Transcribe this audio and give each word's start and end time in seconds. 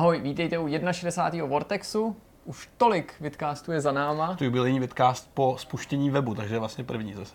Ahoj, 0.00 0.20
vítejte 0.20 0.58
u 0.58 0.68
61. 0.92 1.46
Vortexu. 1.46 2.16
Už 2.44 2.68
tolik 2.76 3.14
vidcastů 3.20 3.72
je 3.72 3.80
za 3.80 3.92
náma. 3.92 4.36
To 4.36 4.44
jubilejní 4.44 4.80
vidcast 4.80 5.30
po 5.34 5.56
spuštění 5.58 6.10
webu, 6.10 6.34
takže 6.34 6.58
vlastně 6.58 6.84
první 6.84 7.14
zase. 7.14 7.34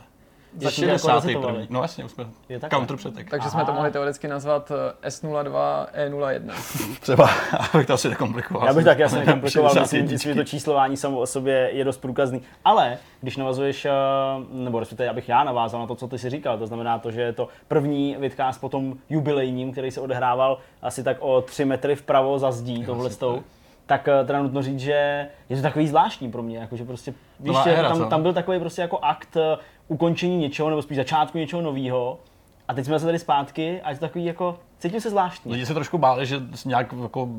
Za 0.58 0.72
61. 0.72 1.52
No 1.70 1.82
jasně, 1.82 2.06
už 2.06 2.12
jsme 2.12 2.26
Je 2.50 2.60
takhle. 2.60 2.80
counter 2.80 2.98
přetek. 2.98 3.30
Takže 3.30 3.50
jsme 3.50 3.66
to 3.66 3.74
mohli 3.74 3.92
teoreticky 3.92 4.28
nazvat 4.28 4.72
eh, 5.04 5.10
S02 5.10 5.86
E01. 6.10 6.52
Třeba, 7.00 7.30
abych 7.74 7.88
to 7.88 7.94
asi 7.94 8.10
nekomplikoval. 8.10 8.68
Já 8.68 8.74
bych 8.74 8.86
tak 8.86 9.00
jasně 9.00 9.20
nekomplikoval, 9.20 9.70
myslím, 9.70 9.82
61. 9.84 10.12
myslím, 10.14 10.34
že 10.34 10.40
to 10.40 10.44
číslování 10.44 10.98
samo 10.98 11.20
o 11.20 11.26
sobě 11.26 11.70
je 11.74 11.84
dost 11.84 11.98
průkazný. 11.98 12.42
Ale 12.66 12.98
když 13.22 13.38
navazuješ, 13.38 13.86
eh, 13.86 13.92
nebo 14.52 14.80
respektive 14.80 15.10
abych 15.10 15.30
já 15.30 15.44
navázal 15.44 15.80
na 15.82 15.88
to, 15.88 15.96
co 15.96 16.08
ty 16.08 16.20
si 16.20 16.30
říkal, 16.30 16.58
to 16.58 16.68
znamená 16.68 17.00
to, 17.00 17.12
že 17.12 17.22
je 17.22 17.34
to 17.34 17.48
první 17.68 18.16
vidcast 18.20 18.62
po 18.62 18.70
tom 18.70 18.94
jubilejním, 19.10 19.72
který 19.72 19.92
se 19.92 20.02
odehrával 20.02 20.58
asi 20.82 21.04
tak 21.04 21.18
o 21.20 21.42
3 21.42 21.66
metry 21.66 21.96
vpravo 21.96 22.40
za 22.40 22.52
zdí 22.52 22.86
tohle 22.86 23.10
s 23.10 23.18
tou, 23.18 23.44
tak 23.86 24.08
eh, 24.08 24.26
teda 24.26 24.42
nutno 24.42 24.62
říct, 24.62 24.80
že 24.80 25.28
je 25.50 25.56
to 25.56 25.62
takový 25.62 25.88
zvláštní 25.88 26.32
pro 26.32 26.44
mě, 26.44 26.58
jakože 26.58 26.86
prostě, 26.86 27.14
víš, 27.40 27.58
že 27.64 27.76
co? 27.76 27.82
tam, 27.82 28.10
tam 28.10 28.22
byl 28.22 28.34
takový 28.34 28.60
prostě 28.60 28.82
jako 28.82 29.00
akt 29.00 29.38
eh, 29.38 29.58
ukončení 29.88 30.38
něčeho, 30.38 30.70
nebo 30.70 30.82
spíš 30.82 30.98
začátku 30.98 31.38
něčeho 31.38 31.62
nového. 31.62 32.20
A 32.68 32.74
teď 32.74 32.86
jsme 32.86 33.00
se 33.00 33.06
tady 33.06 33.20
zpátky 33.20 33.82
a 33.82 33.90
je 33.90 33.96
to 33.96 34.02
takový 34.02 34.26
jako, 34.26 34.60
cítím 34.80 35.02
se 35.02 35.10
zvláštní. 35.10 35.52
Lidi 35.52 35.66
se 35.66 35.74
trošku 35.74 35.98
báli, 35.98 36.26
že 36.26 36.42
nějak 36.66 36.94
jako 37.04 37.30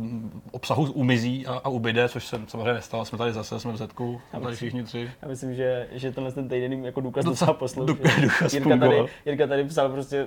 obsahu 0.50 0.92
umizí 0.92 1.46
a, 1.46 1.52
a 1.64 1.68
ubyde, 1.68 2.08
což 2.08 2.26
se 2.26 2.40
samozřejmě 2.46 2.72
nestalo. 2.72 3.04
Jsme 3.04 3.18
tady 3.18 3.32
zase, 3.32 3.60
jsme 3.60 3.72
v 3.72 3.76
Zetku, 3.76 4.20
tady 4.42 4.56
všichni 4.56 4.82
tři. 4.82 5.10
Já 5.22 5.28
myslím, 5.28 5.54
že, 5.54 5.88
že 5.92 6.12
tenhle 6.12 6.32
ten 6.32 6.48
týden 6.48 6.72
jim 6.72 6.84
jako 6.84 7.00
důkaz 7.00 7.24
Docela- 7.24 7.30
docela 7.32 7.52
posloužil. 7.54 7.94
důkaz- 7.94 8.20
důkaz 8.22 8.54
Jirka 8.54 8.76
tady. 8.76 9.04
Jirka 9.26 9.46
tady 9.46 9.64
psal 9.64 9.88
prostě 9.88 10.26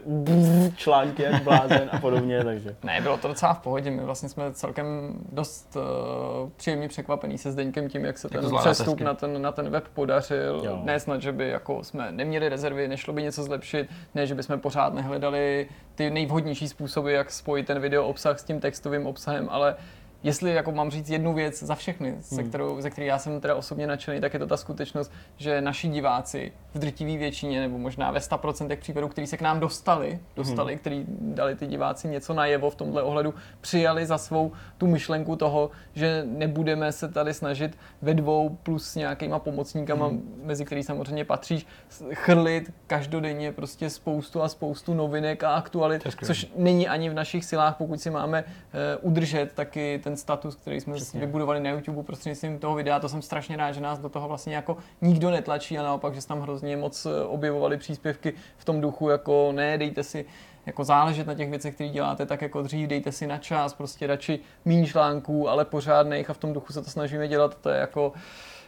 články 0.76 1.24
jak 1.24 1.44
blázen 1.44 1.90
a 1.92 2.00
podobně, 2.00 2.44
takže. 2.44 2.76
Ne, 2.84 3.02
bylo 3.02 3.18
to 3.18 3.28
docela 3.28 3.54
v 3.54 3.60
pohodě. 3.60 3.92
My 3.92 4.04
vlastně 4.04 4.30
jsme 4.30 4.54
celkem 4.54 4.86
dost 5.32 5.76
uh, 5.76 6.50
příjemně 6.58 6.88
překvapení 6.88 7.38
se 7.38 7.52
Zdeňkem 7.52 7.90
tím, 7.90 8.06
jak 8.06 8.18
se 8.18 8.30
ten 8.30 8.42
to 8.42 8.48
zvládáte 8.48 8.70
přestup 8.74 8.88
hezky. 8.94 9.04
na 9.04 9.14
ten, 9.14 9.42
na 9.42 9.52
ten 9.52 9.70
web 9.70 9.88
podařil. 9.94 10.62
Jo. 10.66 10.80
Ne 10.84 11.00
snad, 11.00 11.22
že 11.22 11.32
by 11.32 11.50
jako 11.50 11.84
jsme 11.84 12.12
neměli 12.12 12.50
rezervy, 12.50 12.88
nešlo 12.88 13.14
by 13.14 13.24
něco 13.24 13.44
zlepšit, 13.44 13.90
ne, 14.16 14.28
že 14.28 14.36
bychom 14.36 14.60
pořád 14.60 14.94
nehledali 14.94 15.68
ty 15.96 16.10
nejvhodnější 16.10 16.68
způsoby, 16.68 16.99
jak 17.08 17.32
spojit 17.32 17.68
ten 17.68 17.80
video 17.80 18.08
obsah 18.08 18.40
s 18.40 18.44
tím 18.44 18.60
textovým 18.60 19.08
obsahem, 19.08 19.48
ale 19.52 19.76
Jestli 20.24 20.54
jako 20.54 20.72
mám 20.72 20.92
říct 20.92 21.10
jednu 21.10 21.34
věc 21.34 21.64
za 21.64 21.76
všechny, 21.76 22.16
se 22.22 22.36
Hmm. 22.36 22.50
kterou, 22.50 22.82
ze 22.82 22.90
které 22.90 23.08
já 23.08 23.20
jsem 23.20 23.42
teda 23.42 23.56
osobně 23.56 23.88
nadšený, 23.88 24.22
tak 24.22 24.34
je 24.34 24.40
to 24.40 24.48
ta 24.48 24.58
skutečnost, 24.58 25.12
že 25.38 25.62
naši 25.62 25.88
diváci 25.88 26.52
v 26.74 26.80
drtivé 26.80 27.18
většině, 27.18 27.62
nebo 27.62 27.78
možná 27.78 28.12
ve 28.12 28.20
100% 28.20 28.78
případů, 28.80 29.08
který 29.08 29.28
se 29.28 29.38
k 29.38 29.42
nám 29.42 29.60
dostali, 29.60 30.20
dostali, 30.36 30.74
Hmm. 30.74 30.80
který 30.80 31.06
dali 31.10 31.56
ty 31.56 31.68
diváci 31.68 32.08
něco 32.08 32.34
najevo 32.34 32.70
v 32.70 32.76
tomhle 32.76 33.04
ohledu, 33.04 33.34
přijali 33.62 34.06
za 34.06 34.18
svou 34.18 34.52
tu 34.78 34.88
myšlenku 34.88 35.36
toho, 35.36 35.70
že 35.94 36.24
nebudeme 36.28 36.92
se 36.92 37.08
tady 37.10 37.34
snažit 37.34 37.78
ve 38.02 38.14
dvou 38.14 38.50
plus 38.64 38.90
s 38.90 38.96
nějakýma 38.96 39.40
pomocníkama, 39.40 40.08
Hmm. 40.08 40.42
mezi 40.44 40.66
který 40.66 40.84
samozřejmě 40.84 41.26
patříš, 41.26 41.66
chrlit 42.14 42.74
každodenně 42.88 43.52
prostě 43.52 43.90
spoustu 43.90 44.42
a 44.42 44.50
spoustu 44.50 44.94
novinek 44.94 45.44
a 45.44 45.50
aktualit, 45.56 46.04
což 46.26 46.48
není 46.56 46.88
ani 46.88 47.10
v 47.10 47.14
našich 47.14 47.46
silách, 47.46 47.76
pokud 47.78 48.02
si 48.02 48.10
máme 48.10 48.44
eh, 48.48 48.98
udržet 49.02 49.52
taky 49.54 50.00
ten 50.04 50.09
status, 50.18 50.56
který 50.56 50.82
jsme 50.82 50.96
Přesně. 50.96 51.20
vybudovali 51.20 51.60
na 51.60 51.70
YouTube 51.70 52.04
prostřednictvím 52.04 52.60
toho 52.60 52.76
videa. 52.76 53.00
To 53.00 53.10
jsem 53.10 53.22
strašně 53.22 53.58
rád, 53.58 53.72
že 53.72 53.82
nás 53.82 54.00
do 54.00 54.10
toho 54.10 54.28
vlastně 54.28 54.56
jako 54.56 54.78
nikdo 55.02 55.30
netlačí 55.30 55.78
a 55.78 55.84
naopak, 55.84 56.16
že 56.16 56.22
se 56.22 56.28
tam 56.28 56.42
hrozně 56.42 56.78
moc 56.78 57.06
eh, 57.06 57.24
objevovali 57.24 57.78
příspěvky 57.78 58.34
v 58.58 58.66
tom 58.66 58.82
duchu, 58.82 59.10
jako 59.10 59.52
ne, 59.52 59.78
dejte 59.78 60.04
si 60.04 60.26
jako 60.66 60.84
záležet 60.84 61.28
na 61.28 61.34
těch 61.34 61.50
věcech, 61.50 61.74
které 61.74 61.90
děláte 61.90 62.26
tak 62.26 62.42
jako 62.42 62.62
dřív, 62.62 62.88
dejte 62.90 63.12
si 63.12 63.28
na 63.28 63.38
čas, 63.38 63.74
prostě 63.74 64.08
radši 64.08 64.40
méně 64.66 64.88
článků, 64.88 65.50
ale 65.50 65.66
pořádných 65.66 66.30
a 66.30 66.34
v 66.34 66.38
tom 66.38 66.54
duchu 66.54 66.74
se 66.74 66.82
to 66.82 66.90
snažíme 66.90 67.28
dělat, 67.28 67.58
to 67.62 67.70
je 67.70 67.80
jako 67.80 68.14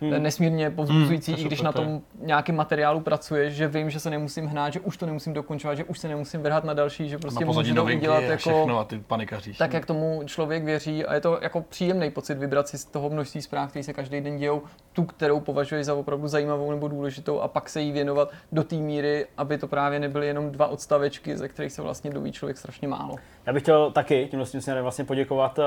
hmm. 0.02 0.24
nesmírně 0.24 0.70
povzbuzující, 0.70 1.32
Hmm, 1.32 1.36
to 1.36 1.42
je 1.42 1.46
i 1.46 1.48
když 1.48 1.62
na 1.62 1.72
tom 1.72 2.02
nějakém 2.22 2.56
materiálu 2.56 3.00
pracuješ, 3.00 3.54
že 3.54 3.68
vím, 3.68 3.90
že 3.90 4.00
se 4.00 4.10
nemusím 4.10 4.46
hnát, 4.46 4.74
že 4.74 4.80
už 4.80 4.98
to 4.98 5.06
nemusím 5.06 5.34
dokončovat, 5.34 5.78
že 5.78 5.84
už 5.84 6.00
se 6.00 6.08
nemusím 6.08 6.42
vrhat 6.42 6.64
na 6.64 6.74
další, 6.74 7.10
že 7.10 7.18
prostě 7.18 7.46
můžu 7.46 7.76
to 7.76 7.84
udělat 7.84 8.24
jako 8.24 8.38
všechno 8.38 8.80
a 8.80 8.84
ty 8.84 9.00
panikaříš. 9.00 9.58
tak, 9.58 9.74
jak 9.74 9.86
tomu 9.86 10.22
člověk 10.26 10.64
věří 10.64 11.06
a 11.06 11.14
je 11.14 11.22
to 11.22 11.40
jako 11.42 11.62
příjemný 11.62 12.12
pocit 12.12 12.38
vybrat 12.38 12.68
si 12.68 12.78
z 12.78 12.86
toho 12.86 13.10
množství 13.10 13.42
zpráv, 13.42 13.70
které 13.70 13.84
se 13.84 13.94
každý 13.94 14.22
den 14.22 14.38
dějou, 14.38 14.62
tu, 14.94 15.04
kterou 15.04 15.40
považuješ 15.40 15.86
za 15.86 15.94
opravdu 15.94 16.28
zajímavou 16.28 16.72
nebo 16.72 16.88
důležitou 16.88 17.40
a 17.40 17.48
pak 17.48 17.70
se 17.70 17.82
jí 17.82 17.92
věnovat 17.92 18.32
do 18.52 18.64
té 18.64 18.76
míry, 18.76 19.28
aby 19.38 19.58
to 19.58 19.68
právě 19.68 20.00
nebyly 20.00 20.28
jenom 20.28 20.52
dva 20.52 20.68
odstavečky, 20.68 21.38
ze 21.38 21.48
kterých 21.48 21.72
se 21.72 21.82
vlastně 21.82 22.12
doví 22.12 22.32
člověk 22.32 22.58
strašně 22.58 22.88
málo. 22.88 23.16
Já 23.46 23.54
bych 23.54 23.64
chtěl 23.64 23.92
taky 23.92 24.28
tímhle 24.32 24.48
tím 24.48 24.62
směrem 24.62 24.84
vlastně 24.84 25.06
poděkovat. 25.06 25.60
eh, 25.60 25.64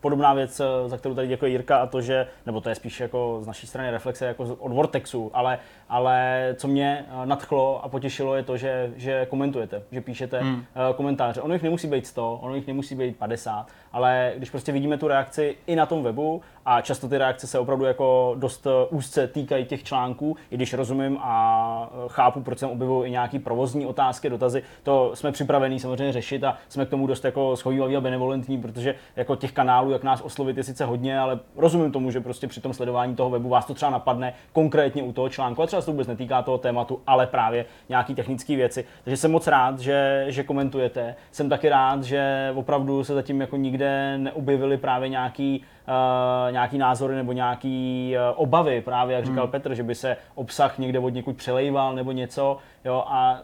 Podobná 0.00 0.34
věc, 0.34 0.60
eh, 0.60 0.88
za 0.88 0.98
kterou 0.98 1.14
tady 1.14 1.28
děkuje 1.28 1.50
Jirka, 1.50 1.76
a 1.78 1.86
to, 1.86 2.00
že, 2.00 2.26
nebo 2.46 2.60
to 2.60 2.68
je 2.68 2.74
spíš 2.74 3.00
jako 3.00 3.38
z 3.40 3.46
naší 3.46 3.66
strany 3.66 3.90
reflexe 3.90 4.26
jako 4.26 4.42
od 4.42 4.72
Vortexu, 4.72 5.30
ale, 5.34 5.58
ale 5.88 6.48
co 6.58 6.68
mě 6.68 7.04
eh, 7.08 7.26
nadchlo 7.26 7.84
a 7.84 7.88
potěšilo 7.88 8.34
je 8.34 8.42
to, 8.42 8.56
že, 8.56 8.92
že 8.96 9.26
komentujete, 9.30 9.82
že 9.92 10.00
píšete 10.00 10.40
hmm. 10.40 10.64
komentáře. 10.96 11.40
Ono 11.40 11.54
jich 11.54 11.62
nemusí 11.62 11.88
být 11.88 12.06
100, 12.06 12.38
ono 12.42 12.54
jich 12.54 12.66
nemusí 12.66 12.94
být 12.94 13.16
50, 13.16 13.66
ale 13.92 14.32
když 14.36 14.50
prostě 14.50 14.72
vidíme 14.72 14.98
tu 14.98 15.08
reakci 15.08 15.56
i 15.66 15.76
na 15.76 15.86
tom 15.86 16.02
webu 16.02 16.42
a 16.70 16.80
často 16.80 17.08
ty 17.08 17.18
reakce 17.18 17.46
se 17.46 17.58
opravdu 17.58 17.84
jako 17.84 18.34
dost 18.38 18.66
eh, 18.66 18.70
úzce 18.90 19.26
týkají 19.26 19.64
těch 19.64 19.84
článků, 19.84 20.36
i 20.50 20.56
když 20.56 20.74
rozumím 20.74 21.18
a 21.20 21.90
eh, 21.92 22.08
chápu, 22.08 22.40
proč 22.40 22.58
se 22.58 22.66
objevují 22.66 23.08
i 23.08 23.10
nějaký 23.10 23.38
provozní 23.38 23.86
otázky, 23.86 24.30
dotazy, 24.30 24.62
to 24.82 25.10
jsme 25.14 25.32
připravení 25.32 25.80
samozřejmě 25.80 26.12
řešit 26.12 26.44
a 26.44 26.56
jsme 26.68 26.86
k 26.86 26.88
tomu 26.88 27.06
dost 27.06 27.24
jako 27.24 27.56
schovývaví 27.56 27.96
a 27.96 28.00
benevolentní, 28.00 28.58
protože 28.58 28.94
jako 29.16 29.36
těch 29.36 29.52
kanálů, 29.52 29.90
jak 29.90 30.02
nás 30.02 30.20
oslovit, 30.20 30.56
je 30.56 30.64
sice 30.64 30.84
hodně, 30.84 31.18
ale 31.18 31.38
rozumím 31.56 31.92
tomu, 31.92 32.10
že 32.10 32.20
prostě 32.20 32.48
při 32.48 32.60
tom 32.60 32.72
sledování 32.72 33.16
toho 33.16 33.30
webu 33.30 33.48
vás 33.48 33.66
to 33.66 33.74
třeba 33.74 33.90
napadne 33.90 34.34
konkrétně 34.52 35.02
u 35.02 35.12
toho 35.12 35.28
článku, 35.28 35.62
a 35.62 35.66
třeba 35.66 35.77
se 35.80 35.86
to 35.86 35.92
vůbec 35.92 36.08
netýká 36.08 36.42
toho 36.42 36.58
tématu, 36.58 37.00
ale 37.06 37.26
právě 37.26 37.64
nějaký 37.88 38.14
technické 38.14 38.56
věci. 38.56 38.84
Takže 39.04 39.16
jsem 39.16 39.30
moc 39.30 39.46
rád, 39.46 39.80
že, 39.80 40.24
že 40.28 40.42
komentujete. 40.42 41.14
Jsem 41.30 41.48
taky 41.48 41.68
rád, 41.68 42.02
že 42.02 42.52
opravdu 42.54 43.04
se 43.04 43.14
zatím 43.14 43.40
jako 43.40 43.56
nikde 43.56 44.18
neobjevily 44.18 44.76
právě 44.76 45.08
nějaký 45.08 45.64
Uh, 45.88 46.52
nějaký 46.52 46.78
názory 46.78 47.14
nebo 47.14 47.32
nějaký 47.32 48.14
uh, 48.16 48.42
obavy, 48.42 48.80
právě 48.80 49.16
jak 49.16 49.26
říkal 49.26 49.46
Petr, 49.46 49.74
že 49.74 49.82
by 49.82 49.94
se 49.94 50.16
obsah 50.34 50.78
někde 50.78 50.98
od 50.98 51.08
někud 51.08 51.36
přelejval 51.36 51.94
nebo 51.94 52.12
něco, 52.12 52.56
jo, 52.84 53.04
a 53.06 53.38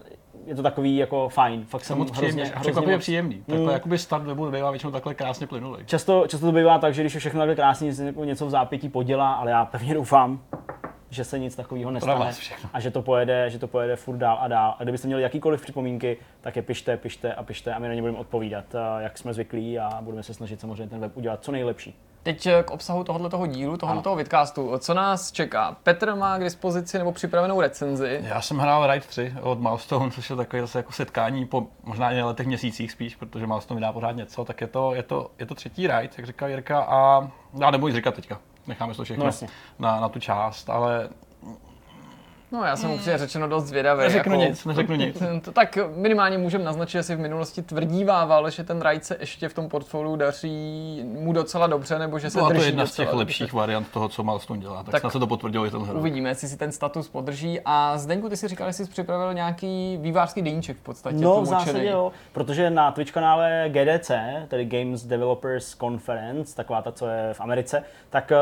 je 0.47 0.55
to 0.55 0.63
takový 0.63 0.97
jako 0.97 1.29
fajn. 1.29 1.65
Fakt 1.65 1.85
jsem 1.85 1.99
moc 1.99 2.11
hrozně, 2.11 2.29
příjemně, 2.29 2.45
hrozně 2.45 2.61
překvapivě 2.61 2.97
moc- 2.97 3.01
příjemný. 3.01 3.43
Takhle 3.47 3.73
jakoby 3.73 3.99
start 3.99 4.25
webu 4.25 4.45
nebývá 4.45 4.71
většinou 4.71 4.93
takhle 4.93 5.15
krásně 5.15 5.47
plynulý. 5.47 5.87
Často, 5.87 6.25
často 6.29 6.47
to 6.47 6.53
bývá 6.53 6.79
tak, 6.79 6.95
že 6.95 7.03
když 7.03 7.15
je 7.15 7.21
všechno 7.21 7.41
takhle 7.41 7.55
krásně, 7.55 7.93
jako 8.05 8.25
něco 8.25 8.47
v 8.47 8.51
zápětí 8.51 8.89
podělá, 8.89 9.33
ale 9.33 9.51
já 9.51 9.65
pevně 9.65 9.95
doufám, 9.95 10.41
že 11.15 11.25
se 11.25 11.39
nic 11.39 11.57
takového 11.57 11.91
nestane 11.91 12.33
a 12.73 12.81
že 12.81 12.91
to 12.91 13.03
pojede, 13.03 13.51
že 13.51 13.59
to 13.59 13.69
pojede 13.69 13.97
furt 13.97 14.17
dál 14.17 14.39
a 14.41 14.49
dál. 14.49 14.75
A 14.79 14.83
kdybyste 14.83 15.07
měli 15.07 15.23
jakýkoliv 15.23 15.63
připomínky, 15.63 16.17
tak 16.41 16.57
je 16.57 16.63
pište, 16.63 16.97
pište 16.97 17.35
a 17.35 17.43
pište 17.43 17.75
a 17.75 17.79
my 17.79 17.89
na 17.89 17.95
ně 17.95 18.01
budeme 18.01 18.19
odpovídat, 18.19 18.65
eh, 18.75 19.03
jak 19.03 19.19
jsme 19.19 19.35
zvyklí 19.35 19.79
a 19.79 19.99
budeme 20.01 20.23
se 20.23 20.35
snažit 20.35 20.61
samozřejmě 20.61 20.87
ten 20.87 21.01
web 21.01 21.17
udělat 21.17 21.45
co 21.45 21.53
nejlepší. 21.53 21.95
Teď 22.23 22.47
eh, 22.47 22.63
k 22.63 22.71
obsahu 22.71 23.05
tohoto 23.05 23.47
dílu, 23.47 23.77
tohoto 23.77 24.17
vidcastu. 24.17 24.79
Co 24.79 24.95
nás 24.95 25.33
čeká? 25.33 25.77
Petr 25.83 26.15
má 26.15 26.39
k 26.39 26.45
dispozici 26.45 26.99
nebo 26.99 27.13
připravenou 27.13 27.61
recenzi. 27.61 28.21
Já 28.23 28.41
jsem 28.41 28.59
hrál 28.59 28.93
Ride 28.93 29.07
3 29.07 29.35
od 29.43 29.61
Milestone, 29.61 30.11
což 30.11 30.31
je 30.31 30.37
takové 30.37 30.63
zase 30.63 30.79
jako 30.79 30.93
setkání 30.93 31.47
po 31.47 31.67
možná 31.83 32.13
i 32.13 32.23
letech 32.23 32.47
měsících 32.47 32.93
spíš, 32.93 33.17
protože 33.17 33.47
Milestone 33.47 33.79
vydá 33.79 33.93
pořád 33.93 34.13
něco, 34.13 34.45
tak 34.45 34.61
je 34.61 34.67
to, 34.67 34.95
je 34.95 35.03
to, 35.03 35.31
je 35.39 35.47
to 35.47 35.55
třetí 35.55 35.87
Ride, 35.87 36.11
jak 36.17 36.27
říká 36.27 36.47
Jirka, 36.47 36.81
a 36.81 37.31
já 37.61 37.71
nebudu 37.71 37.93
říkat 37.93 38.15
teďka. 38.15 38.41
Necháme 38.67 38.95
to 38.95 39.05
všechno 39.05 39.25
No 39.25 39.29
jasně. 39.29 39.49
na, 39.79 40.01
na 40.01 40.09
tu 40.09 40.21
část, 40.21 40.71
ale 40.71 41.09
No 42.53 42.65
já 42.65 42.77
jsem 42.77 42.91
upřímně 42.91 43.19
řečeno 43.19 43.49
dost 43.49 43.65
zvědavý. 43.65 44.03
Neřeknu 44.03 44.37
nic, 44.37 44.65
neřeknu 44.65 44.97
nic. 44.97 45.23
To 45.45 45.53
tak 45.53 45.79
minimálně 45.97 46.39
můžeme 46.39 46.65
naznačit, 46.65 46.99
že 46.99 47.03
si 47.03 47.17
v 47.17 47.19
minulosti 47.19 47.63
tvrdívával, 47.63 48.51
že 48.51 48.65
ten 48.65 48.83
Ride 48.83 49.05
se 49.05 49.17
ještě 49.21 49.49
v 49.49 49.55
tom 49.55 49.69
portfoliu 49.69 50.17
daří 50.17 51.03
mu 51.05 51.33
docela 51.33 51.67
dobře, 51.67 51.99
nebo 51.99 52.19
že 52.19 52.31
se 52.31 52.39
byla 52.39 52.49
to 52.49 52.55
drží 52.55 52.67
jedna 52.67 52.87
z 52.87 52.93
těch 52.95 53.07
dobře. 53.07 53.19
lepších 53.19 53.53
variant 53.53 53.89
toho, 53.91 54.09
co 54.09 54.23
Milestone 54.23 54.61
dělá, 54.61 54.77
tak, 54.77 54.85
Tak 54.85 54.93
tak 54.93 55.01
snad 55.01 55.13
se 55.13 55.19
to 55.19 55.27
potvrdilo 55.27 55.67
i 55.67 55.71
ten 55.71 55.81
hru. 55.83 55.99
Uvidíme, 55.99 56.29
jestli 56.29 56.49
si 56.49 56.57
ten 56.57 56.73
status 56.73 57.09
podrží. 57.09 57.61
A 57.65 57.99
Zdeňku, 57.99 58.29
ty 58.29 58.37
si 58.37 58.49
říkal, 58.49 58.67
že 58.69 58.73
jsi 58.73 58.85
připravil 58.85 59.35
nějaký 59.35 59.99
vývářský 60.01 60.43
deníček 60.43 60.77
v 60.77 60.81
podstatě. 60.83 61.17
No, 61.17 61.41
v 61.43 61.47
zásadě 61.47 61.85
jo, 61.87 62.13
protože 62.33 62.71
na 62.71 62.93
Twitch 62.93 63.13
kanále 63.13 63.65
GDC, 63.69 64.11
tedy 64.49 64.65
Games 64.65 65.05
Developers 65.05 65.75
Conference, 65.77 66.57
taková 66.57 66.83
ta, 66.83 66.93
co 66.93 67.07
je 67.07 67.35
v 67.35 67.41
Americe, 67.41 67.83
tak 68.11 68.33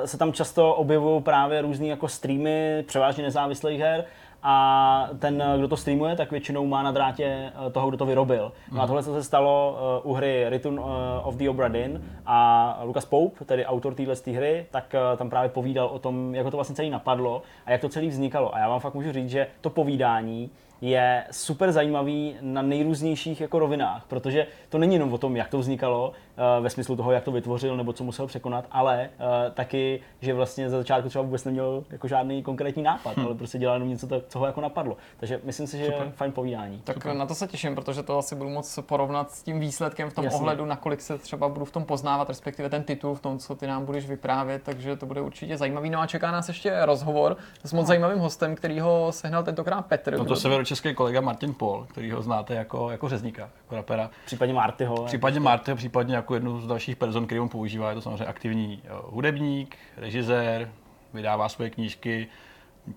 uh, 0.00 0.04
se 0.06 0.18
tam 0.18 0.32
často 0.32 0.74
objevují 0.74 1.22
právě 1.22 1.62
různé 1.62 1.86
jako 1.86 2.08
streamy, 2.08 2.84
převážně 2.86 3.22
nezávislých 3.38 3.80
her, 3.80 4.04
a 4.42 5.10
ten, 5.18 5.44
kdo 5.56 5.68
to 5.68 5.76
streamuje, 5.76 6.16
tak 6.16 6.30
většinou 6.30 6.66
má 6.66 6.82
na 6.82 6.92
drátě 6.92 7.24
eh, 7.24 7.70
toho, 7.70 7.88
kdo 7.88 7.98
to 7.98 8.06
vyrobil. 8.06 8.52
No 8.72 8.82
a 8.82 8.86
tohle 8.86 9.02
se 9.02 9.24
stalo 9.24 9.78
eh, 9.78 10.08
u 10.08 10.12
hry 10.12 10.48
Return 10.48 10.80
eh, 10.80 10.82
of 11.22 11.36
the 11.36 11.48
Obra 11.48 11.68
Dinn 11.68 12.02
a 12.26 12.80
Lucas 12.84 13.04
Pope, 13.04 13.44
tedy 13.44 13.66
autor 13.66 13.94
téhle 13.94 14.14
hry, 14.26 14.66
tak 14.70 14.94
tam 15.16 15.30
právě 15.30 15.48
povídal 15.48 15.86
o 15.86 15.98
tom, 15.98 16.34
jak 16.34 16.50
to 16.50 16.56
vlastně 16.56 16.76
celý 16.76 16.90
napadlo 16.90 17.42
a 17.66 17.70
jak 17.70 17.80
to 17.80 17.88
celý 17.88 18.08
vznikalo. 18.08 18.54
A 18.54 18.58
já 18.58 18.68
vám 18.68 18.80
fakt 18.80 18.94
můžu 18.94 19.12
říct, 19.12 19.30
že 19.30 19.46
to 19.60 19.70
povídání 19.70 20.50
je 20.80 21.24
super 21.30 21.72
zajímavý 21.72 22.36
na 22.40 22.62
nejrůznějších 22.62 23.40
jako 23.40 23.58
rovinách, 23.58 24.04
protože 24.08 24.46
to 24.68 24.78
není 24.78 24.94
jenom 24.94 25.12
o 25.12 25.18
tom, 25.18 25.36
jak 25.36 25.48
to 25.48 25.58
vznikalo, 25.58 26.12
ve 26.60 26.70
smyslu 26.70 26.96
toho, 26.96 27.12
jak 27.12 27.24
to 27.24 27.32
vytvořil 27.32 27.76
nebo 27.76 27.92
co 27.92 28.04
musel 28.04 28.26
překonat, 28.26 28.64
ale 28.70 29.10
uh, 29.18 29.52
taky, 29.54 30.00
že 30.20 30.34
vlastně 30.34 30.70
za 30.70 30.76
začátku 30.76 31.08
třeba 31.08 31.22
vůbec 31.22 31.44
neměl 31.44 31.84
jako 31.90 32.08
žádný 32.08 32.42
konkrétní 32.42 32.82
nápad, 32.82 33.16
hmm. 33.16 33.26
ale 33.26 33.34
prostě 33.34 33.58
dělal 33.58 33.76
jenom 33.76 33.88
něco, 33.88 34.06
to, 34.06 34.22
co 34.28 34.38
ho 34.38 34.46
jako 34.46 34.60
napadlo. 34.60 34.96
Takže 35.20 35.40
myslím 35.44 35.66
si, 35.66 35.78
že 35.78 35.84
super. 35.84 36.02
je 36.02 36.12
fajn 36.12 36.32
povídání. 36.32 36.80
Tak 36.84 36.96
super. 36.96 37.14
na 37.14 37.26
to 37.26 37.34
se 37.34 37.46
těším, 37.46 37.74
protože 37.74 38.02
to 38.02 38.18
asi 38.18 38.34
budu 38.34 38.50
moc 38.50 38.78
porovnat 38.86 39.30
s 39.30 39.42
tím 39.42 39.60
výsledkem 39.60 40.10
v 40.10 40.14
tom 40.14 40.24
Jasně. 40.24 40.40
ohledu, 40.40 40.64
nakolik 40.64 41.00
se 41.00 41.18
třeba 41.18 41.48
budu 41.48 41.64
v 41.64 41.70
tom 41.70 41.84
poznávat, 41.84 42.28
respektive 42.28 42.70
ten 42.70 42.82
titul 42.82 43.14
v 43.14 43.20
tom, 43.20 43.38
co 43.38 43.54
ty 43.54 43.66
nám 43.66 43.84
budeš 43.84 44.06
vyprávět, 44.06 44.62
takže 44.62 44.96
to 44.96 45.06
bude 45.06 45.20
určitě 45.20 45.56
zajímavý. 45.56 45.90
No 45.90 46.00
a 46.00 46.06
čeká 46.06 46.30
nás 46.30 46.48
ještě 46.48 46.86
rozhovor 46.86 47.36
s 47.64 47.72
moc 47.72 47.86
zajímavým 47.86 48.18
hostem, 48.18 48.54
který 48.54 48.80
ho 48.80 49.12
sehnal 49.12 49.42
tentokrát 49.42 49.82
Petr. 49.82 50.18
No 50.18 50.24
to 50.24 50.36
severočeský 50.36 50.94
kolega 50.94 51.20
Martin 51.20 51.54
Pol, 51.54 51.86
který 51.90 52.10
ho 52.10 52.22
znáte 52.22 52.54
jako, 52.54 52.90
jako 52.90 53.08
řezníka, 53.08 53.42
jako 53.42 53.76
rapera. 53.76 54.10
Případně 54.26 54.54
Martyho. 54.54 55.04
Případně 55.04 55.40
Martyho, 55.40 55.76
případně 55.76 56.16
jako 56.16 56.27
jednu 56.34 56.60
z 56.60 56.66
dalších 56.66 56.96
person, 56.96 57.26
který 57.26 57.40
on 57.40 57.48
používá. 57.48 57.88
Je 57.88 57.94
to 57.94 58.00
samozřejmě 58.00 58.26
aktivní 58.26 58.82
eh, 58.84 58.88
hudebník, 59.06 59.76
režisér, 59.96 60.72
vydává 61.14 61.48
svoje 61.48 61.70
knížky, 61.70 62.28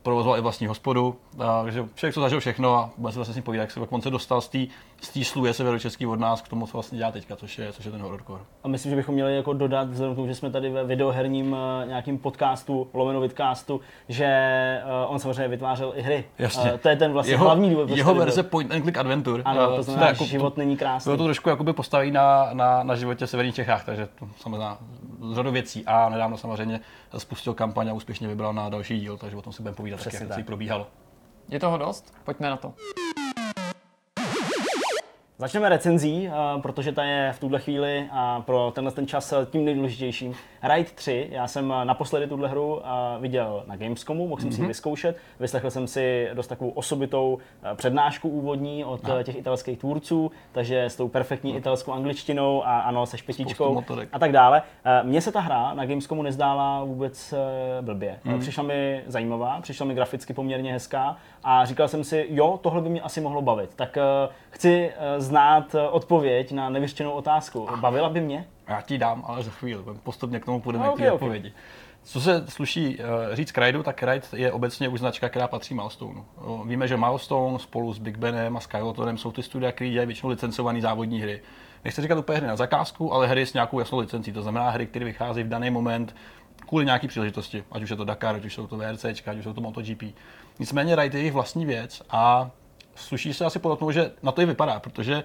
provozoval 0.03 0.37
i 0.37 0.41
vlastní 0.41 0.67
hospodu, 0.67 1.15
takže 1.63 1.85
člověk 1.95 2.13
to 2.13 2.21
zažil 2.21 2.39
všechno 2.39 2.75
a 2.75 2.89
bude 2.97 3.13
se 3.13 3.19
vlastně 3.19 3.33
s 3.33 3.35
ním 3.35 3.43
povídat, 3.43 3.63
jak 3.63 3.71
se, 3.71 3.79
jak 3.79 3.91
on 3.91 4.01
se 4.01 4.09
dostal 4.09 4.41
z 4.41 4.49
té 4.49 4.59
z 5.01 5.09
té 5.09 5.23
sluje 5.23 5.53
severočeský 5.53 6.07
od 6.07 6.19
nás 6.19 6.41
k 6.41 6.47
tomu, 6.47 6.67
co 6.67 6.73
vlastně 6.73 6.97
dělá 6.97 7.11
teďka, 7.11 7.35
což 7.35 7.57
je, 7.57 7.73
což 7.73 7.85
je 7.85 7.91
ten 7.91 8.01
horrorcore. 8.01 8.43
A 8.63 8.67
myslím, 8.67 8.89
že 8.89 8.95
bychom 8.95 9.15
měli 9.15 9.35
jako 9.35 9.53
dodat, 9.53 9.89
vzhledem 9.89 10.13
k 10.13 10.15
tomu, 10.15 10.27
že 10.27 10.35
jsme 10.35 10.51
tady 10.51 10.69
ve 10.69 10.83
videoherním 10.83 11.53
uh, 11.53 11.59
nějakým 11.87 12.17
podcastu, 12.17 12.89
lomeno 12.93 13.21
vidcastu, 13.21 13.81
že 14.09 14.27
uh, 15.05 15.13
on 15.13 15.19
samozřejmě 15.19 15.47
vytvářel 15.47 15.93
i 15.95 16.01
hry. 16.01 16.25
Jasně. 16.39 16.71
Uh, 16.71 16.77
to 16.77 16.89
je 16.89 16.95
ten 16.95 17.13
vlastně 17.13 17.33
jeho, 17.33 17.45
hlavní 17.45 17.69
důvod. 17.69 17.89
Jeho 17.89 18.15
verze 18.15 18.43
byl. 18.43 18.49
Point 18.49 18.71
and 18.71 18.81
Click 18.81 18.97
Adventure. 18.97 19.43
Ano, 19.43 19.75
to 19.75 19.83
znamená, 19.83 20.07
jako, 20.07 20.25
život 20.25 20.57
není 20.57 20.77
krásný. 20.77 21.09
Bylo 21.09 21.17
to 21.17 21.23
trošku 21.23 21.49
jakoby 21.49 21.73
postaví 21.73 22.11
na, 22.11 22.49
na, 22.53 22.83
na 22.83 22.95
životě 22.95 23.25
v 23.25 23.29
severních 23.29 23.55
Čechách, 23.55 23.85
takže 23.85 24.07
to 24.19 24.27
samozřejmě 24.37 24.67
z 25.31 25.35
řadu 25.35 25.51
věcí. 25.51 25.85
A 25.85 26.09
nedávno 26.09 26.37
samozřejmě 26.37 26.79
spustil 27.17 27.53
kampaň 27.53 27.89
a 27.89 27.93
úspěšně 27.93 28.27
vybral 28.27 28.53
na 28.53 28.69
další 28.69 28.99
díl, 28.99 29.17
takže 29.17 29.37
o 29.37 29.41
tom 29.41 29.53
si 29.53 29.61
budeme 29.61 29.75
povídat, 29.75 29.99
Přesně 29.99 30.19
tak, 30.19 30.29
jak 30.29 30.37
tak. 30.37 30.45
probíhalo. 30.45 30.87
Je 31.49 31.59
toho 31.59 31.77
dost? 31.77 32.13
Pojďme 32.23 32.49
na 32.49 32.57
to. 32.57 32.73
Začneme 35.41 35.69
recenzí, 35.69 36.27
eh, 36.27 36.61
protože 36.61 36.91
ta 36.91 37.03
je 37.03 37.33
v 37.33 37.39
tuhle 37.39 37.59
chvíli 37.59 38.07
a 38.11 38.41
pro 38.41 38.71
tenhle 38.75 38.91
ten 38.91 39.07
čas 39.07 39.33
tím 39.51 39.65
nejdůležitějším. 39.65 40.33
Ride 40.63 40.89
3, 40.95 41.27
já 41.31 41.47
jsem 41.47 41.73
eh, 41.81 41.85
naposledy 41.85 42.27
tuhle 42.27 42.49
hru 42.49 42.81
eh, 42.83 43.19
viděl 43.19 43.63
na 43.67 43.75
Gamescomu, 43.75 44.27
mohl 44.27 44.41
jsem 44.41 44.49
mm-hmm. 44.49 44.53
si 44.53 44.59
ji 44.59 44.61
mhm. 44.61 44.67
vyzkoušet. 44.67 45.17
Vyslechl 45.39 45.71
jsem 45.71 45.87
si 45.87 46.29
dost 46.33 46.47
takovou 46.47 46.69
osobitou 46.69 47.37
přednášku 47.75 48.29
úvodní 48.29 48.85
od 48.85 49.03
no. 49.03 49.23
těch 49.23 49.37
italských 49.37 49.79
tvůrců, 49.79 50.31
takže 50.51 50.83
s 50.83 50.95
tou 50.95 51.07
perfektní 51.07 51.51
no. 51.51 51.57
italskou 51.57 51.91
angličtinou 51.91 52.67
a 52.67 52.79
ano, 52.79 53.05
se 53.05 53.17
špetičkou 53.17 53.83
a 54.13 54.19
tak 54.19 54.31
dále. 54.31 54.61
Mně 55.03 55.21
se 55.21 55.31
ta 55.31 55.39
hra 55.39 55.73
na 55.73 55.85
Gamescomu 55.85 56.21
nezdála 56.21 56.83
vůbec 56.83 57.33
blbě. 57.81 58.19
Mm. 58.23 58.39
Přišla 58.39 58.63
mi 58.63 59.03
zajímavá, 59.07 59.61
přišla 59.61 59.85
mi 59.85 59.93
graficky 59.93 60.33
poměrně 60.33 60.73
hezká 60.73 61.17
a 61.43 61.65
říkal 61.65 61.87
jsem 61.87 62.03
si, 62.03 62.25
jo, 62.29 62.59
tohle 62.63 62.81
by 62.81 62.89
mě 62.89 63.01
asi 63.01 63.21
mohlo 63.21 63.41
bavit. 63.41 63.69
Tak 63.75 63.97
chci 64.49 64.91
znát 65.31 65.75
eh, 65.75 65.87
odpověď 65.87 66.51
na 66.51 66.69
nevyřčenou 66.69 67.11
otázku. 67.11 67.67
Bavila 67.75 68.09
by 68.09 68.21
mě? 68.21 68.47
Já 68.67 68.81
ti 68.81 68.97
dám, 68.97 69.23
ale 69.27 69.43
za 69.43 69.51
chvíli. 69.51 69.83
Postupně 70.03 70.39
k 70.39 70.45
tomu 70.45 70.61
půjdeme 70.61 70.89
okay, 70.89 70.95
k 70.95 70.99
té 70.99 71.11
odpovědi. 71.11 71.49
Okay. 71.49 71.61
Co 72.03 72.21
se 72.21 72.45
sluší 72.47 72.97
uh, 72.97 73.35
říct 73.35 73.51
k 73.51 73.57
Raidu, 73.57 73.83
tak 73.83 74.03
Raid 74.03 74.27
je 74.35 74.51
obecně 74.51 74.89
už 74.89 74.99
značka, 74.99 75.29
která 75.29 75.47
patří 75.47 75.73
Milestone. 75.73 76.21
Uh, 76.45 76.67
víme, 76.67 76.87
že 76.87 76.97
Milestone 76.97 77.59
spolu 77.59 77.93
s 77.93 77.99
Big 77.99 78.17
Benem 78.17 78.57
a 78.57 78.59
Skylotorem 78.59 79.17
jsou 79.17 79.31
ty 79.31 79.43
studia, 79.43 79.71
které 79.71 79.89
dělají 79.89 80.07
většinou 80.07 80.29
licencované 80.29 80.81
závodní 80.81 81.21
hry. 81.21 81.41
Nechci 81.85 82.01
říkat 82.01 82.17
úplně 82.17 82.37
hry 82.37 82.47
na 82.47 82.55
zakázku, 82.55 83.13
ale 83.13 83.27
hry 83.27 83.45
s 83.45 83.53
nějakou 83.53 83.79
jasnou 83.79 83.99
licencí. 83.99 84.31
To 84.31 84.41
znamená 84.41 84.69
hry, 84.69 84.87
které 84.87 85.05
vychází 85.05 85.43
v 85.43 85.49
daný 85.49 85.69
moment 85.69 86.15
kvůli 86.67 86.85
nějaké 86.85 87.07
příležitosti. 87.07 87.63
Ať 87.71 87.83
už 87.83 87.89
je 87.89 87.95
to 87.95 88.05
Dakar, 88.05 88.35
ať 88.35 88.45
už 88.45 88.53
jsou 88.53 88.67
to 88.67 88.77
VRC, 88.77 89.05
ať 89.05 89.37
už 89.37 89.43
jsou 89.43 89.53
to 89.53 89.61
MotoGP. 89.61 90.03
Nicméně 90.59 90.95
Raid 90.95 91.13
je 91.13 91.19
jejich 91.19 91.33
vlastní 91.33 91.65
věc 91.65 92.01
a 92.09 92.51
sluší 92.95 93.33
se 93.33 93.45
asi 93.45 93.59
podotknout, 93.59 93.91
že 93.91 94.11
na 94.23 94.31
to 94.31 94.41
i 94.41 94.45
vypadá, 94.45 94.79
protože 94.79 95.23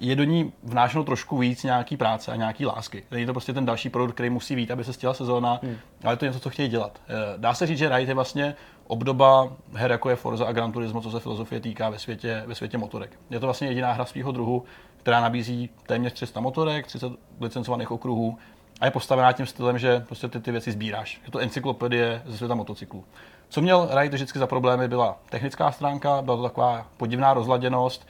je 0.00 0.16
do 0.16 0.24
ní 0.24 0.52
vnášeno 0.62 1.04
trošku 1.04 1.38
víc 1.38 1.64
nějaký 1.64 1.96
práce 1.96 2.32
a 2.32 2.36
nějaký 2.36 2.66
lásky. 2.66 3.04
Není 3.10 3.26
to 3.26 3.32
prostě 3.32 3.52
ten 3.52 3.66
další 3.66 3.90
produkt, 3.90 4.14
který 4.14 4.30
musí 4.30 4.56
být, 4.56 4.70
aby 4.70 4.84
se 4.84 4.92
stihla 4.92 5.14
sezóna, 5.14 5.60
hmm. 5.62 5.76
ale 6.04 6.16
to 6.16 6.24
je 6.24 6.28
něco, 6.28 6.40
co 6.40 6.50
chtějí 6.50 6.68
dělat. 6.68 7.00
Eh, 7.08 7.14
dá 7.36 7.54
se 7.54 7.66
říct, 7.66 7.78
že 7.78 7.88
Ride 7.88 8.10
je 8.10 8.14
vlastně 8.14 8.54
obdoba 8.86 9.52
her, 9.72 9.90
jako 9.90 10.10
je 10.10 10.16
Forza 10.16 10.46
a 10.46 10.52
Gran 10.52 10.72
Turismo, 10.72 11.00
co 11.00 11.10
se 11.10 11.20
filozofie 11.20 11.60
týká 11.60 11.90
ve 11.90 11.98
světě, 11.98 12.42
ve 12.46 12.54
světě 12.54 12.78
motorek. 12.78 13.18
Je 13.30 13.40
to 13.40 13.46
vlastně 13.46 13.68
jediná 13.68 13.92
hra 13.92 14.04
svého 14.04 14.32
druhu, 14.32 14.64
která 14.96 15.20
nabízí 15.20 15.70
téměř 15.86 16.12
300 16.12 16.40
motorek, 16.40 16.86
30 16.86 17.12
licencovaných 17.40 17.90
okruhů 17.90 18.38
a 18.80 18.84
je 18.84 18.90
postavená 18.90 19.32
tím 19.32 19.46
stylem, 19.46 19.78
že 19.78 20.00
prostě 20.00 20.28
ty, 20.28 20.40
ty 20.40 20.52
věci 20.52 20.72
sbíráš. 20.72 21.20
Je 21.24 21.30
to 21.30 21.38
encyklopedie 21.38 22.22
ze 22.26 22.36
světa 22.36 22.54
motocyklů. 22.54 23.04
Co 23.48 23.60
měl 23.60 23.88
Ride 24.00 24.16
vždycky 24.16 24.38
za 24.38 24.46
problémy, 24.46 24.88
byla 24.88 25.18
technická 25.30 25.72
stránka, 25.72 26.22
byla 26.22 26.36
to 26.36 26.42
taková 26.42 26.86
podivná 26.96 27.34
rozladěnost 27.34 28.08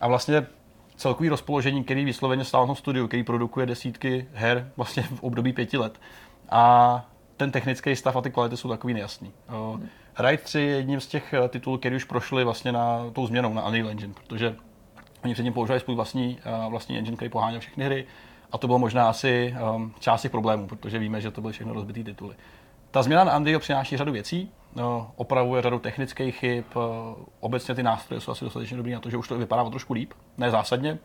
a 0.00 0.08
vlastně 0.08 0.46
celkový 0.96 1.28
rozpoložení, 1.28 1.84
který 1.84 2.04
vysloveně 2.04 2.44
stál 2.44 2.66
na 2.66 2.74
studiu, 2.74 3.06
který 3.06 3.22
produkuje 3.22 3.66
desítky 3.66 4.28
her 4.32 4.72
vlastně 4.76 5.02
v 5.02 5.22
období 5.22 5.52
pěti 5.52 5.78
let. 5.78 6.00
A 6.50 7.04
ten 7.36 7.50
technický 7.50 7.96
stav 7.96 8.16
a 8.16 8.20
ty 8.20 8.30
kvality 8.30 8.56
jsou 8.56 8.68
takový 8.68 8.94
nejasný. 8.94 9.32
Ride 10.18 10.42
3 10.42 10.60
je 10.60 10.76
jedním 10.76 11.00
z 11.00 11.06
těch 11.06 11.34
eh, 11.34 11.48
titulů, 11.48 11.78
který 11.78 11.96
už 11.96 12.04
prošli 12.04 12.44
vlastně 12.44 12.72
na 12.72 13.10
tou 13.12 13.26
změnou 13.26 13.54
na 13.54 13.66
Unreal 13.66 13.88
Engine, 13.88 14.14
protože 14.14 14.56
oni 15.24 15.34
předtím 15.34 15.52
používali 15.52 15.80
svůj 15.80 15.96
vlastní, 15.96 16.38
uh, 16.64 16.70
vlastní 16.70 16.98
engine, 16.98 17.16
který 17.16 17.28
poháněl 17.28 17.60
všechny 17.60 17.84
hry 17.84 18.06
a 18.52 18.58
to 18.58 18.66
bylo 18.66 18.78
možná 18.78 19.08
asi 19.08 19.54
um, 19.74 19.94
část 20.00 20.22
těch 20.22 20.30
problémů, 20.30 20.66
protože 20.66 20.98
víme, 20.98 21.20
že 21.20 21.30
to 21.30 21.40
byly 21.40 21.52
všechno 21.52 21.72
rozbitý 21.72 22.04
tituly. 22.04 22.34
Ta 22.90 23.02
změna 23.02 23.24
na 23.24 23.36
Unreal 23.36 23.60
přináší 23.60 23.96
řadu 23.96 24.12
věcí, 24.12 24.50
opravuje 25.16 25.62
řadu 25.62 25.78
technických 25.78 26.36
chyb, 26.36 26.64
uh, 26.74 26.82
obecně 27.40 27.74
ty 27.74 27.82
nástroje 27.82 28.20
jsou 28.20 28.32
asi 28.32 28.44
dostatečně 28.44 28.76
dobrý 28.76 28.92
na 28.92 29.00
to, 29.00 29.10
že 29.10 29.16
už 29.16 29.28
to 29.28 29.38
vypadá 29.38 29.70
trošku 29.70 29.92
líp, 29.92 30.12
ne 30.38 30.50
zásadně, 30.50 30.98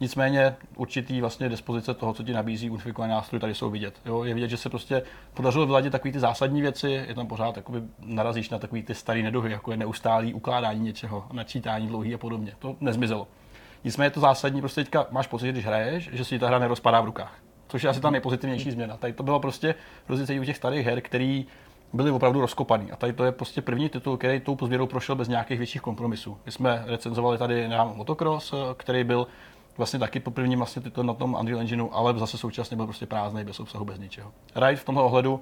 Nicméně 0.00 0.56
určitý 0.76 1.20
vlastně 1.20 1.48
dispozice 1.48 1.94
toho, 1.94 2.14
co 2.14 2.22
ti 2.22 2.32
nabízí 2.32 2.70
unifikovaný 2.70 3.10
nástroj, 3.12 3.40
tady 3.40 3.54
jsou 3.54 3.70
vidět. 3.70 3.94
Jo? 4.06 4.24
Je 4.24 4.34
vidět, 4.34 4.48
že 4.48 4.56
se 4.56 4.68
prostě 4.68 5.02
podařilo 5.34 5.66
vyladit 5.66 5.92
takové 5.92 6.12
ty 6.12 6.20
zásadní 6.20 6.60
věci, 6.60 6.90
je 7.08 7.14
tam 7.14 7.26
pořád 7.26 7.56
jakoby 7.56 7.82
narazíš 7.98 8.50
na 8.50 8.58
takové 8.58 8.82
ty 8.82 8.94
staré 8.94 9.22
neduhy, 9.22 9.52
jako 9.52 9.70
je 9.70 9.76
neustálý 9.76 10.34
ukládání 10.34 10.80
něčeho, 10.80 11.26
načítání 11.32 11.86
dlouhý 11.86 12.14
a 12.14 12.18
podobně. 12.18 12.52
To 12.58 12.76
nezmizelo. 12.80 13.28
Nicméně 13.84 14.10
to 14.10 14.20
zásadní, 14.20 14.60
prostě 14.60 14.84
teďka 14.84 15.06
máš 15.10 15.26
pocit, 15.26 15.46
že 15.46 15.52
když 15.52 15.66
hraješ, 15.66 16.10
že 16.12 16.24
si 16.24 16.38
ta 16.38 16.48
hra 16.48 16.58
nerozpadá 16.58 17.00
v 17.00 17.04
rukách. 17.04 17.34
Což 17.68 17.82
je 17.82 17.90
asi 17.90 18.00
ta 18.00 18.10
nejpozitivnější 18.10 18.70
změna. 18.70 18.96
Tady 18.96 19.12
to 19.12 19.22
bylo 19.22 19.40
prostě 19.40 19.74
rozlice 20.08 20.40
u 20.40 20.44
těch 20.44 20.56
starých 20.56 20.86
her, 20.86 21.00
který 21.00 21.46
byly 21.92 22.10
opravdu 22.10 22.40
rozkopaný. 22.40 22.92
A 22.92 22.96
tady 22.96 23.12
to 23.12 23.24
je 23.24 23.32
prostě 23.32 23.62
první 23.62 23.88
titul, 23.88 24.16
který 24.16 24.40
tou 24.40 24.56
pozběrou 24.56 24.86
prošel 24.86 25.14
bez 25.14 25.28
nějakých 25.28 25.58
větších 25.58 25.82
kompromisů. 25.82 26.38
My 26.46 26.52
jsme 26.52 26.84
recenzovali 26.86 27.38
tady 27.38 27.68
nevím, 27.68 27.86
Motocross, 27.94 28.54
který 28.76 29.04
byl 29.04 29.26
vlastně 29.76 29.98
taky 29.98 30.20
po 30.20 30.30
prvním 30.30 30.58
vlastně 30.58 30.82
titul 30.82 31.04
na 31.04 31.14
tom 31.14 31.36
Unreal 31.40 31.60
Engineu, 31.60 31.88
ale 31.92 32.18
zase 32.18 32.38
současně 32.38 32.76
byl 32.76 32.86
prostě 32.86 33.06
prázdný, 33.06 33.44
bez 33.44 33.60
obsahu, 33.60 33.84
bez 33.84 33.98
ničeho. 33.98 34.32
Ride 34.56 34.76
v 34.76 34.84
tomhle 34.84 35.04
ohledu 35.04 35.40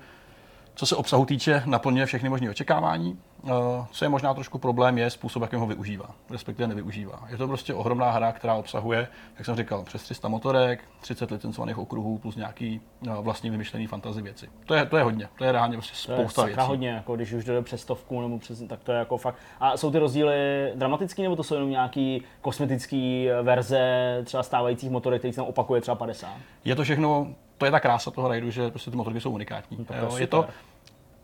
co 0.78 0.86
se 0.86 0.96
obsahu 0.96 1.24
týče, 1.24 1.62
naplňuje 1.66 2.06
všechny 2.06 2.28
možné 2.28 2.50
očekávání. 2.50 3.18
Eh, 3.46 3.50
co 3.90 4.04
je 4.04 4.08
možná 4.08 4.34
trošku 4.34 4.58
problém, 4.58 4.98
je 4.98 5.10
způsob, 5.10 5.42
jakým 5.42 5.58
ho 5.58 5.66
využívá, 5.66 6.10
respektive 6.30 6.68
nevyužívá. 6.68 7.26
Je 7.28 7.36
to 7.36 7.48
prostě 7.48 7.74
ohromná 7.74 8.10
hra, 8.10 8.32
která 8.32 8.54
obsahuje, 8.54 9.08
jak 9.36 9.46
jsem 9.46 9.56
říkal, 9.56 9.82
přes 9.82 10.02
300 10.02 10.28
motorek, 10.28 10.84
30 11.00 11.30
licencovaných 11.30 11.78
okruhů 11.78 12.18
plus 12.18 12.36
nějaký 12.36 12.80
eh, 13.06 13.10
vlastní 13.20 13.50
vymyšlený 13.50 13.86
fantasy 13.86 14.22
věci. 14.22 14.48
To 14.66 14.74
je, 14.74 14.86
to 14.86 14.96
je 14.96 15.02
hodně, 15.02 15.28
to 15.38 15.44
je 15.44 15.52
reálně 15.52 15.76
prostě 15.76 15.94
spousta 15.94 16.42
to 16.42 16.48
je 16.48 16.54
věcí. 16.54 16.68
hodně, 16.68 16.88
jako 16.88 17.16
když 17.16 17.32
už 17.32 17.44
jde 17.44 17.62
přes 17.62 17.80
stovku 17.80 18.20
nebo 18.20 18.38
přes, 18.38 18.62
tak 18.68 18.84
to 18.84 18.92
je 18.92 18.98
jako 18.98 19.16
fakt. 19.16 19.36
A 19.60 19.76
jsou 19.76 19.90
ty 19.90 19.98
rozdíly 19.98 20.36
dramatický 20.74 21.22
nebo 21.22 21.36
to 21.36 21.42
jsou 21.42 21.54
jenom 21.54 21.70
nějaký 21.70 22.22
kosmetický 22.40 23.28
verze 23.42 24.22
třeba 24.24 24.42
stávajících 24.42 24.90
motorek, 24.90 25.20
který 25.20 25.32
se 25.32 25.36
tam 25.36 25.46
opakuje 25.46 25.80
třeba 25.80 25.94
50? 25.94 26.30
Je 26.64 26.76
to 26.76 26.84
všechno 26.84 27.34
to 27.58 27.64
je 27.64 27.70
ta 27.70 27.80
krása 27.80 28.10
toho 28.10 28.28
rajdu, 28.28 28.50
že 28.50 28.70
prostě 28.70 28.90
ty 28.90 28.96
motorky 28.96 29.20
jsou 29.20 29.30
unikátní. 29.30 29.84
To 29.84 29.94
je, 29.94 30.22
je 30.22 30.26
to, 30.26 30.48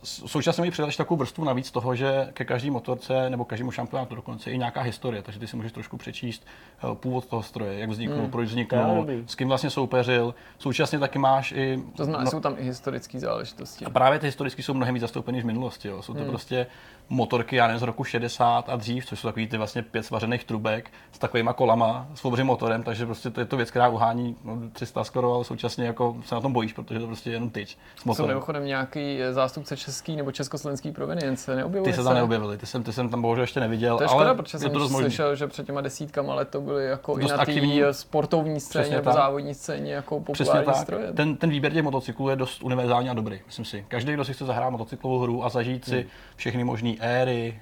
současně 0.04 0.60
mají 0.60 0.70
přidat 0.70 0.96
takovou 0.96 1.18
vrstvu 1.18 1.44
navíc 1.44 1.70
toho, 1.70 1.94
že 1.94 2.28
ke 2.32 2.44
každé 2.44 2.70
motorce 2.70 3.30
nebo 3.30 3.44
každému 3.44 3.70
šampionátu 3.70 4.14
dokonce 4.14 4.50
je 4.50 4.56
nějaká 4.56 4.80
historie, 4.80 5.22
takže 5.22 5.40
ty 5.40 5.46
si 5.46 5.56
můžeš 5.56 5.72
trošku 5.72 5.96
přečíst 5.96 6.46
eh, 6.46 6.94
původ 6.94 7.26
toho 7.26 7.42
stroje, 7.42 7.78
jak 7.78 7.90
vzniknul, 7.90 8.18
hmm. 8.18 8.30
proč 8.30 8.48
vzniknul, 8.48 9.06
s 9.26 9.34
kým 9.34 9.48
vlastně 9.48 9.70
soupeřil. 9.70 10.34
Současně 10.58 10.98
taky 10.98 11.18
máš 11.18 11.52
i. 11.52 11.82
To 11.96 12.04
znamená, 12.04 12.24
no, 12.24 12.30
jsou 12.30 12.40
tam 12.40 12.54
i 12.58 12.64
historické 12.64 13.20
záležitosti. 13.20 13.84
A 13.84 13.90
právě 13.90 14.18
ty 14.18 14.26
historické 14.26 14.62
jsou 14.62 14.74
mnohem 14.74 14.94
víc 14.94 15.00
zastoupeny 15.00 15.42
v 15.42 15.44
minulosti. 15.44 15.88
Jo. 15.88 16.02
Jsou 16.02 16.12
to 16.12 16.20
hmm. 16.20 16.28
prostě 16.28 16.66
motorky, 17.08 17.56
já 17.56 17.66
nevím, 17.66 17.80
z 17.80 17.82
roku 17.82 18.04
60 18.04 18.68
a 18.68 18.76
dřív, 18.76 19.06
což 19.06 19.20
jsou 19.20 19.28
takový 19.28 19.46
ty 19.46 19.56
vlastně 19.56 19.82
pět 19.82 20.02
svařených 20.02 20.44
trubek 20.44 20.90
s 21.12 21.18
takovýma 21.18 21.52
kolama, 21.52 22.06
s 22.14 22.24
obřím 22.24 22.46
motorem, 22.46 22.82
takže 22.82 23.06
prostě 23.06 23.30
to 23.30 23.40
je 23.40 23.46
to 23.46 23.56
věc, 23.56 23.70
která 23.70 23.88
uhání 23.88 24.36
no, 24.44 24.58
300 24.72 25.04
skoro, 25.04 25.34
ale 25.34 25.44
současně 25.44 25.86
jako 25.86 26.16
se 26.24 26.34
na 26.34 26.40
tom 26.40 26.52
bojíš, 26.52 26.72
protože 26.72 27.00
to 27.00 27.06
prostě 27.06 27.30
je 27.30 27.34
jenom 27.34 27.50
tyč. 27.50 27.78
Jsou 28.12 28.26
mimochodem 28.26 28.64
nějaký 28.64 29.18
zástupce 29.30 29.76
České 29.76 29.93
český 29.94 30.16
nebo 30.16 30.32
československý 30.32 30.92
provenience. 30.92 31.56
Neobjevily 31.56 31.92
Ty 31.92 31.96
se 31.96 32.04
tam 32.04 32.14
neobjevily, 32.14 32.58
ty 32.58 32.66
jsem, 32.66 32.82
ty 32.82 32.92
jsem 32.92 33.08
tam 33.08 33.22
bohužel 33.22 33.42
ještě 33.42 33.60
neviděl. 33.60 33.96
To 33.96 34.02
je 34.02 34.08
ale 34.08 34.16
škoda, 34.16 34.34
protože 34.34 34.58
jsem 34.58 34.70
to 34.70 34.88
slyšel, 34.88 35.36
že 35.36 35.46
před 35.46 35.66
těma 35.66 35.80
desítkama 35.80 36.34
let 36.34 36.48
to 36.48 36.60
byly 36.60 36.86
jako 36.86 37.16
Dost 37.16 37.30
i 37.30 37.36
na 37.36 37.42
aktivní. 37.42 37.80
sportovní 37.90 38.60
scéně 38.60 38.82
Přesně 38.82 38.96
nebo 38.96 39.04
tak. 39.04 39.14
závodní 39.14 39.54
scéně 39.54 39.92
jako 39.92 40.20
populární 40.20 40.64
tak. 40.64 40.76
stroje. 40.76 41.12
Ten, 41.12 41.36
ten 41.36 41.50
výběr 41.50 41.72
těch 41.72 41.82
motocyklů 41.82 42.28
je 42.28 42.36
dost 42.36 42.62
univerzální 42.62 43.10
a 43.10 43.14
dobrý, 43.14 43.40
myslím 43.46 43.64
si. 43.64 43.84
Každý, 43.88 44.12
kdo 44.12 44.24
si 44.24 44.32
chce 44.32 44.44
zahrát 44.44 44.70
motocyklovou 44.70 45.18
hru 45.18 45.44
a 45.44 45.48
zažít 45.48 45.84
si 45.84 46.06
všechny 46.36 46.64
možné 46.64 46.94
éry, 47.00 47.60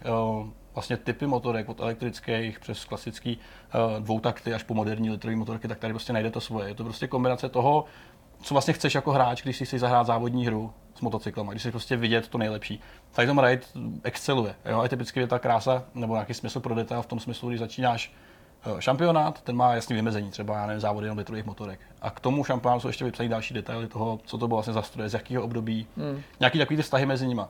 vlastně 0.75 0.97
typy 0.97 1.27
motorek, 1.27 1.69
od 1.69 1.81
elektrických 1.81 2.61
přes 2.61 2.85
klasický 2.85 3.39
uh, 3.39 4.03
dvoutakty 4.03 4.55
až 4.55 4.63
po 4.63 4.75
moderní 4.75 5.11
litrový 5.11 5.37
motorky, 5.37 5.69
tak 5.69 5.79
tady 5.79 5.93
prostě 5.93 6.13
najde 6.13 6.31
to 6.31 6.41
svoje. 6.41 6.69
Je 6.69 6.75
to 6.75 6.85
prostě 6.85 7.07
kombinace 7.07 7.49
toho, 7.49 7.85
co 8.43 8.55
vlastně 8.55 8.75
chceš 8.75 8.95
jako 8.95 9.13
hráč, 9.13 9.43
když 9.43 9.57
si 9.57 9.65
chceš 9.65 9.81
zahrát 9.81 10.07
závodní 10.07 10.47
hru 10.47 10.73
motocyklama, 11.03 11.53
když 11.53 11.63
si 11.63 11.71
prostě 11.71 11.97
vidět 11.97 12.29
to 12.29 12.39
nejlepší. 12.39 12.81
Tady 13.13 13.29
tom 13.29 13.39
Ride 13.39 13.63
exceluje. 14.03 14.55
Jo? 14.65 14.81
A 14.81 14.89
typicky 14.89 15.21
je 15.21 15.27
ta 15.27 15.39
krása 15.39 15.85
nebo 15.95 16.15
nějaký 16.15 16.35
smysl 16.35 16.61
pro 16.61 16.75
detail 16.75 17.03
v 17.03 17.07
tom 17.07 17.21
smyslu, 17.21 17.49
když 17.49 17.61
začínáš 17.61 18.15
eh, 18.65 18.83
šampionát, 18.83 19.43
ten 19.43 19.57
má 19.57 19.75
jasný 19.75 19.97
vymezení, 19.97 20.31
třeba 20.31 20.57
já 20.57 20.67
nevím, 20.67 20.81
závody 20.81 21.07
jenom 21.07 21.19
litrových 21.19 21.45
motorek. 21.45 21.81
A 22.03 22.11
k 22.11 22.21
tomu 22.21 22.45
šampionátu 22.45 22.81
jsou 22.81 22.89
ještě 22.89 23.05
vypsané 23.05 23.29
další 23.29 23.55
detaily 23.55 23.87
toho, 23.87 24.21
co 24.25 24.39
to 24.39 24.49
bylo 24.49 24.57
vlastně 24.57 24.73
za 24.73 24.83
stroje, 24.83 25.09
z 25.09 25.15
jakého 25.15 25.45
období, 25.45 25.87
hmm. 25.97 26.23
nějaký 26.41 26.59
takový 26.59 26.77
ty 26.77 26.83
vztahy 26.83 27.07
mezi 27.07 27.27
nimi. 27.27 27.43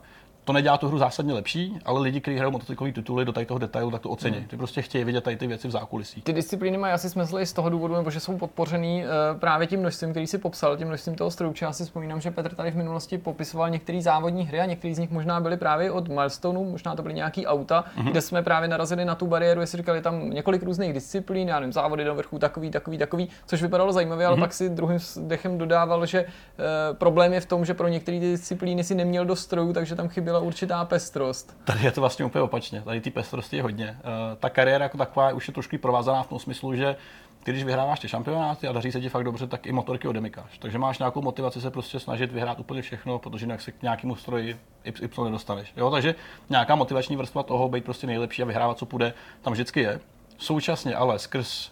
To 0.45 0.53
nedělá 0.53 0.77
tu 0.77 0.87
hru 0.87 0.97
zásadně 0.97 1.33
lepší, 1.33 1.77
ale 1.85 2.01
lidi, 2.01 2.21
kteří 2.21 2.37
hrajou 2.37 2.51
motocyklové 2.51 2.91
tituly 2.91 3.25
do 3.25 3.31
tady 3.33 3.45
toho 3.45 3.57
detailu, 3.57 3.91
tak 3.91 4.01
to 4.01 4.09
ocení. 4.09 4.37
Hmm. 4.37 4.47
Ty 4.47 4.57
prostě 4.57 4.81
chtějí 4.81 5.03
vidět 5.03 5.23
tady 5.23 5.37
ty 5.37 5.47
věci 5.47 5.67
v 5.67 5.71
zákulisí. 5.71 6.21
Ty 6.21 6.33
disciplíny 6.33 6.77
mají 6.77 6.93
asi 6.93 7.09
smysl 7.09 7.39
i 7.39 7.45
z 7.45 7.53
toho 7.53 7.69
důvodu, 7.69 7.95
nebo 7.95 8.11
že 8.11 8.19
jsou 8.19 8.37
podpořený 8.37 9.03
uh, 9.03 9.39
právě 9.39 9.67
tím 9.67 9.79
množstvím, 9.79 10.11
který 10.11 10.27
si 10.27 10.37
popsal, 10.37 10.77
tím 10.77 10.87
množstvím 10.87 11.15
toho 11.15 11.31
stroju. 11.31 11.53
Já 11.61 11.73
si 11.73 11.83
vzpomínám, 11.83 12.21
že 12.21 12.31
Petr 12.31 12.55
tady 12.55 12.71
v 12.71 12.75
minulosti 12.75 13.17
popisoval 13.17 13.69
některé 13.69 14.01
závodní 14.01 14.45
hry 14.45 14.59
a 14.59 14.65
některé 14.65 14.95
z 14.95 14.99
nich 14.99 15.11
možná 15.11 15.39
byly 15.39 15.57
právě 15.57 15.91
od 15.91 16.07
Milestoneu, 16.07 16.71
možná 16.71 16.95
to 16.95 17.01
byly 17.01 17.13
nějaký 17.13 17.47
auta, 17.47 17.83
mm-hmm. 17.97 18.11
kde 18.11 18.21
jsme 18.21 18.43
právě 18.43 18.69
narazili 18.69 19.05
na 19.05 19.15
tu 19.15 19.27
bariéru, 19.27 19.61
jestli 19.61 19.77
říkali 19.77 20.01
tam 20.01 20.29
několik 20.29 20.63
různých 20.63 20.93
disciplín, 20.93 21.47
já 21.47 21.59
nevím, 21.59 21.73
závody 21.73 22.03
do 22.03 22.15
vrchu, 22.15 22.39
takový, 22.39 22.71
takový, 22.71 22.97
takový, 22.97 23.29
což 23.45 23.61
vypadalo 23.61 23.93
zajímavě, 23.93 24.25
ale 24.25 24.37
mm-hmm. 24.37 24.39
pak 24.39 24.53
si 24.53 24.69
druhým 24.69 24.99
dechem 25.17 25.57
dodával, 25.57 26.05
že 26.05 26.23
uh, 26.23 26.97
problém 26.97 27.33
je 27.33 27.41
v 27.41 27.45
tom, 27.45 27.65
že 27.65 27.73
pro 27.73 27.87
některé 27.87 28.19
ty 28.19 28.31
disciplíny 28.31 28.83
si 28.83 28.95
neměl 28.95 29.25
do 29.25 29.35
strojů, 29.35 29.73
takže 29.73 29.95
tam 29.95 30.07
chyběla 30.33 30.47
určitá 30.47 30.85
pestrost. 30.85 31.57
Tady 31.63 31.83
je 31.83 31.91
to 31.91 32.01
vlastně 32.01 32.25
úplně 32.25 32.41
opačně. 32.41 32.81
Tady 32.81 33.01
ty 33.01 33.11
pestrosti 33.11 33.55
je 33.55 33.63
hodně. 33.63 33.89
Uh, 33.89 34.37
ta 34.39 34.49
kariéra 34.49 34.83
jako 34.83 34.97
taková 34.97 35.33
už 35.33 35.47
je 35.47 35.53
trošku 35.53 35.77
provázaná 35.77 36.23
v 36.23 36.27
tom 36.27 36.39
smyslu, 36.39 36.75
že 36.75 36.95
když 37.43 37.63
vyhráváš 37.63 37.99
ty 37.99 38.07
šampionáty 38.07 38.67
a 38.67 38.71
daří 38.71 38.91
se 38.91 39.01
ti 39.01 39.09
fakt 39.09 39.23
dobře, 39.23 39.47
tak 39.47 39.65
i 39.65 39.71
motorky 39.71 40.07
odemykáš. 40.07 40.57
Takže 40.57 40.77
máš 40.77 40.99
nějakou 40.99 41.21
motivaci 41.21 41.61
se 41.61 41.71
prostě 41.71 41.99
snažit 41.99 42.31
vyhrát 42.31 42.59
úplně 42.59 42.81
všechno, 42.81 43.19
protože 43.19 43.45
jinak 43.45 43.61
se 43.61 43.71
k 43.71 43.81
nějakému 43.81 44.15
stroji 44.15 44.59
Y 44.85 45.23
nedostaneš. 45.23 45.73
Jo? 45.77 45.91
Takže 45.91 46.15
nějaká 46.49 46.75
motivační 46.75 47.15
vrstva 47.15 47.43
toho 47.43 47.69
být 47.69 47.85
prostě 47.85 48.07
nejlepší 48.07 48.41
a 48.41 48.45
vyhrávat, 48.45 48.77
co 48.77 48.85
půjde, 48.85 49.13
tam 49.41 49.53
vždycky 49.53 49.79
je. 49.81 49.99
Současně 50.37 50.95
ale 50.95 51.19
skrz 51.19 51.71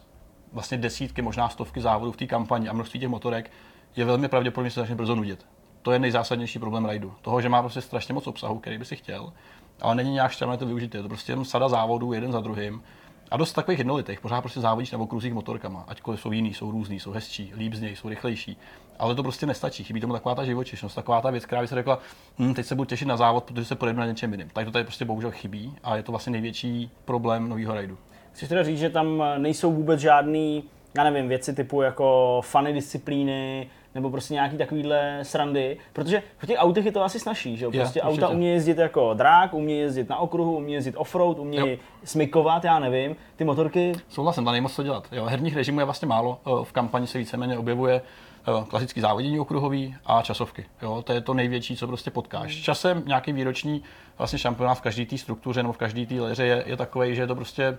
vlastně 0.53 0.77
desítky, 0.77 1.22
možná 1.22 1.50
stovky 1.50 1.82
závodů 1.82 2.12
v 2.12 2.18
té 2.18 2.27
kampani 2.27 2.70
a 2.70 2.74
množství 2.74 3.00
těch 3.00 3.10
motorek 3.10 3.51
je 3.96 4.06
velmi 4.06 4.27
pravděpodobně 4.27 4.72
se 4.72 4.80
začne 4.80 4.96
brzo 4.96 5.15
nudit. 5.15 5.46
To 5.82 5.92
je 5.92 6.00
nejzásadnější 6.00 6.60
problém 6.60 6.86
rajdu. 6.86 7.14
Toho, 7.22 7.42
že 7.42 7.50
má 7.50 7.62
prostě 7.62 7.82
strašně 7.82 8.14
moc 8.14 8.28
obsahu, 8.28 8.60
který 8.60 8.78
by 8.78 8.86
si 8.86 8.96
chtěl, 8.96 9.34
ale 9.82 9.96
není 9.96 10.12
nějak 10.12 10.32
šťavné 10.32 10.58
to 10.58 10.66
využít. 10.66 10.96
Je 10.96 11.02
to 11.02 11.08
prostě 11.08 11.32
jen 11.32 11.46
sada 11.46 11.70
závodů 11.70 12.14
jeden 12.14 12.32
za 12.32 12.40
druhým. 12.40 12.84
A 13.32 13.38
dost 13.38 13.54
takových 13.54 13.80
jednolitých. 13.80 14.22
Pořád 14.22 14.42
prostě 14.42 14.60
závodíš 14.60 14.92
na 14.92 15.00
okruzích 15.00 15.34
motorkama. 15.34 15.86
Aťkoliv 15.88 16.22
jsou 16.22 16.32
jiný, 16.32 16.54
jsou 16.54 16.72
různý, 16.72 17.00
jsou 17.00 17.12
hezčí, 17.12 17.54
líp 17.58 17.74
z 17.74 17.82
něj, 17.82 17.96
jsou 17.96 18.10
rychlejší. 18.10 18.58
Ale 19.00 19.16
to 19.16 19.24
prostě 19.24 19.46
nestačí. 19.46 19.84
Chybí 19.84 20.02
tomu 20.02 20.14
taková 20.14 20.36
ta 20.36 20.46
živočišnost, 20.46 20.96
taková 20.96 21.22
ta 21.22 21.32
věc, 21.32 21.46
která 21.46 21.62
by 21.62 21.68
se 21.68 21.76
řekla, 21.76 22.00
hm, 22.40 22.54
teď 22.54 22.66
se 22.66 22.76
budu 22.76 22.86
těšit 22.86 23.08
na 23.08 23.18
závod, 23.18 23.44
protože 23.44 23.66
se 23.66 23.76
pojedeme 23.76 24.00
na 24.00 24.06
něčem 24.06 24.32
jiném. 24.32 24.50
Tak 24.54 24.66
to 24.66 24.72
tady 24.72 24.84
prostě 24.86 25.06
bohužel 25.06 25.32
chybí 25.32 25.76
a 25.84 25.96
je 25.96 26.04
to 26.04 26.12
vlastně 26.12 26.32
největší 26.32 26.92
problém 27.06 27.50
nového 27.50 27.74
rajdu. 27.74 27.98
Chci 28.32 28.48
teda 28.48 28.64
říct, 28.64 28.80
že 28.80 28.90
tam 28.90 29.24
nejsou 29.38 29.74
vůbec 29.74 30.00
žádný, 30.00 30.64
já 30.98 31.04
nevím, 31.04 31.28
věci 31.28 31.54
typu 31.54 31.82
jako 31.82 32.40
funny 32.44 32.74
disciplíny, 32.74 33.70
nebo 33.96 34.10
prostě 34.10 34.34
nějaký 34.34 34.58
takovýhle 34.58 35.20
srandy, 35.22 35.78
protože 35.94 36.24
v 36.38 36.48
těch 36.48 36.58
autech 36.60 36.86
je 36.86 36.92
to 36.92 37.04
asi 37.04 37.20
snažší, 37.20 37.58
že 37.58 37.66
jo? 37.66 37.72
Je, 37.74 37.80
Prostě 37.80 38.02
určitě. 38.02 38.22
auta 38.24 38.34
umí 38.34 38.48
jezdit 38.48 38.78
jako 38.78 39.14
drák, 39.14 39.54
umí 39.54 39.78
jezdit 39.78 40.10
na 40.10 40.18
okruhu, 40.18 40.58
umí 40.58 40.74
jezdit 40.74 40.96
offroad, 40.98 41.40
umí 41.40 41.58
Jo. 41.58 41.68
smykovat, 42.04 42.64
já 42.64 42.80
nevím. 42.80 43.16
Ty 43.36 43.44
motorky, 43.44 43.94
Souhlasím, 44.10 44.46
tam 44.46 44.52
nejmoc 44.52 44.74
co 44.74 44.84
dělat. 44.84 45.08
Jo, 45.12 45.26
herních 45.26 45.56
režimů 45.56 45.80
je 45.80 45.86
vlastně 45.86 46.08
málo. 46.08 46.40
Eh, 46.48 46.66
V 46.66 46.72
kampani 46.72 47.08
se 47.08 47.18
víceméně 47.18 47.58
objevuje 47.58 48.02
eh, 48.48 48.66
klasický 48.68 49.02
závodění 49.02 49.40
okruhový 49.40 49.96
a 50.06 50.22
časovky. 50.22 50.66
Jo, 50.82 51.02
to 51.02 51.14
je 51.14 51.22
to 51.22 51.34
největší, 51.34 51.76
co 51.78 51.88
prostě 51.88 52.12
potkáš. 52.12 52.56
Časem 52.56 53.04
nějaký 53.06 53.32
výroční 53.34 53.84
vlastně 54.18 54.40
šampionát 54.40 54.78
v 54.78 54.82
každé 54.82 55.06
té 55.06 55.18
struktuře 55.18 55.64
nebo 55.64 55.74
v 55.74 55.78
každé 55.78 56.06
té 56.06 56.22
léře 56.22 56.46
je, 56.46 56.64
je 56.68 56.78
takový, 56.78 57.16
že 57.16 57.22
je 57.22 57.28
to 57.28 57.36
prostě 57.36 57.78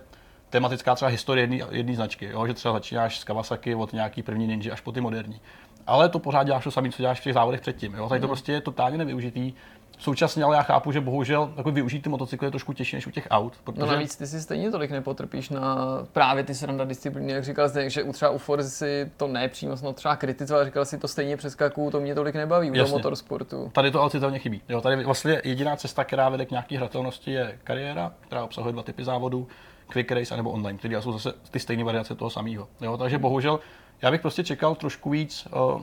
tematická 0.49 0.95
třeba 0.95 1.11
historie 1.11 1.49
jedné 1.71 1.95
značky, 1.95 2.25
jo? 2.31 2.47
že 2.47 2.53
třeba 2.53 2.73
začínáš 2.73 3.19
z 3.19 3.23
Kawasaki 3.23 3.75
od 3.75 3.93
nějaký 3.93 4.23
první 4.23 4.47
Ninja 4.47 4.73
až 4.73 4.81
po 4.81 4.91
ty 4.91 5.01
moderní. 5.01 5.39
Ale 5.87 6.09
to 6.09 6.19
pořád 6.19 6.43
děláš 6.43 6.63
to 6.63 6.71
samé, 6.71 6.89
co 6.89 7.01
děláš 7.01 7.19
v 7.19 7.23
těch 7.23 7.33
závodech 7.33 7.61
předtím. 7.61 7.93
Jo? 7.93 8.09
Tady 8.09 8.21
to 8.21 8.27
prostě 8.27 8.51
je 8.51 8.61
totálně 8.61 8.97
nevyužitý. 8.97 9.53
Současně 9.99 10.43
ale 10.43 10.55
já 10.55 10.61
chápu, 10.63 10.91
že 10.91 11.01
bohužel 11.01 11.47
takový 11.55 11.75
využít 11.75 12.01
ty 12.01 12.09
motocykly 12.09 12.47
je 12.47 12.51
trošku 12.51 12.73
těžší 12.73 12.95
než 12.95 13.07
u 13.07 13.11
těch 13.11 13.27
aut. 13.29 13.53
Protože 13.63 13.81
No 13.81 13.87
navíc 13.87 14.15
ty 14.15 14.27
si 14.27 14.41
stejně 14.41 14.71
tolik 14.71 14.91
nepotrpíš 14.91 15.49
na 15.49 15.77
právě 16.11 16.43
ty 16.43 16.55
sranda 16.55 16.85
disciplíny, 16.85 17.31
jak 17.33 17.43
říkal 17.43 17.69
jsi, 17.69 17.89
že 17.89 18.03
u 18.03 18.11
třeba 18.13 18.31
u 18.31 18.37
Forzy 18.37 18.69
si 18.69 19.11
to 19.17 19.27
ne 19.27 19.47
přímo 19.49 19.77
snad 19.77 19.95
třeba 19.95 20.15
kritizoval, 20.15 20.65
říkal 20.65 20.85
si 20.85 20.97
to 20.97 21.07
stejně 21.07 21.37
přeskakuju, 21.37 21.91
to 21.91 21.99
mě 21.99 22.15
tolik 22.15 22.35
nebaví 22.35 22.71
u 22.71 22.73
Jasně. 22.73 22.91
motorsportu. 22.91 23.71
Tady 23.73 23.91
to 23.91 24.01
ale 24.01 24.09
citelně 24.09 24.39
chybí. 24.39 24.61
Jo, 24.69 24.81
tady 24.81 25.03
vlastně 25.03 25.41
jediná 25.43 25.75
cesta, 25.75 26.03
která 26.03 26.29
vede 26.29 26.45
k 26.45 26.51
nějaké 26.51 26.77
hratelnosti, 26.77 27.31
je 27.31 27.59
kariéra, 27.63 28.11
která 28.19 28.43
obsahuje 28.43 28.73
dva 28.73 28.83
typy 28.83 29.03
závodů, 29.03 29.47
quick 29.87 30.11
race 30.11 30.37
nebo 30.37 30.51
online, 30.51 30.77
které 30.79 31.01
jsou 31.01 31.11
zase 31.11 31.33
ty 31.51 31.59
stejné 31.59 31.83
variace 31.83 32.15
toho 32.15 32.29
samého. 32.29 32.67
Takže 32.97 33.17
bohužel 33.17 33.59
já 34.03 34.11
bych 34.11 34.21
prostě 34.21 34.43
čekal 34.43 34.75
trošku 34.75 35.09
víc 35.09 35.47
uh, 35.75 35.81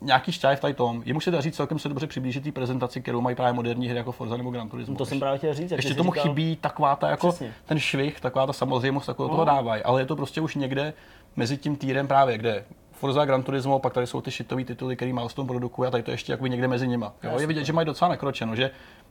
nějaký 0.00 0.32
šťáv 0.32 0.60
tady 0.60 0.74
tom. 0.74 1.02
Jemu 1.04 1.20
se 1.20 1.30
daří 1.30 1.52
celkem 1.52 1.78
se 1.78 1.88
dobře 1.88 2.06
přiblížit 2.06 2.44
té 2.44 2.52
prezentaci, 2.52 3.00
kterou 3.02 3.20
mají 3.20 3.36
právě 3.36 3.52
moderní 3.52 3.88
hry 3.88 3.96
jako 3.98 4.12
Forza 4.12 4.36
nebo 4.36 4.50
Gran 4.50 4.68
Turismo. 4.68 4.96
to 4.96 5.06
jsem 5.06 5.20
právě 5.20 5.38
chtěl 5.38 5.54
říct. 5.54 5.70
Ještě 5.70 5.94
tomu 5.94 6.10
říkal. 6.12 6.22
chybí 6.22 6.56
taková 6.56 6.96
ta 6.96 7.10
jako 7.10 7.28
Přesně. 7.28 7.52
ten 7.64 7.78
švih, 7.78 8.20
taková 8.20 8.46
ta 8.46 8.52
samozřejmost, 8.52 9.06
takového 9.06 9.28
toho 9.28 9.44
No. 9.44 9.52
dávají, 9.52 9.82
ale 9.82 10.00
je 10.00 10.06
to 10.06 10.16
prostě 10.16 10.40
už 10.40 10.54
někde 10.54 10.92
mezi 11.36 11.56
tím 11.56 11.76
týrem 11.76 12.08
právě, 12.08 12.38
kde 12.38 12.64
Forza 12.92 13.24
Gran 13.24 13.42
Turismo, 13.42 13.78
pak 13.78 13.92
tady 13.92 14.06
jsou 14.06 14.20
ty 14.20 14.30
šitové 14.30 14.64
tituly, 14.64 14.96
který 14.96 15.12
Milestone 15.12 15.48
produkuje 15.48 15.88
a 15.88 15.90
tady 15.90 16.02
to 16.02 16.10
ještě 16.10 16.32
jakoby 16.32 16.50
někde 16.50 16.68
mezi 16.68 16.88
nima. 16.88 17.12
Jo? 17.22 17.38
Je 17.40 17.46
vidět, 17.46 17.64
že 17.64 17.72
mají 17.72 17.86
docela 17.86 18.08
nakročeno, 18.08 18.56
že 18.56 18.70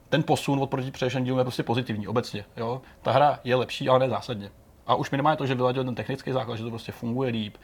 ten 0.09 0.23
posun 0.23 0.59
od 0.59 0.69
proti 0.69 0.91
předešlým 0.91 1.23
dílům 1.23 1.39
je 1.39 1.43
prostě 1.45 1.63
pozitivní 1.63 2.07
obecně. 2.07 2.45
Jo? 2.57 2.81
Ta 3.01 3.11
hra 3.11 3.39
je 3.43 3.55
lepší, 3.55 3.89
ale 3.89 3.99
ne 3.99 4.09
zásadně. 4.09 4.49
A 4.87 4.95
už 4.95 5.11
minimálně 5.11 5.37
to, 5.37 5.45
že 5.45 5.55
vyladil 5.55 5.83
ten 5.83 5.95
technický 5.95 6.31
základ, 6.31 6.55
že 6.55 6.63
to 6.63 6.69
prostě 6.69 6.91
funguje 6.91 7.31
líp, 7.31 7.57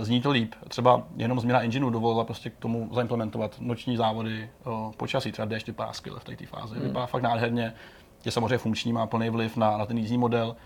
zní 0.00 0.20
to 0.20 0.30
líp. 0.30 0.54
Třeba 0.68 1.02
jenom 1.16 1.40
změna 1.40 1.60
engineu 1.60 1.90
dovolila 1.90 2.24
prostě 2.24 2.50
k 2.50 2.56
tomu 2.56 2.90
zaimplementovat 2.92 3.56
noční 3.60 3.96
závody 3.96 4.50
eh, 4.66 4.70
počasí, 4.96 5.32
třeba 5.32 5.46
déšť 5.46 5.66
vypadá 5.66 5.92
skvěle 5.92 6.20
v 6.20 6.24
té 6.24 6.46
fázi. 6.46 6.74
Hmm. 6.74 6.84
Vypadá 6.84 7.06
fakt 7.06 7.22
nádherně, 7.22 7.72
je 8.24 8.32
samozřejmě 8.32 8.58
funkční, 8.58 8.92
má 8.92 9.06
plný 9.06 9.30
vliv 9.30 9.56
na, 9.56 9.76
na 9.76 9.86
ten 9.86 9.98
jízdní 9.98 10.18
model. 10.18 10.56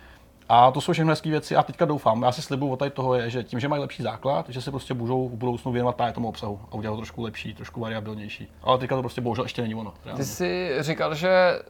A 0.48 0.70
to 0.70 0.80
jsou 0.80 0.92
všechno 0.92 1.12
hezké 1.12 1.30
věci 1.30 1.56
a 1.56 1.62
teďka 1.62 1.84
doufám, 1.84 2.22
já 2.22 2.32
si 2.32 2.42
slibuju 2.42 2.72
od 2.72 2.76
tady 2.76 2.90
toho 2.90 3.14
je, 3.14 3.30
že 3.30 3.44
tím, 3.44 3.60
že 3.60 3.68
mají 3.68 3.80
lepší 3.80 4.02
základ, 4.02 4.48
že 4.48 4.62
se 4.62 4.70
prostě 4.70 4.94
budou 4.94 5.28
v 5.28 5.32
budoucnu 5.32 5.72
věnovat 5.72 5.96
právě 5.96 6.12
tomu 6.12 6.28
obsahu 6.28 6.60
a 6.70 6.74
udělat 6.74 6.92
ho 6.92 6.96
trošku 6.96 7.22
lepší, 7.22 7.54
trošku 7.54 7.80
variabilnější. 7.80 8.52
Ale 8.62 8.78
teďka 8.78 8.96
to 8.96 9.02
prostě 9.02 9.20
bohužel 9.20 9.44
ještě 9.44 9.62
není 9.62 9.74
ono. 9.74 9.94
reálně. 10.04 10.24
Ty 10.24 10.28
jsi 10.28 10.76
říkal, 10.80 11.14
že 11.14 11.60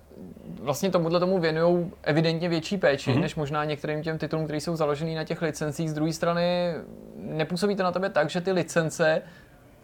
vlastně 0.63 0.91
tomuhle 0.91 1.21
tomu 1.21 1.39
věnují 1.39 1.91
evidentně 2.03 2.49
větší 2.49 2.77
péči, 2.77 3.11
mm-hmm. 3.11 3.21
než 3.21 3.35
možná 3.35 3.65
některým 3.65 4.03
těm 4.03 4.19
titulům, 4.19 4.45
které 4.45 4.61
jsou 4.61 4.77
založený 4.77 5.15
na 5.15 5.25
těch 5.25 5.43
licencích. 5.43 5.91
Z 5.91 5.95
druhé 5.95 6.13
strany 6.13 6.75
nepůsobí 7.17 7.77
to 7.77 7.83
na 7.83 7.93
tebe 7.93 8.11
tak, 8.11 8.31
že 8.31 8.41
ty 8.41 8.53
licence 8.53 9.23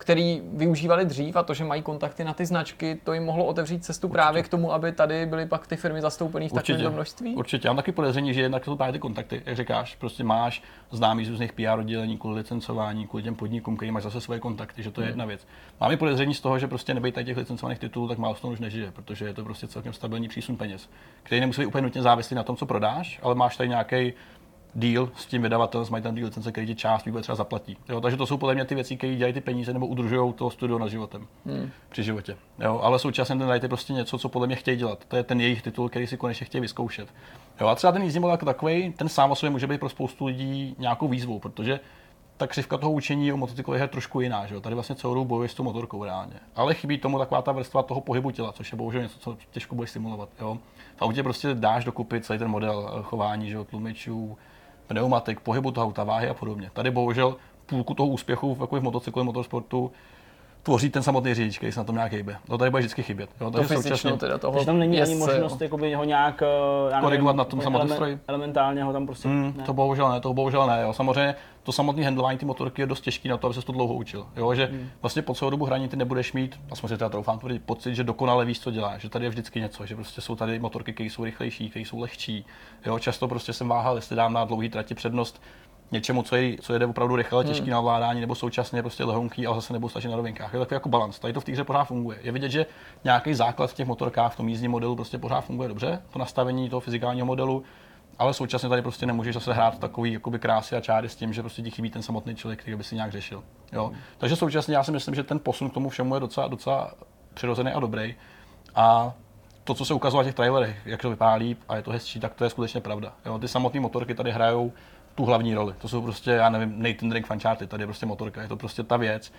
který 0.05 0.43
využívali 0.53 1.05
dřív 1.05 1.37
a 1.37 1.43
to, 1.43 1.55
že 1.55 1.65
mají 1.65 1.83
kontakty 1.83 2.25
na 2.25 2.35
ty 2.35 2.47
značky, 2.47 3.01
to 3.05 3.13
jim 3.13 3.25
mohlo 3.25 3.45
otevřít 3.45 3.85
cestu 3.85 4.07
Určitě. 4.07 4.15
právě 4.17 4.43
k 4.43 4.49
tomu, 4.49 4.73
aby 4.73 4.93
tady 4.93 5.27
byly 5.27 5.47
pak 5.47 5.67
ty 5.67 5.77
firmy 5.77 6.01
zastoupené 6.01 6.49
v 6.49 6.53
takovém 6.53 6.93
množství? 6.93 7.35
Určitě, 7.35 7.69
já 7.69 7.73
mám 7.73 7.77
taky 7.77 7.93
podezření, 7.93 8.35
že 8.35 8.41
jednak 8.41 8.65
jsou 8.65 8.77
právě 8.77 8.93
ty 8.93 8.99
kontakty, 8.99 9.43
jak 9.47 9.57
říkáš, 9.57 9.97
prostě 9.97 10.25
máš 10.25 10.63
známý 10.91 11.25
z 11.25 11.31
různých 11.31 11.53
PR 11.53 11.79
oddělení 11.79 12.19
kvůli 12.19 12.37
licencování, 12.37 13.07
kvůli 13.07 13.23
těm 13.23 13.35
podnikům, 13.35 13.77
který 13.77 13.93
máš 13.93 14.03
zase 14.03 14.21
svoje 14.21 14.41
kontakty, 14.41 14.83
že 14.83 14.91
to 14.91 15.01
je 15.01 15.09
jedna 15.09 15.25
věc. 15.25 15.47
Mám 15.81 15.93
i 15.93 15.97
podezření 15.97 16.35
z 16.35 16.41
toho, 16.41 16.59
že 16.59 16.67
prostě 16.67 16.95
nebejt 16.95 17.15
tady 17.15 17.25
těch 17.25 17.37
licencovaných 17.37 17.79
titulů, 17.79 18.09
tak 18.09 18.19
Milestone 18.19 18.53
už 18.53 18.61
nežije, 18.61 18.91
protože 18.91 19.25
je 19.25 19.35
to 19.35 19.45
prostě 19.45 19.67
celkem 19.67 19.93
stabilní 19.93 20.29
přísun 20.29 20.57
peněz, 20.57 20.89
který 21.23 21.41
nemusí 21.41 21.61
být 21.61 21.67
úplně 21.67 21.83
nutně 21.83 22.03
závislý 22.03 22.37
na 22.37 22.43
tom, 22.43 22.57
co 22.57 22.67
prodáš, 22.67 23.21
ale 23.23 23.35
máš 23.35 23.57
tady 23.57 23.69
nějaký 23.69 24.13
deal 24.75 25.09
s 25.17 25.27
tím 25.27 25.43
vydavatelem, 25.43 25.87
s 25.87 25.91
majitelem 25.91 26.17
té 26.17 26.25
licence, 26.25 26.53
který 26.53 26.67
ti 26.67 26.75
část 26.75 27.05
vývoje 27.05 27.23
třeba 27.23 27.37
zaplatí. 27.37 27.77
Jo, 27.89 28.01
takže 28.01 28.17
to 28.17 28.27
jsou 28.27 28.37
podle 28.37 28.55
mě 28.55 28.65
ty 28.65 28.75
věci, 28.75 28.97
které 28.97 29.15
dělají 29.15 29.35
ty 29.35 29.41
peníze 29.41 29.73
nebo 29.73 29.87
udržují 29.87 30.33
to 30.33 30.51
studio 30.51 30.79
nad 30.79 30.89
životem 30.89 31.27
hmm. 31.47 31.71
při 31.89 32.03
životě. 32.03 32.37
Jo, 32.59 32.81
ale 32.83 32.99
současně 32.99 33.37
ten 33.37 33.51
je 33.63 33.69
prostě 33.69 33.93
něco, 33.93 34.19
co 34.19 34.29
podle 34.29 34.47
mě 34.47 34.57
chtějí 34.57 34.77
dělat. 34.77 35.05
To 35.09 35.17
je 35.17 35.23
ten 35.23 35.41
jejich 35.41 35.63
titul, 35.63 35.89
který 35.89 36.07
si 36.07 36.17
konečně 36.17 36.47
chtějí 36.47 36.63
vyzkoušet. 36.63 37.09
Jo, 37.61 37.67
a 37.67 37.75
třeba 37.75 37.93
ten 37.93 38.03
jízdní 38.03 38.21
model 38.21 38.33
jako 38.33 38.47
takový, 38.47 38.93
ten 38.93 39.09
sám 39.09 39.31
o 39.31 39.35
sobě 39.35 39.51
může 39.51 39.67
být 39.67 39.81
pro 39.81 39.89
spoustu 39.89 40.27
lidí 40.27 40.77
nějakou 40.79 41.09
výzvou, 41.09 41.39
protože 41.39 41.81
ta 42.37 42.47
křivka 42.47 42.79
toho 42.79 42.93
učení 42.93 43.33
o 43.33 43.37
motocyklu 43.37 43.75
je 43.75 43.89
trošku 43.89 44.21
jiná. 44.21 44.47
Že 44.47 44.55
jo? 44.55 44.61
Tady 44.61 44.75
vlastně 44.75 44.95
celou 44.95 45.15
dobu 45.15 45.25
bojuješ 45.25 45.53
s 45.53 45.55
tou 45.55 45.63
motorkou 45.63 46.05
reálně. 46.05 46.35
Ale 46.55 46.75
chybí 46.75 46.99
tomu 46.99 47.19
taková 47.19 47.43
ta 47.43 47.53
vrstva 47.53 47.83
toho 47.83 48.01
pohybu 48.01 48.31
těla, 48.31 48.53
což 48.53 48.73
je 48.73 48.79
bohužel 48.79 49.03
něco, 49.03 49.19
co 49.19 49.37
těžko 49.51 49.75
budeš 49.75 49.91
simulovat. 49.91 50.29
Jo? 50.41 50.59
V 50.97 51.03
autě 51.03 51.23
prostě 51.23 51.55
dáš 51.55 51.85
dokupy 51.85 52.21
celý 52.21 52.39
ten 52.39 52.49
model 52.49 53.03
chování, 53.03 53.49
že 53.49 53.55
jo? 53.55 53.65
tlumičů, 53.65 54.39
pneumatik, 54.87 55.41
pohybu 55.41 55.71
toho 55.71 55.87
auta, 55.87 56.05
váhy 56.05 56.29
a 56.29 56.35
podobně. 56.35 56.71
Tady 56.73 56.91
bohužel 56.91 57.37
půlku 57.67 57.95
toho 57.95 58.09
úspěchu 58.09 58.57
jako 58.61 58.77
v 58.77 58.83
motocyklu, 58.83 59.25
motorsportu 59.25 59.93
tvoří 60.65 60.91
ten 60.91 61.03
samotný 61.03 61.35
řidič, 61.35 61.57
který 61.59 61.73
se 61.73 61.81
na 61.81 61.85
tom 61.85 61.95
nějak 61.95 62.13
hýbe. 62.13 62.37
To 62.47 62.59
tady 62.59 62.71
bude 62.71 62.81
vždycky 62.81 63.03
chybět. 63.03 63.31
Jo? 63.41 63.51
To 63.51 63.63
fyzično 63.63 64.17
teda 64.17 64.39
toho 64.39 64.53
Takže 64.53 64.67
tam 64.67 64.79
není 64.79 65.01
ani 65.03 65.11
jezdce, 65.11 65.19
možnost 65.33 65.61
jakoby, 65.61 65.95
ho 65.95 66.05
nějak 66.05 66.43
eh, 66.43 66.93
já 66.93 67.01
Korigovat 67.01 67.37
na 67.37 67.45
tom 67.45 67.61
samotnostroji? 67.61 68.19
Elementálně 68.29 68.85
ho 68.85 68.93
tam 68.93 69.07
prostě 69.07 69.29
Hmm, 69.29 69.55
ne. 69.57 69.65
to 69.65 69.73
bohužel 69.75 70.09
ne, 70.09 70.21
to 70.21 70.35
bohužel 70.35 70.67
ne. 70.67 70.83
Jo. 70.83 70.93
Samozřejmě 70.93 71.35
to 71.63 71.73
samotné 71.73 72.05
handlování 72.05 72.39
ty 72.39 72.47
motorky 72.47 72.83
je 72.83 72.87
dost 72.87 73.01
těžký 73.01 73.29
na 73.29 73.37
to, 73.37 73.47
aby 73.47 73.55
se 73.55 73.63
to 73.63 73.73
dlouho 73.73 73.95
učil. 73.95 74.27
Jo. 74.37 74.55
Že 74.55 74.67
Hmm. 74.67 74.89
vlastně 75.03 75.23
po 75.23 75.35
celou 75.35 75.51
dobu 75.51 75.65
hraní 75.65 75.89
ty 75.89 75.97
nebudeš 75.97 76.33
mít, 76.33 76.61
aspoň 76.71 76.89
si 76.89 76.97
teda 76.99 77.09
troufám 77.09 77.39
tvrdit, 77.39 77.63
pocit, 77.67 77.95
že 77.95 78.05
dokonale 78.05 78.45
víš, 78.45 78.61
co 78.61 78.71
děláš, 78.71 79.03
že 79.03 79.09
tady 79.09 79.25
je 79.25 79.29
vždycky 79.29 79.61
něco, 79.61 79.87
že 79.87 79.95
prostě 79.95 80.21
jsou 80.21 80.37
tady 80.37 80.59
motorky, 80.59 80.93
které 80.93 81.11
jsou 81.11 81.25
rychlejší, 81.25 81.71
které 81.71 81.85
jsou 81.85 81.99
lehčí. 82.01 82.47
Jo. 82.87 82.99
Často 82.99 83.29
prostě 83.29 83.53
jsem 83.53 83.69
váhal, 83.69 83.97
jestli 83.97 84.17
dám 84.17 84.33
na 84.33 84.45
dlouhý 84.45 84.69
trati 84.69 84.95
přednost 84.95 85.43
něčemu, 85.91 86.23
co, 86.23 86.37
je, 86.37 86.57
co 86.59 86.73
jede 86.73 86.87
opravdu 86.87 87.17
rychle, 87.17 87.37
ale 87.37 87.45
těžký 87.45 87.71
na 87.71 87.81
ovládání, 87.81 88.21
nebo 88.21 88.35
současně 88.35 88.83
prostě 88.83 89.05
lehonký, 89.05 89.47
ale 89.47 89.57
zase 89.57 89.73
nebudu 89.73 89.89
stačit 89.89 90.09
na 90.09 90.17
rovinkách. 90.17 90.53
Je 90.53 90.59
to 90.59 90.65
takový 90.65 90.77
jako 90.77 90.89
balans. 90.89 91.19
Tady 91.19 91.33
to 91.33 91.41
v 91.41 91.45
té 91.45 91.53
hře 91.53 91.65
pořád 91.65 91.85
funguje. 91.85 92.19
Je 92.23 92.33
vidět, 92.33 92.49
že 92.49 92.67
nějaký 93.05 93.35
základ 93.35 93.71
v 93.71 93.75
těch 93.75 93.87
motorkách, 93.87 94.33
v 94.33 94.37
tom 94.37 94.49
jízdním 94.49 94.71
modelu 94.71 94.97
prostě 94.97 95.19
pořád 95.19 95.41
funguje 95.41 95.69
dobře, 95.69 96.03
to 96.11 96.19
nastavení 96.19 96.71
toho 96.71 96.81
fyzikálního 96.81 97.27
modelu, 97.27 97.63
ale 98.19 98.35
současně 98.35 98.69
tady 98.69 98.83
prostě 98.83 99.07
nemůžeš 99.07 99.35
zase 99.35 99.53
hrát 99.53 99.79
takový 99.79 100.13
jakoby 100.13 100.39
krásy 100.39 100.77
a 100.77 100.81
čáry 100.81 101.09
s 101.09 101.17
tím, 101.17 101.33
že 101.33 101.43
prostě 101.43 101.63
ti 101.63 101.71
chybí 101.71 101.91
ten 101.91 102.03
samotný 102.03 102.35
člověk, 102.35 102.61
který 102.61 102.77
by 102.77 102.85
si 102.85 102.95
nějak 102.95 103.13
řešil. 103.13 103.43
Jo? 103.73 103.93
Takže 104.19 104.37
současně 104.37 104.77
já 104.77 104.83
si 104.83 104.93
myslím, 104.93 105.15
že 105.15 105.23
ten 105.23 105.39
posun 105.39 105.71
k 105.71 105.75
tomu 105.75 105.89
všemu 105.89 106.15
je 106.15 106.21
docela, 106.21 106.49
docela 106.49 106.95
přirozený 107.35 107.73
a 107.73 107.81
dobrý. 107.81 108.15
A 108.75 109.13
to, 109.65 109.75
co 109.75 109.85
se 109.85 109.95
ukazuje 109.95 110.23
v 110.23 110.27
těch 110.27 110.35
trailerech, 110.35 110.87
jak 110.87 111.03
to 111.03 111.11
vypadá 111.11 111.35
líp 111.35 111.61
a 111.69 111.77
je 111.77 111.83
to 111.83 111.91
hezčí, 111.91 112.21
tak 112.21 112.35
to 112.35 112.45
je 112.45 112.51
skutečně 112.51 112.81
pravda. 112.81 113.13
Jo? 113.27 113.39
Ty 113.39 113.49
samotné 113.49 113.81
motorky 113.81 114.15
tady 114.15 114.33
hrajou 114.33 114.73
tu 115.15 115.25
hlavní 115.25 115.55
roli. 115.55 115.75
To 115.79 115.89
jsou 115.89 116.03
prostě, 116.03 116.31
já 116.31 116.49
nevím, 116.49 116.83
Nathan 116.83 117.09
Drake 117.09 117.27
Fancharty, 117.27 117.67
tady 117.67 117.83
je 117.83 117.87
prostě 117.87 118.07
motorka, 118.07 118.43
je 118.43 118.49
to 118.49 118.57
prostě 118.57 118.83
ta 118.83 118.97
věc. 118.97 119.33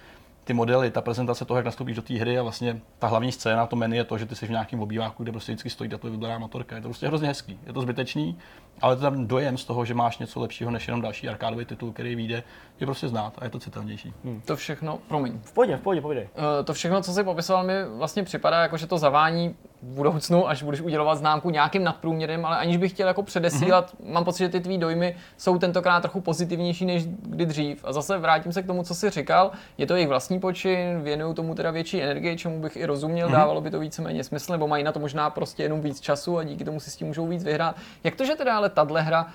Ty 0.43 0.53
modely, 0.53 0.91
ta 0.91 1.01
prezentace 1.01 1.45
toho, 1.45 1.57
jak 1.57 1.65
nastoupíš 1.65 1.95
do 1.95 2.01
té 2.01 2.13
hry 2.13 2.39
a 2.39 2.43
vlastně 2.43 2.81
ta 2.99 3.07
hlavní 3.07 3.31
scéna, 3.31 3.65
to 3.65 3.75
menu 3.75 3.95
je 3.95 4.03
to, 4.03 4.17
že 4.17 4.25
ty 4.25 4.35
jsi 4.35 4.45
v 4.47 4.49
nějakém 4.49 4.79
obýváku, 4.81 5.23
kde 5.23 5.31
prostě 5.31 5.51
vždycky 5.51 5.69
stojí 5.69 5.89
tvoje 5.89 6.11
vybraná 6.11 6.37
motorka. 6.37 6.75
Je 6.75 6.81
to 6.81 6.87
prostě 6.87 7.07
hrozně 7.07 7.27
hezký, 7.27 7.59
je 7.65 7.73
to 7.73 7.81
zbytečný, 7.81 8.37
ale 8.81 8.95
ten 8.95 9.27
dojem 9.27 9.57
z 9.57 9.65
toho, 9.65 9.85
že 9.85 9.93
máš 9.93 10.17
něco 10.17 10.39
lepšího 10.39 10.71
než 10.71 10.87
jenom 10.87 11.01
další 11.01 11.29
arkádový 11.29 11.65
titul, 11.65 11.91
který 11.91 12.15
vyjde, 12.15 12.43
je 12.79 12.85
prostě 12.87 13.07
znát 13.07 13.33
a 13.37 13.43
je 13.43 13.49
to 13.49 13.59
citelnější. 13.59 14.13
To 14.45 14.55
všechno, 14.55 14.99
promiň, 15.07 15.39
V 15.43 15.53
pohodě, 15.53 15.77
v 15.77 15.81
pohodě, 15.81 16.01
povídej. 16.01 16.29
Eh, 16.59 16.63
to 16.63 16.73
všechno, 16.73 17.01
co 17.01 17.13
jsi 17.13 17.23
popisoval, 17.23 17.63
mi 17.63 17.73
vlastně 17.97 18.23
připadá, 18.23 18.61
jako 18.61 18.77
že 18.77 18.87
to 18.87 18.97
zavání 18.97 19.55
budoucnu, 19.85 20.49
až 20.49 20.63
budeš 20.63 20.81
udělovat 20.81 21.15
známku 21.15 21.49
nějakým 21.49 21.83
nadprůměrem, 21.83 22.45
ale 22.45 22.57
aniž 22.57 22.77
bych 22.77 22.91
chtěl 22.91 23.07
jako 23.07 23.23
předesílat, 23.23 23.93
mm-hmm. 23.93 24.11
mám 24.11 24.25
pocit, 24.25 24.43
že 24.43 24.49
ty 24.49 24.59
tvý 24.59 24.77
dojmy 24.77 25.15
jsou 25.37 25.57
tentokrát 25.57 25.99
trochu 25.99 26.21
pozitivnější 26.21 26.85
než 26.85 27.05
kdy 27.07 27.45
dřív. 27.45 27.85
A 27.85 27.93
zase 27.93 28.17
vrátím 28.17 28.51
se 28.51 28.63
k 28.63 28.67
tomu, 28.67 28.83
co 28.83 28.95
jsi 28.95 29.09
říkal, 29.09 29.51
je 29.77 29.85
to 29.87 29.95
jejich 29.95 30.09
vlastní 30.09 30.39
počin, 30.39 31.01
věnují 31.01 31.35
tomu 31.35 31.55
teda 31.55 31.71
větší 31.71 32.01
energii, 32.01 32.37
čemu 32.37 32.61
bych 32.61 32.75
i 32.75 32.85
rozuměl, 32.85 33.27
mm-hmm. 33.27 33.31
dávalo 33.31 33.61
by 33.61 33.71
to 33.71 33.79
víceméně 33.79 34.23
smysl, 34.23 34.51
nebo 34.51 34.67
mají 34.67 34.83
na 34.83 34.91
to 34.91 34.99
možná 34.99 35.29
prostě 35.29 35.63
jenom 35.63 35.81
víc 35.81 35.99
času 35.99 36.37
a 36.37 36.43
díky 36.43 36.65
tomu 36.65 36.79
si 36.79 36.91
s 36.91 36.95
tím 36.95 37.07
můžou 37.07 37.27
víc 37.27 37.43
vyhrát. 37.43 37.75
Jak 38.03 38.15
to, 38.15 38.25
že 38.25 38.35
teda 38.35 38.57
ale 38.57 38.69
tahle 38.69 39.01
hra 39.01 39.27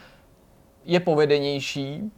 je 0.84 1.00
povedenější, 1.00 2.12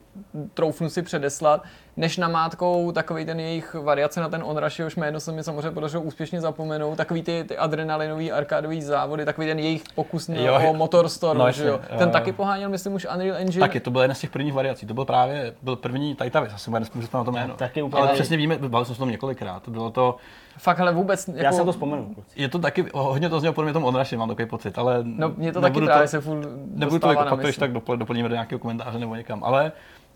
troufnu 0.54 0.90
si 0.90 1.02
předeslat, 1.02 1.62
než 1.96 2.16
namátkou 2.16 2.92
takový 2.92 3.25
ten 3.25 3.40
jejich 3.40 3.75
variace 3.75 4.20
na 4.20 4.28
ten 4.28 4.42
Onrush, 4.46 4.78
jehož 4.78 4.96
jméno 4.96 5.20
se 5.20 5.32
mi 5.32 5.44
samozřejmě 5.44 5.70
podařilo 5.70 6.02
úspěšně 6.02 6.40
zapomenout, 6.40 6.96
takový 6.96 7.22
ty, 7.22 7.44
ty 7.49 7.58
adrenalinový 7.58 8.32
arkádový 8.32 8.82
závody, 8.82 9.25
takový 9.25 9.46
ten 9.46 9.58
jejich 9.58 9.82
pokus 9.94 10.28
na, 10.28 10.37
Jo, 10.37 10.61
o 10.70 10.75
Motorstorm, 10.75 11.38
no 11.38 11.46
jasně, 11.46 11.62
že 11.62 11.68
jo. 11.68 11.80
Ten 11.99 12.08
jo. 12.08 12.12
taky 12.12 12.32
poháněl, 12.32 12.68
myslím, 12.68 12.94
už 12.94 13.06
Unreal 13.14 13.37
Engine. 13.37 13.61
Taky, 13.61 13.80
to 13.80 13.90
byl 13.90 14.02
jeden 14.02 14.14
z 14.14 14.20
těch 14.20 14.30
prvních 14.30 14.54
variací. 14.54 14.87
To 14.87 14.94
byl 14.94 15.04
právě 15.04 15.54
byl 15.62 15.76
první 15.76 16.14
Titavis, 16.14 16.52
asi 16.54 16.70
jméno 16.70 16.87
na 17.14 17.25
to 17.25 17.32
jméno. 17.32 17.54
Taky 17.54 17.82
úplně 17.82 18.02
Ale 18.02 18.12
přesně 18.12 18.37
víme, 18.37 18.58
bavili 18.58 18.87
jsme 18.87 18.94
se 18.94 18.99
o 18.99 19.02
tom 19.02 19.11
několikrát. 19.11 19.69
Bylo 19.69 19.90
to, 19.90 20.17
Fakt, 20.58 20.80
ale 20.80 20.93
vůbec 20.93 21.28
jako... 21.28 21.40
Já 21.40 21.52
se 21.52 21.64
to 21.64 21.73
vzpomenu. 21.73 22.14
je 22.36 22.49
to 22.49 22.58
taky, 22.58 22.86
hodně 22.95 23.28
to 23.28 23.40
znělo 23.40 23.52
podle 23.52 23.67
mě 23.67 23.73
tom 23.73 23.84
Onrushi, 23.84 24.17
mám 24.17 24.28
takový 24.28 24.49
pocit, 24.49 24.78
ale 24.78 24.99
No, 25.02 25.32
mě 25.36 25.52
to 25.52 25.60
taky 25.60 25.71
nebudu 25.71 25.86
právě 25.86 26.08
se 26.08 26.21
furt 26.21 26.49
Nebudu 26.67 26.99
to 26.99 27.08
jako 27.08 27.36
pak 27.36 27.40
to, 27.43 27.60
tak 27.60 27.73
dopl- 27.73 27.97
doplníme 27.97 28.28
do 28.28 28.34
nějakého 28.34 28.58
komentáře 28.58 28.99
nebo 28.99 29.14
někam, 29.14 29.45
ale 29.45 29.73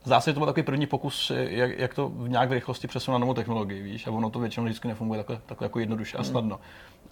zdá 0.07 0.21
se, 0.21 0.31
že 0.31 0.35
to 0.35 0.40
byl 0.40 0.47
takový 0.47 0.64
první 0.64 0.87
pokus, 0.87 1.33
jak, 1.35 1.79
jak 1.79 1.95
to 1.95 2.09
v 2.09 2.29
nějak 2.29 2.49
v 2.49 2.53
rychlosti 2.53 2.88
přesunout 2.88 3.14
na 3.14 3.19
novou 3.19 3.35
technologii, 3.35 3.83
víš, 3.83 4.07
a 4.07 4.11
ono 4.11 4.31
to 4.31 4.38
většinou 4.38 4.64
vždycky 4.64 4.88
nefunguje 4.88 5.19
takhle, 5.19 5.40
takhle 5.47 5.64
jako 5.64 5.79
jednoduše 5.79 6.16
a 6.19 6.21
Hmm. 6.21 6.31
snadno. 6.31 6.61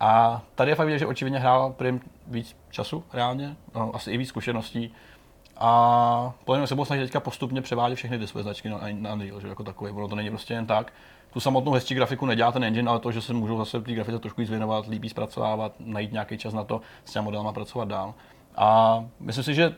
A 0.01 0.43
tady 0.55 0.71
je 0.71 0.75
fakt 0.75 0.87
vidět, 0.87 0.99
že 0.99 1.07
očividně 1.07 1.39
hrál 1.39 1.73
Prim 1.73 2.01
víc 2.27 2.57
času 2.71 3.05
reálně, 3.13 3.57
no, 3.75 3.91
asi 3.95 4.11
i 4.11 4.17
víc 4.17 4.29
zkušeností. 4.29 4.95
A 5.57 6.33
podle 6.45 6.59
mě 6.59 6.67
se 6.67 6.75
budou 6.75 6.85
snažit 6.85 7.03
teďka 7.03 7.21
postupně 7.21 7.63
převádět 7.63 7.99
všechny 7.99 8.19
ty 8.19 8.27
své 8.27 8.43
značky 8.43 8.69
na, 8.69 8.81
na 8.93 9.13
Unreal, 9.13 9.41
že 9.41 9.49
jako 9.49 9.65
takový. 9.65 9.91
Ono 9.91 10.09
to 10.09 10.17
není 10.17 10.31
prostě 10.31 10.55
jen 10.55 10.67
tak. 10.67 10.93
Tu 11.33 11.41
samotnou 11.41 11.73
hezčí 11.73 11.95
grafiku 11.95 12.27
nedělá 12.27 12.53
ten 12.53 12.65
engine, 12.65 12.91
ale 12.91 13.01
to, 13.01 13.13
že 13.13 13.21
se 13.21 13.33
můžou 13.33 13.59
zase 13.59 13.81
té 13.81 13.93
grafice 13.93 14.19
trošku 14.19 14.41
víc 14.41 14.51
věnovat, 14.51 14.87
líp 14.87 15.05
zpracovávat, 15.05 15.73
najít 15.81 16.13
nějaký 16.13 16.39
čas 16.39 16.55
na 16.55 16.65
to, 16.65 16.81
s 17.05 17.13
těmi 17.13 17.25
modelama 17.25 17.53
pracovat 17.53 17.89
dál. 17.89 18.15
A 18.57 19.05
myslím 19.21 19.45
si, 19.45 19.55
že 19.55 19.75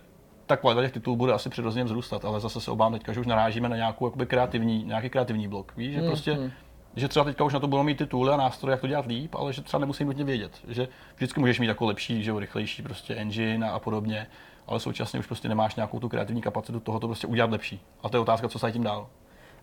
ta 0.46 0.56
kvalita 0.56 0.82
těch 0.82 0.92
titulů 0.92 1.16
bude 1.16 1.32
asi 1.32 1.48
přirozeně 1.48 1.84
vzrůstat, 1.84 2.24
ale 2.24 2.40
zase 2.40 2.60
se 2.60 2.70
obávám 2.70 2.92
teďka, 2.92 3.12
že 3.12 3.20
už 3.20 3.26
narážíme 3.26 3.68
na 3.68 3.76
nějakou 3.76 4.06
jakoby 4.06 4.26
kreativní, 4.26 4.84
nějaký 4.84 5.10
kreativní 5.10 5.48
blok. 5.48 5.72
Víš, 5.76 5.94
že 5.94 6.02
prostě 6.02 6.50
že 6.96 7.08
třeba 7.08 7.24
teďka 7.24 7.44
už 7.44 7.52
na 7.52 7.60
to 7.60 7.66
budou 7.66 7.82
mít 7.82 7.98
ty 7.98 8.06
tooly 8.06 8.32
a 8.32 8.36
nástroje, 8.36 8.72
jak 8.72 8.80
to 8.80 8.86
dělat 8.86 9.06
líp, 9.06 9.34
ale 9.34 9.52
že 9.52 9.62
třeba 9.62 9.80
nemusí 9.80 10.04
nutně 10.04 10.24
vědět. 10.24 10.60
Že 10.68 10.88
vždycky 11.16 11.40
můžeš 11.40 11.60
mít 11.60 11.66
jako 11.66 11.86
lepší, 11.86 12.22
že 12.22 12.30
jo, 12.30 12.38
rychlejší 12.38 12.82
prostě 12.82 13.14
engine 13.14 13.70
a, 13.70 13.74
a 13.74 13.78
podobně, 13.78 14.26
ale 14.66 14.80
současně 14.80 15.18
už 15.18 15.26
prostě 15.26 15.48
nemáš 15.48 15.74
nějakou 15.74 16.00
tu 16.00 16.08
kreativní 16.08 16.42
kapacitu 16.42 16.80
toho 16.80 17.00
to 17.00 17.06
prostě 17.06 17.26
udělat 17.26 17.50
lepší. 17.50 17.80
A 18.02 18.08
to 18.08 18.16
je 18.16 18.20
otázka, 18.20 18.48
co 18.48 18.58
se 18.58 18.72
tím 18.72 18.82
dál. 18.82 19.08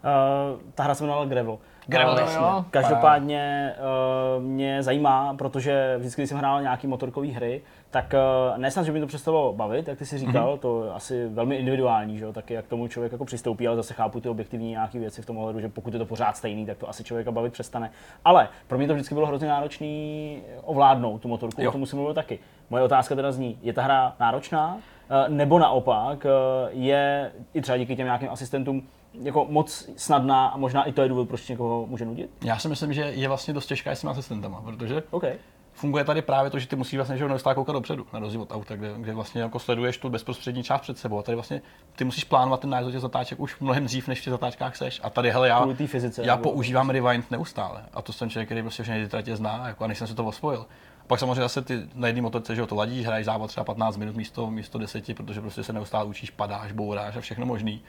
Uh, 0.04 0.60
ta 0.76 0.84
hra 0.84 0.96
se 0.96 1.04
jmenovala 1.04 1.26
Gravel. 1.26 1.58
Gravel, 1.88 2.18
Eh, 2.18 2.22
jasně. 2.22 2.38
jo. 2.38 2.66
Každopádně 2.72 3.74
uh, 4.38 4.44
mě 4.44 4.84
zajímá, 4.84 5.34
protože 5.34 5.96
vždycky, 5.98 6.22
když 6.22 6.30
jsem 6.30 6.38
hrál 6.38 6.62
nějaký 6.62 6.88
motorkové 6.88 7.28
hry, 7.28 7.62
tak 7.92 8.14
uh, 8.14 8.58
nesnad, 8.58 8.86
že 8.86 8.92
by 8.92 9.00
to 9.00 9.08
přestalo 9.08 9.54
bavit, 9.54 9.88
jak 9.88 9.98
ty 9.98 10.06
si 10.06 10.18
říkal, 10.18 10.56
mm-hmm. 10.56 10.60
to 10.60 10.84
je 10.86 10.92
asi 10.92 11.28
velmi 11.28 11.56
individuální, 11.56 12.18
že 12.18 12.26
jo, 12.26 12.34
taky 12.34 12.54
jak 12.54 12.66
k 12.66 12.70
tomu 12.70 12.88
člověk 12.88 13.12
jako 13.12 13.26
přistoupí, 13.26 13.68
ale 13.68 13.76
zase 13.76 13.94
chápu 13.94 14.20
ty 14.22 14.30
objektivní 14.30 14.70
nějaké 14.70 15.00
věci 15.00 15.22
v 15.22 15.26
tom 15.26 15.38
ohledu, 15.38 15.60
že 15.60 15.70
pokud 15.70 15.94
je 15.94 16.00
to 16.00 16.06
pořád 16.06 16.38
stejný, 16.38 16.66
tak 16.66 16.78
to 16.78 16.90
asi 16.90 17.04
člověka 17.04 17.32
bavit 17.32 17.54
přestane. 17.54 17.92
Ale 18.26 18.48
pro 18.68 18.78
mě 18.78 18.88
to 18.88 18.94
vždycky 18.94 19.16
bylo 19.16 19.28
hrozně 19.28 19.48
náročný 19.48 20.42
ovládnout 20.64 21.22
tu 21.22 21.28
motorku, 21.28 21.62
Jo. 21.62 21.70
o 21.70 21.72
tom 21.72 21.86
jsem 21.86 21.98
mluvil 21.98 22.14
taky. 22.14 22.40
Moje 22.70 22.84
otázka 22.84 23.16
teda 23.16 23.32
zní, 23.32 23.60
je 23.62 23.74
ta 23.74 23.82
hra 23.82 24.14
náročná, 24.20 24.78
Eh, 25.10 25.30
nebo 25.30 25.60
naopak 25.60 26.26
eh, 26.26 26.30
je 26.72 27.32
i 27.54 27.62
třeba 27.62 27.78
díky 27.78 27.96
těm 27.96 28.06
nějakým 28.06 28.30
asistentům 28.30 28.84
jako 29.22 29.46
moc 29.50 29.90
snadná 29.98 30.48
a 30.48 30.58
možná 30.58 30.84
i 30.84 30.92
to 30.92 31.02
je 31.02 31.10
důvod, 31.10 31.28
proč 31.28 31.48
někoho 31.48 31.86
může 31.88 32.06
nudit? 32.06 32.30
Já 32.44 32.60
si 32.60 32.68
myslím, 32.68 32.94
že 32.94 33.02
je 33.02 33.28
vlastně 33.28 33.54
dost 33.54 33.66
těžká 33.66 33.92
s 33.92 34.02
těmi 34.02 34.12
asistentama, 34.12 34.62
protože 34.62 35.04
OK. 35.12 35.24
funguje 35.74 36.04
tady 36.04 36.22
právě 36.22 36.52
to, 36.52 36.60
že 36.60 36.68
ty 36.68 36.76
musíš 36.76 36.96
vlastně 36.96 37.18
že 37.18 37.28
neustále 37.28 37.56
koukat 37.56 37.76
dopředu, 37.76 38.08
na 38.14 38.20
rozdíl 38.20 38.42
od 38.42 38.52
auta, 38.52 38.76
kde, 38.76 38.94
kde 38.98 39.14
vlastně 39.14 39.42
jako 39.42 39.60
sleduješ 39.60 39.98
tu 39.98 40.10
bezprostřední 40.10 40.64
část 40.64 40.82
před 40.82 40.98
sebou. 40.98 41.20
A 41.20 41.24
tady 41.24 41.36
vlastně 41.36 41.62
ty 41.96 42.04
musíš 42.04 42.24
plánovat 42.24 42.60
ten 42.60 42.70
nájezd 42.70 42.92
těch 42.92 43.02
zatáček 43.02 43.40
už 43.40 43.60
mnohem 43.60 43.86
dřív, 43.86 44.08
než 44.08 44.22
v 44.22 44.24
těch 44.24 44.32
zatáčkách 44.32 44.76
seš. 44.76 45.02
A 45.04 45.10
tady, 45.10 45.32
hele, 45.32 45.48
já, 45.48 45.68
fyzice, 45.86 46.22
já 46.26 46.38
používám 46.38 46.90
rewind 46.90 47.32
neustále. 47.32 47.86
A 47.94 48.02
to 48.02 48.14
jsem 48.14 48.30
člověk, 48.30 48.48
který 48.48 48.62
prostě 48.62 48.84
všechny 48.84 49.04
ty 49.04 49.10
tratě 49.10 49.36
zná, 49.36 49.68
jako, 49.68 49.84
a 49.84 49.88
než 49.88 49.98
jsem 49.98 50.08
se 50.08 50.16
to 50.16 50.26
osvojil. 50.26 50.66
Pak 51.08 51.20
samozřejmě 51.20 51.42
zase 51.42 51.62
ty 51.62 51.82
na 51.96 52.08
jedné 52.08 52.22
motorce, 52.22 52.56
že 52.56 52.62
jo, 52.62 52.68
to 52.68 52.76
ladíš, 52.76 53.06
hraješ 53.06 53.26
závod 53.26 53.48
třeba 53.48 53.64
15 53.64 53.98
minut 53.98 54.16
místo, 54.16 54.52
místo 54.52 54.78
10, 54.78 55.16
protože 55.18 55.42
prostě 55.42 55.64
se 55.64 55.74
neustále 55.74 56.06
učíš, 56.06 56.32
padáš, 56.32 56.72
bouráš 56.72 57.16
a 57.16 57.22
všechno 57.22 57.46
možný. 57.46 57.82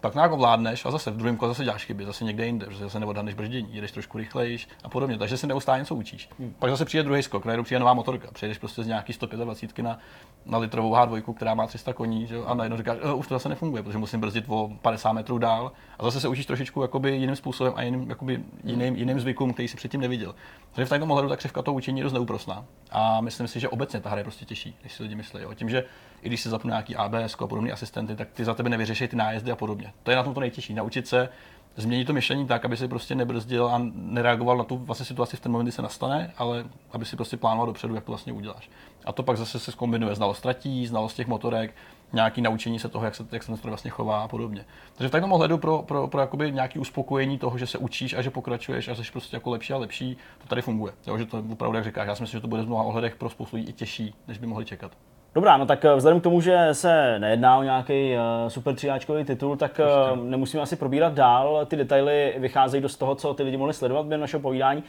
Pak 0.00 0.14
nějak 0.14 0.32
ovládneš 0.32 0.84
a 0.84 0.90
zase 0.90 1.10
v 1.10 1.16
druhém 1.16 1.36
kole 1.36 1.50
zase 1.50 1.64
děláš 1.64 1.84
chyby, 1.84 2.04
zase 2.04 2.24
někde 2.24 2.46
jinde, 2.46 2.66
protože 2.66 2.84
zase 2.84 3.00
neodhadneš 3.00 3.34
brždění, 3.34 3.68
jedeš 3.74 3.92
trošku 3.92 4.18
rychlejš 4.18 4.68
a 4.84 4.88
podobně, 4.88 5.18
takže 5.18 5.36
se 5.36 5.46
neustále 5.46 5.78
něco 5.78 5.94
učíš. 5.94 6.28
Hmm. 6.38 6.54
Pak 6.58 6.70
zase 6.70 6.84
přijde 6.84 7.02
druhý 7.02 7.22
skok, 7.22 7.44
najednou 7.44 7.64
přijde 7.64 7.78
nová 7.78 7.94
motorka, 7.94 8.28
přejdeš 8.32 8.58
prostě 8.58 8.82
z 8.82 8.86
nějaký 8.86 9.12
125 9.12 9.82
na, 9.82 9.98
na 10.46 10.58
litrovou 10.58 10.94
H2, 10.94 11.34
která 11.34 11.54
má 11.54 11.66
300 11.66 11.92
koní, 11.92 12.26
že 12.26 12.36
a 12.46 12.54
najednou 12.54 12.76
říkáš, 12.76 12.98
e, 13.02 13.12
už 13.12 13.26
to 13.28 13.34
zase 13.34 13.48
nefunguje, 13.48 13.82
protože 13.82 13.98
musím 13.98 14.20
brzdit 14.20 14.44
o 14.48 14.70
50 14.82 15.12
metrů 15.12 15.38
dál 15.38 15.72
a 15.98 16.04
zase 16.04 16.20
se 16.20 16.28
učíš 16.28 16.46
trošičku 16.46 16.82
jakoby 16.82 17.16
jiným 17.16 17.36
způsobem 17.36 17.72
a 17.76 17.82
jiným, 17.82 18.10
jakoby 18.10 18.40
jiným, 18.64 18.96
jiným 18.96 19.20
zvykům, 19.20 19.52
který 19.52 19.68
si 19.68 19.76
předtím 19.76 20.00
neviděl. 20.00 20.34
Takže 20.72 20.86
v 20.86 20.98
tomto 20.98 21.06
ohledu 21.06 21.28
ta 21.28 21.36
křivka 21.36 21.62
toho 21.62 21.74
učení 21.74 21.98
je 21.98 22.04
dost 22.04 22.12
neúprosná. 22.12 22.64
A 22.90 23.20
myslím 23.20 23.48
si, 23.48 23.60
že 23.60 23.68
obecně 23.68 24.00
ta 24.00 24.10
hra 24.10 24.18
je 24.18 24.24
prostě 24.24 24.44
těžší, 24.44 24.76
než 24.82 24.92
si 24.92 25.02
lidi 25.02 25.14
myslí. 25.14 25.42
Jo. 25.42 25.54
Tím, 25.54 25.68
že 25.68 25.84
i 26.22 26.28
když 26.28 26.40
si 26.40 26.48
zapnu 26.48 26.68
nějaký 26.68 26.96
ABS 26.96 27.36
a 27.38 27.46
podobné 27.46 27.72
asistenty, 27.72 28.16
tak 28.16 28.28
ty 28.32 28.44
za 28.44 28.54
tebe 28.54 28.70
nevyřeší 28.70 29.08
ty 29.08 29.16
nájezdy 29.16 29.50
a 29.50 29.56
podobně. 29.56 29.92
To 30.02 30.10
je 30.10 30.16
na 30.16 30.22
tom 30.22 30.34
to 30.34 30.40
nejtěžší. 30.40 30.74
Naučit 30.74 31.08
se 31.08 31.28
změnit 31.76 32.04
to 32.04 32.12
myšlení 32.12 32.46
tak, 32.46 32.64
aby 32.64 32.76
si 32.76 32.88
prostě 32.88 33.14
nebrzdil 33.14 33.66
a 33.66 33.80
nereagoval 33.94 34.56
na 34.56 34.64
tu 34.64 34.76
vlastně 34.76 35.06
situaci 35.06 35.36
v 35.36 35.40
ten 35.40 35.52
moment, 35.52 35.64
kdy 35.64 35.72
se 35.72 35.82
nastane, 35.82 36.32
ale 36.38 36.64
aby 36.92 37.04
si 37.04 37.16
prostě 37.16 37.36
plánoval 37.36 37.66
dopředu, 37.66 37.94
jak 37.94 38.04
to 38.04 38.12
vlastně 38.12 38.32
uděláš. 38.32 38.70
A 39.04 39.12
to 39.12 39.22
pak 39.22 39.36
zase 39.36 39.58
se 39.58 39.72
zkombinuje 39.72 40.14
znalost 40.14 40.40
tratí, 40.40 40.86
znalost 40.86 41.14
těch 41.14 41.26
motorek, 41.26 41.74
nějaký 42.12 42.42
naučení 42.42 42.78
se 42.78 42.88
toho, 42.88 43.04
jak 43.04 43.14
se, 43.14 43.26
jak 43.32 43.42
se 43.42 43.52
ten 43.52 43.70
vlastně 43.70 43.90
chová 43.90 44.20
a 44.20 44.28
podobně. 44.28 44.64
Takže 44.94 45.08
v 45.08 45.10
takovém 45.10 45.32
ohledu 45.32 45.58
pro, 45.58 45.82
pro, 45.82 46.08
pro 46.08 46.20
jakoby 46.20 46.52
nějaký 46.52 46.78
uspokojení 46.78 47.38
toho, 47.38 47.58
že 47.58 47.66
se 47.66 47.78
učíš 47.78 48.14
a 48.14 48.22
že 48.22 48.30
pokračuješ 48.30 48.88
a 48.88 48.94
jsi 48.94 49.12
prostě 49.12 49.36
jako 49.36 49.50
lepší 49.50 49.72
a 49.72 49.76
lepší, 49.76 50.16
to 50.38 50.46
tady 50.46 50.62
funguje. 50.62 50.92
Jo, 51.06 51.18
že 51.18 51.26
to 51.26 51.44
opravdu, 51.52 51.76
jak 51.76 51.84
říkáš, 51.84 52.08
já 52.08 52.14
si 52.14 52.22
myslím, 52.22 52.38
že 52.38 52.42
to 52.42 52.48
bude 52.48 52.62
v 52.62 52.66
mnoha 52.66 52.82
ohledech 52.82 53.16
pro 53.16 53.30
spoustu 53.30 53.56
lidí 53.56 53.68
i 53.68 53.72
těžší, 53.72 54.14
než 54.28 54.38
by 54.38 54.46
mohli 54.46 54.64
čekat. 54.64 54.92
Dobrá, 55.34 55.56
no 55.56 55.66
tak 55.66 55.84
eh, 55.84 55.94
vzhledem 55.94 56.20
k 56.20 56.22
tomu, 56.22 56.40
že 56.40 56.68
se 56.72 57.18
nejedná 57.18 57.58
o 57.58 57.62
nějaký 57.62 58.14
uh, 58.14 58.48
super 58.48 58.74
tříáčkový 58.74 59.24
titul, 59.24 59.56
tak 59.56 59.80
uh, 59.80 60.24
nemusíme 60.24 60.62
asi 60.62 60.76
probírat 60.76 61.14
dál. 61.14 61.66
Ty 61.66 61.76
detaily 61.76 62.34
vycházejí 62.38 62.82
do 62.82 62.88
z 62.88 62.96
toho, 62.96 63.14
co 63.14 63.34
ty 63.34 63.42
lidi 63.42 63.56
mohli 63.56 63.74
sledovat 63.74 64.06
během 64.06 64.20
našeho 64.20 64.40
povídání. 64.40 64.82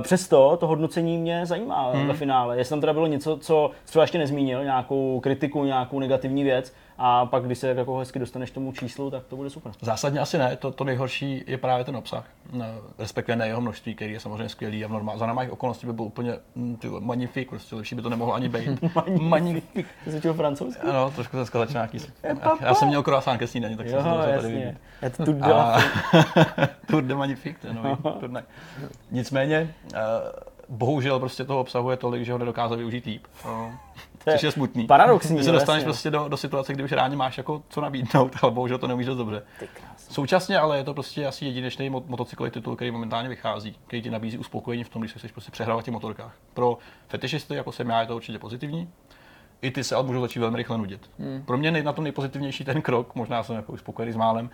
Přesto 0.00 0.56
to 0.56 0.66
hodnocení 0.66 1.18
mě 1.18 1.46
zajímá 1.46 1.90
hmm. 1.90 2.08
ve 2.08 2.14
finále. 2.14 2.58
Jestli 2.58 2.70
tam 2.70 2.80
teda 2.80 2.92
bylo 2.92 3.06
něco, 3.06 3.36
co 3.36 3.70
třeba 3.84 4.02
ještě 4.02 4.18
nezmínil, 4.18 4.64
nějakou 4.64 5.20
kritiku, 5.20 5.64
nějakou 5.64 5.98
negativní 5.98 6.44
věc, 6.44 6.74
a 6.98 7.26
pak, 7.26 7.44
když 7.44 7.58
se 7.58 7.68
jako 7.68 7.98
hezky 7.98 8.18
dostaneš 8.18 8.50
tomu 8.50 8.72
číslu, 8.72 9.10
tak 9.10 9.24
to 9.24 9.36
bude 9.36 9.50
super. 9.50 9.72
Zásadně 9.80 10.20
asi 10.20 10.38
ne, 10.38 10.56
to, 10.56 10.70
to 10.70 10.84
nejhorší 10.84 11.44
je 11.46 11.58
právě 11.58 11.84
ten 11.84 11.96
obsah, 11.96 12.24
no, 12.52 12.64
respektive 12.98 13.36
ne 13.36 13.46
jeho 13.46 13.60
množství, 13.60 13.94
který 13.94 14.12
je 14.12 14.20
samozřejmě 14.20 14.48
skvělý 14.48 14.84
a 14.84 14.88
v 14.88 14.90
normál, 14.90 15.18
za 15.18 15.26
normálních 15.26 15.52
okolností 15.52 15.86
by 15.86 15.92
byl 15.92 16.04
úplně 16.04 16.34
mm, 16.54 16.76
ty, 16.76 16.88
magnifik, 16.88 17.48
prostě 17.48 17.76
lepší 17.76 17.94
by 17.94 18.02
to 18.02 18.10
nemohlo 18.10 18.34
ani 18.34 18.48
být. 18.48 18.80
magnifik. 19.20 19.86
Ty 20.04 20.10
jsi 20.10 20.32
francouzsky? 20.32 20.86
Ano, 20.86 21.10
trošku 21.10 21.36
dneska 21.36 21.58
začíná 21.58 21.80
nějaký. 21.80 21.98
Já 22.60 22.74
jsem 22.74 22.88
měl 22.88 23.02
croissant 23.02 23.38
ke 23.38 23.46
snídani, 23.46 23.76
tak 23.76 23.86
jo, 23.86 24.02
jsem 24.02 24.02
se 24.02 24.42
tady 24.42 24.76
a... 25.42 25.78
Tour 26.86 27.02
de 27.02 27.14
Magnifique, 27.14 27.60
to 27.60 27.66
je 27.66 27.72
nový 27.72 27.96
turnaj. 28.20 28.42
Nicméně, 29.10 29.74
uh, 29.92 29.98
bohužel 30.68 31.20
prostě 31.20 31.44
toho 31.44 31.60
obsahu 31.60 31.90
je 31.90 31.96
tolik, 31.96 32.24
že 32.24 32.32
ho 32.32 32.38
nedokázal 32.38 32.76
využít 32.76 33.06
líp. 33.06 33.26
No. 33.44 33.72
Což 34.32 34.42
je 34.42 34.50
smutný. 34.50 34.86
Paradoxní. 34.86 35.36
Ty 35.36 35.44
se 35.44 35.52
dostaneš 35.52 35.80
jasně. 35.80 35.84
prostě 35.84 36.10
do, 36.10 36.28
do, 36.28 36.36
situace, 36.36 36.72
kdy 36.72 36.84
už 36.84 36.92
ráně 36.92 37.16
máš 37.16 37.38
jako 37.38 37.62
co 37.68 37.80
nabídnout, 37.80 38.36
ale 38.42 38.52
bohužel 38.52 38.78
to 38.78 38.86
neumíš 38.86 39.06
dost 39.06 39.18
dobře. 39.18 39.42
Současně 39.96 40.58
ale 40.58 40.76
je 40.76 40.84
to 40.84 40.94
prostě 40.94 41.26
asi 41.26 41.44
jedinečný 41.44 41.90
motocyklový 41.90 42.50
titul, 42.50 42.76
který 42.76 42.90
momentálně 42.90 43.28
vychází, 43.28 43.76
který 43.86 44.02
ti 44.02 44.10
nabízí 44.10 44.38
uspokojení 44.38 44.84
v 44.84 44.88
tom, 44.88 45.02
když 45.02 45.12
se 45.12 45.18
chceš 45.18 45.32
prostě 45.32 45.50
přehrávat 45.50 45.82
v 45.82 45.84
těch 45.84 45.94
motorkách. 45.94 46.36
Pro 46.54 46.78
fetišisty, 47.08 47.54
jako 47.54 47.72
jsem 47.72 47.88
já, 47.88 48.00
je 48.00 48.06
to 48.06 48.16
určitě 48.16 48.38
pozitivní. 48.38 48.88
I 49.62 49.70
ty 49.70 49.84
se 49.84 49.94
ale 49.94 50.04
můžou 50.04 50.20
začít 50.20 50.38
velmi 50.38 50.56
rychle 50.56 50.78
nudit. 50.78 51.10
Hmm. 51.18 51.42
Pro 51.42 51.58
mě 51.58 51.82
na 51.82 51.92
tom 51.92 52.04
nejpozitivnější 52.04 52.64
ten 52.64 52.82
krok, 52.82 53.14
možná 53.14 53.42
jsem 53.42 53.56
jako 53.56 53.76
spokojený 53.76 54.12
s 54.12 54.16
málem, 54.16 54.50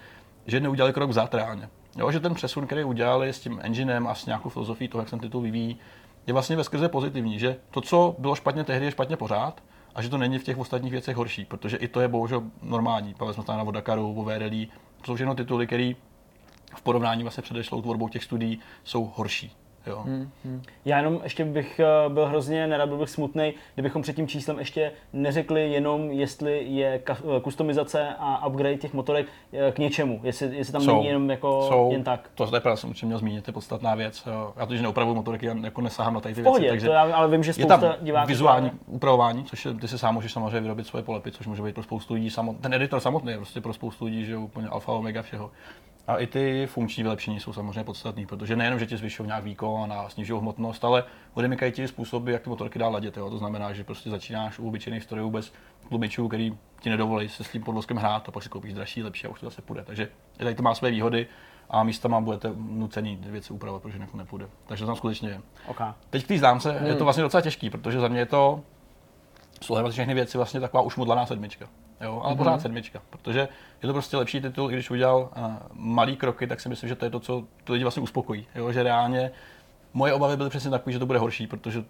že 0.46 0.61
neudělali 0.61 0.92
krok 0.92 1.11
vzad 1.11 1.35
reálně. 1.35 1.68
Jo, 1.96 2.11
že 2.11 2.20
ten 2.20 2.35
přesun, 2.35 2.66
který 2.66 2.85
udělali 2.85 3.28
s 3.28 3.40
tím 3.40 3.61
enginem 3.62 4.06
a 4.06 4.14
s 4.14 4.26
nějakou 4.26 4.48
filozofií 4.48 4.88
toho, 4.88 5.02
jak 5.02 5.09
se 5.09 5.11
ten 5.11 5.20
titul 5.20 5.40
vyvíjí, 5.40 5.78
je 6.26 6.33
vlastně 6.33 6.56
ve 6.56 6.64
skrze 6.64 6.88
pozitivní, 6.88 7.38
že 7.38 7.56
to, 7.70 7.80
co 7.80 8.14
bylo 8.18 8.35
špatně 8.35 8.64
tehdy, 8.64 8.85
je 8.85 8.90
špatně 8.90 9.16
pořád 9.16 9.62
a 9.94 10.02
že 10.02 10.09
to 10.09 10.18
není 10.18 10.38
v 10.38 10.44
těch 10.44 10.59
ostatních 10.59 10.92
věcech 10.92 11.16
horší, 11.16 11.44
protože 11.44 11.76
i 11.76 11.88
to 11.88 12.00
je 12.00 12.09
bohužel 12.09 12.42
normální. 12.62 13.14
Bavili 13.18 13.35
jsme 13.35 13.56
na 13.56 13.62
Vodakaru, 13.62 14.14
o 14.14 14.24
VRLí, 14.24 14.66
to 15.00 15.06
jsou 15.06 15.14
všechno 15.14 15.35
tituly, 15.35 15.66
které 15.66 15.92
v 16.74 16.83
porovnání 16.83 17.22
vlastně 17.22 17.42
předešlou 17.42 17.83
tvorbou 17.83 18.09
těch 18.09 18.24
studií 18.24 18.61
jsou 18.85 19.12
horší. 19.16 19.52
Jo. 19.87 20.03
Hmm, 20.07 20.31
hmm. 20.45 20.62
Já 20.85 20.97
jenom 20.97 21.21
ještě 21.23 21.45
bych 21.45 21.81
eh, 21.81 22.09
byl 22.09 22.27
hrozně 22.27 22.66
nerad, 22.66 22.88
byl 22.88 22.99
bych 22.99 23.11
smutný, 23.11 23.53
kdybychom 23.75 24.03
před 24.03 24.16
tím 24.16 24.29
číslem 24.29 24.59
ještě 24.59 24.93
neřekli 25.12 25.73
jenom, 25.73 26.11
jestli 26.11 26.64
je 26.64 27.03
eh, 27.11 27.40
kustomizace 27.40 28.14
a 28.19 28.47
upgrade 28.47 28.77
těch 28.77 28.95
motorek 28.95 29.27
eh, 29.53 29.73
k 29.73 29.79
něčemu, 29.79 30.21
jestli, 30.23 30.57
jestli 30.57 30.73
tam 30.73 30.83
jsou, 30.83 30.95
není 30.95 31.07
jenom 31.07 31.31
jako 31.31 31.69
jsou, 31.69 31.93
jen 31.93 32.05
tak. 32.05 32.31
To 32.35 32.45
je 32.55 32.61
pravda, 32.61 32.77
jsem 32.77 32.93
měl 33.03 33.19
zmínit, 33.19 33.47
je 33.47 33.53
podstatná 33.53 33.95
věc. 33.95 34.29
Já 34.57 34.66
to, 34.66 34.77
že 34.77 34.83
neupravuju 34.83 35.16
motorky, 35.16 35.47
já 35.47 35.55
jako 35.62 35.81
nesahám 35.81 36.14
na 36.14 36.21
tady 36.21 36.35
ty 36.35 36.43
Pohodě, 36.43 36.62
věci. 36.62 36.73
Takže 36.73 36.87
to 36.87 36.93
já, 36.93 37.16
ale 37.16 37.29
vím, 37.29 37.43
že 37.43 37.53
spousta 37.53 37.75
je 37.75 37.81
tam 37.81 37.95
diváků 38.05 38.29
vizuální 38.29 38.71
právě. 38.71 38.87
upravování, 38.87 39.45
což 39.45 39.64
je, 39.64 39.75
ty 39.75 39.88
si 39.88 39.99
sám 39.99 40.14
můžeš 40.14 40.33
samozřejmě 40.33 40.61
vyrobit 40.61 40.87
svoje 40.87 41.03
polepy, 41.03 41.31
což 41.31 41.47
může 41.47 41.62
být 41.62 41.75
pro 41.75 41.85
spoustu 41.85 42.14
lidí 42.14 42.31
samot, 42.31 42.57
ten 42.61 42.75
editor 42.75 43.01
samotný 43.01 43.33
je 43.33 43.37
prostě 43.37 43.61
pro 43.61 43.73
spoustu 43.73 44.05
lidí, 44.05 44.25
že 44.25 44.33
je 44.33 44.37
úplně 44.37 44.69
alfa 44.69 44.93
omega 44.93 45.23
všeho. 45.23 45.51
A 46.07 46.17
i 46.17 46.27
ty 46.27 46.67
funkční 46.67 47.03
vylepšení 47.03 47.41
jsou 47.41 47.53
samozřejmě 47.53 47.85
podstatné, 47.85 48.27
protože 48.27 48.57
nejenom, 48.57 48.79
že 48.79 48.87
ti 48.87 48.97
zvyšují 48.97 49.27
nějak 49.27 49.45
výkon 49.45 49.93
a 49.93 50.09
snižují 50.09 50.41
hmotnost, 50.41 50.85
ale 50.85 51.05
odemykají 51.35 51.73
ti 51.73 51.89
způsoby, 51.89 52.33
jak 52.33 52.43
ty 52.43 52.51
motorky 52.51 52.79
dá 52.79 52.89
ladit. 52.89 53.17
Jo. 53.17 53.31
To 53.31 53.39
znamená, 53.39 53.73
že 53.73 53.85
prostě 53.85 54.11
začínáš 54.11 54.59
u 54.59 54.69
obyčejných 54.69 55.03
strojů 55.03 55.31
bez 55.31 55.53
tlumičů, 55.89 56.29
který 56.29 56.57
ti 56.81 56.91
nedovolí 56.91 57.29
se 57.29 57.45
s 57.45 57.51
tím 57.51 57.63
podvozkem 57.63 57.97
hrát 57.97 58.29
a 58.29 58.33
pak 58.33 58.43
si 58.43 58.49
koupíš 58.49 58.75
dražší, 58.75 59.03
lepší 59.03 59.27
a 59.27 59.31
už 59.31 59.41
to 59.41 59.47
zase 59.47 59.63
půjde. 59.63 59.85
Takže 59.85 60.09
tady 60.37 60.55
to 60.55 60.63
má 60.63 60.75
své 60.75 60.91
výhody 60.91 61.27
a 61.71 61.83
místama 61.83 62.21
budete 62.21 62.53
nucení 62.57 63.19
věci 63.27 63.53
upravovat, 63.53 63.83
protože 63.83 63.97
jinak 63.97 64.15
nepůjde. 64.15 64.49
Takže 64.67 64.85
to 64.85 64.87
tam 64.87 64.97
skutečně 64.97 65.29
je. 65.29 65.41
Okay. 65.67 65.93
Teď 66.11 66.25
k 66.25 66.29
té 66.29 66.39
známce 66.39 66.73
hmm. 66.73 66.87
je 66.87 66.93
to 66.93 66.97
hmm. 66.97 67.05
vlastně 67.05 67.23
docela 67.23 67.41
těžký, 67.41 67.71
protože 67.71 68.01
za 68.01 68.09
mě 68.09 68.19
je 68.19 68.27
to 68.27 68.63
sledovat 69.61 69.92
všechny 69.92 70.14
věci 70.14 70.38
vlastně 70.38 70.61
taková 70.61 70.83
ušmudlaná 70.83 71.27
sedmička. 71.27 71.68
Jo, 72.01 72.20
ale 72.25 72.35
mm-hmm. 72.35 72.38
pořád 72.38 72.61
sedmička, 72.61 73.03
protože 73.11 73.40
je 73.83 73.87
to 73.87 73.92
prostě 73.92 74.16
lepší 74.16 74.40
titul, 74.40 74.70
i 74.70 74.75
když 74.75 74.90
udělal 74.90 75.31
uh, 75.37 75.53
malý 75.73 76.16
kroky, 76.16 76.46
tak 76.46 76.61
si 76.61 76.68
myslím, 76.68 76.88
že 76.88 76.94
to 76.94 77.05
je 77.05 77.11
to, 77.11 77.20
co 77.20 77.44
ty 77.64 77.73
lidi 77.73 77.85
vlastně 77.85 78.03
uspokojí. 78.03 78.46
Jo, 78.55 78.73
že 78.73 78.83
reálně 78.83 79.31
moje 79.92 80.12
obavy 80.12 80.37
byly 80.37 80.51
přesně 80.51 80.70
takové, 80.70 80.92
že 80.92 80.99
to 80.99 81.07
bude 81.07 81.18
horší, 81.18 81.46
protože 81.46 81.85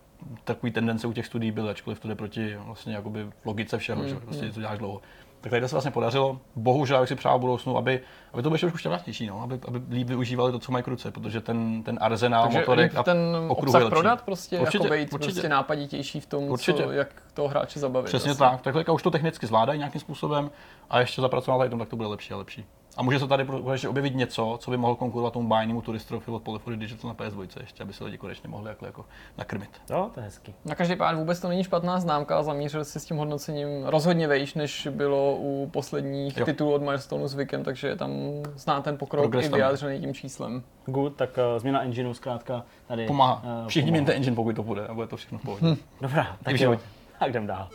takový 0.45 0.73
tendence 0.73 1.07
u 1.07 1.13
těch 1.13 1.27
studií 1.27 1.51
byly, 1.51 1.71
ačkoliv 1.71 2.01
to 2.01 2.09
jde 2.09 2.15
proti 2.15 2.57
vlastně 2.57 2.95
jakoby 2.95 3.27
logice 3.45 3.79
všeho, 3.79 4.03
mm, 4.03 4.09
že 4.09 4.15
prostě 4.15 4.45
mm. 4.47 4.53
to 4.53 4.61
děláš 4.61 4.79
dlouho. 4.79 5.01
Tak 5.41 5.51
tady 5.51 5.61
to 5.61 5.69
se 5.69 5.75
vlastně 5.75 5.91
podařilo. 5.91 6.41
Bohužel, 6.57 6.99
jak 6.99 7.09
si 7.09 7.15
přál 7.15 7.39
v 7.39 7.41
budoucnu, 7.41 7.77
aby, 7.77 8.01
aby 8.33 8.43
to 8.43 8.51
bylo 8.51 8.59
trošku 8.59 8.79
šťastnější, 8.79 9.27
no, 9.27 9.43
aby, 9.43 9.59
aby 9.69 9.81
líp 9.91 10.09
využívali 10.09 10.53
to, 10.53 10.59
co 10.59 10.73
mají 10.73 10.85
kruce, 10.85 11.11
protože 11.11 11.41
ten, 11.41 11.83
ten 11.83 11.99
arzenál 12.01 12.43
Takže 12.43 12.59
motorek 12.59 12.95
a 12.97 13.03
ten 13.03 13.19
obsah 13.49 13.89
prodat 13.89 14.23
prostě, 14.23 14.59
určitě, 14.59 14.85
jako 14.85 14.95
být 14.95 15.13
určitě. 15.13 15.33
prostě 15.33 15.49
nápaditější 15.49 16.21
v 16.21 16.27
tom, 16.27 16.45
určitě. 16.45 16.85
Co, 16.85 16.93
jak 16.93 17.23
toho 17.35 17.49
hráče 17.49 17.81
zabavit. 17.81 18.07
Přesně 18.07 18.33
vlastně. 18.33 18.57
tak. 18.57 18.75
Takhle 18.75 18.95
už 18.95 19.03
to 19.03 19.11
technicky 19.11 19.47
zvládají 19.47 19.79
nějakým 19.79 20.01
způsobem 20.01 20.51
a 20.91 21.01
ještě 21.01 21.21
zapracovat 21.21 21.59
tady 21.59 21.71
tom, 21.71 21.79
tak 21.79 21.89
to 21.89 21.97
bude 21.97 22.09
lepší 22.09 22.35
a 22.35 22.37
lepší. 22.37 22.65
A 23.01 23.03
může 23.03 23.19
se 23.19 23.27
tady 23.27 23.47
ještě 23.73 23.89
objevit 23.89 24.15
něco, 24.15 24.59
co 24.61 24.71
by 24.71 24.77
mohlo 24.77 24.97
konkurovat 24.97 25.33
tomu 25.33 25.49
bájnému 25.49 25.83
turistrofi 25.83 26.31
od 26.31 26.43
Polyphony 26.43 26.77
Digital 26.77 27.09
na 27.09 27.15
PS2 27.15 27.61
ještě, 27.61 27.83
aby 27.83 27.93
se 27.93 28.05
lidi 28.05 28.19
konečně 28.19 28.49
mohli 28.49 28.69
jako, 28.69 28.87
jako 28.87 29.05
nakrmit. 29.39 29.71
Jo, 29.91 30.11
to 30.15 30.21
je 30.21 30.25
hezký. 30.25 30.55
Na 30.65 30.75
každý 30.75 30.97
pád 30.97 31.17
vůbec 31.17 31.41
to 31.41 31.49
není 31.49 31.65
špatná 31.65 32.01
známka 32.01 32.39
a 32.39 32.43
zamířil 32.43 32.85
si 32.85 33.01
s 33.01 33.05
tím 33.05 33.17
hodnocením 33.17 33.85
rozhodně 33.85 34.29
vejš, 34.29 34.55
než 34.55 34.89
bylo 34.91 35.37
u 35.37 35.71
posledních 35.73 36.37
jo. 36.37 36.45
titulů 36.45 36.73
od 36.73 36.83
Milestone 36.83 37.29
s 37.29 37.35
Vikem, 37.35 37.65
takže 37.65 37.97
tam 37.97 38.11
zná 38.57 38.81
ten 38.81 38.99
pokrok 38.99 39.23
Progress 39.23 39.47
i 39.47 39.49
vyjádřený 39.49 40.01
tím 40.01 40.15
číslem. 40.15 40.63
Good, 40.87 41.17
tak 41.17 41.31
uh, 41.53 41.59
změna 41.59 41.83
engineu 41.83 42.15
zkrátka 42.15 42.65
tady 42.87 43.07
pomáhá. 43.07 43.43
Uh, 43.63 43.69
Všichni 43.69 43.91
mějte 43.91 44.13
engine, 44.13 44.37
pokud 44.37 44.57
to 44.57 44.63
bude 44.63 44.87
a 44.87 44.95
bude 44.95 45.07
to 45.07 45.17
všechno 45.17 45.39
v 45.39 45.43
pohodě. 45.43 45.67
Hm. 45.67 45.77
Dobrá, 46.01 46.37
tak 46.43 46.61
jo. 46.61 46.77
Tak 47.19 47.29
jdem 47.29 47.47
dál. 47.47 47.69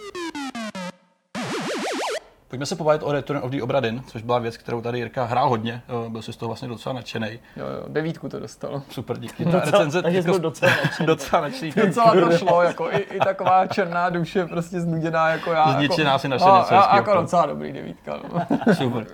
Pojďme 2.55 2.65
se 2.65 2.75
pobavit 2.75 3.03
o 3.03 3.11
Return 3.11 3.39
of 3.43 3.51
the 3.51 3.61
Obradin, 3.61 4.03
což 4.07 4.21
byla 4.21 4.39
věc, 4.39 4.57
kterou 4.57 4.81
tady 4.81 4.97
Jirka 4.97 5.23
hrál 5.23 5.49
hodně, 5.49 5.81
byl 6.07 6.21
si 6.21 6.33
z 6.33 6.37
toho 6.37 6.47
vlastně 6.47 6.67
docela 6.67 6.95
nadšený. 6.95 7.27
Jo, 7.55 7.65
jo, 7.65 7.83
devítku 7.87 8.29
to 8.29 8.39
dostal. 8.39 8.81
Super, 8.89 9.17
díky. 9.17 9.45
Ta 9.45 9.59
recenze, 9.59 10.01
takže 10.01 10.17
jako, 10.19 10.37
docela 10.37 10.71
nadšený. 10.83 11.07
docela 11.07 11.41
nadšený. 11.41 11.71
Docela 11.85 12.13
to 12.13 12.37
šlo, 12.37 12.61
jako 12.61 12.91
i, 12.91 12.97
i, 12.97 13.19
taková 13.19 13.67
černá 13.67 14.09
duše, 14.09 14.45
prostě 14.45 14.81
znuděná 14.81 15.29
jako 15.29 15.51
já. 15.51 15.73
Zničená 15.73 16.09
jako, 16.09 16.19
si 16.19 16.27
naše 16.27 16.45
no, 16.45 16.65
já, 16.71 16.95
jako 16.95 17.13
docela 17.13 17.45
dobrý 17.45 17.73
devítka. 17.73 18.19
No. 18.33 18.73
Super. 18.73 19.07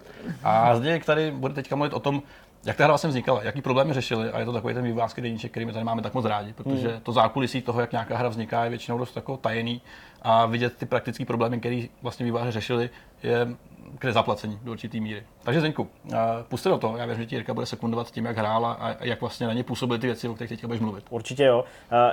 A 0.43 0.75
Zdeněk 0.75 1.06
tady 1.06 1.32
bude 1.32 1.54
teďka 1.54 1.75
mluvit 1.75 1.93
o 1.93 1.99
tom, 1.99 2.21
jak 2.65 2.77
ta 2.77 2.84
hra 2.84 2.91
vlastně 2.91 3.08
vznikala, 3.08 3.43
jaký 3.43 3.62
problémy 3.62 3.93
řešili 3.93 4.32
a 4.32 4.39
je 4.39 4.45
to 4.45 4.54
takový 4.54 4.73
ten 4.73 4.84
vývářský 4.84 5.21
deníček, 5.21 5.51
který 5.51 5.65
my 5.65 5.73
tady 5.73 5.86
máme 5.86 6.01
tak 6.01 6.13
moc 6.13 6.25
rádi, 6.25 6.54
protože 6.54 6.88
hmm. 6.88 6.99
to 7.04 7.12
zákulisí 7.12 7.62
toho, 7.62 7.82
jak 7.82 7.91
nějaká 7.91 8.17
hra 8.17 8.30
vzniká, 8.30 8.63
je 8.63 8.69
většinou 8.69 8.97
dost 8.97 9.15
jako 9.15 9.38
tajený 9.38 9.82
a 10.22 10.46
vidět 10.46 10.78
ty 10.78 10.86
praktické 10.86 11.26
problémy, 11.26 11.60
které 11.60 11.86
vlastně 12.02 12.26
výváři 12.26 12.52
řešili, 12.52 12.90
je 13.24 13.48
k 14.00 14.06
nezaplacení 14.06 14.60
do 14.64 14.72
určitý 14.72 15.02
míry. 15.02 15.24
Takže 15.43 15.60
Zdeňku, 15.60 15.88
puste 16.47 16.69
do 16.69 16.77
toho. 16.77 16.97
Já 16.97 17.06
věřím, 17.06 17.23
že 17.23 17.30
ti 17.30 17.36
Jirka 17.36 17.54
bude 17.54 17.65
sekundovat 17.65 18.12
tím, 18.12 18.25
jak 18.25 18.38
hrála 18.38 18.73
a 18.73 19.04
jak 19.04 19.21
vlastně 19.21 19.47
na 19.47 19.54
ně 19.54 19.63
působily 19.63 19.99
ty 19.99 20.08
věci, 20.08 20.27
o 20.27 20.34
kterých 20.34 20.49
teď 20.49 20.65
budeš 20.65 20.82
mluvit. 20.82 21.06
Určitě 21.10 21.43
jo. 21.43 21.63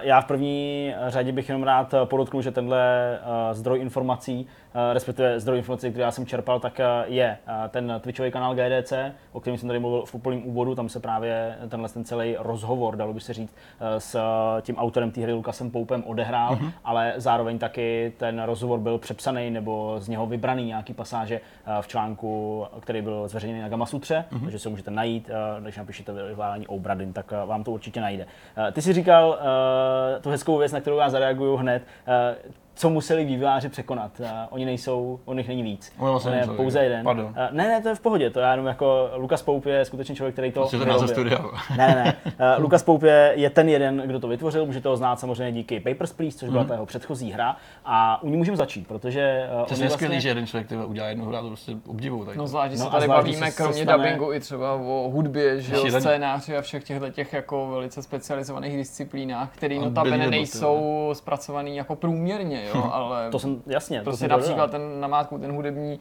Já 0.00 0.20
v 0.20 0.24
první 0.24 0.94
řadě 1.06 1.32
bych 1.32 1.48
jenom 1.48 1.62
rád 1.62 1.94
podotknul, 2.04 2.42
že 2.42 2.50
tenhle 2.50 3.18
zdroj 3.52 3.80
informací, 3.80 4.46
respektive 4.92 5.40
zdroj 5.40 5.58
informací, 5.58 5.90
který 5.90 6.02
já 6.02 6.10
jsem 6.10 6.26
čerpal, 6.26 6.60
tak 6.60 6.80
je 7.06 7.38
ten 7.68 7.94
Twitchový 8.00 8.30
kanál 8.30 8.54
GDC, 8.54 8.92
o 9.32 9.40
kterém 9.40 9.58
jsem 9.58 9.68
tady 9.68 9.78
mluvil 9.78 10.04
v 10.04 10.14
úplném 10.14 10.46
úvodu. 10.46 10.74
Tam 10.74 10.88
se 10.88 11.00
právě 11.00 11.58
tenhle 11.68 11.88
ten 11.88 12.04
celý 12.04 12.36
rozhovor, 12.38 12.96
dalo 12.96 13.12
by 13.12 13.20
se 13.20 13.32
říct, 13.32 13.56
s 13.98 14.20
tím 14.60 14.76
autorem 14.76 15.10
té 15.10 15.20
hry 15.20 15.32
Lukasem 15.32 15.70
Poupem 15.70 16.04
odehrál, 16.06 16.54
mm-hmm. 16.54 16.72
ale 16.84 17.14
zároveň 17.16 17.58
taky 17.58 18.12
ten 18.16 18.42
rozhovor 18.42 18.78
byl 18.78 18.98
přepsaný 18.98 19.50
nebo 19.50 19.96
z 19.98 20.08
něho 20.08 20.26
vybraný 20.26 20.64
nějaký 20.64 20.94
pasáže 20.94 21.40
v 21.80 21.88
článku, 21.88 22.66
který 22.80 23.02
byl 23.02 23.17
zveřejněný 23.26 23.61
na 23.61 23.68
Gamasutře, 23.68 24.24
mm-hmm. 24.33 24.42
takže 24.42 24.59
se 24.59 24.68
můžete 24.68 24.90
najít, 24.90 25.31
když 25.61 25.76
napíšete 25.76 26.12
vyvolání 26.12 26.66
Obradin, 26.66 27.12
tak 27.12 27.33
vám 27.46 27.64
to 27.64 27.70
určitě 27.70 28.00
najde. 28.00 28.26
Ty 28.72 28.83
si 28.83 28.92
říkal 28.92 29.38
tu 30.20 30.31
hezkou 30.31 30.59
věc, 30.59 30.72
na 30.72 30.81
kterou 30.81 30.98
já 30.98 31.11
zareaguju 31.11 31.57
hned 31.57 31.83
co 32.78 32.90
museli 32.90 33.24
vývojáři 33.24 33.68
překonat. 33.68 34.20
Uh, 34.20 34.26
oni 34.50 34.64
nejsou, 34.64 35.20
o 35.24 35.34
nich 35.34 35.48
není 35.48 35.62
víc. 35.62 35.92
On 35.98 36.10
vlastně 36.10 36.30
On 36.30 36.36
je 36.38 36.46
pouze 36.46 36.80
jeden. 36.84 37.04
Pardon. 37.04 37.24
Uh, 37.26 37.32
ne, 37.50 37.68
ne, 37.68 37.82
to 37.82 37.88
je 37.88 37.94
v 37.94 38.00
pohodě, 38.00 38.30
to 38.30 38.40
já 38.40 38.50
jenom 38.50 38.66
jako 38.66 39.10
Lukas 39.16 39.42
Poup 39.42 39.66
je 39.66 39.84
skutečně 39.84 40.14
člověk, 40.14 40.34
který 40.34 40.52
to 40.52 40.60
to 40.98 41.08
studia. 41.08 41.38
Ne, 41.76 41.86
ne, 41.86 41.94
ne. 41.94 42.14
Uh, 42.56 42.62
Lukas 42.62 42.82
Poup 42.82 43.02
je, 43.02 43.32
je 43.36 43.50
ten 43.50 43.68
jeden, 43.68 44.02
kdo 44.06 44.20
to 44.20 44.28
vytvořil, 44.28 44.66
můžete 44.66 44.88
ho 44.88 44.96
znát 44.96 45.20
samozřejmě 45.20 45.52
díky 45.52 45.80
Papers, 45.80 46.12
Please, 46.12 46.38
což 46.38 46.48
byla 46.48 46.62
Mhm. 46.62 46.68
ta 46.68 46.74
jeho 46.74 46.86
předchozí 46.86 47.32
hra. 47.32 47.56
A 47.84 48.22
u 48.22 48.28
ní 48.28 48.36
můžeme 48.36 48.56
začít, 48.56 48.86
protože 48.88 49.48
uh, 49.60 49.66
To 49.76 49.82
je 49.82 49.90
skvělý, 49.90 50.20
že 50.20 50.28
jeden 50.28 50.46
člověk 50.46 50.68
tyhle 50.68 50.86
udělá 50.86 51.06
jednu 51.08 51.24
hru, 51.24 51.36
to 51.40 51.46
prostě 51.48 51.72
obdivuju. 51.86 52.24
Tak 52.24 52.36
No 52.36 52.46
zvlášť, 52.46 52.68
když 52.70 52.80
No 52.80 52.86
se 52.86 52.90
tady 52.92 53.08
bavíme 53.08 53.50
kromě 53.50 53.82
stane- 53.84 53.92
dubbingu 54.04 54.32
i 54.32 54.40
třeba 54.40 54.72
o 54.74 55.08
hudbě, 55.12 55.60
že 55.60 55.74
jo, 55.74 55.80
Šílený. 55.84 56.00
scénáři 56.02 56.56
a 56.56 56.60
všech 56.62 56.84
těchto 56.84 57.10
těch 57.10 57.32
jako 57.32 57.66
velice 57.70 58.02
specializovaných 58.02 58.76
disciplínách, 58.76 59.48
které 59.56 59.74
notabene 59.78 60.26
nejsou 60.30 61.10
zpracovaný 61.12 61.76
jako 61.76 61.96
průměrně, 61.96 62.64
jo, 62.74 62.90
ale 62.92 63.31
to 63.31 63.38
jsem, 63.38 63.62
jasně, 63.66 63.98
to 63.98 64.04
prostě 64.04 64.18
jsem 64.18 64.28
to 64.28 64.37
například 64.37 64.66
dodal. 64.66 64.81
ten 64.81 65.00
namátku, 65.00 65.38
ten 65.38 65.52
hudební 65.52 66.00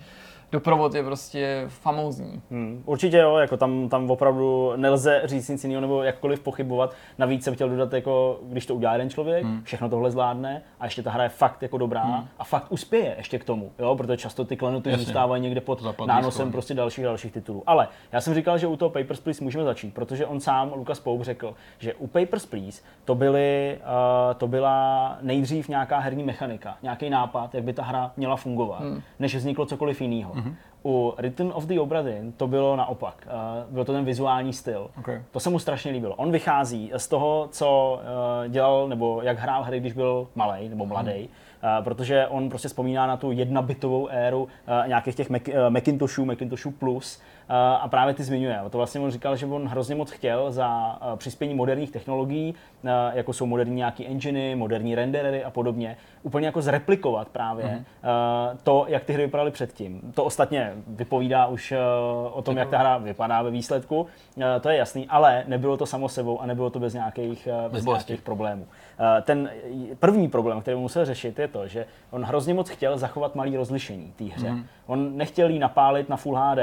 doprovod 0.52 0.94
je 0.94 1.04
prostě 1.04 1.66
famózní. 1.68 2.42
Hmm, 2.52 2.84
určitě 2.86 3.18
jo, 3.18 3.38
jako 3.38 3.58
tam, 3.58 3.90
tam 3.90 4.12
opravdu 4.12 4.74
nelze 4.76 5.22
říct 5.26 5.50
nic 5.50 5.64
jiného 5.64 5.82
nebo 5.82 6.04
jakkoliv 6.04 6.40
pochybovat. 6.40 6.94
Navíc 7.18 7.44
jsem 7.44 7.54
chtěl 7.56 7.70
dodat, 7.70 7.94
jako, 7.94 8.40
když 8.44 8.66
to 8.66 8.76
udělá 8.76 8.94
jeden 8.94 9.10
člověk, 9.10 9.44
Hmm. 9.44 9.62
všechno 9.64 9.90
tohle 9.90 10.12
zvládne 10.12 10.62
a 10.80 10.86
ještě 10.86 11.04
ta 11.04 11.12
hra 11.12 11.24
je 11.24 11.30
fakt 11.30 11.62
jako 11.62 11.78
dobrá 11.78 12.24
a 12.40 12.44
fakt 12.44 12.66
uspěje 12.70 13.14
ještě 13.18 13.40
k 13.40 13.44
tomu, 13.44 13.72
jo, 13.80 13.96
protože 13.96 14.18
často 14.18 14.46
ty 14.46 14.58
klenoty 14.58 14.90
Jasně. 14.90 15.06
zůstávají 15.06 15.42
někde 15.42 15.62
pod 15.62 15.82
Zapadlý 15.82 16.08
nánosem 16.08 16.32
schovaný. 16.32 16.52
prostě 16.52 16.74
dalších 16.74 17.04
dalších 17.04 17.32
titulů. 17.34 17.64
Ale 17.68 17.88
já 18.12 18.22
jsem 18.22 18.34
říkal, 18.34 18.58
že 18.58 18.68
u 18.68 18.76
toho 18.76 18.90
Papers, 18.90 19.20
Please 19.20 19.44
můžeme 19.44 19.64
začít, 19.64 19.94
protože 19.94 20.26
on 20.26 20.40
sám, 20.40 20.72
Lukas 20.76 21.00
Poup, 21.00 21.22
řekl, 21.22 21.54
že 21.80 21.94
u 21.94 22.08
Papers, 22.08 22.46
Please 22.46 22.82
to, 23.06 23.16
byly, 23.16 23.78
uh, 23.80 24.34
to 24.38 24.48
byla 24.48 25.18
nejdřív 25.22 25.68
nějaká 25.70 26.00
herní 26.00 26.24
mechanika, 26.24 26.78
nějaký 26.84 27.10
nápad, 27.10 27.56
jak 27.56 27.64
by 27.64 27.74
ta 27.74 27.84
hra 27.84 28.12
měla 28.18 28.36
fungovat, 28.36 28.82
než 29.20 29.36
vzniklo 29.36 29.66
cokoliv 29.66 30.02
jiného. 30.02 30.34
U 30.86 31.14
Return 31.18 31.52
of 31.54 31.66
the 31.66 31.80
Obra 31.80 32.02
Dinn 32.02 32.32
to 32.32 32.48
bylo 32.48 32.76
naopak. 32.76 33.28
Uh, 33.28 33.74
byl 33.74 33.86
to 33.86 33.94
ten 33.94 34.06
vizuální 34.06 34.54
styl. 34.54 34.90
Okay. 35.00 35.22
To 35.32 35.40
se 35.40 35.50
mu 35.50 35.60
strašně 35.60 35.92
líbilo. 35.92 36.16
On 36.16 36.32
vychází 36.32 36.92
z 36.98 37.08
toho, 37.08 37.48
co 37.52 38.00
uh, 38.02 38.52
dělal, 38.52 38.88
nebo 38.88 39.22
jak 39.22 39.40
hrál 39.40 39.64
hry, 39.64 39.80
když 39.80 39.94
byl 39.94 40.28
malý 40.36 40.70
nebo 40.70 40.86
mladý. 40.86 41.30
Uh, 41.30 41.84
protože 41.84 42.28
on 42.28 42.50
prostě 42.50 42.68
vzpomíná 42.68 43.08
na 43.08 43.18
tu 43.18 43.32
jednobitovou 43.32 44.08
éru 44.08 44.44
uh, 44.44 44.50
nějakých 44.88 45.16
těch 45.16 45.30
Mac, 45.30 45.42
uh, 45.48 45.54
Macintoshů, 45.70 46.26
Macintoshů 46.26 46.72
Plus 46.72 47.22
a 47.50 47.88
právě 47.88 48.14
ty 48.14 48.24
zmiňuje. 48.24 48.60
To 48.70 48.78
vlastně 48.78 49.02
on 49.02 49.12
říkal, 49.12 49.36
že 49.36 49.46
on 49.46 49.68
hrozně 49.68 49.96
moc 49.96 50.12
chtěl 50.12 50.52
za 50.52 51.00
uh, 51.12 51.16
přispění 51.16 51.54
moderních 51.54 51.92
technologií, 51.92 52.56
uh, 52.84 52.90
jako 53.14 53.34
jsou 53.34 53.46
moderní 53.46 53.76
nějaký 53.76 54.08
enginy, 54.08 54.56
moderní 54.56 54.96
renderery 54.96 55.44
a 55.44 55.50
podobně, 55.50 55.98
úplně 56.24 56.46
jako 56.46 56.62
zreplikovat 56.62 57.28
právě 57.30 57.66
uh, 57.66 58.58
to, 58.64 58.86
jak 58.88 59.04
ty 59.04 59.14
hry 59.14 59.26
vypadaly 59.26 59.52
předtím. 59.52 60.02
To 60.16 60.24
ostatně 60.24 60.74
vypovídá 60.88 61.46
už 61.46 61.74
o 62.32 62.42
tom, 62.42 62.58
jak 62.58 62.70
ta 62.70 62.78
hra 62.78 62.98
vypadá 62.98 63.42
ve 63.42 63.52
výsledku, 63.52 64.08
to 64.62 64.70
je 64.70 64.78
jasný, 64.78 65.08
ale 65.10 65.44
nebylo 65.48 65.78
to 65.78 65.86
samo 65.86 66.10
sebou 66.10 66.42
a 66.42 66.46
nebylo 66.46 66.70
to 66.70 66.80
bez 66.80 66.94
nějakých, 66.94 67.48
bez 67.72 67.86
bolesti. 67.86 68.12
nějakých 68.12 68.26
problémů. 68.26 68.68
Uh, 69.00 69.24
ten 69.24 69.50
první 70.00 70.28
problém, 70.28 70.62
který 70.62 70.78
musel 70.78 71.06
řešit, 71.06 71.40
je 71.40 71.48
to, 71.48 71.68
že 71.68 71.86
on 72.12 72.24
hrozně 72.24 72.54
moc 72.54 72.70
chtěl 72.70 72.98
zachovat 72.98 73.36
malý 73.36 73.58
rozlišení 73.58 74.14
té 74.16 74.24
hře. 74.24 74.50
Mhm. 74.50 74.66
On 74.86 75.18
nechtěl 75.18 75.50
jí 75.50 75.60
napálit 75.60 76.10
na 76.10 76.18
Full 76.18 76.36
HD 76.36 76.60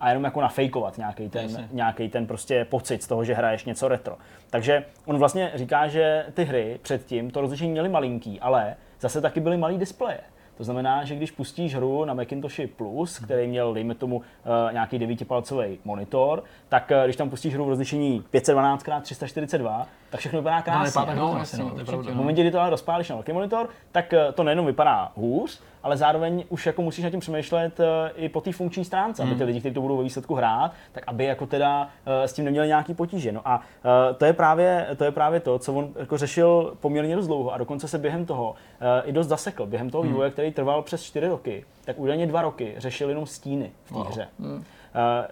a 0.00 0.08
jenom 0.08 0.24
jako 0.24 0.40
nafejkovat 0.40 0.98
nějaký 0.98 1.28
ten, 1.28 1.68
nějaký 1.72 2.08
ten 2.08 2.26
prostě 2.26 2.64
pocit 2.64 3.02
z 3.02 3.06
toho, 3.06 3.24
že 3.24 3.34
hraješ 3.34 3.64
něco 3.64 3.88
retro. 3.88 4.16
Takže 4.50 4.84
on 5.06 5.18
vlastně 5.18 5.52
říká, 5.54 5.88
že 5.88 6.26
ty 6.34 6.44
hry 6.44 6.78
předtím 6.82 7.30
to 7.30 7.40
rozlišení 7.40 7.70
měly 7.70 7.88
malinký, 7.88 8.40
ale 8.40 8.76
zase 9.00 9.20
taky 9.20 9.40
byly 9.40 9.56
malý 9.56 9.78
displeje. 9.78 10.20
To 10.58 10.64
znamená, 10.64 11.04
že 11.04 11.14
když 11.16 11.30
pustíš 11.30 11.74
hru 11.74 12.04
na 12.04 12.14
Macintoshi 12.14 12.66
Plus, 12.66 13.18
který 13.18 13.46
měl, 13.46 13.74
dejme 13.74 13.94
tomu, 13.94 14.16
uh, 14.16 14.22
nějaký 14.72 14.98
9-palcový 14.98 15.78
monitor, 15.84 16.44
tak 16.68 16.90
uh, 16.96 17.04
když 17.04 17.16
tam 17.16 17.30
pustíš 17.30 17.54
hru 17.54 17.64
v 17.64 17.68
rozlišení 17.68 18.24
512x342, 18.34 19.84
tak 20.10 20.20
všechno 20.20 20.38
vypadá 20.38 20.56
No, 20.56 20.62
krásně. 20.62 20.86
vypadá 20.86 21.06
tak 21.06 21.16
no, 21.16 21.26
hrozně, 21.26 21.38
jasně, 21.40 21.58
no, 21.58 21.64
to 21.64 21.70
je 21.70 21.74
určitě, 21.74 21.90
pravda. 21.92 22.12
V 22.12 22.16
momentě, 22.16 22.42
kdy 22.42 22.50
to 22.50 22.60
ale 22.60 22.70
rozpálíš 22.70 23.08
na 23.08 23.16
velký 23.16 23.32
monitor, 23.32 23.68
tak 23.92 24.12
eh, 24.12 24.32
to 24.32 24.42
nejenom 24.42 24.66
vypadá 24.66 25.12
hůř, 25.16 25.60
ale 25.82 25.96
zároveň 25.96 26.44
už 26.48 26.66
jako 26.66 26.82
musíš 26.82 27.04
nad 27.04 27.10
tím 27.10 27.20
přemýšlet 27.20 27.80
eh, 27.80 28.10
i 28.16 28.28
po 28.28 28.40
té 28.40 28.52
funkční 28.52 28.84
stránce, 28.84 29.22
aby 29.22 29.34
ty 29.34 29.44
lidi, 29.44 29.60
kteří 29.60 29.74
to 29.74 29.80
budou 29.80 29.96
ve 29.96 30.02
výsledku 30.04 30.34
hrát, 30.34 30.72
tak 30.92 31.04
aby 31.06 31.24
jako 31.24 31.46
teda 31.46 31.88
eh, 32.06 32.28
s 32.28 32.32
tím 32.32 32.44
neměli 32.44 32.66
nějaký 32.66 32.94
potíže. 32.94 33.32
No 33.32 33.40
a 33.48 33.60
eh, 34.10 34.14
to 34.14 34.24
je 34.24 34.32
právě 34.32 34.86
to, 34.96 35.04
je 35.04 35.10
právě 35.10 35.40
to 35.40 35.58
co 35.58 35.74
on 35.74 35.88
jako 35.98 36.16
řešil 36.18 36.74
poměrně 36.80 37.16
dost 37.16 37.26
dlouho 37.26 37.52
a 37.52 37.58
dokonce 37.58 37.88
se 37.88 37.98
během 37.98 38.26
toho 38.26 38.54
i 39.04 39.12
dost 39.12 39.26
zasekl. 39.26 39.66
Během 39.66 39.90
toho 39.90 40.02
vývoje, 40.02 40.30
který 40.30 40.52
trval 40.52 40.82
přes 40.82 41.02
4 41.02 41.28
roky, 41.28 41.64
tak 41.84 41.98
údajně 41.98 42.26
dva 42.26 42.42
roky 42.42 42.74
řešil 42.76 43.08
jenom 43.08 43.26
stíny 43.26 43.70
v 43.84 43.88
té 43.88 43.94
Wow. 43.94 44.06
hře. 44.08 44.28
Eh, 44.58 44.62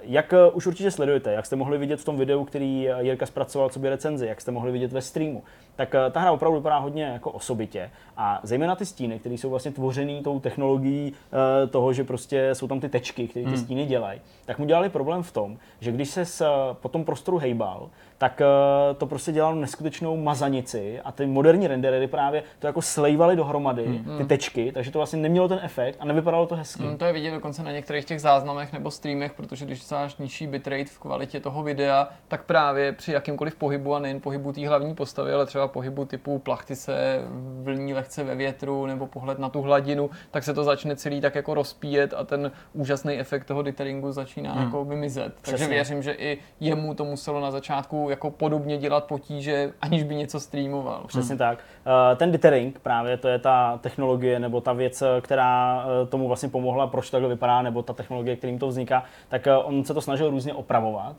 Jak 0.03 0.33
eh, 0.33 0.51
už 0.51 0.67
určitě 0.67 0.91
sledujete, 0.91 1.33
jak 1.33 1.47
jste 1.47 1.57
mohli 1.57 1.79
vidět 1.79 2.01
v 2.01 2.05
tom 2.05 2.17
videu, 2.17 2.45
který 2.45 2.89
eh, 2.89 3.03
Jirka 3.03 3.27
zpracoval 3.27 3.69
co 3.69 3.79
by 3.79 3.89
recenzi, 3.89 4.27
jak 4.27 4.41
jste 4.41 4.51
mohli 4.51 4.73
vidět 4.73 4.93
ve 4.93 5.03
streamu, 5.03 5.43
tak 5.77 5.95
eh, 5.95 6.11
ta 6.11 6.21
hra 6.21 6.33
opravdu 6.33 6.59
vypadá 6.59 6.79
hodně 6.79 7.05
jako 7.05 7.31
osobitě. 7.31 7.91
A 8.17 8.41
zejména 8.43 8.77
ty 8.77 8.87
stíny, 8.87 9.19
které 9.19 9.35
jsou 9.35 9.51
vlastně 9.51 9.71
tvořený 9.71 10.23
tou 10.23 10.41
technologií 10.41 11.13
eh, 11.13 11.67
toho, 11.67 11.93
že 11.93 12.05
prostě 12.05 12.51
jsou 12.53 12.69
tam 12.69 12.81
ty 12.81 12.89
tečky, 12.89 13.29
které 13.29 13.51
ty 13.51 13.59
stíny 13.59 13.87
dělají, 13.87 14.21
tak 14.45 14.59
mu 14.59 14.65
dělali 14.65 14.89
problém 14.89 15.23
v 15.23 15.33
tom, 15.33 15.59
že 15.81 15.93
když 15.93 16.11
se 16.11 16.25
s, 16.25 16.41
eh, 16.41 16.75
po 16.83 16.89
tom 16.89 17.05
prostoru 17.05 17.39
hejbal, 17.39 17.89
tak 18.19 18.41
eh, 18.41 18.95
to 18.95 19.07
prostě 19.07 19.33
dělalo 19.33 19.55
neskutečnou 19.55 20.17
mazanici 20.17 21.01
a 21.05 21.13
ty 21.13 21.27
moderní 21.27 21.67
renderery 21.67 22.07
právě 22.07 22.43
to 22.59 22.67
jako 22.67 22.83
slejvaly 22.83 23.37
dohromady, 23.37 24.01
ty 24.19 24.25
tečky, 24.25 24.73
takže 24.73 24.91
to 24.91 24.99
vlastně 24.99 25.19
nemělo 25.19 25.49
ten 25.49 25.61
efekt 25.63 25.97
a 26.01 26.05
nevypadalo 26.05 26.47
to 26.47 26.57
hezky. 26.57 26.83
Mm, 26.83 26.97
to 26.97 27.05
je 27.05 27.13
vidět 27.13 27.31
dokonce 27.31 27.63
na 27.63 27.73
některých 27.73 28.05
těch 28.05 28.21
záznamech 28.21 28.73
nebo 28.73 28.91
streamech, 28.91 29.33
protože 29.33 29.65
když 29.65 29.89
dáš 29.89 30.17
nižší 30.17 30.47
bitrate 30.47 30.85
v 30.85 30.99
kvalitě 30.99 31.41
toho 31.41 31.63
videa, 31.63 32.09
tak 32.29 32.45
právě 32.45 32.93
při 32.93 33.13
jakýmkoliv 33.13 33.55
pohybu 33.57 33.95
a 33.95 33.99
nejen 33.99 34.21
pohybu 34.21 34.53
té 34.53 34.69
hlavní 34.69 34.95
postavy, 34.95 35.33
ale 35.33 35.47
třeba 35.47 35.69
pohybu 35.69 36.05
typu 36.05 36.39
plachty 36.39 36.77
se 36.77 37.21
vlní 37.63 37.95
lehce 37.95 38.25
ve 38.25 38.35
větru 38.35 38.87
nebo 38.87 39.07
pohled 39.07 39.39
na 39.39 39.49
tu 39.49 39.63
hladinu, 39.63 40.11
tak 40.31 40.45
se 40.45 40.55
to 40.55 40.65
začne 40.65 40.97
celý 40.97 41.21
tak 41.21 41.35
jako 41.35 41.55
rozpíjet 41.55 42.15
a 42.17 42.25
ten 42.25 42.53
úžasný 42.73 43.19
efekt 43.19 43.45
toho 43.45 43.63
ditheringu 43.63 44.13
začíná 44.13 44.53
hmm. 44.53 44.65
jako 44.65 44.85
vymizet. 44.85 45.35
Takže 45.35 45.57
Přesně. 45.57 45.75
věřím, 45.75 46.03
že 46.03 46.13
i 46.13 46.39
jemu 46.61 46.95
to 46.95 47.05
muselo 47.05 47.41
na 47.41 47.51
začátku 47.51 48.06
jako 48.11 48.31
podobně 48.31 48.79
dělat 48.79 49.05
potíže, 49.05 49.73
aniž 49.81 50.03
by 50.03 50.15
něco 50.15 50.41
streamoval. 50.41 51.05
Přesně 51.07 51.37
tak. 51.37 51.59
Eh, 52.13 52.17
Ten 52.17 52.33
dithering 52.33 52.79
právě 52.79 53.17
to 53.17 53.29
je 53.29 53.39
ta 53.39 53.79
technologie 53.83 54.39
nebo 54.41 54.61
ta 54.61 54.73
věc, 54.73 55.03
eh, 55.03 55.21
která 55.21 55.85
eh, 56.03 56.07
tomu 56.07 56.29
vlastně 56.29 56.49
pomohla, 56.49 56.87
proč 56.87 57.11
takhle 57.11 57.29
vypadá, 57.29 57.63
nebo 57.63 57.83
ta 57.83 57.93
technologie, 57.93 58.37
kterým 58.37 58.59
to 58.59 58.69
vzniká, 58.69 59.05
tak 59.29 59.49
on 59.65 59.85
se 59.85 59.95
to 59.95 60.01
snažil 60.01 60.31
různě 60.31 60.55
opravovat. 60.55 61.17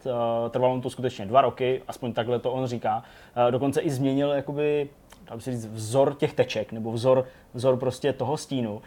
Trvalo 0.50 0.76
mu 0.76 0.82
to 0.82 0.90
skutečně 0.90 1.26
dva 1.26 1.42
roky, 1.42 1.82
aspoň 1.88 2.14
takhle 2.14 2.40
to 2.40 2.52
on 2.52 2.68
říká. 2.68 3.04
Dokonce 3.52 3.82
i 3.82 3.90
změnil 3.90 4.32
jakoby 4.32 4.90
dá 5.30 5.36
by 5.36 5.42
se 5.42 5.52
říct, 5.52 5.66
vzor 5.66 6.16
těch 6.16 6.34
teček, 6.34 6.72
nebo 6.72 6.92
vzor, 6.92 7.26
vzor 7.54 7.78
prostě 7.78 8.14
toho 8.14 8.38
stínu. 8.38 8.82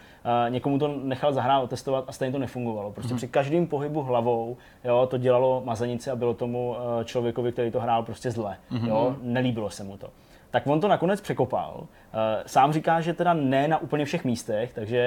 Eh, 0.45 0.49
Někomu 0.49 0.79
to 0.79 0.87
nechal 0.87 1.33
zahrát, 1.33 1.63
otestovat 1.63 2.05
a 2.07 2.11
stejně 2.11 2.31
to 2.31 2.39
nefungovalo. 2.39 2.91
Prostě 2.91 3.15
při 3.15 3.27
každém 3.27 3.67
pohybu 3.67 4.01
hlavou 4.01 4.57
jo, 4.83 5.07
to 5.11 5.17
dělalo 5.17 5.61
mazanici 5.65 6.11
a 6.11 6.15
bylo 6.15 6.33
tomu 6.33 6.75
eh, 7.01 7.05
člověkovi, 7.05 7.51
který 7.51 7.71
to 7.71 7.79
hrál 7.79 8.03
prostě 8.03 8.31
zle. 8.31 8.57
Jo, 8.87 9.15
nelíbilo 9.21 9.69
se 9.69 9.83
mu 9.83 9.97
to. 9.97 10.07
Tak 10.51 10.67
on 10.67 10.79
to 10.81 10.87
nakonec 10.87 11.21
překopal. 11.21 11.83
Eh, 12.13 12.43
Sám 12.45 12.73
říká, 12.73 13.01
že 13.01 13.13
teda 13.13 13.33
ne 13.33 13.67
na 13.67 13.77
úplně 13.77 14.05
všech 14.05 14.25
místech, 14.25 14.73
takže 14.73 14.99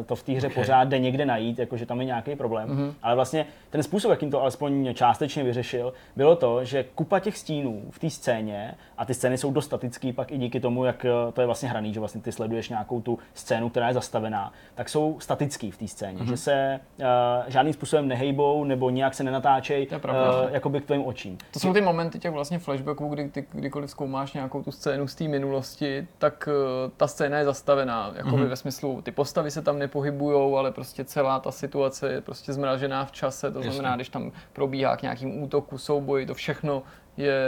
eh, 0.00 0.04
to 0.04 0.16
v 0.16 0.22
té 0.22 0.32
hře 0.32 0.46
Ok. 0.46 0.54
pořád 0.54 0.84
jde 0.88 0.98
někde 0.98 1.26
najít, 1.26 1.58
jakože 1.58 1.86
tam 1.86 2.00
je 2.00 2.06
nějaký 2.06 2.36
problém. 2.36 2.68
Mhm. 2.68 2.94
Ale 3.02 3.14
vlastně 3.14 3.46
ten 3.70 3.82
způsob, 3.82 4.10
jakým 4.10 4.30
to 4.30 4.40
alespoň 4.42 4.94
částečně 4.94 5.44
vyřešil, 5.44 5.92
bylo 6.16 6.36
to, 6.36 6.64
že 6.64 6.84
kupa 6.94 7.20
těch 7.20 7.38
stínů 7.38 7.82
v 7.90 7.98
té 7.98 8.10
scéně, 8.10 8.74
a 8.98 9.04
ty 9.04 9.14
scény 9.14 9.38
jsou 9.38 9.52
dost 9.52 9.64
statický 9.64 10.12
pak 10.12 10.32
i 10.32 10.38
díky 10.38 10.60
tomu, 10.60 10.84
jak 10.84 11.04
eh, 11.04 11.08
to 11.32 11.40
je 11.40 11.46
vlastně 11.46 11.68
hraný, 11.68 11.94
že 11.94 12.00
vlastně 12.00 12.20
ty 12.20 12.32
sleduješ 12.32 12.68
nějakou 12.68 13.00
tu 13.00 13.18
scénu, 13.34 13.68
která 13.68 13.88
je 13.88 13.94
zastavená, 13.94 14.52
tak 14.74 14.88
jsou 14.88 15.16
statický 15.20 15.70
v 15.70 15.78
té 15.78 15.88
scéně, 15.88 16.18
Mhm. 16.18 16.26
že 16.26 16.36
se 16.36 16.80
uh, 16.98 17.04
žádným 17.46 17.74
způsobem 17.74 18.08
nehejbou 18.08 18.64
nebo 18.64 18.90
nějak 18.90 19.14
se 19.14 19.24
nenatáčejí 19.24 19.86
pravda. 19.86 20.42
uh, 20.44 20.50
jakoby 20.50 20.80
k 20.80 20.84
tvým 20.84 21.06
očím. 21.06 21.38
To 21.50 21.60
jsou 21.60 21.72
ty 21.72 21.80
momenty 21.80 22.18
těch 22.18 22.30
vlastně 22.32 22.58
flashbacků, 22.58 23.08
kdy 23.08 23.28
ty 23.28 23.46
kdykoliv 23.52 23.90
zkoumáš 23.90 24.32
nějakou 24.32 24.62
tu 24.62 24.70
scénu 24.72 25.08
z 25.08 25.14
té 25.14 25.24
minulosti, 25.28 26.06
tak 26.18 26.33
eh, 26.48 26.90
ta 26.96 27.06
scéna 27.06 27.38
je 27.38 27.44
zastavená, 27.44 28.12
jako 28.16 28.28
mm-hmm. 28.28 28.48
ve 28.48 28.56
smyslu, 28.56 29.02
ty 29.02 29.12
postavy 29.12 29.50
se 29.50 29.62
tam 29.62 29.78
nepohybujou, 29.78 30.56
ale 30.56 30.72
prostě 30.72 31.04
celá 31.04 31.40
ta 31.40 31.50
situace 31.50 32.12
je 32.12 32.20
prostě 32.20 32.52
zmražená 32.52 33.04
v 33.04 33.12
čase, 33.12 33.50
to 33.50 33.62
znamená, 33.62 33.88
Jasně. 33.88 33.96
když 33.96 34.08
tam 34.08 34.32
probíhá 34.52 34.96
k 34.96 35.02
nějakým 35.02 35.42
útoku, 35.42 35.78
souboji, 35.78 36.26
to 36.26 36.34
všechno 36.34 36.82
je, 37.16 37.40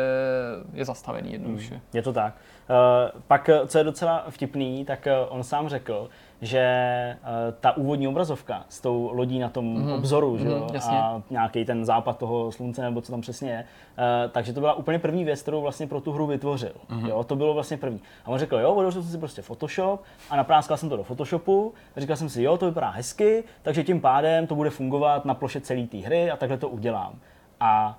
je 0.73 0.85
zastavený 0.85 1.33
jednoduše. 1.33 1.75
Hmm, 1.75 1.83
je 1.93 2.03
to 2.03 2.13
tak. 2.13 2.35
Uh, 2.71 3.21
pak, 3.27 3.51
co 3.67 3.79
je 3.79 3.85
docela 3.85 4.25
vtipný, 4.31 4.85
tak 4.85 5.09
on 5.29 5.43
sám 5.43 5.69
řekl, 5.69 6.09
že 6.43 7.17
uh, 7.23 7.29
ta 7.61 7.77
úvodní 7.77 8.09
obrazovka 8.09 8.65
s 8.69 8.81
tou 8.81 9.11
lodí 9.13 9.39
na 9.39 9.49
tom 9.49 9.77
mm-hmm. 9.77 9.95
obzoru, 9.95 10.39
že 10.39 10.49
jo, 10.49 10.67
mm, 10.73 10.81
a 10.91 11.23
nějaký 11.31 11.65
ten 11.65 11.85
západ 11.85 12.19
toho 12.19 12.53
slunce, 12.53 12.83
nebo 12.83 13.01
co 13.01 13.13
tam 13.13 13.21
přesně 13.21 13.51
je, 13.51 13.65
uh, 13.65 14.31
takže 14.31 14.53
to 14.53 14.61
byla 14.61 14.75
úplně 14.75 14.99
první 14.99 15.25
věc, 15.25 15.43
kterou 15.43 15.61
vlastně 15.63 15.87
pro 15.87 16.01
tu 16.01 16.13
hru 16.13 16.27
vytvořil. 16.27 16.73
Mm-hmm. 16.91 17.09
Jo, 17.09 17.25
to 17.25 17.37
bylo 17.37 17.55
vlastně 17.55 17.77
první. 17.77 18.01
A 18.25 18.29
on 18.29 18.39
řekl, 18.39 18.57
jo, 18.57 18.75
odložil 18.75 19.03
jsem 19.03 19.11
si 19.11 19.19
prostě 19.19 19.43
Photoshop 19.43 20.03
a 20.31 20.37
napráskal 20.37 20.77
jsem 20.77 20.89
to 20.89 20.97
do 20.97 21.05
Photoshopu, 21.05 21.75
a 21.97 22.01
říkal 22.01 22.17
jsem 22.17 22.29
si, 22.29 22.43
jo, 22.43 22.57
to 22.57 22.67
vypadá 22.67 22.91
hezky, 22.91 23.45
takže 23.63 23.85
tím 23.85 24.01
pádem 24.01 24.47
to 24.47 24.55
bude 24.55 24.71
fungovat 24.71 25.25
na 25.25 25.35
ploše 25.35 25.61
celé 25.61 25.87
té 25.87 25.99
hry 25.99 26.31
a 26.31 26.37
takhle 26.37 26.59
to 26.59 26.69
udělám. 26.69 27.15
A 27.61 27.99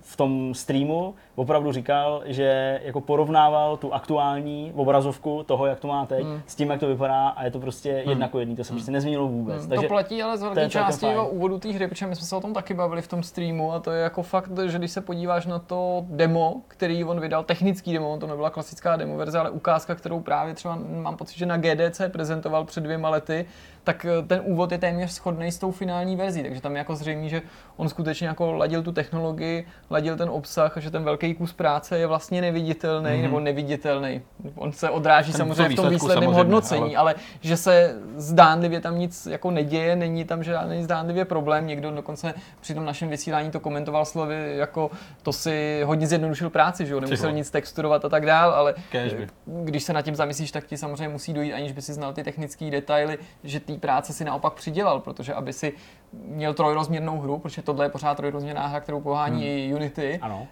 v 0.00 0.16
tom 0.16 0.54
streamu 0.54 1.14
opravdu 1.34 1.72
říkal, 1.72 2.22
že 2.24 2.80
jako 2.84 3.00
porovnával 3.00 3.76
tu 3.76 3.94
aktuální 3.94 4.72
obrazovku 4.74 5.42
toho, 5.46 5.66
jak 5.66 5.80
to 5.80 5.88
má 5.88 6.06
teď, 6.06 6.24
hmm. 6.24 6.42
s 6.46 6.54
tím, 6.54 6.70
jak 6.70 6.80
to 6.80 6.86
vypadá 6.86 7.28
a 7.28 7.44
je 7.44 7.50
to 7.50 7.60
prostě 7.60 7.92
hmm. 7.92 8.08
jednako 8.08 8.38
jedný, 8.38 8.56
to 8.56 8.64
se 8.64 8.72
hmm. 8.72 8.78
prostě 8.78 8.90
nezměnilo 8.90 9.28
vůbec. 9.28 9.60
Hmm. 9.60 9.68
Takže 9.68 9.86
to 9.86 9.88
platí 9.88 10.22
ale 10.22 10.38
z 10.38 10.42
velké 10.42 10.68
části 10.68 11.06
jeho 11.06 11.28
úvodu 11.28 11.58
té 11.58 11.72
hry, 11.72 11.88
protože 11.88 12.06
my 12.06 12.16
jsme 12.16 12.26
se 12.26 12.36
o 12.36 12.40
tom 12.40 12.54
taky 12.54 12.74
bavili 12.74 13.02
v 13.02 13.08
tom 13.08 13.22
streamu 13.22 13.72
a 13.72 13.80
to 13.80 13.90
je 13.90 14.02
jako 14.02 14.22
fakt, 14.22 14.58
že 14.66 14.78
když 14.78 14.90
se 14.90 15.00
podíváš 15.00 15.46
na 15.46 15.58
to 15.58 16.04
demo, 16.08 16.62
který 16.68 17.04
on 17.04 17.20
vydal, 17.20 17.44
technický 17.44 17.92
demo, 17.92 18.18
to 18.18 18.26
nebyla 18.26 18.50
klasická 18.50 18.96
demo 18.96 19.16
verze, 19.16 19.38
ale 19.38 19.50
ukázka, 19.50 19.94
kterou 19.94 20.20
právě 20.20 20.54
třeba 20.54 20.78
mám 20.88 21.16
pocit, 21.16 21.38
že 21.38 21.46
na 21.46 21.56
GDC 21.56 22.00
prezentoval 22.08 22.64
před 22.64 22.80
dvěma 22.80 23.08
lety, 23.08 23.46
tak 23.84 24.04
eh, 24.04 24.22
ten 24.26 24.40
úvod 24.44 24.72
je 24.72 24.78
téměř 24.78 25.10
shodný 25.10 25.52
s 25.52 25.58
tou 25.58 25.70
finální 25.70 26.16
verzí, 26.16 26.42
takže 26.42 26.60
tam 26.60 26.72
je 26.72 26.78
jako 26.78 26.96
zřejmé, 26.96 27.28
že 27.28 27.42
on 27.76 27.88
skutečně 27.88 28.26
jako 28.26 28.52
ladil 28.52 28.82
tu 28.82 28.92
technologii, 28.92 29.66
ladil 29.90 30.16
ten 30.16 30.28
obsah 30.30 30.76
a 30.76 30.80
že 30.80 30.90
ten 30.90 31.04
velký 31.04 31.34
kus 31.34 31.52
práce 31.52 31.98
je 31.98 32.06
vlastně 32.06 32.40
neviditelný 32.40 33.10
mm-hmm. 33.10 33.22
nebo 33.22 33.40
neviditelný. 33.40 34.22
On 34.54 34.72
se 34.72 34.90
odráží 34.90 35.32
ten 35.32 35.38
samozřejmě 35.38 35.68
v 35.68 35.76
tom 35.76 35.90
výsledném 35.90 36.32
hodnocení, 36.32 36.96
ale... 36.96 37.12
ale 37.12 37.14
že 37.40 37.56
se 37.56 37.96
zdánlivě 38.16 38.80
tam 38.80 38.98
nic 38.98 39.26
jako 39.26 39.50
neděje, 39.50 39.96
není 39.96 40.24
tam 40.24 40.42
žádný 40.42 40.82
zdánlivě 40.82 41.24
problém. 41.24 41.66
Někdo 41.66 41.90
dokonce 41.90 42.34
při 42.60 42.74
tom 42.74 42.84
našem 42.84 43.08
vysílání 43.08 43.50
to 43.50 43.60
komentoval 43.60 44.04
slovy 44.04 44.56
jako 44.56 44.90
to 45.22 45.32
si 45.32 45.82
hodně 45.84 46.06
zjednodušil 46.06 46.50
práci, 46.50 46.86
že 46.86 46.92
jo, 46.92 47.00
nemusel 47.00 47.32
nic 47.32 47.50
texturovat 47.50 48.04
a 48.04 48.08
tak 48.08 48.26
dál, 48.26 48.50
ale 48.50 48.74
Cashby. 48.92 49.26
když 49.46 49.82
se 49.82 49.92
nad 49.92 50.02
tím 50.02 50.14
zamyslíš, 50.14 50.50
tak 50.50 50.66
ti 50.66 50.76
samozřejmě 50.76 51.08
musí 51.08 51.32
dojít, 51.32 51.52
aniž 51.52 51.72
by 51.72 51.82
si 51.82 51.92
znal 51.92 52.12
ty 52.12 52.24
technické 52.24 52.70
detaily, 52.70 53.18
že 53.44 53.60
té 53.74 53.80
práce 53.80 54.12
si 54.12 54.24
naopak 54.24 54.52
přidělal, 54.52 55.00
protože 55.00 55.34
aby 55.34 55.52
si 55.52 55.72
měl 56.12 56.54
trojrozměrnou 56.54 57.20
hru, 57.20 57.38
protože 57.38 57.62
tohle 57.62 57.84
je 57.84 57.88
pořád 57.88 58.14
trojrozměrná 58.14 58.66
hra, 58.66 58.80
kterou 58.80 59.00
pohání 59.00 59.66
hmm. 59.66 59.76
Unity, 59.76 60.18
ano. 60.22 60.46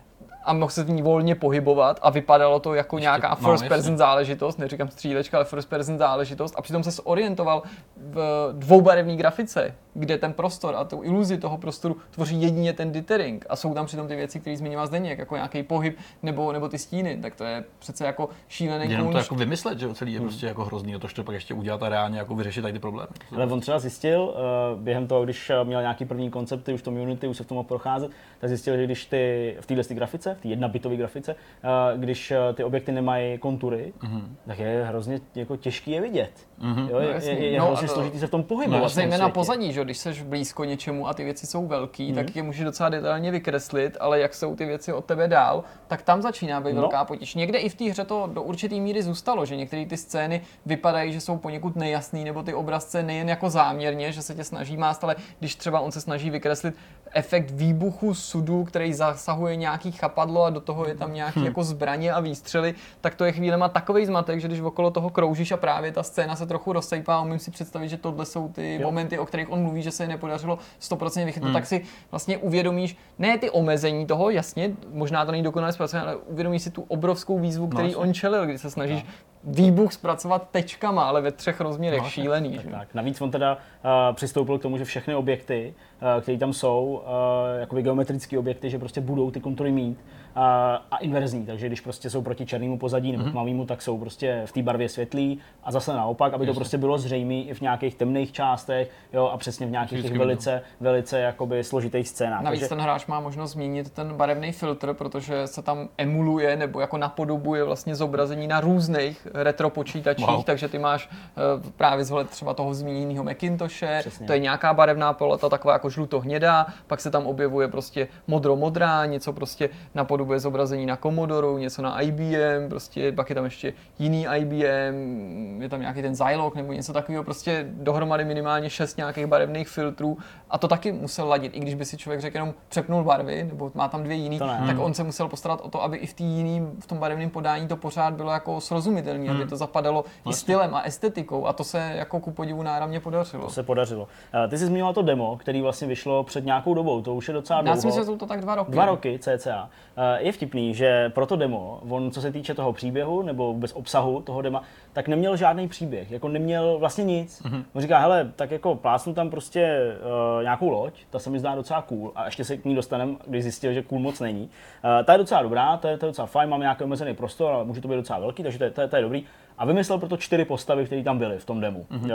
A 0.45 0.53
mohl 0.53 0.71
se 0.71 0.85
v 0.85 0.91
ní 0.91 1.03
volně 1.03 1.35
pohybovat 1.35 1.99
a 2.03 2.11
vypadalo 2.11 2.61
to 2.61 2.75
jako 2.75 2.97
Ještě, 2.97 3.03
nějaká 3.03 3.29
no, 3.29 3.49
first 3.49 3.63
no, 3.63 3.69
person 3.69 3.97
záležitost, 3.97 4.59
neříkám 4.59 4.89
střílečka, 4.89 5.37
ale 5.37 5.45
first 5.45 5.69
person 5.69 5.99
záležitost. 5.99 6.55
A 6.57 6.63
přitom 6.63 6.83
se 6.83 6.91
zorientoval 6.91 7.63
v 7.97 8.49
dvoubarevné 8.53 9.17
grafice, 9.17 9.75
kde 9.95 10.19
ten 10.19 10.33
prostor 10.33 10.75
a 10.77 10.85
tu 10.85 11.03
iluzi 11.03 11.39
toho 11.39 11.59
prostoru 11.59 11.97
tvoří 12.11 12.43
jedině 12.43 12.73
ten 12.73 12.93
dithering 12.93 13.47
a 13.49 13.57
jsou 13.57 13.75
tam 13.75 13.87
přitom 13.87 14.09
ty 14.09 14.17
věci, 14.17 14.41
které 14.41 14.57
zmiňoval 14.57 14.87
Zdeněk, 14.87 15.19
jako 15.19 15.35
nějaký 15.35 15.63
pohyb 15.63 15.99
nebo, 16.23 16.53
nebo 16.53 16.69
ty 16.69 16.79
stíny, 16.79 17.19
tak 17.23 17.35
to 17.35 17.45
je 17.45 17.65
přece 17.79 18.07
jako 18.07 18.29
šílený 18.49 18.91
Jenom 18.91 19.13
to 19.13 19.19
jako 19.19 19.35
vymyslet, 19.35 19.79
že 19.79 19.95
celý 19.95 20.13
je 20.13 20.19
hmm. 20.19 20.29
prostě 20.29 20.47
jako 20.47 20.65
hrozný, 20.65 20.95
a 20.95 20.99
to, 20.99 21.09
to 21.09 21.25
pak 21.25 21.35
ještě 21.35 21.55
udělat 21.55 21.83
a 21.83 21.89
reálně 21.89 22.19
jako 22.19 22.35
vyřešit 22.35 22.63
tady 22.63 22.73
ty 22.73 22.79
problémy. 22.79 23.09
Ale 23.35 23.47
on 23.47 23.61
třeba 23.61 23.79
zjistil, 23.79 24.35
uh, 24.75 24.81
během 24.81 25.07
toho, 25.07 25.25
když 25.25 25.51
eh, 25.51 25.65
měl 25.65 25.81
nějaký 25.81 26.05
první 26.05 26.31
koncepty 26.31 26.75
už 26.75 26.81
v 26.81 26.85
tom 26.85 26.97
Unity, 26.97 27.29
už 27.29 27.37
se 27.37 27.45
v 27.45 27.47
tom 27.47 27.57
mohl 27.57 27.69
procházet, 27.69 28.11
tak 28.39 28.49
zjistil, 28.49 28.77
že 28.77 28.85
když 28.85 29.07
ty 29.07 29.57
v 29.61 29.67
téhle 29.67 29.85
grafice, 29.89 30.35
v 30.35 30.41
té 30.41 30.49
jedna 30.49 30.69
bitové 30.69 30.97
grafice, 30.97 31.35
uh, 31.35 32.01
když 32.01 32.33
ty 32.55 32.65
objekty 32.65 32.93
nemají 32.93 33.39
kontury, 33.39 33.93
mm-hmm. 34.01 34.23
tak 34.47 34.59
je 34.59 34.85
hrozně 34.89 35.21
jako 35.35 35.57
těžký 35.57 35.91
je 35.91 36.01
vidět. 36.01 36.31
Mm-hmm. 36.61 36.89
Jo, 36.91 36.99
je, 36.99 37.15
no, 37.15 37.21
je, 37.21 37.51
je 37.51 37.59
no, 37.59 37.67
hrozně 37.67 37.89
složitý 37.89 38.19
se 38.19 38.27
v 38.27 38.31
tom 38.31 38.43
pohybovat. 38.43 38.83
No, 38.83 38.89
zejména 38.89 39.29
pozadí, 39.29 39.73
že 39.73 39.81
když 39.91 39.99
seš 39.99 40.23
blízko 40.23 40.65
něčemu 40.65 41.09
a 41.09 41.15
ty 41.15 41.25
věci 41.25 41.47
jsou 41.47 41.67
velký, 41.67 42.13
mm-hmm. 42.13 42.15
tak 42.15 42.37
je 42.37 42.43
může 42.43 42.65
docela 42.65 42.89
detailně 42.89 43.31
vykreslit, 43.31 43.97
ale 44.01 44.21
jak 44.21 44.35
jsou 44.35 44.57
ty 44.57 44.65
věci 44.65 44.93
od 44.93 45.05
tebe 45.05 45.29
dál, 45.29 45.65
tak 45.89 46.03
tam 46.03 46.23
začíná 46.23 46.61
být 46.61 46.73
no. 46.73 46.81
velká 46.81 47.05
potíž. 47.05 47.35
Někde 47.35 47.59
i 47.59 47.69
v 47.69 47.75
té 47.75 47.85
hře 47.85 48.05
to 48.05 48.31
do 48.33 48.43
určité 48.43 48.75
míry 48.75 49.03
zůstalo, 49.03 49.47
že 49.47 49.57
některé 49.57 49.87
ty 49.87 49.97
scény 49.97 50.41
vypadají, 50.67 51.13
že 51.13 51.21
jsou 51.21 51.39
poněkud 51.39 51.77
nejasný, 51.77 52.25
nebo 52.25 52.43
ty 52.43 52.55
obrazce 52.55 53.03
nejen 53.03 53.29
jako 53.29 53.51
záměrně, 53.51 54.13
že 54.13 54.23
se 54.23 54.35
tě 54.35 54.45
snaží 54.45 54.77
mást, 54.77 55.05
ale 55.05 55.17
když 55.39 55.55
třeba 55.55 55.81
on 55.81 55.93
se 55.93 56.01
snaží 56.01 56.31
vykreslit 56.31 56.75
efekt 57.13 57.51
výbuchu 57.51 58.15
sudu, 58.15 58.65
který 58.65 58.95
zasahuje 58.95 59.57
nějaký 59.57 59.93
chapadlo 59.93 60.45
a 60.45 60.51
do 60.51 60.61
toho 60.61 60.87
je 60.87 60.95
tam 60.95 61.15
nějaký 61.15 61.39
hmm. 61.39 61.47
jako 61.47 61.65
zbraně 61.65 62.13
a 62.13 62.21
výstřely, 62.21 62.75
tak 63.01 63.15
to 63.15 63.25
je 63.25 63.33
chvílema 63.33 63.69
takový 63.69 64.07
zmatek, 64.07 64.41
že 64.41 64.49
když 64.49 64.61
okolo 64.61 64.91
toho 64.91 65.11
kroužíš 65.11 65.53
a 65.53 65.57
právě 65.57 65.93
ta 65.93 66.03
scéna 66.03 66.37
se 66.37 66.47
trochu 66.47 66.73
rozsejpá, 66.73 67.21
umím 67.21 67.39
si 67.39 67.51
představit, 67.51 67.89
že 67.89 67.97
tohle 67.97 68.27
jsou 68.27 68.49
ty 68.49 68.75
jo. 68.75 68.83
momenty, 68.83 69.19
o 69.19 69.27
kterých 69.27 69.53
on 69.53 69.63
mluví, 69.63 69.70
že 69.77 69.91
se 69.91 70.07
nepodařilo 70.07 70.59
100% 70.81 71.25
vychytit, 71.25 71.45
hmm. 71.45 71.53
tak 71.53 71.67
si 71.67 71.85
vlastně 72.11 72.39
uvědomíš, 72.39 72.97
ne 73.19 73.39
ty 73.39 73.51
omezení 73.51 74.07
toho, 74.07 74.31
jasně, 74.31 74.71
možná 74.93 75.25
to 75.25 75.33
není 75.33 75.45
dokonale 75.45 75.73
zpracované, 75.73 76.11
ale 76.11 76.17
uvědomíš 76.17 76.63
si 76.63 76.71
tu 76.71 76.85
obrovskou 76.89 77.39
výzvu, 77.39 77.67
který 77.67 77.93
no, 77.93 77.99
on 77.99 78.15
čelil, 78.15 78.47
kdy 78.47 78.59
se 78.59 78.71
snažíš 78.71 79.03
no 79.03 79.11
výbuch 79.45 79.93
zpracovat 79.93 80.49
tečkama, 80.51 81.03
ale 81.03 81.21
ve 81.21 81.33
třech 81.33 81.61
rozměrech, 81.61 82.03
no, 82.03 82.09
šílený. 82.09 82.57
Tak, 82.57 82.67
tak. 82.71 82.95
Navíc 82.95 83.21
on 83.21 83.31
teda 83.31 83.55
uh, 83.55 84.15
přistoupil 84.15 84.59
k 84.59 84.63
tomu, 84.63 84.79
že 84.79 84.85
všechny 84.85 85.15
objekty, 85.15 85.75
uh, 86.17 86.23
které 86.23 86.39
tam 86.39 86.53
jsou, 86.53 87.03
uh, 87.05 87.61
jakoby 87.61 87.83
geometrické 87.83 88.39
objekty, 88.39 88.71
že 88.71 88.79
prostě 88.79 89.01
budou 89.01 89.31
ty 89.31 89.41
kontury 89.41 89.73
mít 89.73 89.99
a, 90.35 90.75
a 90.91 90.97
inverzní, 90.97 91.47
takže 91.47 91.67
když 91.67 91.81
prostě 91.81 92.11
jsou 92.11 92.23
proti 92.23 92.47
černému 92.47 92.79
pozadí 92.79 93.13
nebo 93.13 93.25
mm-hmm. 93.25 93.31
tmavému, 93.31 93.67
tak 93.67 93.83
jsou 93.83 93.99
prostě 93.99 94.43
v 94.47 94.53
té 94.53 94.63
barvě 94.63 94.89
světlý 94.89 95.39
a 95.65 95.73
zase 95.73 95.93
naopak, 95.93 96.35
aby 96.35 96.47
to 96.47 96.55
prostě 96.55 96.79
bylo 96.79 96.99
zřejmé 96.99 97.35
i 97.35 97.55
v 97.55 97.61
nějakých 97.61 97.95
temných 97.95 98.33
částech 98.33 98.91
jo, 99.13 99.27
a 99.27 99.37
přesně 99.37 99.67
v 99.67 99.71
nějakých 99.71 100.03
těch 100.03 100.19
velice, 100.19 100.63
velice 100.81 101.21
jakoby 101.21 101.65
složitých 101.65 102.09
scénách. 102.09 102.43
Navíc 102.43 102.61
takže... 102.61 102.69
ten 102.69 102.81
hráč 102.81 103.07
má 103.07 103.21
možnost 103.21 103.51
změnit 103.51 103.91
ten 103.91 104.17
barevný 104.17 104.53
filtr, 104.53 104.95
protože 104.95 105.47
se 105.47 105.63
tam 105.63 105.89
emuluje 105.99 106.57
nebo 106.57 106.81
jako 106.81 106.99
napodobuje 106.99 107.65
vlastně 107.65 107.95
zobrazení 107.95 108.47
na 108.47 108.61
různých 108.61 109.27
retro 109.35 109.71
počítačích, 109.71 110.27
wow. 110.27 110.45
takže 110.45 110.69
ty 110.69 110.79
máš 110.79 111.09
uh, 111.09 111.71
právě 111.77 112.05
zvolit 112.05 112.31
třeba 112.31 112.55
toho 112.55 112.75
zmíněného 112.75 113.25
Macintoshe, 113.25 113.99
Přesně. 114.01 114.27
to 114.27 114.33
je 114.33 114.39
nějaká 114.39 114.75
barevná 114.75 115.13
paleta, 115.13 115.49
taková 115.49 115.73
jako 115.73 115.91
žluto-hnědá, 115.91 116.67
pak 116.87 117.01
se 117.01 117.11
tam 117.11 117.27
objevuje 117.27 117.69
prostě 117.69 118.09
modro-modrá, 118.27 119.07
něco 119.07 119.33
prostě 119.33 119.69
napodobuje 119.95 120.20
zobrazení 120.37 120.87
na 120.87 120.97
Commodoru, 120.97 121.59
něco 121.59 121.83
na 121.83 122.01
IBM, 122.01 122.69
prostě 122.69 123.13
pak 123.13 123.29
je 123.29 123.35
tam 123.35 123.45
ještě 123.45 123.73
jiný 123.99 124.27
IBM, 124.37 125.63
je 125.63 125.69
tam 125.69 125.81
nějaký 125.81 126.03
ten 126.03 126.15
Zilog 126.15 126.55
nebo 126.55 126.73
něco 126.73 126.93
takového, 126.93 127.25
prostě 127.25 127.67
dohromady 127.71 128.25
minimálně 128.25 128.71
šest 128.71 128.97
nějakých 128.97 129.27
barevných 129.27 129.69
filtrů 129.69 130.19
a 130.51 130.59
to 130.59 130.69
taky 130.69 130.93
musel 130.93 131.29
ladit, 131.29 131.57
i 131.57 131.61
když 131.61 131.75
by 131.75 131.85
si 131.85 131.97
člověk 131.97 132.21
řekl 132.21 132.37
jenom 132.37 132.55
přepnul 132.69 133.05
barvy, 133.05 133.45
nebo 133.45 133.71
má 133.75 133.89
tam 133.89 134.03
dvě 134.03 134.17
jiný, 134.17 134.39
tak 134.39 134.79
on 134.79 134.95
se 134.95 135.05
musel 135.05 135.29
postarat 135.29 135.61
o 135.61 135.69
to, 135.69 135.83
aby 135.83 135.97
i 135.97 136.07
v, 136.07 136.15
tý 136.15 136.61
v 136.81 136.87
tom 136.87 136.99
barevném 136.99 137.31
podání 137.31 137.69
to 137.69 137.77
pořád 137.77 138.15
bylo 138.15 138.31
jako 138.31 138.61
srozumitelné, 138.61 139.25
hmm. 139.25 139.37
aby 139.37 139.51
to 139.51 139.57
zapadalo 139.57 140.05
vlastně. 140.25 140.31
i 140.31 140.35
stylem 140.35 140.75
a 140.75 140.83
estetikou 140.83 141.47
a 141.47 141.53
to 141.53 141.65
se 141.65 141.93
jako 141.95 142.21
ku 142.21 142.31
podivu 142.31 142.63
náramně 142.63 143.01
podařilo. 143.01 143.45
To 143.45 143.51
se 143.51 143.63
podařilo. 143.63 144.09
Eh, 144.45 144.49
ty 144.49 144.59
jsi 144.59 144.67
zmínila 144.67 144.93
to 144.93 145.03
demo, 145.03 145.37
který 145.37 145.63
vlastně 145.63 145.89
vyšlo 145.89 146.25
před 146.25 146.45
nějakou 146.45 146.75
dobou, 146.75 147.03
to 147.03 147.15
už 147.15 147.29
je 147.29 147.35
docela 147.35 147.63
dlouho. 147.63 147.77
Já 147.77 147.81
si 147.81 147.87
myslím, 147.87 148.03
že 148.03 148.07
jsou 148.07 148.17
to 148.17 148.27
tak 148.27 148.41
dva 148.41 148.55
roky. 148.55 148.73
Dva 148.73 148.87
roky 148.87 149.19
cca. 149.19 149.71
Eh, 150.17 150.23
je 150.23 150.33
vtipný, 150.33 150.75
že 150.75 151.09
pro 151.09 151.27
to 151.27 151.37
demo, 151.37 151.81
on 151.89 152.11
co 152.11 152.21
se 152.21 152.33
týče 152.33 152.55
toho 152.55 152.73
příběhu 152.73 153.23
nebo 153.23 153.53
vůbec 153.53 153.73
obsahu 153.73 154.21
toho 154.21 154.43
dema, 154.43 154.63
tak 154.93 155.09
neměl 155.09 155.37
žádný 155.37 155.69
příběh, 155.69 156.11
jako 156.11 156.29
neměl 156.29 156.79
vlastně 156.79 157.05
nic. 157.05 157.43
Mm-hmm. 157.43 157.65
On 157.73 157.83
říká, 157.83 157.99
hele, 157.99 158.33
tak 158.37 158.51
jako 158.51 158.75
plásnu 158.75 159.15
tam 159.15 159.31
prostě 159.31 159.95
uh, 160.37 160.43
nějakou 160.43 160.71
loď, 160.71 160.93
ta 161.11 161.19
se 161.19 161.31
mi 161.31 161.39
zdá 161.39 161.55
docela 161.55 161.83
cool 161.83 162.13
a 162.15 162.25
ještě 162.25 162.45
se 162.45 162.57
k 162.57 162.65
ní 162.65 162.75
dostanem, 162.75 163.17
když 163.27 163.43
zjistil, 163.43 163.73
že 163.73 163.83
cool 163.83 164.01
moc 164.01 164.21
není. 164.21 164.43
Uh, 164.43 165.05
ta 165.05 165.13
je 165.13 165.19
docela 165.19 165.43
dobrá, 165.43 165.77
to 165.77 165.89
je, 165.89 165.99
to 165.99 166.07
je 166.07 166.11
docela 166.11 166.27
fajn, 166.27 166.51
máme 166.51 166.63
nějaký 166.63 166.85
omezený 166.85 167.15
prostor, 167.15 167.53
ale 167.53 167.65
může 167.65 167.81
to 167.81 167.89
být 167.89 167.95
docela 167.95 168.19
velký, 168.19 168.43
takže 168.43 168.59
to 168.59 168.65
je, 168.65 168.71
to 168.71 168.81
je, 168.81 168.89
to 168.89 168.97
je 168.97 169.03
dobrý 169.03 169.25
a 169.59 169.65
vymyslel 169.65 169.99
proto 169.99 170.17
čtyři 170.17 170.45
postavy, 170.45 170.85
které 170.85 171.03
tam 171.03 171.19
byly 171.19 171.39
v 171.39 171.45
tom 171.45 171.61
demu. 171.61 171.87
Mm-hmm. 171.91 172.05
Uh, 172.05 172.11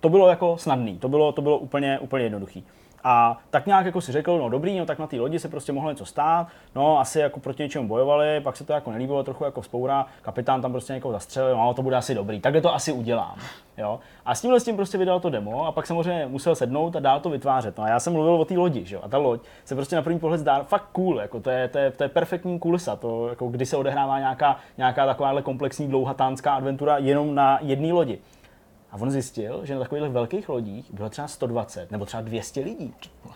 to 0.00 0.08
bylo 0.08 0.28
jako 0.28 0.56
snadný, 0.58 0.98
to 0.98 1.08
bylo, 1.08 1.32
to 1.32 1.42
bylo 1.42 1.58
úplně, 1.58 1.98
úplně 1.98 2.24
jednoduchý. 2.24 2.64
A 3.04 3.38
tak 3.50 3.66
nějak 3.66 3.86
jako 3.86 4.00
si 4.00 4.12
řekl, 4.12 4.38
no 4.38 4.48
dobrý, 4.48 4.78
no 4.78 4.86
tak 4.86 4.98
na 4.98 5.06
té 5.06 5.16
lodi 5.16 5.38
se 5.38 5.48
prostě 5.48 5.72
mohlo 5.72 5.90
něco 5.90 6.04
stát, 6.04 6.46
no 6.74 7.00
asi 7.00 7.20
jako 7.20 7.40
proti 7.40 7.62
něčemu 7.62 7.88
bojovali, 7.88 8.40
pak 8.40 8.56
se 8.56 8.64
to 8.64 8.72
jako 8.72 8.90
nelíbilo, 8.90 9.22
trochu 9.22 9.44
jako 9.44 9.60
vzpoura, 9.60 10.06
kapitán 10.22 10.62
tam 10.62 10.72
prostě 10.72 10.92
někoho 10.92 11.12
zastřelil, 11.12 11.56
no 11.56 11.74
to 11.74 11.82
bude 11.82 11.96
asi 11.96 12.14
dobrý, 12.14 12.40
takhle 12.40 12.60
to 12.60 12.74
asi 12.74 12.92
udělám. 12.92 13.38
Jo? 13.76 14.00
A 14.26 14.34
s 14.34 14.40
tímhle 14.40 14.60
s 14.60 14.64
tím 14.64 14.76
prostě 14.76 14.98
vydal 14.98 15.20
to 15.20 15.30
demo 15.30 15.66
a 15.66 15.72
pak 15.72 15.86
samozřejmě 15.86 16.26
musel 16.26 16.54
sednout 16.54 16.96
a 16.96 17.00
dál 17.00 17.20
to 17.20 17.30
vytvářet. 17.30 17.78
No 17.78 17.84
a 17.84 17.88
já 17.88 18.00
jsem 18.00 18.12
mluvil 18.12 18.34
o 18.34 18.44
té 18.44 18.54
lodi, 18.54 18.84
že 18.84 18.94
jo? 18.94 19.00
a 19.04 19.08
ta 19.08 19.18
loď 19.18 19.40
se 19.64 19.74
prostě 19.74 19.96
na 19.96 20.02
první 20.02 20.18
pohled 20.18 20.40
zdá 20.40 20.62
fakt 20.62 20.88
cool, 20.92 21.20
jako 21.20 21.40
to 21.40 21.50
je, 21.50 21.68
to 21.68 21.78
je, 21.78 21.90
to 21.90 22.02
je 22.02 22.08
perfektní 22.08 22.58
kulisa, 22.58 22.96
to 22.96 23.28
jako 23.28 23.48
kdy 23.48 23.66
se 23.66 23.76
odehrává 23.76 24.18
nějaká, 24.18 24.56
nějaká 24.78 25.06
takováhle 25.06 25.42
komplexní 25.42 25.88
dlouhatánská 25.88 26.54
adventura 26.54 26.98
jenom 26.98 27.34
na 27.34 27.58
jedné 27.62 27.92
lodi. 27.92 28.18
A 28.90 28.96
on 28.96 29.10
zjistil, 29.10 29.60
že 29.66 29.74
na 29.74 29.80
takových 29.80 30.04
velkých 30.12 30.48
lodích 30.48 30.92
bylo 30.94 31.08
třeba 31.10 31.28
120 31.28 31.90
nebo 31.90 32.06
třeba 32.06 32.20
200 32.22 32.60
lidí. 32.60 32.94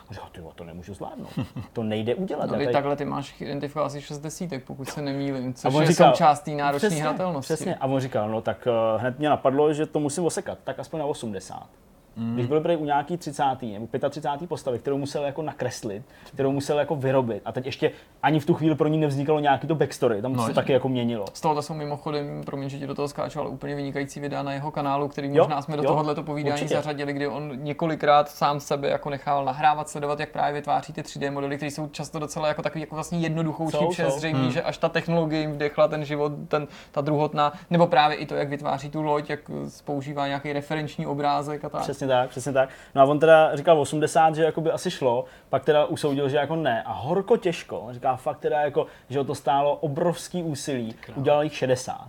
A 0.09 0.13
říkal, 0.13 0.29
ty 0.31 0.41
to 0.55 0.63
nemůžu 0.63 0.93
zvládnout. 0.93 1.29
To 1.73 1.83
nejde 1.83 2.15
udělat. 2.15 2.45
No 2.45 2.51
tady- 2.51 2.67
takhle 2.71 2.95
ty 2.95 3.05
máš 3.05 3.41
identifikovat 3.41 3.85
asi 3.85 4.01
6 4.01 4.19
desítek, 4.19 4.63
pokud 4.63 4.89
se 4.89 5.01
nemýlím, 5.01 5.53
což 5.53 5.73
on 5.75 5.81
je 5.81 5.87
říkal- 5.87 6.11
součást 6.11 6.39
té 6.39 6.51
náročné 6.51 6.89
hratelnosti. 6.89 7.53
Přesně. 7.53 7.75
A 7.75 7.85
on 7.85 7.99
říkal, 7.99 8.29
no 8.29 8.41
tak 8.41 8.67
uh, 8.95 9.01
hned 9.01 9.19
mě 9.19 9.29
napadlo, 9.29 9.73
že 9.73 9.85
to 9.85 9.99
musím 9.99 10.25
osekat, 10.25 10.57
tak 10.63 10.79
aspoň 10.79 10.99
na 10.99 11.05
80. 11.05 11.67
Mm. 12.17 12.33
Když 12.33 12.45
byl 12.47 12.61
prý 12.61 12.75
u 12.75 12.85
nějaký 12.85 13.17
30. 13.17 13.43
nebo 13.61 13.87
35. 14.09 14.47
postavy, 14.47 14.79
kterou 14.79 14.97
musel 14.97 15.23
jako 15.25 15.41
nakreslit, 15.41 16.03
kterou 16.33 16.51
musel 16.51 16.79
jako 16.79 16.95
vyrobit. 16.95 17.41
A 17.45 17.51
teď 17.51 17.65
ještě 17.65 17.91
ani 18.23 18.39
v 18.39 18.45
tu 18.45 18.53
chvíli 18.53 18.75
pro 18.75 18.87
ní 18.87 18.97
nevznikalo 18.97 19.39
nějaký 19.39 19.67
to 19.67 19.75
backstory, 19.75 20.21
tam 20.21 20.33
No, 20.33 20.47
se 20.47 20.53
taky 20.53 20.73
jako 20.73 20.89
měnilo. 20.89 21.25
Z 21.33 21.41
tohoto 21.41 21.61
jsou 21.61 21.73
mimochodem, 21.73 22.43
promiň, 22.45 22.69
že 22.69 22.79
ti 22.79 22.87
do 22.87 22.95
toho 22.95 23.07
skáču, 23.07 23.39
ale 23.39 23.49
úplně 23.49 23.75
vynikající 23.75 24.19
videa 24.19 24.43
na 24.43 24.53
jeho 24.53 24.71
kanálu, 24.71 25.07
který 25.07 25.27
Jo, 25.27 25.43
možná 25.43 25.61
jsme 25.61 25.77
do 25.77 25.83
jo, 25.83 25.89
tohoto 25.89 26.23
povídání 26.23 26.53
určitě. 26.61 26.75
zařadili, 26.75 27.13
kdy 27.13 27.27
on 27.27 27.51
několikrát 27.63 28.29
sám 28.29 28.59
sebe 28.59 28.87
jako 28.87 29.09
nechával 29.09 29.45
nahrávat, 29.45 29.89
sledovat, 29.89 30.19
jak 30.19 30.29
právě 30.29 30.53
vytváří 30.53 30.93
ty 30.93 31.01
3D 31.01 31.31
modely, 31.31 31.55
které 31.57 31.71
jsou 31.71 31.87
často 31.87 32.19
docela 32.19 32.47
jako 32.47 32.61
takový 32.61 32.81
jako 32.81 32.95
vlastně 32.95 33.19
jednoduchou 33.19 33.67
vše 33.91 34.03
jsou. 34.03 34.17
zřejmý, 34.17 34.51
že 34.51 34.61
až 34.61 34.77
ta 34.77 34.89
technologie 34.89 35.41
jim 35.41 35.51
vdechla 35.51 35.87
ten 35.87 36.05
život, 36.05 36.31
ten, 36.47 36.67
ta 36.91 37.01
druhotná, 37.01 37.53
nebo 37.69 37.87
právě 37.87 38.17
i 38.17 38.25
to, 38.25 38.35
jak 38.35 38.49
vytváří 38.49 38.89
tu 38.89 39.01
loď, 39.01 39.29
jak 39.29 39.39
používá 39.85 40.27
nějaký 40.27 40.53
referenční 40.53 41.05
obrázek 41.07 41.65
a 41.65 41.69
tak. 41.69 41.81
Přesně 41.81 42.02
tak, 42.07 42.29
přesně 42.29 42.51
tak. 42.51 42.69
No 42.95 43.01
a 43.01 43.05
on 43.05 43.19
teda 43.19 43.55
říkal 43.55 43.79
80, 43.79 44.35
že 44.35 44.43
jako 44.43 44.61
by 44.61 44.71
asi 44.71 44.91
šlo, 44.91 45.25
pak 45.49 45.65
teda 45.65 45.85
usoudil, 45.85 46.29
že 46.29 46.37
jako 46.37 46.55
ne. 46.55 46.83
A 46.83 46.93
horko 46.93 47.37
těžko. 47.37 47.79
On 47.79 47.93
říká 47.93 48.15
fakt 48.15 48.39
teda 48.39 48.61
jako, 48.61 48.87
že 49.09 49.19
ho 49.19 49.25
to 49.25 49.35
stálo 49.35 49.75
obrovský 49.75 50.43
úsilí, 50.43 50.95
udělal 51.15 51.43
jich 51.43 51.55
60. 51.55 52.07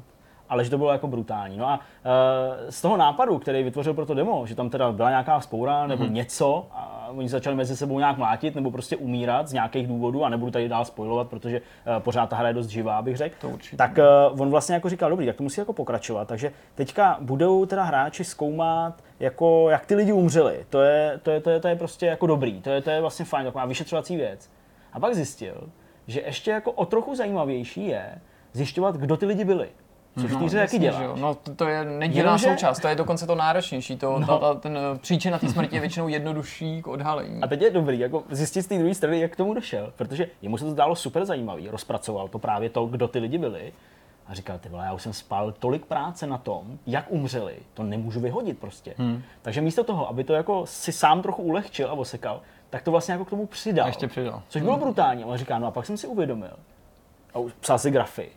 Ale 0.49 0.65
že 0.65 0.71
to 0.71 0.79
bylo 0.79 0.93
jako 0.93 1.09
brutální. 1.09 1.57
No 1.57 1.69
a 1.69 1.77
uh, 1.79 2.71
z 2.71 2.83
toho 2.83 2.97
nápadu, 2.97 3.39
který 3.39 3.63
vytvořil 3.63 3.95
pro 3.95 4.07
to 4.07 4.15
demo, 4.15 4.47
že 4.47 4.55
tam 4.55 4.71
teda 4.71 4.93
byla 4.93 5.11
nějaká 5.11 5.41
spoura 5.41 5.87
nebo 5.87 6.05
hmm. 6.05 6.15
něco 6.15 6.67
a 6.73 7.09
oni 7.11 7.29
začali 7.29 7.57
mezi 7.57 7.77
sebou 7.77 7.99
nějak 7.99 8.19
mlátit 8.19 8.55
nebo 8.55 8.71
prostě 8.71 8.97
umírat 8.97 9.49
z 9.49 9.53
nějakých 9.53 9.87
důvodů 9.87 10.25
a 10.25 10.29
nebudu 10.29 10.51
tady 10.51 10.69
dál 10.69 10.85
spojovat, 10.85 11.29
protože 11.29 11.61
uh, 11.61 12.03
pořád 12.03 12.27
ta 12.27 12.37
hra 12.37 12.49
je 12.49 12.55
dost 12.55 12.67
živá, 12.67 13.03
bych 13.03 13.17
řekl. 13.17 13.35
To 13.41 13.49
určitě. 13.49 13.77
Tak 13.77 13.99
uh, 14.33 14.41
on 14.41 14.51
vlastně 14.51 14.75
jako 14.75 14.89
říkal, 14.89 15.11
dobrý, 15.11 15.27
tak 15.27 15.37
to 15.37 15.43
musí 15.43 15.61
jako 15.61 15.73
pokračovat. 15.73 16.29
Takže 16.29 16.53
teďka 16.75 17.17
budou 17.21 17.67
teda 17.67 17.83
hráči 17.83 18.25
zkoumat, 18.25 19.04
jako, 19.21 19.71
jak 19.71 19.87
ty 19.87 19.95
lidi 19.95 20.13
umřeli. 20.13 20.67
To 20.71 20.83
je, 20.83 21.21
to 21.23 21.31
je, 21.31 21.41
to 21.41 21.51
je, 21.51 21.61
to 21.61 21.69
je 21.69 21.77
prostě 21.77 22.07
jako 22.07 22.27
dobrý. 22.27 22.61
To 22.63 22.71
je, 22.71 22.83
to 22.83 22.91
je 22.91 23.01
vlastně 23.01 23.25
fajn, 23.25 23.47
taková 23.47 23.65
vyšetřovací 23.67 24.17
věc. 24.17 24.51
A 24.93 25.01
pak 25.01 25.15
zjistil, 25.15 25.69
že 26.07 26.21
ještě 26.27 26.51
jako 26.51 26.73
o 26.73 26.87
trochu 26.87 27.15
zajímavější 27.15 27.87
je 27.89 28.07
zjišťovat, 28.53 28.97
kdo 28.97 29.17
ty 29.17 29.27
lidi 29.27 29.45
byli. 29.45 29.69
Což 30.21 30.31
hře 30.33 30.59
jaký 30.59 30.77
Jasně, 30.77 30.79
děláš. 30.79 31.05
jo. 31.05 31.17
No 31.21 31.35
to, 31.35 31.55
to 31.55 31.69
je 31.69 31.85
nedílná 31.85 32.21
Jenomže- 32.31 32.49
součást, 32.51 32.81
to 32.81 32.89
je 32.89 32.95
dokonce 32.95 33.27
to 33.27 33.35
náročnější. 33.35 33.97
To, 33.97 34.19
No. 34.19 34.27
ta, 34.27 34.39
ta, 34.39 34.55
ten 34.55 34.79
eh, 34.79 34.99
příčina 34.99 35.39
té 35.39 35.49
smrti 35.49 35.75
je 35.77 35.81
většinou 35.81 36.09
jednodušší 36.09 36.83
k 36.83 36.87
odhalení. 36.87 37.43
A 37.43 37.47
teď 37.47 37.63
je 37.63 37.71
dobrý 37.71 37.99
jako 37.99 38.23
zjistit 38.31 38.63
z 38.63 38.67
té 38.67 38.79
druhé 38.79 38.95
strany, 38.95 39.21
jak 39.21 39.33
k 39.33 39.37
tomu 39.37 39.55
došel, 39.55 39.93
protože 39.97 40.27
jemu 40.43 40.59
se 40.59 40.65
to 40.65 40.71
zdálo 40.71 40.97
super 40.97 41.25
zajímavý, 41.25 41.69
rozpracoval 41.69 42.29
to 42.29 42.39
právě 42.39 42.71
to, 42.71 42.87
kdo 42.87 43.09
ty 43.09 43.19
lidi 43.19 43.39
byli. 43.39 43.73
A 44.27 44.35
říkal, 44.35 44.59
ty 44.59 44.69
vole, 44.69 44.85
já 44.85 44.93
už 44.93 45.03
jsem 45.03 45.13
spal 45.13 45.53
tolik 45.53 45.87
práce 45.87 46.27
na 46.27 46.39
tom, 46.39 46.79
jak 46.87 47.07
umřeli, 47.09 47.57
to 47.75 47.83
nemůžu 47.83 48.21
vyhodit 48.21 48.59
prostě. 48.59 48.95
Hmm. 48.99 49.23
Takže 49.43 49.61
místo 49.61 49.85
toho, 49.85 50.09
aby 50.09 50.25
to 50.25 50.33
jako 50.33 50.67
si 50.67 50.93
sám 50.93 51.23
trochu 51.23 51.43
ulehčil 51.43 51.89
a 51.89 51.93
osekal, 51.93 52.41
tak 52.71 52.83
to 52.83 52.91
vlastně 52.91 53.13
jako 53.13 53.25
k 53.25 53.31
tomu 53.31 53.47
přidal. 53.47 53.87
Ještě 53.87 54.09
přidal. 54.09 54.43
Což 54.49 54.63
bylo 54.63 54.77
brutální. 54.77 55.25
A 55.25 55.27
on 55.27 55.37
říká, 55.37 55.59
no 55.59 55.67
a 55.67 55.71
pak 55.71 55.87
jsem 55.87 55.97
si 55.97 56.07
uvědomil, 56.07 56.57
a 57.35 57.39
už 57.39 57.53
psal 57.61 57.79
si 57.79 57.91
grafy, 57.91 58.31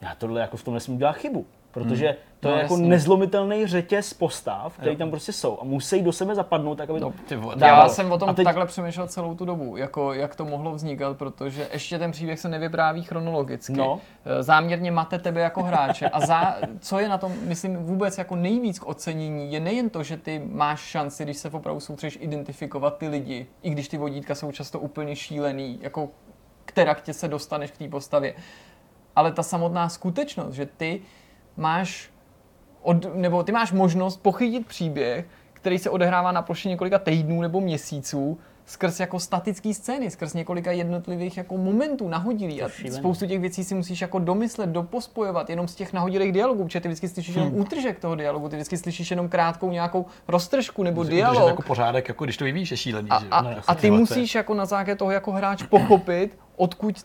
já 0.00 0.14
tohle 0.14 0.40
jako 0.40 0.56
v 0.56 0.62
tom 0.64 0.74
nesmím 0.74 0.98
dělat 0.98 1.12
chybu. 1.12 1.46
Protože 1.74 2.16
to 2.40 2.48
No, 2.48 2.54
je 2.56 2.62
jako 2.62 2.74
jasně. 2.74 2.88
nezlomitelný 2.88 3.66
řetěz 3.66 4.14
postav, 4.14 4.76
který 4.78 4.96
tam 4.96 5.10
prostě 5.10 5.32
jsou 5.32 5.58
a 5.60 5.64
musí 5.64 6.02
do 6.02 6.12
sebe 6.12 6.34
zapadnout, 6.34 6.74
tak 6.74 6.90
aby 6.90 7.00
to 7.00 7.06
No, 7.06 7.14
ty 7.28 7.36
vole. 7.36 7.54
Já 7.58 7.88
jsem 7.88 8.12
o 8.12 8.18
tom 8.18 8.28
A 8.28 8.32
teď- 8.34 8.44
takhle 8.44 8.66
přemýšlel 8.66 9.06
celou 9.08 9.34
tu 9.34 9.44
dobu, 9.44 9.76
jako 9.76 10.12
jak 10.12 10.34
to 10.36 10.44
mohlo 10.44 10.72
vznikat, 10.74 11.16
protože 11.16 11.68
ještě 11.72 11.98
ten 11.98 12.10
příběh 12.10 12.40
se 12.40 12.48
nevypráví 12.48 13.02
chronologicky. 13.02 13.72
No. 13.72 14.00
Eh, 14.24 14.42
Záměrně 14.42 14.90
mate 14.90 15.18
tebe 15.18 15.40
jako 15.40 15.62
hráče. 15.62 16.08
A 16.08 16.26
za, 16.26 16.56
co 16.80 16.98
je 16.98 17.08
na 17.08 17.18
tom, 17.18 17.32
myslím, 17.46 17.76
vůbec 17.76 18.18
jako 18.18 18.36
nejvíc 18.36 18.78
k 18.78 18.86
ocenění, 18.86 19.52
je 19.52 19.60
nejen 19.60 19.90
to, 19.90 20.02
že 20.02 20.16
ty 20.16 20.42
máš 20.52 20.80
šanci, 20.80 21.24
když 21.24 21.36
se 21.36 21.50
opravdu 21.50 21.80
soustředíš, 21.80 22.18
identifikovat 22.20 22.98
ty 22.98 23.08
lidi, 23.08 23.46
i 23.62 23.70
když 23.70 23.88
ty 23.88 23.98
vodítka 23.98 24.34
jsou 24.34 24.52
často 24.52 24.78
úplně 24.78 25.16
šílený, 25.16 25.78
jako 25.82 26.08
která 26.64 26.94
tě 26.94 27.12
se 27.12 27.28
dostaneš 27.28 27.70
k 27.70 27.78
té 27.78 27.88
postavě. 27.88 28.34
Ale 29.16 29.32
ta 29.32 29.42
samotná 29.42 29.88
skutečnost, 29.88 30.54
že 30.54 30.66
ty 30.66 31.02
máš 31.56 32.10
od, 32.82 33.14
nebo 33.14 33.42
ty 33.42 33.52
máš 33.52 33.72
možnost 33.72 34.16
pochytit 34.22 34.66
příběh, 34.66 35.26
který 35.52 35.78
se 35.78 35.90
odehrává 35.90 36.32
na 36.32 36.42
ploše 36.42 36.68
několika 36.68 36.98
týdnů 36.98 37.42
nebo 37.42 37.60
měsíců, 37.60 38.38
skrz 38.66 39.00
jako 39.00 39.20
statický 39.20 39.74
scény, 39.74 40.10
skrz 40.10 40.34
několika 40.34 40.72
jednotlivých 40.72 41.36
jako 41.36 41.56
momentů 41.56 42.08
nahodilý. 42.08 42.62
A 42.62 42.68
spoustu 42.90 43.26
těch 43.26 43.40
věcí 43.40 43.64
si 43.64 43.74
musíš 43.74 44.00
jako 44.00 44.18
domyslet, 44.18 44.70
dopospojovat 44.70 45.50
jenom 45.50 45.68
z 45.68 45.74
těch 45.74 45.92
nahodilých 45.92 46.32
dialogů, 46.32 46.64
protože 46.64 46.80
ty 46.80 46.88
vždycky 46.88 47.08
slyšíš 47.08 47.34
jenom 47.34 47.56
útržek 47.60 47.98
toho 47.98 48.14
dialogu, 48.14 48.48
ty 48.48 48.56
vždycky 48.56 48.78
slyšíš 48.78 49.10
jenom 49.10 49.28
krátkou 49.28 49.70
nějakou 49.70 50.06
roztržku 50.28 50.82
nebo 50.82 51.00
Udržet 51.00 51.16
dialog. 51.16 51.48
jako 51.48 51.62
pořádek, 51.62 52.08
jako 52.08 52.24
když 52.24 52.36
to 52.36 52.44
vyvíjíš, 52.44 52.70
je 52.70 52.76
šílený. 52.76 53.10
A, 53.10 53.16
a, 53.30 53.42
No, 53.42 53.50
a 53.66 53.74
ty 53.74 53.90
musíš 53.90 54.34
jako 54.34 54.54
na 54.54 54.66
základě 54.66 54.96
toho 54.96 55.10
jako 55.10 55.32
hráč 55.32 55.62
pochopit, 55.62 56.38
odkud 56.56 56.96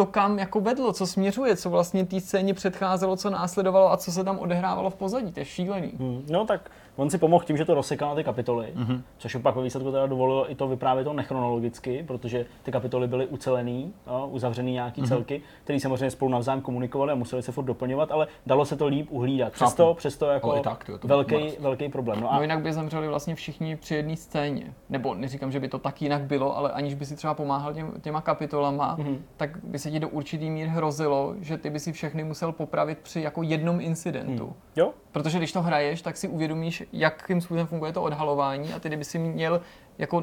to 0.00 0.06
kam 0.06 0.38
jako 0.38 0.60
vedlo, 0.60 0.92
co 0.92 1.06
směřuje, 1.06 1.56
co 1.56 1.70
vlastně 1.70 2.06
té 2.06 2.20
scéně 2.20 2.54
předcházelo, 2.54 3.16
co 3.16 3.30
následovalo 3.30 3.92
a 3.92 3.96
co 3.96 4.12
se 4.12 4.24
tam 4.24 4.38
odehrávalo 4.38 4.90
v 4.90 4.94
pozadí. 4.94 5.32
To 5.32 5.40
je 5.40 5.44
šílený. 5.44 5.92
Hmm, 5.98 6.26
No 6.30 6.46
tak 6.46 6.70
on 7.00 7.10
si 7.10 7.18
pomohl 7.18 7.44
tím, 7.44 7.56
že 7.56 7.64
to 7.64 7.74
rozsekal 7.74 8.08
na 8.08 8.14
ty 8.14 8.24
kapitoly, 8.24 8.68
mm-hmm. 8.74 9.02
což 9.18 9.36
pak 9.36 9.56
ve 9.56 9.62
výsledku 9.62 9.92
teda 9.92 10.06
dovolilo 10.06 10.50
i 10.50 10.54
to 10.54 10.68
vyprávět 10.68 11.04
to 11.04 11.12
nechronologicky, 11.12 12.04
protože 12.06 12.46
ty 12.62 12.72
kapitoly 12.72 13.08
byly 13.08 13.26
ucelený, 13.26 13.92
jo, 14.06 14.28
uzavřený 14.32 14.72
nějaký 14.72 15.02
mm-hmm. 15.02 15.08
celky, 15.08 15.42
které 15.64 15.80
samozřejmě 15.80 16.10
spolu 16.10 16.30
navzájem 16.30 16.60
komunikovaly 16.60 17.12
a 17.12 17.14
museli 17.14 17.42
se 17.42 17.52
furt 17.52 17.64
doplňovat, 17.64 18.12
ale 18.12 18.26
dalo 18.46 18.64
se 18.64 18.76
to 18.76 18.86
líp 18.86 19.06
uhlídat. 19.10 19.52
Přesto, 19.52 19.94
přesto 19.94 20.26
jako 20.26 20.60
tak, 20.60 20.84
tyjo, 20.84 20.98
to 20.98 21.08
velký, 21.08 21.52
velký 21.60 21.88
problém. 21.88 22.20
No 22.20 22.30
No 22.30 22.36
a 22.36 22.42
jinak 22.42 22.62
by 22.62 22.72
zemřeli 22.72 23.08
vlastně 23.08 23.34
všichni 23.34 23.76
při 23.76 23.94
jedné 23.94 24.16
scéně. 24.16 24.74
Nebo 24.88 25.14
neříkám, 25.14 25.52
že 25.52 25.60
by 25.60 25.68
to 25.68 25.78
tak 25.78 26.02
jinak 26.02 26.22
bylo, 26.22 26.56
ale 26.56 26.72
aniž 26.72 26.94
by 26.94 27.06
si 27.06 27.16
třeba 27.16 27.34
pomáhal 27.34 27.74
těm, 27.74 27.92
těma 28.00 28.20
kapitolama, 28.20 28.96
mm-hmm. 28.96 29.18
tak 29.36 29.64
by 29.64 29.78
se 29.78 29.90
ti 29.90 30.00
do 30.00 30.08
určitý 30.08 30.50
mír 30.50 30.68
hrozilo, 30.68 31.34
že 31.40 31.58
ty 31.58 31.70
by 31.70 31.80
si 31.80 31.92
všechny 31.92 32.24
musel 32.24 32.52
popravit 32.52 32.98
při 32.98 33.20
jako 33.20 33.42
jednom 33.42 33.80
incidentu. 33.80 34.46
Mm. 34.46 34.54
jo, 34.76 34.92
Protože 35.12 35.38
když 35.38 35.52
to 35.52 35.62
hraješ, 35.62 36.02
tak 36.02 36.16
si 36.16 36.28
uvědomíš, 36.28 36.82
jakým 36.92 37.40
způsobem 37.40 37.66
funguje 37.66 37.92
to 37.92 38.02
odhalování 38.02 38.72
a 38.72 38.78
ty 38.78 38.88
kdyby 38.88 39.04
si 39.04 39.18
měl 39.18 39.60
jako 39.98 40.22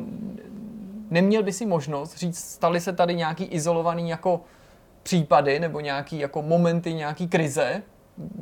neměl 1.10 1.44
by 1.44 1.54
si 1.54 1.66
možnost 1.66 2.18
říct, 2.18 2.40
staly 2.40 2.82
se 2.82 2.94
tady 2.94 3.16
nějaký 3.16 3.44
izolovaný 3.44 4.10
jako 4.10 4.42
případy 5.04 5.60
nebo 5.60 5.80
nějaký 5.80 6.20
jako 6.20 6.42
momenty, 6.42 6.94
nějaký 6.94 7.28
krize, 7.28 7.84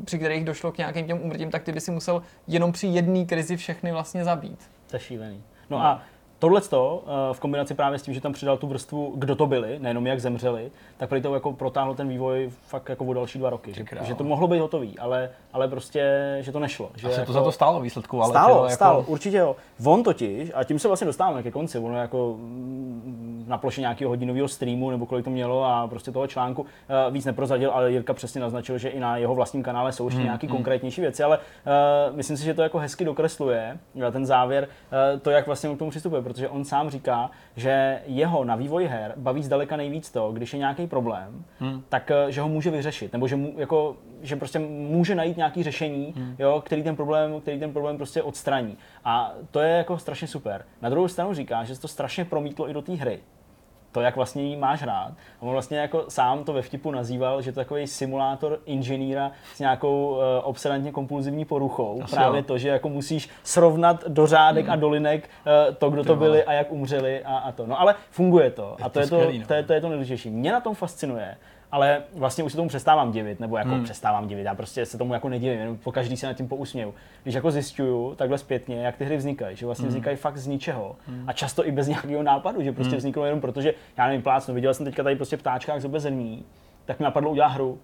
při 0.06 0.18
kterých 0.18 0.46
došlo 0.46 0.72
k 0.72 0.78
nějakým 0.78 1.08
těm 1.08 1.22
úmrtím, 1.22 1.52
tak 1.52 1.64
ty 1.64 1.72
by 1.72 1.82
si 1.82 1.92
musel 1.92 2.22
jenom 2.48 2.72
při 2.72 2.88
jedné 2.88 3.26
krizi 3.26 3.58
všechny 3.58 3.92
vlastně 3.92 4.24
zabít. 4.24 4.70
to 4.90 4.96
je 4.96 5.00
šílený. 5.00 5.44
No 5.70 5.78
a 5.82 6.02
tohle 6.46 6.62
v 7.34 7.40
kombinaci 7.40 7.74
právě 7.74 8.00
s 8.00 8.02
tím, 8.02 8.14
že 8.14 8.22
tam 8.22 8.34
přidal 8.34 8.58
tu 8.58 8.68
vrstvu, 8.68 9.14
kdo 9.16 9.36
to 9.36 9.48
byli, 9.48 9.80
nejenom 9.80 10.08
jak 10.08 10.22
zemřeli, 10.22 10.72
tak 10.98 11.10
prý 11.10 11.22
to 11.22 11.34
jako 11.34 11.54
protáhlo 11.54 11.94
ten 11.94 12.10
vývoj 12.10 12.50
fakt 12.68 12.90
jako 12.90 13.06
o 13.06 13.14
další 13.14 13.40
dva 13.40 13.50
roky. 13.50 13.74
Že, 13.74 13.86
že, 14.02 14.16
to 14.16 14.24
mohlo 14.24 14.48
být 14.48 14.60
hotový, 14.60 15.00
ale, 15.00 15.30
ale 15.54 15.68
prostě, 15.68 16.38
že 16.42 16.52
to 16.52 16.60
nešlo. 16.60 16.90
Že 16.96 17.08
Asi 17.08 17.20
jako, 17.20 17.26
to 17.26 17.34
za 17.34 17.44
to 17.44 17.52
stálo 17.52 17.82
výsledku, 17.82 18.22
ale 18.22 18.30
Stálo, 18.30 18.64
jako, 18.64 18.76
stálo, 18.76 19.04
určitě 19.08 19.38
jo. 19.38 19.56
On 19.86 20.04
totiž, 20.04 20.52
a 20.56 20.64
tím 20.64 20.80
se 20.80 20.88
vlastně 20.88 21.08
dostáváme 21.08 21.44
ke 21.44 21.52
konci, 21.52 21.80
ono 21.80 21.98
jako 21.98 22.36
mm, 22.38 23.46
na 23.48 23.58
ploše 23.58 23.82
nějakého 23.82 24.10
hodinového 24.10 24.48
streamu, 24.48 24.92
nebo 24.92 25.06
kolik 25.06 25.26
to 25.26 25.32
mělo 25.32 25.64
a 25.64 25.88
prostě 25.88 26.12
toho 26.12 26.28
článku 26.28 26.66
eh, 26.90 27.12
víc 27.12 27.26
neprozadil, 27.26 27.72
ale 27.72 27.92
Jirka 27.92 28.14
přesně 28.14 28.42
naznačil, 28.42 28.78
že 28.78 28.90
i 28.90 29.00
na 29.00 29.18
jeho 29.18 29.36
vlastním 29.36 29.64
kanále 29.64 29.92
jsou 29.92 30.08
ještě 30.08 30.24
nějaké 30.24 30.48
konkrétnější 30.48 31.02
věci, 31.02 31.24
ale 31.24 31.38
uh, 31.38 32.16
myslím 32.16 32.38
si, 32.38 32.44
že 32.44 32.54
to 32.54 32.62
jako 32.62 32.78
hezky 32.80 33.06
dokresluje 33.06 33.78
eh, 34.02 34.12
ten 34.12 34.26
závěr, 34.26 34.68
uh, 35.14 35.20
to, 35.20 35.30
jak 35.30 35.46
vlastně 35.46 35.76
k 35.76 35.80
tomu 35.80 35.92
přistupuje, 35.92 36.22
protože 36.36 36.50
on 36.50 36.66
sám 36.66 36.90
říká, 36.90 37.32
že 37.56 38.02
jeho 38.06 38.44
na 38.44 38.56
vývoj 38.56 38.86
her 38.86 39.14
baví 39.16 39.44
zdaleka 39.44 39.78
nejvíc 39.78 40.12
to, 40.12 40.32
když 40.32 40.54
je 40.54 40.60
nějaký 40.60 40.88
problém, 40.88 41.46
tak 41.90 42.12
eh, 42.12 42.32
že 42.32 42.42
ho 42.42 42.50
může 42.50 42.72
vyřešit, 42.72 43.14
nebo 43.14 43.28
že, 43.28 43.36
mu, 43.36 43.54
jako, 43.58 43.96
že 44.22 44.36
prostě 44.36 44.60
může 44.60 45.16
najít 45.16 45.38
nějaký 45.38 45.64
řešení, 45.64 46.14
jo, 46.40 46.62
který 46.66 46.84
ten 46.84 46.96
problém, 46.96 47.42
který 47.42 47.60
ten 47.60 47.74
problém 47.74 47.98
prostě 47.98 48.22
odstraní. 48.24 48.78
A 49.06 49.34
to 49.52 49.60
je 49.60 49.78
jako 49.78 49.98
strašně 49.98 50.28
super. 50.28 50.66
Na 50.82 50.90
druhou 50.90 51.08
stranu 51.08 51.34
říká, 51.34 51.64
že 51.64 51.76
se 51.76 51.82
to 51.82 51.88
strašně 51.88 52.26
promítlo 52.26 52.70
i 52.70 52.74
do 52.74 52.82
té 52.82 52.94
hry 52.94 53.20
to, 53.96 54.02
jak 54.02 54.16
vlastně 54.16 54.44
jí 54.44 54.56
máš 54.56 54.82
hrát. 54.82 55.12
A 55.40 55.42
on 55.42 55.52
vlastně 55.52 55.78
jako 55.78 56.06
sám 56.08 56.44
to 56.44 56.54
ve 56.54 56.62
vtipu 56.62 56.92
nazýval, 56.92 57.42
že 57.42 57.52
to 57.52 57.60
je 57.60 57.66
takový 57.66 57.88
simulátor 57.88 58.60
inženýra 58.66 59.32
s 59.56 59.60
nějakou 59.60 60.10
uh, 60.10 60.22
obsedantně 60.44 60.92
kompulzivní 60.92 61.46
poruchou. 61.46 62.02
Asi 62.04 62.16
Právě 62.16 62.40
jo. 62.40 62.44
to, 62.44 62.58
že 62.58 62.70
jako 62.70 62.90
musíš 62.90 63.30
srovnat 63.44 64.04
do 64.08 64.28
řádek 64.28 64.70
a 64.70 64.76
dolinek 64.76 65.30
uh, 65.70 65.76
to, 65.76 65.90
kdo 65.90 66.04
to 66.04 66.16
vole. 66.16 66.30
byli 66.30 66.44
a 66.44 66.54
jak 66.54 66.72
umřeli 66.72 67.24
a, 67.24 67.38
a 67.38 67.52
to. 67.52 67.68
No 67.68 67.82
ale 67.82 67.96
funguje 68.10 68.52
to. 68.52 68.76
Je 68.80 68.86
a 68.86 68.90
to 68.90 68.94
to 68.94 69.00
je 69.00 69.08
to, 69.08 69.16
skvělý, 69.16 69.40
no. 69.40 69.46
to, 69.48 69.54
je, 69.54 69.64
to 69.64 69.74
je 69.74 69.82
to 69.82 69.88
nejdůležitější. 69.88 70.30
Mě 70.30 70.52
na 70.52 70.60
tom 70.60 70.76
fascinuje, 70.76 71.38
ale 71.72 72.04
vlastně 72.14 72.44
už 72.44 72.52
se 72.52 72.56
tomu 72.56 72.70
přestávám 72.70 73.12
divit, 73.12 73.40
nebo 73.40 73.58
jako 73.58 73.70
hmm. 73.70 73.84
přestávám 73.84 74.28
divit, 74.28 74.46
já 74.46 74.56
prostě 74.56 74.86
se 74.86 74.98
tomu 74.98 75.14
jako 75.14 75.30
nedivím, 75.30 75.60
jenom 75.60 75.78
po 75.78 75.92
každý 75.92 76.18
se 76.18 76.28
nad 76.28 76.34
tím 76.34 76.48
pousměju. 76.48 76.94
Když 77.24 77.36
jako 77.36 77.52
zjišťuju 77.52 78.16
takhle 78.16 78.38
zpětně, 78.38 78.86
jak 78.86 78.98
ty 78.98 79.06
hry 79.06 79.18
vznikají, 79.18 79.56
že 79.56 79.66
vlastně 79.66 79.84
hmm. 79.84 79.90
vznikají 79.90 80.18
fakt 80.18 80.38
z 80.38 80.48
ničeho 80.48 80.96
hmm. 81.08 81.24
a 81.28 81.34
často 81.34 81.68
i 81.68 81.72
bez 81.72 81.88
nějakého 81.88 82.24
nápadu, 82.24 82.64
že 82.64 82.72
prostě 82.72 82.92
hmm. 82.92 82.98
vzniklo 82.98 83.26
jenom 83.26 83.42
proto, 83.42 83.62
že 83.62 83.74
já 83.98 84.08
nevím, 84.08 84.22
plácnu, 84.22 84.54
viděl 84.54 84.74
jsem 84.74 84.86
teďka 84.86 85.04
tady 85.04 85.16
prostě 85.16 85.38
ptáčkách 85.38 85.82
z 85.82 86.00
zemí, 86.00 86.46
tak 86.86 87.00
mi 87.00 87.04
napadlo 87.04 87.32
udělat 87.32 87.48
hru, 87.48 87.80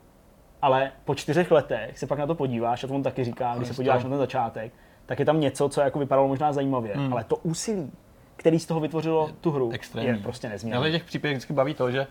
ale 0.62 0.92
po 1.06 1.16
čtyřech 1.16 1.52
letech 1.52 2.00
se 2.00 2.08
pak 2.08 2.20
na 2.20 2.28
to 2.28 2.36
podíváš, 2.36 2.84
a 2.84 2.88
to 2.88 2.94
on 2.94 3.04
taky 3.04 3.24
říká, 3.24 3.54
když 3.56 3.68
se 3.68 3.74
podíváš 3.74 4.04
na 4.04 4.10
ten 4.10 4.20
začátek, 4.20 4.72
tak 5.06 5.20
je 5.20 5.26
tam 5.26 5.40
něco, 5.40 5.70
co 5.70 5.82
jako 5.82 6.00
vypadalo 6.00 6.28
možná 6.28 6.54
zajímavě, 6.54 6.94
hmm. 6.96 7.14
ale 7.14 7.24
to 7.24 7.36
úsilí, 7.36 7.92
který 8.36 8.60
z 8.60 8.66
toho 8.66 8.80
vytvořilo 8.80 9.30
tu 9.42 9.52
hru, 9.52 9.72
Extrémní. 9.72 10.10
je 10.10 10.18
prostě 10.18 10.50
nezměrné. 10.50 10.78
Ale 10.78 10.92
těch 10.92 11.04
příběhů 11.04 11.34
vždycky 11.34 11.54
baví 11.54 11.74
to, 11.74 11.92
že 11.92 12.08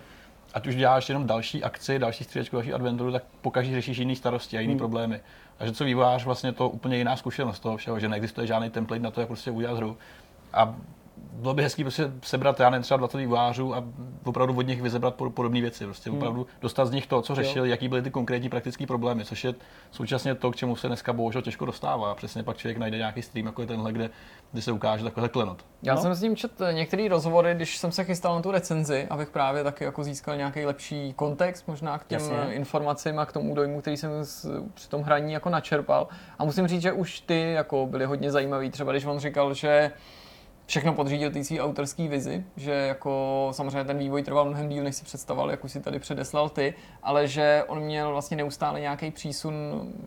ať 0.54 0.66
už 0.66 0.74
děláš 0.76 1.08
jenom 1.08 1.26
další 1.26 1.64
akci, 1.64 1.98
další 1.98 2.24
střílečku, 2.24 2.56
další 2.56 2.72
adventuru, 2.72 3.12
tak 3.12 3.22
pokaždé 3.40 3.74
řešíš 3.74 3.98
jiný 3.98 4.16
starosti 4.16 4.56
a 4.56 4.60
jiný 4.60 4.72
hmm. 4.72 4.78
problémy. 4.78 5.20
A 5.58 5.66
že 5.66 5.72
co 5.72 5.84
vývojář 5.84 6.24
vlastně 6.24 6.52
to 6.52 6.68
úplně 6.68 6.96
jiná 6.96 7.16
zkušenost 7.16 7.60
toho 7.60 7.76
všeho, 7.76 8.00
že 8.00 8.08
neexistuje 8.08 8.46
žádný 8.46 8.70
template 8.70 9.02
na 9.02 9.10
to, 9.10 9.20
jak 9.20 9.28
prostě 9.28 9.50
udělat 9.50 9.76
hru. 9.76 9.96
A 10.52 10.74
bylo 11.32 11.54
by 11.54 11.62
hezký 11.62 11.84
prostě 11.84 12.10
sebrat, 12.22 12.60
já 12.60 12.70
nevím, 12.70 12.82
třeba 12.82 12.98
20 12.98 13.18
vývojářů 13.18 13.74
a 13.74 13.84
opravdu 14.24 14.56
od 14.56 14.66
nich 14.66 14.82
vyzebrat 14.82 15.14
podobné 15.14 15.60
věci. 15.60 15.84
Prostě 15.84 16.10
hmm. 16.10 16.18
opravdu 16.18 16.46
dostat 16.60 16.84
z 16.84 16.90
nich 16.90 17.06
to, 17.06 17.22
co 17.22 17.34
řešil, 17.34 17.64
jaký 17.64 17.88
byly 17.88 18.02
ty 18.02 18.10
konkrétní 18.10 18.48
praktické 18.48 18.86
problémy, 18.86 19.24
což 19.24 19.44
je 19.44 19.54
současně 19.90 20.34
to, 20.34 20.50
k 20.50 20.56
čemu 20.56 20.76
se 20.76 20.86
dneska 20.86 21.12
bohužel 21.12 21.42
těžko 21.42 21.64
dostává. 21.64 22.14
Přesně 22.14 22.42
pak 22.42 22.56
člověk 22.56 22.78
najde 22.78 22.96
nějaký 22.96 23.22
stream, 23.22 23.46
jako 23.46 23.60
je 23.60 23.66
tenhle, 23.66 23.92
kde, 23.92 24.10
kde 24.52 24.62
se 24.62 24.72
ukáže 24.72 25.04
takhle 25.04 25.28
klenot. 25.28 25.64
Já 25.82 25.94
no? 25.94 26.02
jsem 26.02 26.14
s 26.14 26.22
ním 26.22 26.36
četl 26.36 26.72
některé 26.72 27.08
rozhovory, 27.08 27.54
když 27.54 27.78
jsem 27.78 27.92
se 27.92 28.04
chystal 28.04 28.34
na 28.34 28.42
tu 28.42 28.50
recenzi, 28.50 29.06
abych 29.10 29.30
právě 29.30 29.64
taky 29.64 29.84
jako 29.84 30.04
získal 30.04 30.36
nějaký 30.36 30.66
lepší 30.66 31.12
kontext, 31.12 31.68
možná 31.68 31.98
k 31.98 32.06
těm 32.06 32.20
Jasně. 32.20 32.54
informacím 32.54 33.18
a 33.18 33.26
k 33.26 33.32
tomu 33.32 33.54
dojmu, 33.54 33.80
který 33.80 33.96
jsem 33.96 34.24
z, 34.24 34.46
při 34.74 34.88
tom 34.88 35.02
hraní 35.02 35.32
jako 35.32 35.50
načerpal. 35.50 36.08
A 36.38 36.44
musím 36.44 36.68
říct, 36.68 36.82
že 36.82 36.92
už 36.92 37.20
ty 37.20 37.52
jako 37.52 37.86
byly 37.86 38.04
hodně 38.04 38.30
zajímavý. 38.30 38.70
Třeba 38.70 38.92
když 38.92 39.04
on 39.04 39.18
říkal, 39.18 39.54
že 39.54 39.92
všechno 40.70 40.92
podřídil 40.92 41.30
té 41.30 41.44
svý 41.44 41.60
autorský 41.60 42.08
vizi, 42.08 42.44
že 42.56 42.72
jako 42.72 43.48
samozřejmě 43.52 43.84
ten 43.84 43.98
vývoj 43.98 44.22
trval 44.22 44.44
mnohem 44.44 44.68
díl, 44.68 44.84
než 44.84 44.96
si 44.96 45.04
představoval, 45.04 45.50
jak 45.50 45.64
už 45.64 45.72
si 45.72 45.80
tady 45.80 45.98
předeslal 45.98 46.48
ty, 46.48 46.74
ale 47.02 47.28
že 47.28 47.64
on 47.68 47.80
měl 47.80 48.10
vlastně 48.10 48.36
neustále 48.36 48.80
nějaký 48.80 49.10
přísun 49.10 49.54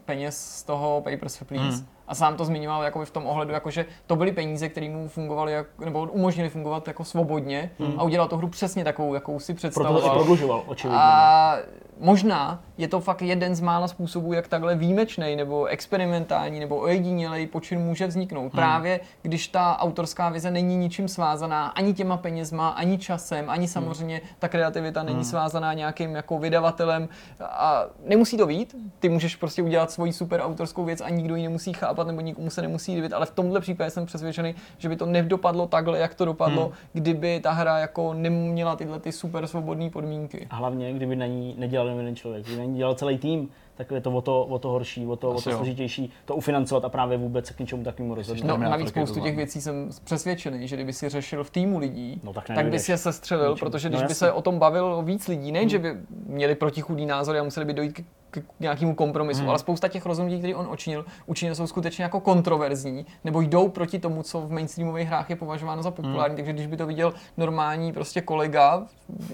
peněz 0.05 0.37
z 0.37 0.63
toho 0.63 1.01
Papers, 1.01 1.43
Please. 1.43 1.77
Hmm 1.77 1.87
a 2.07 2.15
sám 2.15 2.37
to 2.37 2.45
zmiňoval 2.45 2.83
jako 2.83 3.05
v 3.05 3.11
tom 3.11 3.25
ohledu, 3.25 3.51
jako 3.51 3.71
že 3.71 3.85
to 4.07 4.15
byly 4.15 4.31
peníze, 4.31 4.69
které 4.69 4.89
mu 4.89 5.07
fungovaly, 5.07 5.53
jak, 5.53 5.67
nebo 5.85 6.01
umožnili 6.01 6.49
fungovat 6.49 6.87
jako 6.87 7.03
svobodně 7.03 7.71
hmm. 7.79 7.99
a 7.99 8.03
udělal 8.03 8.27
tu 8.27 8.37
hru 8.37 8.47
přesně 8.47 8.83
takovou, 8.83 9.13
jakou 9.13 9.39
si 9.39 9.53
představoval. 9.53 9.93
Proto 9.93 10.09
to 10.09 10.15
prodlužoval, 10.15 10.63
očividně. 10.65 10.99
A 11.01 11.57
možná 11.99 12.63
je 12.77 12.87
to 12.87 12.99
fakt 12.99 13.21
jeden 13.21 13.55
z 13.55 13.61
mála 13.61 13.87
způsobů, 13.87 14.33
jak 14.33 14.47
takhle 14.47 14.75
výjimečný 14.75 15.35
nebo 15.35 15.65
experimentální 15.65 16.59
nebo 16.59 16.77
ojedinělej 16.77 17.47
počin 17.47 17.79
může 17.79 18.07
vzniknout. 18.07 18.41
Hmm. 18.41 18.49
Právě 18.51 18.99
když 19.21 19.47
ta 19.47 19.79
autorská 19.79 20.29
vize 20.29 20.51
není 20.51 20.77
ničím 20.77 21.07
svázaná, 21.07 21.67
ani 21.67 21.93
těma 21.93 22.17
penězma, 22.17 22.69
ani 22.69 22.97
časem, 22.97 23.49
ani 23.49 23.67
samozřejmě 23.67 24.15
hmm. 24.15 24.27
ta 24.39 24.47
kreativita 24.47 25.03
není 25.03 25.15
hmm. 25.15 25.23
svázaná 25.23 25.73
nějakým 25.73 26.15
jako 26.15 26.39
vydavatelem 26.39 27.09
a 27.41 27.85
nemusí 28.05 28.37
to 28.37 28.47
být. 28.47 28.75
Ty 28.99 29.09
můžeš 29.09 29.35
prostě 29.35 29.61
udělat 29.61 29.91
svoji 29.91 30.13
super 30.13 30.41
autorskou 30.41 30.85
věc 30.85 31.01
a 31.01 31.09
nikdo 31.09 31.35
ji 31.35 31.43
nemusí 31.43 31.73
chápat 31.73 31.92
nebo 32.07 32.21
nikomu 32.21 32.49
se 32.49 32.61
nemusí 32.61 32.95
líbit, 32.95 33.13
ale 33.13 33.25
v 33.25 33.31
tomhle 33.31 33.59
případě 33.59 33.89
jsem 33.89 34.05
přesvědčený, 34.05 34.55
že 34.77 34.89
by 34.89 34.95
to 34.95 35.05
nedopadlo 35.05 35.67
takhle, 35.67 35.99
jak 35.99 36.15
to 36.15 36.25
dopadlo, 36.25 36.65
hmm. 36.65 36.73
kdyby 36.93 37.39
ta 37.39 37.51
hra 37.51 37.79
jako 37.79 38.13
neměla 38.13 38.75
tyhle 38.75 38.99
ty 38.99 39.11
super 39.11 39.47
svobodné 39.47 39.89
podmínky. 39.89 40.47
A 40.49 40.55
hlavně, 40.55 40.93
kdyby 40.93 41.15
na 41.15 41.25
ní 41.25 41.55
nedělal 41.57 41.87
jeden 41.87 42.15
člověk, 42.15 42.45
kdyby 42.45 42.59
na 42.59 42.65
ní 42.65 42.77
dělal 42.77 42.95
celý 42.95 43.17
tým, 43.17 43.49
tak 43.75 43.91
je 43.91 44.01
to 44.01 44.11
o 44.11 44.21
to, 44.21 44.43
o 44.43 44.59
to 44.59 44.69
horší, 44.69 45.07
o 45.07 45.15
to, 45.15 45.29
o 45.29 45.33
to 45.33 45.41
složitější 45.41 46.11
to 46.25 46.35
ufinancovat 46.35 46.85
a 46.85 46.89
právě 46.89 47.17
vůbec 47.17 47.47
se 47.47 47.53
k 47.53 47.59
něčemu 47.59 47.83
takovému 47.83 48.15
rozhodnout. 48.15 48.57
No, 48.57 48.69
navíc 48.69 48.89
spoustu 48.89 49.19
těch 49.19 49.35
věcí 49.35 49.61
jsem 49.61 49.89
přesvědčený, 50.03 50.67
že 50.67 50.75
kdyby 50.75 50.93
si 50.93 51.09
řešil 51.09 51.43
v 51.43 51.49
týmu 51.49 51.79
lidí, 51.79 52.21
no, 52.23 52.33
tak, 52.33 52.47
tak 52.47 52.65
by 52.65 52.79
si 52.79 52.91
je 52.91 52.97
sestřelil, 52.97 53.55
protože 53.55 53.89
když 53.89 54.01
no, 54.01 54.07
by 54.07 54.15
se 54.15 54.31
o 54.31 54.41
tom 54.41 54.59
bavil 54.59 55.01
víc 55.01 55.27
lidí, 55.27 55.51
nejen, 55.51 55.63
hmm. 55.63 55.69
že 55.69 55.79
by 55.79 55.97
měli 56.25 56.55
protichudý 56.55 57.05
názory 57.05 57.39
a 57.39 57.43
museli 57.43 57.65
by 57.65 57.73
dojít 57.73 57.93
k 57.93 58.03
k 58.41 58.59
nějakému 58.59 58.95
kompromisu, 58.95 59.39
hmm. 59.39 59.49
ale 59.49 59.59
spousta 59.59 59.87
těch 59.87 60.05
rozhodnutí, 60.05 60.37
které 60.39 60.55
on 60.55 60.67
učinil, 60.71 61.05
učinil, 61.25 61.55
jsou 61.55 61.67
skutečně 61.67 62.03
jako 62.03 62.19
kontroverzní, 62.19 63.05
nebo 63.23 63.41
jdou 63.41 63.69
proti 63.69 63.99
tomu, 63.99 64.23
co 64.23 64.41
v 64.41 64.51
mainstreamových 64.51 65.07
hrách 65.07 65.29
je 65.29 65.35
považováno 65.35 65.83
za 65.83 65.91
populární. 65.91 66.35
Hmm. 66.35 66.35
Takže 66.35 66.53
když 66.53 66.67
by 66.67 66.77
to 66.77 66.85
viděl 66.85 67.13
normální 67.37 67.93
prostě 67.93 68.21
kolega, 68.21 68.83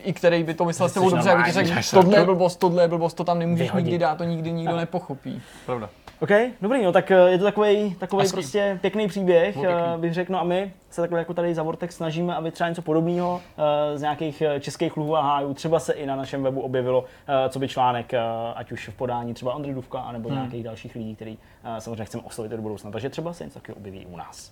i 0.03 0.13
který 0.13 0.43
by 0.43 0.53
to 0.53 0.65
myslel 0.65 0.89
s 0.89 0.93
tebou 0.93 1.09
dobře, 1.09 1.31
aby 1.31 1.43
ti 1.43 1.51
řekl, 1.51 1.71
tohle 1.91 2.19
je 2.19 2.25
blbost, 2.25 2.55
tohle 2.55 2.83
je 2.83 2.87
blbost, 2.87 3.13
to 3.13 3.23
tam 3.23 3.39
nemůžeš 3.39 3.67
Vyhodit. 3.67 3.85
nikdy 3.85 3.97
dát, 3.99 4.17
to 4.17 4.23
nikdy 4.29 4.51
nikdo 4.51 4.77
nepochopí. 4.77 5.41
Pravda. 5.65 5.89
OK, 6.21 6.29
dobrý, 6.61 6.83
no 6.83 6.91
tak 6.91 7.11
eh, 7.11 7.29
je 7.29 7.37
to 7.37 7.43
takový 7.43 7.95
takový 7.95 8.29
prostě 8.29 8.79
pěkný 8.81 9.07
příběh, 9.07 9.55
pěkný. 9.55 9.73
Eh, 9.73 9.97
bych 9.97 10.13
řekl, 10.13 10.33
no 10.33 10.39
a 10.39 10.43
my 10.43 10.73
se 10.89 11.01
takhle 11.01 11.19
jako 11.19 11.33
tady 11.33 11.55
za 11.55 11.63
Vortex 11.63 11.95
snažíme, 11.95 12.35
aby 12.35 12.51
třeba 12.51 12.69
něco 12.69 12.81
podobného 12.81 13.41
eh, 13.57 13.97
z 13.97 14.01
nějakých 14.01 14.43
českých 14.59 14.93
kluhů 14.93 15.15
a 15.15 15.21
hájů 15.21 15.53
třeba 15.53 15.79
se 15.79 15.93
i 15.93 16.05
na 16.05 16.15
našem 16.15 16.43
webu 16.43 16.61
objevilo, 16.61 17.05
co 17.49 17.59
by 17.59 17.67
článek, 17.67 18.13
ať 18.55 18.71
už 18.71 18.89
v 18.89 18.93
podání 18.93 19.33
třeba 19.33 19.53
Ondry 19.53 19.73
Duvka, 19.73 19.99
anebo 19.99 20.29
hmm. 20.29 20.37
nějakých 20.37 20.63
dalších 20.63 20.95
lidí, 20.95 21.15
který 21.15 21.37
samozřejmě 21.79 22.05
chceme 22.05 22.23
oslovit 22.23 22.51
do 22.51 22.61
budoucna. 22.61 22.91
Takže 22.91 23.09
třeba 23.09 23.33
se 23.33 23.43
něco 23.43 23.59
takového 23.59 23.79
objeví 23.79 24.05
u 24.05 24.17
nás. 24.17 24.51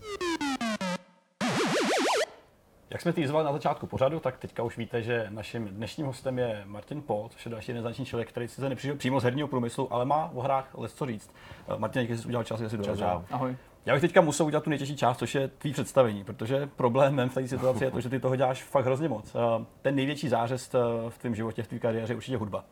Jak 2.89 3.01
jsme 3.01 3.13
týzovali 3.13 3.45
na 3.45 3.53
začátku 3.53 3.87
pořadu, 3.87 4.19
tak 4.19 4.37
teďka 4.37 4.63
už 4.63 4.77
víte, 4.77 5.01
že 5.01 5.27
naším 5.29 5.67
dnešním 5.67 6.05
hostem 6.05 6.39
je 6.39 6.63
Martin 6.65 7.01
Pol, 7.01 7.29
což 7.29 7.45
je 7.45 7.51
další 7.51 7.73
neznačný 7.73 8.05
člověk, 8.05 8.29
který 8.29 8.47
sice 8.47 8.69
nepřišel 8.69 8.95
přímo 8.95 9.19
z 9.19 9.23
herního 9.23 9.47
průmyslu, 9.47 9.93
ale 9.93 10.05
má 10.05 10.31
o 10.33 10.41
hrách 10.41 10.69
les 10.77 10.93
co 10.93 11.05
říct. 11.05 11.31
Eh, 11.67 11.77
Martin, 11.77 12.01
díky, 12.01 12.17
jsi 12.17 12.27
udělal 12.27 12.43
čas, 12.43 12.59
jsi 12.59 12.77
dorazil. 12.77 13.25
Ahoj. 13.31 13.57
Já 13.85 13.93
bych 13.93 14.01
teďka 14.01 14.21
musel 14.21 14.45
udělat 14.45 14.63
tu 14.63 14.69
nejtěžší 14.69 14.97
část, 14.97 15.17
což 15.17 15.35
je 15.35 15.47
tvý 15.47 15.73
představení, 15.73 16.23
protože 16.23 16.69
problémem 16.75 17.29
v 17.29 17.33
této 17.33 17.47
situaci 17.47 17.83
je 17.83 17.91
to, 17.91 18.01
že 18.01 18.09
ty 18.09 18.19
toho 18.19 18.35
děláš 18.35 18.63
fakt 18.63 18.85
hrozně 18.85 19.09
moc. 19.09 19.35
Eh, 19.35 19.65
ten 19.81 19.95
největší 19.95 20.29
zářez 20.29 20.75
eh, 20.75 20.79
v 21.09 21.17
tvém 21.17 21.35
životě, 21.35 21.63
v 21.63 21.67
tvé 21.67 21.79
kariéře 21.79 22.13
je 22.13 22.17
určitě 22.17 22.37
hudba. 22.37 22.63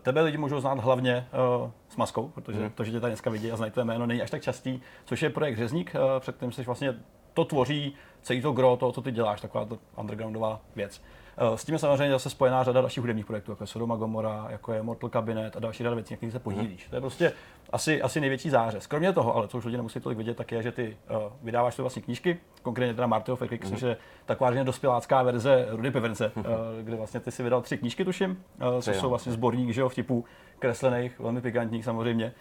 Tebe 0.00 0.20
lidi 0.20 0.38
můžou 0.38 0.60
znát 0.60 0.78
hlavně 0.78 1.26
uh, 1.62 1.70
s 1.88 1.96
maskou, 1.96 2.28
protože 2.28 2.58
hmm. 2.58 2.70
to, 2.70 2.84
že 2.84 2.92
tě 2.92 3.00
tady 3.00 3.10
dneska 3.10 3.30
vidí 3.30 3.52
a 3.52 3.56
znají 3.56 3.72
tvé 3.72 3.84
jméno, 3.84 4.06
není 4.06 4.22
až 4.22 4.30
tak 4.30 4.42
častý, 4.42 4.80
což 5.04 5.22
je 5.22 5.30
projekt 5.30 5.56
Řezník, 5.56 5.94
uh, 5.94 6.20
před 6.20 6.36
kterým 6.36 6.52
jsi 6.52 6.62
vlastně 6.62 6.94
to 7.36 7.44
tvoří 7.44 7.94
celý 8.22 8.42
to 8.42 8.52
gro 8.52 8.76
toho, 8.76 8.92
co 8.92 9.02
ty 9.02 9.12
děláš, 9.12 9.40
taková 9.40 9.64
to 9.64 9.78
undergroundová 9.96 10.60
věc. 10.76 11.02
Eh, 11.38 11.58
s 11.58 11.64
tím 11.64 11.72
je 11.72 11.78
samozřejmě 11.78 12.10
zase 12.10 12.30
spojená 12.30 12.64
řada 12.64 12.80
dalších 12.80 13.00
hudebních 13.00 13.26
projektů, 13.26 13.52
jako 13.52 13.62
je 13.62 13.66
Sodoma 13.66 13.96
Gomora, 13.96 14.46
jako 14.48 14.72
je 14.72 14.82
Mortal 14.82 15.10
Cabinet 15.10 15.56
a 15.56 15.60
další 15.60 15.82
řada 15.82 15.94
věcí, 15.94 16.14
na 16.14 16.16
kterých 16.16 16.32
se 16.32 16.38
podílíš. 16.38 16.82
Hmm. 16.82 16.90
To 16.90 16.96
je 16.96 17.00
prostě 17.00 17.32
asi, 17.72 18.02
asi 18.02 18.20
největší 18.20 18.50
zářez. 18.50 18.86
Kromě 18.86 19.12
toho, 19.12 19.36
ale 19.36 19.48
co 19.48 19.58
už 19.58 19.64
lidi 19.64 19.76
nemusí 19.76 20.00
tolik 20.00 20.18
vidět, 20.18 20.36
tak 20.36 20.52
je, 20.52 20.62
že 20.62 20.72
ty 20.72 20.96
uh, 21.10 21.16
vydáváš 21.42 21.76
to 21.76 21.82
vlastně 21.82 22.02
knížky, 22.02 22.38
konkrétně 22.62 22.94
teda 22.94 23.06
Marty 23.06 23.32
of 23.32 23.42
Epic, 23.42 23.68
což 23.68 23.80
je 23.82 23.96
taková 24.26 24.52
že 24.52 24.64
dospělácká 24.64 25.22
verze 25.22 25.66
Rudy 25.70 25.90
Pevence, 25.90 26.32
uh, 26.36 26.44
kde 26.82 26.96
vlastně 26.96 27.20
ty 27.20 27.30
si 27.30 27.42
vydal 27.42 27.62
tři 27.62 27.78
knížky, 27.78 28.04
tuším, 28.04 28.30
uh, 28.30 28.80
což 28.80 28.96
jsou 28.96 29.08
vlastně 29.08 29.32
sborník 29.32 29.70
že 29.70 29.80
jo, 29.80 29.88
vtipů 29.88 30.24
kreslených, 30.58 31.20
velmi 31.20 31.40
pikantních 31.40 31.84
samozřejmě. 31.84 32.32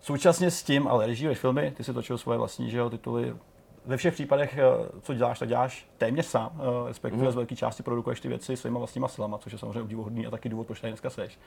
Současně 0.00 0.50
s 0.50 0.62
tím, 0.62 0.88
ale 0.88 1.06
režíruješ 1.06 1.38
filmy, 1.38 1.72
ty 1.76 1.84
si 1.84 1.92
točil 1.92 2.18
svoje 2.18 2.38
vlastní 2.38 2.70
že 2.70 2.78
jo, 2.78 2.90
tituly, 2.90 3.34
ve 3.86 3.96
všech 3.96 4.14
případech, 4.14 4.58
eh, 4.58 4.88
co 5.02 5.14
děláš, 5.14 5.38
tak 5.38 5.48
děláš 5.48 5.88
téměř 5.98 6.26
sám, 6.26 6.50
eh, 6.54 6.88
respektive 6.88 7.24
mm. 7.24 7.32
z 7.32 7.34
velké 7.34 7.56
části 7.56 7.82
produkuješ 7.82 8.20
ty 8.20 8.28
věci 8.28 8.56
svýma 8.56 8.78
vlastníma 8.78 9.08
silama, 9.08 9.38
což 9.38 9.52
je 9.52 9.58
samozřejmě 9.58 9.82
obdivuhodný 9.82 10.26
a 10.26 10.30
taky 10.30 10.48
důvod, 10.48 10.66
proč 10.66 10.80
tady 10.80 10.90
dneska 10.90 11.10
seš. 11.10 11.38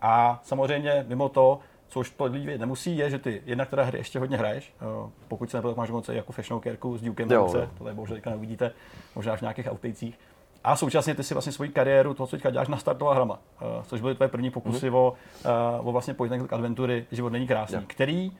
A 0.00 0.40
samozřejmě 0.44 1.04
mimo 1.08 1.28
to, 1.28 1.58
co 1.88 2.00
už 2.00 2.10
to 2.10 2.24
lidi 2.24 2.58
nemusí, 2.58 2.96
je, 2.96 3.10
že 3.10 3.18
ty 3.18 3.42
jednak 3.46 3.70
teda 3.70 3.82
hry 3.82 3.98
ještě 3.98 4.18
hodně 4.18 4.36
hraješ. 4.36 4.74
Eh, 4.76 5.10
pokud 5.28 5.50
se 5.50 5.56
nebyl, 5.56 5.74
máš 5.76 5.90
moc 5.90 6.08
jako 6.08 6.32
fashionou 6.32 6.60
kerku 6.60 6.98
s 6.98 7.02
Dukem 7.02 7.30
ruce, 7.30 7.68
tohle 7.78 7.94
bohužel 7.94 8.18
neuvidíte, 8.26 8.72
možná 9.14 9.36
v 9.36 9.40
nějakých 9.40 9.72
outtakesích. 9.72 10.18
A 10.64 10.76
současně 10.76 11.14
ty 11.14 11.22
si 11.22 11.34
vlastně 11.34 11.52
svoji 11.52 11.70
kariéru, 11.70 12.14
toho, 12.14 12.26
co 12.26 12.36
teďka 12.36 12.50
děláš, 12.50 12.68
nastartoval 12.68 13.14
hrama, 13.14 13.38
což 13.82 14.00
byly 14.00 14.14
tvoje 14.14 14.28
první 14.28 14.50
pokusy 14.50 14.90
mm. 14.90 14.96
o, 14.96 15.14
o 15.82 15.92
vlastně 15.92 16.14
and 16.18 16.52
adventury 16.52 17.06
Život 17.12 17.30
není 17.30 17.46
krásný, 17.46 17.74
yeah. 17.74 17.86
který 17.86 18.32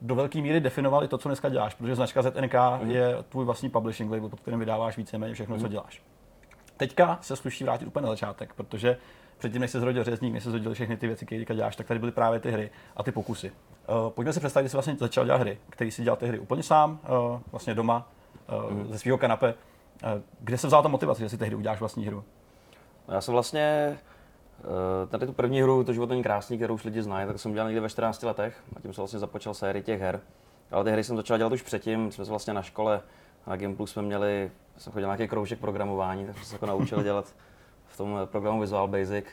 do 0.00 0.14
velké 0.14 0.40
míry 0.40 0.60
definovali 0.60 1.08
to, 1.08 1.18
co 1.18 1.28
dneska 1.28 1.48
děláš, 1.48 1.74
protože 1.74 1.94
značka 1.94 2.22
ZNK 2.22 2.54
mm. 2.82 2.90
je 2.90 3.16
tvůj 3.28 3.44
vlastní 3.44 3.70
publishing 3.70 4.10
label, 4.12 4.28
pod 4.28 4.40
kterým 4.40 4.60
vydáváš 4.60 4.96
víceméně 4.96 5.34
všechno, 5.34 5.54
mm. 5.54 5.60
co 5.60 5.66
mhm. 5.66 5.72
děláš. 5.72 6.02
Teďka 6.76 7.18
se 7.20 7.36
sluší 7.36 7.64
vrátit 7.64 7.86
úplně 7.86 8.02
na 8.02 8.08
začátek, 8.08 8.54
protože 8.54 8.96
předtím, 9.38 9.60
než 9.60 9.70
se 9.70 9.80
zrodil 9.80 10.04
řezník, 10.04 10.32
než 10.32 10.44
se 10.44 10.50
zrodil 10.50 10.74
všechny 10.74 10.96
ty 10.96 11.06
věci, 11.06 11.26
které 11.26 11.44
děláš, 11.44 11.76
tak 11.76 11.86
tady 11.86 12.00
byly 12.00 12.12
právě 12.12 12.40
ty 12.40 12.50
hry 12.50 12.70
a 12.96 13.02
ty 13.02 13.12
pokusy. 13.12 13.52
Uh, 13.88 14.10
pojďme 14.10 14.32
si 14.32 14.40
představit, 14.40 14.64
že 14.64 14.68
jsi 14.68 14.76
vlastně 14.76 14.96
začal 14.96 15.24
dělat 15.24 15.40
hry, 15.40 15.58
který 15.70 15.90
si 15.90 16.02
dělal 16.02 16.16
ty 16.16 16.26
hry 16.26 16.38
úplně 16.38 16.62
sám, 16.62 16.98
uh, 17.30 17.40
vlastně 17.50 17.74
doma, 17.74 18.08
uh, 18.64 18.72
mm. 18.72 18.92
ze 18.92 18.98
svého 18.98 19.18
kanape. 19.18 19.54
Uh, 19.54 20.10
kde 20.40 20.58
se 20.58 20.66
vzala 20.66 20.82
ta 20.82 20.88
motivace, 20.88 21.22
že 21.22 21.28
si 21.28 21.38
tehdy 21.38 21.56
uděláš 21.56 21.80
vlastní 21.80 22.06
hru? 22.06 22.24
Já 23.08 23.20
jsem 23.20 23.32
vlastně 23.32 23.98
tady 25.08 25.26
tu 25.26 25.32
první 25.32 25.62
hru, 25.62 25.84
to 25.84 25.92
život 25.92 26.08
není 26.08 26.22
krásný, 26.22 26.56
kterou 26.56 26.74
už 26.74 26.84
lidi 26.84 27.02
znají, 27.02 27.26
tak 27.26 27.38
jsem 27.38 27.52
dělal 27.52 27.68
někdy 27.68 27.80
ve 27.80 27.88
14 27.88 28.22
letech 28.22 28.62
a 28.76 28.80
tím 28.80 28.92
jsem 28.92 29.02
vlastně 29.02 29.18
započal 29.18 29.54
sérii 29.54 29.82
těch 29.82 30.00
her. 30.00 30.20
Ale 30.70 30.84
ty 30.84 30.90
hry 30.90 31.04
jsem 31.04 31.16
začal 31.16 31.38
dělat 31.38 31.52
už 31.52 31.62
předtím, 31.62 32.12
jsme 32.12 32.24
se 32.24 32.30
vlastně 32.30 32.54
na 32.54 32.62
škole 32.62 33.00
na 33.46 33.56
Gimplu 33.56 33.86
jsme 33.86 34.02
měli, 34.02 34.50
jsem 34.78 34.92
chodil 34.92 35.08
nějaký 35.08 35.28
kroužek 35.28 35.58
programování, 35.58 36.26
takže 36.26 36.40
jsme 36.40 36.48
se 36.48 36.54
jako 36.54 36.66
naučili 36.66 37.04
dělat 37.04 37.34
v 37.86 37.96
tom 37.96 38.20
programu 38.24 38.60
Visual 38.60 38.88
Basic. 38.88 39.24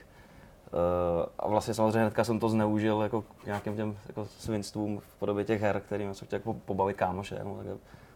a 1.40 1.48
vlastně 1.48 1.74
samozřejmě 1.74 2.00
hnedka 2.00 2.24
jsem 2.24 2.40
to 2.40 2.50
zneužil 2.50 3.02
jako 3.02 3.22
k 3.22 3.46
nějakým 3.46 3.76
těm 3.76 3.98
jako 4.08 4.26
svinstvům 4.26 5.00
v 5.00 5.16
podobě 5.20 5.44
těch 5.44 5.62
her, 5.62 5.82
kterým 5.86 6.14
jsem 6.14 6.28
chtěl 6.28 6.40
jako 6.40 6.54
pobavit 6.54 6.98
kámoše. 6.98 7.40
No, 7.44 7.56
tak 7.58 7.66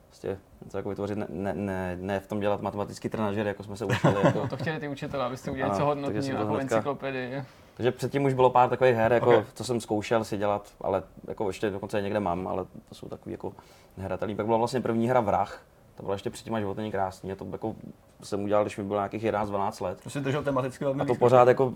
prostě 0.10 0.38
něco 0.64 0.78
jako 0.78 0.90
vytvořit, 0.90 1.18
ne, 1.18 1.28
ne, 1.30 1.54
ne, 1.54 1.98
ne, 2.02 2.20
v 2.20 2.28
tom 2.28 2.40
dělat 2.40 2.62
matematický 2.62 3.10
trenažer, 3.10 3.48
jako 3.48 3.64
jsme 3.64 3.78
se 3.78 3.86
učili. 3.86 4.16
Jako. 4.24 4.48
to 4.50 4.58
chtěli 4.58 4.80
ty 4.80 4.88
učitelé, 4.88 5.26
abyste 5.26 5.52
udělali 5.52 5.72
Ano, 5.72 5.80
co 5.80 5.90
takže 5.90 6.02
hodnotní 6.02 6.22
jsem 6.28 6.36
to 6.36 6.42
jako 6.42 6.54
hnedka- 6.54 6.62
encyklopedii. 6.62 7.44
Takže 7.76 7.92
předtím 7.92 8.26
už 8.26 8.34
bylo 8.34 8.50
pár 8.50 8.70
takových 8.70 8.96
her, 8.96 9.14
jako, 9.14 9.26
Ok. 9.30 9.34
okay. 9.36 9.46
co 9.54 9.64
jsem 9.64 9.82
zkoušel 9.82 10.24
si 10.24 10.38
dělat, 10.38 10.68
ale 10.82 11.04
jako 11.28 11.48
ještě 11.50 11.70
dokonce 11.70 11.98
je 11.98 12.02
někde 12.02 12.20
mám, 12.20 12.48
ale 12.48 12.66
to 12.90 12.96
jsou 12.96 13.08
takový 13.10 13.32
jako 13.32 13.54
nehratelný. 13.98 14.36
Pak 14.36 14.46
byla 14.46 14.58
vlastně 14.58 14.82
první 14.82 15.10
hra 15.10 15.20
Vrah, 15.22 15.62
to 16.00 16.04
byla 16.04 16.16
ještě 16.16 16.30
předtím 16.30 16.56
až 16.56 16.64
krásný, 16.92 17.32
a 17.32 17.36
to 17.36 17.48
jako 17.52 17.76
jsem 18.24 18.44
udělal, 18.44 18.64
když 18.64 18.78
mi 18.78 18.84
bylo 18.84 19.00
nějakých 19.00 19.24
11-12 19.24 19.84
let. 19.84 20.02
To 20.04 20.10
si 20.10 20.20
držel 20.22 20.44
tematicky 20.44 20.84
velmi 20.86 21.02
A 21.02 21.06
to 21.06 21.16
pořád 21.16 21.48
jako 21.48 21.66
uh, 21.66 21.76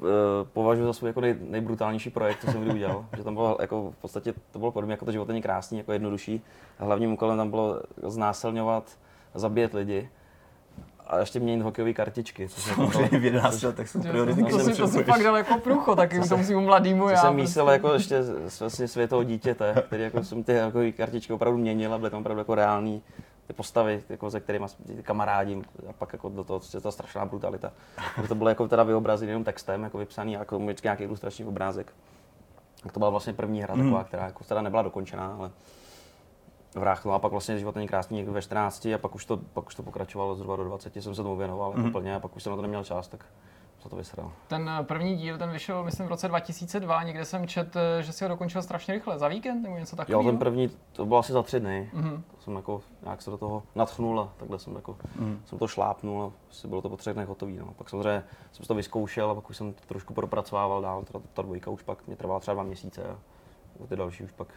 považuji 0.54 0.86
za 0.86 0.94
svůj 0.94 1.10
jako 1.10 1.22
nej, 1.22 1.36
nejbrutálnější 1.50 2.10
projekt, 2.10 2.42
co 2.42 2.52
jsem 2.52 2.62
kdy 2.62 2.72
udělal. 2.72 3.06
že 3.18 3.24
tam 3.24 3.34
bylo 3.34 3.58
jako 3.62 3.92
v 3.92 4.02
podstatě, 4.02 4.34
to 4.52 4.60
bylo 4.60 4.72
podobně 4.72 4.94
jako 4.94 5.06
to 5.06 5.12
život 5.12 5.28
není 5.28 5.42
krásný, 5.42 5.78
jako 5.78 5.94
jednodušší. 5.94 6.42
A 6.80 6.86
hlavním 6.86 7.14
úkolem 7.14 7.38
tam 7.38 7.50
bylo 7.50 7.82
znásilňovat, 8.04 8.98
zabíjet 9.36 9.74
lidi 9.74 10.10
a 11.08 11.20
ještě 11.20 11.40
měnit 11.40 11.64
hokejové 11.64 11.94
kartičky. 11.94 12.50
Což 12.50 12.68
jako, 12.68 12.92
Samozřejmě 12.92 13.20
v 13.20 13.26
11 13.26 13.62
letech 13.62 13.90
jsou 13.90 14.02
priority, 14.02 14.44
To 14.44 14.60
si, 14.60 14.76
to 14.76 14.88
si 14.88 15.04
fakt 15.04 15.24
dal 15.24 15.38
jako 15.38 15.58
průcho, 15.58 15.96
taky 15.96 16.20
k 16.20 16.30
tomu 16.30 16.44
svým 16.44 16.62
mladýmu 16.62 17.10
já. 17.10 17.16
jsem 17.16 17.34
prostě. 17.34 17.42
myslel 17.42 17.70
jako 17.70 17.94
ještě 17.94 18.22
vlastně 18.60 18.88
dítěte, 19.24 19.84
který 19.88 20.04
jako 20.04 20.24
jsem 20.24 20.44
ty 20.44 20.54
jako 20.54 20.80
kartičky 20.98 21.34
opravdu 21.34 21.58
měnil 21.60 21.94
a 21.94 21.98
byly 21.98 22.12
tam 22.12 22.20
opravdu 22.20 22.40
jako 22.40 22.56
reální 22.56 23.02
ty 23.48 23.54
postavy, 23.54 24.04
jako 24.10 24.32
se 24.32 24.40
kterými 24.40 24.66
kamarádím 25.02 25.64
a 25.90 25.94
pak 25.94 26.14
jako 26.14 26.30
do 26.30 26.44
toho 26.44 26.62
je 26.74 26.82
ta 26.82 26.92
strašná 26.92 27.26
brutalita. 27.26 27.72
To 28.28 28.36
bylo 28.36 28.50
jako 28.50 28.68
teda 28.68 28.84
vyobrazit 28.84 29.30
jenom 29.30 29.44
textem, 29.44 29.84
jako 29.84 29.98
vypsaný, 29.98 30.34
jako 30.34 30.60
vždycky 30.60 30.86
nějaký 30.86 31.04
ilustrační 31.04 31.46
obrázek. 31.46 31.94
Tak 32.84 32.92
to 32.92 33.00
byla 33.00 33.10
vlastně 33.10 33.34
první 33.34 33.62
hra 33.62 33.76
taková, 33.76 34.04
která 34.04 34.26
jako 34.26 34.44
teda 34.44 34.62
nebyla 34.62 34.82
dokončená, 34.82 35.36
ale 35.40 35.52
vrah. 36.76 37.06
No 37.06 37.14
a 37.14 37.20
pak 37.20 37.32
vlastně 37.32 37.60
život 37.60 37.76
není 37.76 37.88
krásný 37.88 38.18
někdy 38.18 38.32
ve 38.32 38.42
14 38.42 38.86
a 38.86 38.98
pak 38.98 39.16
už 39.16 39.26
to, 39.26 39.38
pak 39.38 39.68
už 39.68 39.76
to 39.76 39.84
pokračovalo 39.84 40.36
zhruba 40.36 40.56
do 40.56 40.64
20, 40.64 40.96
jsem 40.96 41.16
se 41.16 41.24
tomu 41.24 41.36
věnoval 41.36 41.74
jako 41.78 41.90
plně 41.90 42.16
a 42.16 42.20
pak 42.20 42.36
už 42.36 42.44
jsem 42.44 42.52
na 42.52 42.56
to 42.56 42.62
neměl 42.62 42.84
čas, 42.84 43.08
tak 43.08 43.26
jsem 43.84 43.90
to 43.90 43.96
vysral. 43.96 44.32
Ten 44.48 44.70
eh, 44.80 44.84
první 44.84 45.16
díl, 45.16 45.38
ten 45.38 45.52
vyšel, 45.52 45.84
myslím, 45.84 46.06
v 46.06 46.10
roce 46.10 46.28
2002, 46.28 47.04
někde 47.04 47.26
jsem 47.26 47.48
čet, 47.48 47.76
eh, 47.76 48.04
že 48.04 48.12
si 48.14 48.26
ho 48.26 48.30
dokončil 48.30 48.62
strašně 48.62 48.94
rychle, 48.94 49.20
za 49.20 49.28
víkend 49.28 49.62
nebo 49.64 49.76
něco 49.78 49.94
Jo, 49.94 49.98
takového. 49.98 50.24
ten 50.24 50.38
první, 50.38 50.70
to 50.92 51.06
bylo 51.06 51.20
asi 51.20 51.34
za 51.34 51.44
tři 51.44 51.60
dny. 51.60 51.90
Mhm. 51.94 52.24
To 52.36 52.42
jsem 52.42 52.56
jako 52.56 52.82
nějak 53.04 53.22
se 53.22 53.30
do 53.32 53.38
toho 53.38 53.64
natchnul 53.76 54.20
a 54.20 54.30
takhle 54.38 54.60
jsem 54.60 54.76
jako, 54.76 54.98
Mhm. 55.20 55.42
jsem 55.46 55.60
to 55.60 55.68
šlápnul 55.68 56.24
a 56.24 56.32
prostě 56.46 56.68
bylo 56.68 56.82
to 56.82 56.90
po 56.90 56.98
třech 56.98 57.14
dnech 57.14 57.28
hotový. 57.28 57.58
No. 57.58 57.66
Pak 57.78 57.90
samozřejmě 57.90 58.24
jsem 58.52 58.64
si 58.64 58.68
to 58.68 58.76
vyzkoušel 58.76 59.30
a 59.32 59.36
pak 59.36 59.50
už 59.50 59.58
jsem 59.58 59.74
to 59.74 59.82
trošku 59.88 60.14
propracovával 60.14 60.82
dál. 60.82 61.04
Teda 61.04 61.20
ta 61.34 61.42
dvojka 61.42 61.72
už 61.72 61.84
pak 61.84 62.08
mě 62.08 62.16
trvala 62.16 62.40
třeba 62.40 62.54
dva 62.54 62.64
měsíce 62.64 63.04
a 63.04 63.18
ty 63.88 63.96
další 63.96 64.24
už 64.24 64.32
pak 64.32 64.48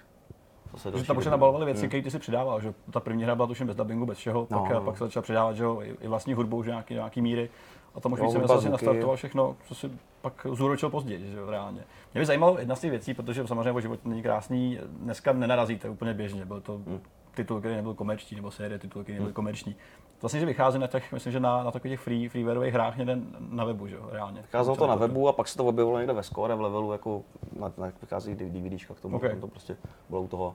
zase 0.72 0.98
Že 0.98 1.04
tam 1.04 1.16
už 1.16 1.24
se 1.24 1.30
dobu. 1.30 1.36
nabalovaly 1.36 1.64
věci, 1.64 1.80
Hmm. 1.80 1.88
které 1.88 2.02
ty 2.02 2.10
si 2.10 2.18
přidával, 2.18 2.60
že 2.60 2.74
ta 2.90 3.00
první 3.00 3.24
hra 3.24 3.34
byla 3.34 3.48
tuším 3.48 3.66
bez 3.66 3.76
dubbingu, 3.76 4.06
bez 4.06 4.18
všeho, 4.18 4.46
No, 4.50 4.60
pak, 4.62 4.72
no. 4.72 4.80
pak 4.82 4.98
se 4.98 5.04
začal 5.04 5.22
přidávat, 5.22 5.52
že 5.56 5.64
jo, 5.64 5.82
i, 5.82 5.96
i 6.00 6.08
vlastní 6.08 6.34
hudbou, 6.34 6.62
že 6.62 6.70
nějaký, 6.70 6.94
nějaký 6.94 7.22
míry. 7.22 7.50
A 7.96 8.00
tam 8.00 8.12
už 8.12 8.20
hudba, 8.20 8.46
vlastně 8.46 8.70
nastartoval 8.70 9.16
všechno, 9.16 9.56
co 9.68 9.74
si 9.74 9.90
pak 10.20 10.46
zúročil 10.52 10.90
později, 10.90 11.30
že 11.30 11.36
jo, 11.38 11.50
reálně. 11.50 11.84
Mě 12.14 12.20
by 12.20 12.26
zajímalo 12.26 12.58
jedna 12.58 12.76
z 12.76 12.80
těch 12.80 12.90
věcí, 12.90 13.14
protože 13.14 13.46
samozřejmě 13.46 13.72
o 13.72 13.80
život 13.80 14.04
není 14.04 14.22
krásný, 14.22 14.78
dneska 14.86 15.32
nenarazíte 15.32 15.88
úplně 15.88 16.14
běžně, 16.14 16.44
byl 16.44 16.60
to 16.60 16.72
Hmm. 16.72 17.00
titul, 17.34 17.58
který 17.60 17.74
nebyl 17.76 17.94
komerční, 17.94 18.36
nebo 18.36 18.50
série 18.50 18.78
titulů, 18.78 19.02
který 19.02 19.14
nebyly 19.18 19.32
komerční. 19.32 19.76
Vlastně, 20.22 20.40
že 20.40 20.46
vychází 20.46 20.78
na 20.78 20.86
těch, 20.86 21.12
myslím, 21.12 21.32
že 21.32 21.40
na, 21.40 21.64
na 21.64 21.70
takových 21.70 21.92
těch 21.92 22.00
free, 22.00 22.28
freewareových 22.28 22.74
hrách 22.74 22.96
někde 22.96 23.18
na 23.50 23.64
webu, 23.64 23.86
že 23.86 23.94
jo, 23.96 24.08
reálně. 24.12 24.42
Vycházelo 24.42 24.76
to 24.76 24.86
na 24.86 24.94
webu 24.94 25.28
a 25.28 25.32
pak 25.32 25.48
se 25.48 25.56
to 25.56 25.64
objevilo 25.64 25.98
někde 25.98 26.12
ve 26.12 26.22
score, 26.22 26.54
v 26.54 26.60
levelu, 26.60 26.92
jako 26.92 27.22
na, 27.60 27.72
na 27.78 27.92
vychází 28.00 28.34
DVDčka 28.34 28.94
k 28.94 29.00
tomu, 29.00 29.16
Ok. 29.16 29.28
tam 29.28 29.40
to 29.40 29.48
prostě 29.48 29.76
bylo 30.08 30.22
u 30.22 30.28
toho. 30.28 30.54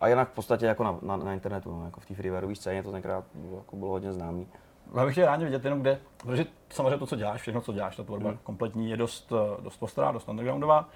A 0.00 0.08
jinak 0.08 0.28
v 0.28 0.34
podstatě 0.34 0.66
jako 0.66 0.84
na, 0.84 0.98
na, 1.02 1.16
na 1.16 1.34
internetu, 1.34 1.70
no, 1.70 1.84
jako 1.84 2.00
v 2.00 2.06
té 2.06 2.14
freewareové 2.14 2.54
scéně 2.54 2.82
to 2.82 2.92
tenkrát 2.92 3.24
jako 3.56 3.76
bylo 3.76 3.90
hodně 3.90 4.12
známý. 4.12 4.46
Já 4.96 5.04
bych 5.04 5.14
chtěl 5.14 5.26
rádi 5.26 5.44
vidět 5.44 5.64
jenom 5.64 5.80
kde, 5.80 5.98
protože 6.16 6.46
samozřejmě 6.68 6.98
to, 6.98 7.06
co 7.06 7.16
děláš, 7.16 7.40
všechno, 7.40 7.60
co 7.60 7.72
děláš, 7.72 7.96
ta 7.96 8.02
tvorba 8.02 8.28
Hmm. 8.30 8.38
kompletní 8.42 8.90
je 8.90 8.96
dost, 8.96 9.32
eh, 9.32 9.62
dost 9.62 9.82
ostrá, 9.82 10.12
dost 10.12 10.28
undergroundová. 10.28 10.88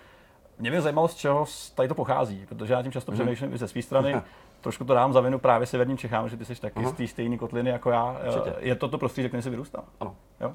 Mě 0.59 0.70
by 0.70 0.80
zajímalo, 0.80 1.09
z 1.09 1.14
čeho 1.14 1.47
tady 1.74 1.88
to 1.88 1.95
pochází, 1.95 2.47
protože 2.49 2.72
já 2.72 2.82
tím 2.82 2.92
často 2.92 3.12
Mhm. 3.12 3.20
přemýšlím 3.20 3.55
i 3.55 3.59
ze 3.59 3.68
své 3.68 3.82
strany. 3.82 4.14
Trošku 4.61 4.84
to 4.84 4.95
dám 4.95 5.12
za 5.12 5.20
vinu 5.20 5.38
právě 5.38 5.66
severním 5.66 5.99
Čechám, 5.99 6.28
že 6.28 6.36
ty 6.36 6.45
jsi 6.45 6.61
taky 6.61 6.80
Aha. 6.80 6.88
z 6.90 6.92
té 6.92 7.07
stejné 7.07 7.38
kotliny 7.38 7.70
jako 7.70 7.90
já. 7.90 8.16
Eh, 8.22 8.28
Určitě. 8.28 8.55
Je 8.59 8.74
to 8.74 8.88
to 8.88 8.99
prostředí, 8.99 9.28
kde 9.28 9.42
jsi 9.42 9.51
vyrůstal? 9.51 9.84
Ano. 10.01 10.16
Jo? 10.40 10.53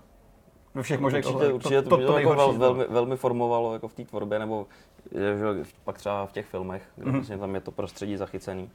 Ve 0.76 0.84
všech 0.84 1.00
možných 1.00 1.20
určitě, 1.26 1.36
ohledech. 1.36 1.56
určitě 1.56 1.82
to, 1.82 1.90
to, 1.90 1.98
to, 1.98 2.02
to, 2.02 2.08
to, 2.08 2.14
to 2.14 2.20
jako 2.20 2.36
vel, 2.36 2.54
velmi, 2.54 2.86
velmi 2.90 3.18
formovalo 3.18 3.74
jako 3.74 3.88
v 3.88 3.94
té 3.94 4.06
tvorbě, 4.06 4.40
nebo 4.40 4.68
je, 5.12 5.38
že, 5.38 5.46
pak 5.84 5.98
třeba 5.98 6.26
v 6.26 6.32
těch 6.32 6.46
filmech, 6.46 6.84
kde 6.96 7.06
Mhm. 7.06 7.16
vlastně 7.16 7.38
tam 7.38 7.56
je 7.56 7.62
to 7.62 7.72
prostředí 7.72 8.18
zachycený. 8.18 8.70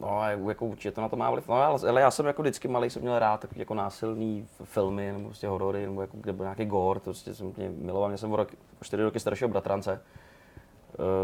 No 0.00 0.20
jako 0.48 0.66
určitě 0.66 0.90
to 0.90 1.00
na 1.00 1.08
to 1.08 1.16
má 1.16 1.30
vliv. 1.30 1.48
No 1.48 1.54
ale, 1.54 2.00
já 2.00 2.10
jsem 2.10 2.26
jako 2.26 2.42
vždycky 2.42 2.68
malý 2.68 2.90
jsem 2.90 3.02
měl 3.02 3.18
rád 3.18 3.40
takový 3.40 3.60
jako 3.60 3.74
násilný 3.74 4.46
filmy, 4.64 5.12
nebo 5.12 5.24
prostě 5.24 5.48
horory, 5.48 5.86
nebo 5.86 6.00
jako 6.00 6.16
kde 6.16 6.32
byl 6.32 6.44
nějaký 6.44 6.64
gore, 6.64 7.00
to 7.00 7.04
prostě 7.04 7.34
jsem 7.34 7.52
mě 7.56 7.70
miloval. 7.70 8.08
Měl 8.08 8.18
jsem 8.18 8.32
o 8.32 8.36
rok, 8.36 8.48
o 8.80 8.84
čtyři 8.84 9.02
roky 9.02 9.20
staršího 9.20 9.48
bratrance, 9.48 10.00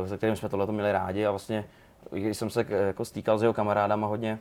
eh, 0.05 0.09
se 0.09 0.16
kterým 0.16 0.37
jsme 0.37 0.49
tohle 0.49 0.72
měli 0.72 0.93
rádi 0.93 1.27
a 1.27 1.31
vlastně 1.31 1.64
když 2.11 2.39
jsem 2.39 2.51
se 2.51 2.66
jako 2.68 3.05
stýkal 3.05 3.39
s 3.39 3.43
jeho 3.43 3.55
kamarádama 3.55 4.07
hodně, 4.07 4.39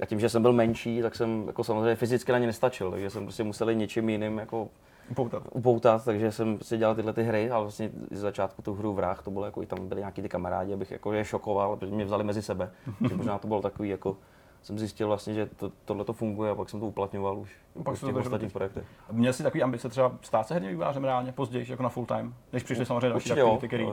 a 0.00 0.06
tím, 0.06 0.20
že 0.20 0.28
jsem 0.28 0.42
byl 0.42 0.52
menší, 0.52 1.02
tak 1.02 1.14
jsem 1.14 1.44
jako 1.46 1.64
samozřejmě 1.64 1.96
fyzicky 1.96 2.32
na 2.32 2.38
ně 2.38 2.46
nestačil, 2.46 2.90
takže 2.90 3.10
jsem 3.10 3.24
prostě 3.24 3.44
musel 3.44 3.74
něčím 3.74 4.08
jiným 4.08 4.38
jako 4.38 4.68
Upoutat. 5.10 5.42
upoutat, 5.52 6.04
takže 6.04 6.32
jsem 6.32 6.58
si 6.62 6.78
dělal 6.78 6.94
tyhle 6.94 7.12
ty 7.12 7.22
hry, 7.22 7.50
ale 7.50 7.62
vlastně 7.64 7.90
z 8.10 8.18
začátku 8.18 8.62
tu 8.62 8.74
hru 8.74 8.92
vrah, 8.92 9.22
to 9.22 9.30
bylo 9.30 9.44
jako 9.44 9.62
i 9.62 9.66
tam 9.66 9.88
byli 9.88 10.00
nějaký 10.00 10.22
ty 10.22 10.28
kamarádi, 10.28 10.72
abych 10.72 10.90
jako 10.90 11.12
je 11.12 11.24
šokoval, 11.24 11.76
protože 11.76 11.94
mě 11.94 12.04
vzali 12.04 12.24
mezi 12.24 12.42
sebe. 12.42 12.70
že 13.08 13.16
možná 13.16 13.38
to 13.38 13.48
bylo 13.48 13.62
takový 13.62 13.88
jako 13.88 14.16
jsem 14.62 14.78
zjistil 14.78 15.06
vlastně, 15.06 15.34
že 15.34 15.46
to, 15.46 15.72
tohle 15.84 16.04
to 16.04 16.12
funguje 16.12 16.50
a 16.50 16.54
pak 16.54 16.70
jsem 16.70 16.80
to 16.80 16.86
uplatňoval 16.86 17.38
už 17.38 17.56
Pak 17.84 17.96
se 17.96 18.06
v 18.06 18.08
těch 18.08 18.16
ostatních 18.16 18.52
projektech. 18.52 18.84
Měl 19.12 19.32
jsi 19.32 19.42
takový 19.42 19.62
ambice 19.62 19.88
třeba 19.88 20.12
stát 20.22 20.46
se 20.46 20.54
herním 20.54 20.70
vývářem 20.70 21.04
reálně, 21.04 21.32
později, 21.32 21.70
jako 21.70 21.82
na 21.82 21.88
full 21.88 22.06
time, 22.06 22.34
než 22.52 22.62
přišli 22.62 22.86
samozřejmě 22.86 23.08
další 23.08 23.32
aktivity, 23.32 23.68
které 23.68 23.84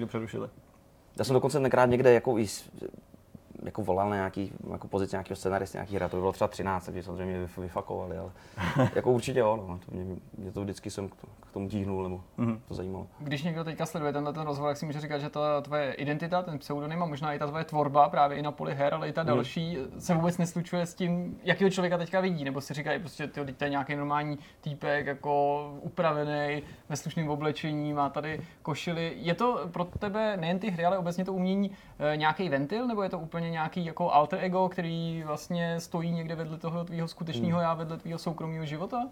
to 0.00 0.06
přerušili. 0.06 0.48
Já 1.18 1.24
jsem 1.24 1.34
dokonce 1.34 1.60
tenkrát 1.60 1.86
někde 1.86 2.12
jako 2.12 2.38
jako 3.64 3.82
volal 3.82 4.10
na 4.10 4.16
nějaký 4.16 4.52
jako 4.72 4.88
pozici 4.88 5.14
nějakého 5.16 5.36
scenaristy, 5.36 5.76
nějaký 5.78 5.96
hra, 5.96 6.08
to 6.08 6.16
by 6.16 6.20
bylo 6.20 6.32
třeba 6.32 6.48
13, 6.48 6.84
takže 6.84 7.02
samozřejmě 7.02 7.24
mě 7.38 7.46
vyf- 7.46 7.60
vyfakovali, 7.60 8.18
ale 8.18 8.30
jako 8.94 9.12
určitě 9.12 9.38
jo, 9.40 9.64
no, 9.68 9.78
to 9.86 9.92
mě, 9.96 10.16
mě, 10.38 10.52
to 10.52 10.60
vždycky 10.60 10.90
jsem 10.90 11.08
k 11.08 11.14
to- 11.16 11.26
k 11.40 11.52
tomu 11.52 11.68
tíhnul, 11.68 12.02
nebo 12.02 12.20
Mhm. 12.36 12.60
to 12.68 12.74
zajímalo. 12.74 13.06
Když 13.18 13.42
někdo 13.42 13.64
teďka 13.64 13.86
sleduje 13.86 14.12
tenhle 14.12 14.32
ten 14.32 14.42
rozhovor, 14.42 14.70
tak 14.70 14.76
si 14.76 14.86
může 14.86 15.00
říkat, 15.00 15.18
že 15.18 15.30
ta 15.30 15.60
tvoje 15.60 15.92
identita, 15.92 16.42
ten 16.42 16.58
pseudonym 16.58 17.02
a 17.02 17.06
možná 17.06 17.32
i 17.34 17.38
ta 17.38 17.46
tvoje 17.46 17.64
tvorba 17.64 18.08
právě 18.08 18.38
i 18.38 18.42
na 18.42 18.52
poli 18.52 18.74
her, 18.74 18.94
ale 18.94 19.08
i 19.08 19.12
ta 19.12 19.22
další 19.22 19.78
se 19.98 20.14
vůbec 20.14 20.38
neslučuje 20.38 20.86
s 20.86 20.94
tím, 20.94 21.38
jakého 21.44 21.70
člověka 21.70 21.98
teďka 21.98 22.20
vidí, 22.20 22.44
nebo 22.44 22.60
si 22.60 22.74
říkají 22.74 22.98
prostě, 23.00 23.26
teď 23.26 23.56
to 23.56 23.64
je 23.64 23.70
nějaký 23.70 23.96
normální 23.96 24.38
týpek, 24.60 25.06
jako 25.06 25.62
upravený, 25.80 26.62
ve 26.88 26.96
slušném 26.96 27.28
oblečení, 27.30 27.92
má 27.92 28.08
tady 28.10 28.40
košily. 28.62 29.12
Je 29.16 29.34
to 29.34 29.60
pro 29.72 29.84
tebe 29.84 30.36
nejen 30.36 30.58
ty 30.58 30.70
hry, 30.70 30.84
ale 30.84 30.98
obecně 30.98 31.24
to 31.24 31.32
umění 31.32 31.70
e, 32.12 32.16
nějaký 32.16 32.48
ventil, 32.48 32.86
nebo 32.86 33.02
je 33.02 33.08
to 33.08 33.18
úplně 33.18 33.50
nějaký 33.52 33.84
jako 33.84 34.12
alter 34.12 34.38
ego, 34.42 34.68
který 34.68 35.22
vlastně 35.26 35.80
stojí 35.80 36.12
někde 36.12 36.34
vedle 36.34 36.58
toho 36.58 36.84
tvýho 36.84 37.08
skutečného 37.08 37.60
já, 37.60 37.74
vedle 37.74 37.98
tvýho 37.98 38.18
soukromého 38.18 38.64
života? 38.66 39.08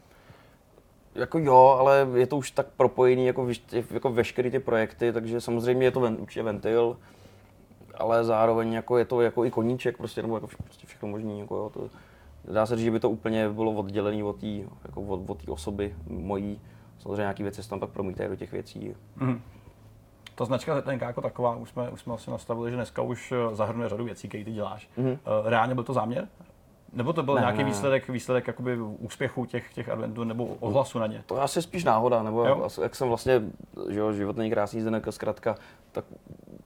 Jako 1.15 1.39
jo, 1.39 1.77
ale 1.81 2.07
je 2.15 2.27
to 2.27 2.37
už 2.37 2.51
tak 2.51 2.67
propojený 2.77 3.27
jako, 3.27 3.49
jako 3.91 4.13
veškeré 4.13 4.51
ty 4.51 4.59
projekty, 4.59 5.13
takže 5.13 5.41
samozřejmě 5.41 5.87
je 5.87 5.91
to 5.91 6.01
ven, 6.01 6.17
určitě 6.21 6.43
ventil, 6.43 6.97
ale 7.95 8.25
zároveň 8.25 8.73
jako 8.73 8.99
je 8.99 9.05
to 9.05 9.21
jako 9.21 9.45
i 9.45 9.51
koníček 9.51 9.97
prostě, 9.97 10.23
nebo 10.23 10.37
jako 10.37 10.47
vš- 10.47 10.63
prostě 10.65 10.87
všechno 10.87 11.09
možný, 11.09 11.41
jako 11.41 11.57
jo, 11.57 11.71
to, 11.75 11.91
dá 12.53 12.67
se 12.67 12.77
říct, 12.77 12.85
že 12.85 12.91
by 12.91 13.01
to 13.01 13.11
úplně 13.11 13.49
bylo 13.49 13.73
oddělené 13.73 14.25
od 14.25 14.41
té 14.41 14.47
jako 14.85 15.03
od, 15.03 15.31
od 15.31 15.45
té 15.45 15.53
osoby 15.53 15.95
mojí. 16.07 16.61
Samozřejmě 16.99 17.21
nějaké 17.21 17.43
věci 17.43 17.63
se 17.63 17.71
tam 17.71 17.81
pak 17.81 17.91
promítají 17.91 18.29
do 18.31 18.37
těch 18.37 18.53
věcí. 18.53 18.95
Mhm. 19.17 19.41
Ta 20.41 20.45
značka 20.45 20.81
ZNK 20.81 21.01
jako 21.03 21.21
taková, 21.21 21.57
už 21.57 21.69
jsme, 21.71 21.91
už 21.91 22.01
jsme 22.01 22.15
asi 22.15 22.31
nastavili, 22.31 22.71
že 22.71 22.77
dneska 22.77 23.03
už 23.03 23.33
eh, 23.33 23.55
zahrnuje 23.57 23.89
řadu 23.89 24.05
věcí, 24.05 24.29
které 24.29 24.45
ty 24.45 24.53
děláš. 24.53 24.89
Mhm. 24.97 25.09
Eh, 25.47 25.51
Reálně 25.51 25.75
byl 25.75 25.85
to 25.85 25.93
záměr? 25.93 26.29
Nebo 26.93 27.13
to 27.13 27.23
byl 27.23 27.35
Ne, 27.35 27.41
nějaký 27.41 27.59
ne, 27.59 27.65
výsledek, 27.65 28.09
výsledek 28.09 28.47
jakoby 28.47 28.79
úspěchu 28.79 29.45
těch, 29.45 29.75
těch 29.75 29.89
adventů 29.89 30.25
nebo 30.25 30.45
ohlasu 30.47 30.99
na 30.99 31.07
ně? 31.07 31.23
To 31.27 31.37
je 31.37 31.43
asi 31.43 31.63
spíš 31.63 31.85
náhoda, 31.85 32.23
nebo 32.23 32.47
Jo. 32.47 32.69
jak, 32.83 32.95
jsem 32.95 33.09
vlastně, 33.09 33.43
že 33.89 33.99
jo, 33.99 34.13
život 34.13 34.37
není 34.37 34.51
krásný 34.51 34.81
zdenek, 34.81 35.07
zkrátka, 35.11 35.57
tak 35.93 36.05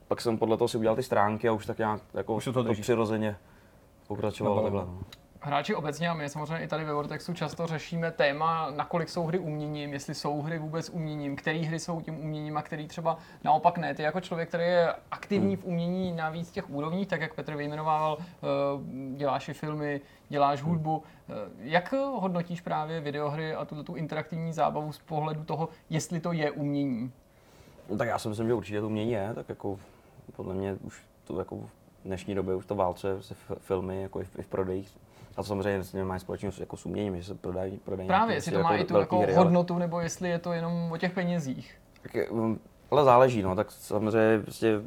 pak 0.07 0.21
jsem 0.21 0.37
podle 0.37 0.57
toho 0.57 0.67
si 0.67 0.77
udělal 0.77 0.95
ty 0.95 1.03
stránky 1.03 1.49
a 1.49 1.51
už 1.51 1.65
tak 1.65 1.77
nějak 1.77 2.01
jako 2.13 2.35
Už 2.35 2.45
to 2.45 2.63
to 2.63 2.73
přirozeně 2.73 3.37
pokračovalo 4.07 4.61
takhle. 4.63 4.81
No. 4.85 4.99
Hráči 5.45 5.75
obecně 5.75 6.09
a 6.09 6.13
my 6.13 6.29
samozřejmě 6.29 6.63
i 6.63 6.67
tady 6.67 6.83
ve 6.85 6.93
Vortexu 6.93 7.33
často 7.33 7.67
řešíme 7.67 8.11
téma, 8.11 8.71
nakolik 8.75 9.09
jsou 9.09 9.25
hry 9.25 9.39
uměním, 9.39 9.93
jestli 9.93 10.15
jsou 10.15 10.41
hry 10.41 10.59
vůbec 10.59 10.89
uměním, 10.89 11.35
které 11.35 11.59
hry 11.59 11.79
jsou 11.79 12.01
tím 12.01 12.19
uměním 12.19 12.57
a 12.57 12.61
který 12.61 12.87
třeba 12.87 13.17
naopak 13.43 13.77
ne. 13.77 13.93
Ty 13.95 14.03
jako 14.03 14.21
člověk, 14.21 14.49
který 14.49 14.63
je 14.63 14.93
aktivní 15.11 15.55
v 15.55 15.65
umění 15.65 16.11
na 16.13 16.29
víc 16.29 16.51
těch 16.51 16.69
úrovních, 16.69 17.07
tak 17.07 17.21
jak 17.21 17.33
Petr 17.35 17.55
vyjmenovával, 17.55 18.17
eh, 18.19 18.45
děláš 19.17 19.49
i 19.49 19.53
filmy, 19.53 20.01
děláš 20.29 20.61
hudbu. 20.61 21.03
Eh, 21.29 21.33
Jak 21.59 21.93
hodnotíš 21.93 22.61
právě 22.61 22.99
videohry 22.99 23.55
a 23.55 23.65
tuto 23.65 23.83
tu 23.83 23.95
interaktivní 23.95 24.53
zábavu 24.53 24.91
z 24.91 24.99
pohledu 24.99 25.43
toho, 25.43 25.69
jestli 25.89 26.19
to 26.19 26.31
je 26.31 26.51
umění? 26.51 27.11
No, 27.89 27.97
tak 27.97 28.07
já 28.07 28.19
si 28.19 28.29
myslím, 28.29 28.47
že 28.47 28.53
určitě 28.53 28.81
to 28.81 28.87
umění 28.87 29.11
je, 29.11 29.31
tak 29.35 29.49
jako 29.49 29.79
podle 30.35 30.53
mě 30.53 30.73
už 30.81 31.03
to 31.23 31.39
jako 31.39 31.55
v 31.57 31.69
dnešní 32.05 32.35
době 32.35 32.55
už 32.55 32.65
to 32.65 32.75
válce 32.75 33.23
se 33.23 33.35
filmy 33.59 34.01
jako 34.01 34.21
i 34.21 34.23
v, 34.23 34.39
i 34.39 34.41
v 34.41 34.47
prodejích. 34.47 34.97
A 35.37 35.41
to 35.41 35.43
samozřejmě 35.43 35.83
nemá 35.93 36.19
společného 36.19 36.51
s- 36.51 36.59
jako 36.59 36.77
s 36.77 36.85
uměním, 36.85 37.17
že 37.17 37.23
se 37.23 37.35
prodají, 37.35 37.77
prodají 37.77 38.07
Právě, 38.07 38.35
jestli 38.35 38.51
to 38.51 38.63
má 38.63 38.75
i 38.75 38.83
tu 38.85 38.97
jako 38.97 39.19
hry, 39.19 39.35
ale- 39.35 39.43
hodnotu, 39.45 39.77
nebo 39.77 39.99
jestli 39.99 40.29
je 40.29 40.39
to 40.39 40.53
jenom 40.53 40.91
o 40.91 40.97
těch 40.97 41.11
penězích. 41.11 41.75
Tak 42.01 42.31
um, 42.31 42.59
ale 42.91 43.03
záleží, 43.03 43.41
no, 43.41 43.55
tak 43.55 43.71
samozřejmě 43.71 44.39
prostě 44.43 44.81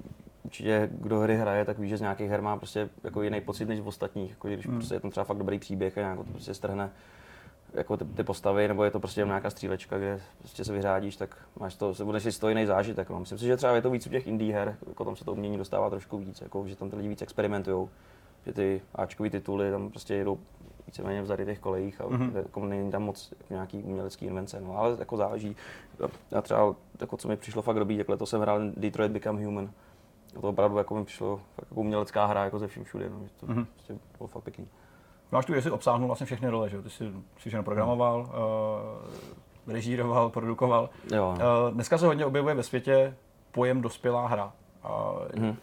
určitě 0.44 0.88
kdo 0.92 1.18
hry 1.20 1.36
hraje, 1.36 1.64
tak 1.64 1.78
ví, 1.78 1.88
že 1.88 1.96
z 1.96 2.01
nějakých 2.01 2.30
her 2.30 2.42
má 2.42 2.57
prostě 2.57 2.88
jako 3.05 3.22
jiný 3.22 3.40
pocit 3.40 3.68
než 3.68 3.78
z 3.80 3.86
ostatních, 3.86 4.30
jako 4.30 4.49
když 4.49 4.66
prostě 4.66 4.94
je 4.94 5.01
tam 5.01 5.11
třeba 5.11 5.24
fakt 5.24 5.36
dobrý 5.38 5.59
příběh 5.59 5.99
a 5.99 6.01
nějak 6.01 6.18
to 6.18 6.24
prostě 6.24 6.55
strhne 6.55 6.90
jako 7.74 7.96
ty, 7.96 8.05
ty, 8.05 8.24
postavy, 8.24 8.68
nebo 8.68 8.84
je 8.84 8.90
to 8.90 9.01
prostě 9.01 9.24
nějaká 9.24 9.51
střílečka, 9.51 9.99
kde 9.99 10.20
prostě 10.38 10.64
se 10.64 10.72
vyřádíš, 10.72 11.16
tak 11.16 11.36
máš 11.61 11.74
to, 11.74 11.94
se 11.94 12.05
budeš 12.05 12.22
si 12.22 12.40
toho 12.40 12.49
jiný 12.49 12.66
zážitek. 12.66 13.11
No. 13.11 13.20
Myslím 13.20 13.38
si, 13.38 13.44
že 13.46 13.57
třeba 13.57 13.74
je 13.74 13.82
to 13.82 13.90
víc 13.90 14.07
u 14.07 14.11
těch 14.11 14.26
indie 14.26 14.55
her, 14.55 14.76
jako 14.88 15.05
tam 15.05 15.16
se 15.16 15.24
to 15.24 15.32
umění 15.32 15.59
dostává 15.59 15.90
trošku 15.90 16.18
víc, 16.18 16.40
jako, 16.40 16.66
že 16.68 16.76
tam 16.76 16.90
ty 16.90 16.96
lidi 16.96 17.09
víc 17.09 17.22
experimentují, 17.22 17.88
že 18.49 18.55
ty 18.55 18.80
Ačkový 18.94 19.30
tituly 19.30 19.70
tam 19.70 19.90
prostě 19.90 20.14
jedou 20.14 20.38
víceméně 20.86 21.22
v 21.22 21.26
zarytých 21.26 21.59
kolejích 21.59 22.01
a 22.01 22.05
mm-hmm. 22.05 22.36
jako 22.36 22.66
není 22.66 22.90
tam 22.90 23.03
moc 23.03 23.32
jako 23.38 23.55
nějaký 23.55 23.82
umělecký 23.82 24.26
invence, 24.26 24.61
no, 24.61 24.78
ale 24.78 24.96
jako 24.99 25.16
záleží. 25.16 25.57
Já 26.30 26.42
třeba, 26.42 26.74
jako 27.01 27.16
co 27.16 27.28
mi 27.28 27.36
přišlo 27.36 27.62
fakt 27.62 27.78
dobrý, 27.78 27.96
jak 27.96 28.09
letos 28.09 28.30
jsem 28.30 28.40
hrál 28.40 28.61
Detroit 28.76 29.12
Become 29.12 29.44
Human. 29.44 29.70
A 30.36 30.40
to 30.40 30.49
opravdu 30.49 30.78
jako 30.78 30.94
mi 30.94 31.05
přišlo 31.05 31.36
fakt 31.36 31.66
jako 31.70 31.80
umělecká 31.80 32.26
hra 32.26 32.44
jako 32.44 32.59
ze 32.59 32.66
vším 32.66 32.84
všude, 32.84 33.11
no, 33.11 33.20
to 33.40 33.46
mm-hmm. 33.46 33.66
prostě 33.74 33.94
bylo 34.18 34.28
fakt 34.28 34.42
pěkný. 34.44 34.68
Máš 35.32 35.46
tu, 35.46 35.55
jestli 35.55 35.70
obsáhnul 35.70 36.07
vlastně 36.07 36.26
všechny 36.26 36.49
role, 36.49 36.68
že 36.68 36.76
jo? 36.76 36.82
Ty 36.82 36.90
jsi, 36.90 37.05
jsi 37.05 37.12
všechno 37.49 37.62
programoval, 37.62 38.20
uh, 39.66 39.72
režíroval, 39.72 40.30
produkoval. 40.30 40.90
Jo, 41.14 41.34
no. 41.38 41.44
Uh, 41.44 41.74
dneska 41.74 41.99
se 41.99 42.07
hodně 42.07 42.26
objevuje 42.26 42.55
ve 42.55 42.62
světě 42.62 43.16
pojem 43.53 43.80
dospělá 43.80 44.26
hra. 44.26 44.53
Uh, 44.84 45.42
Mhm. 45.42 45.57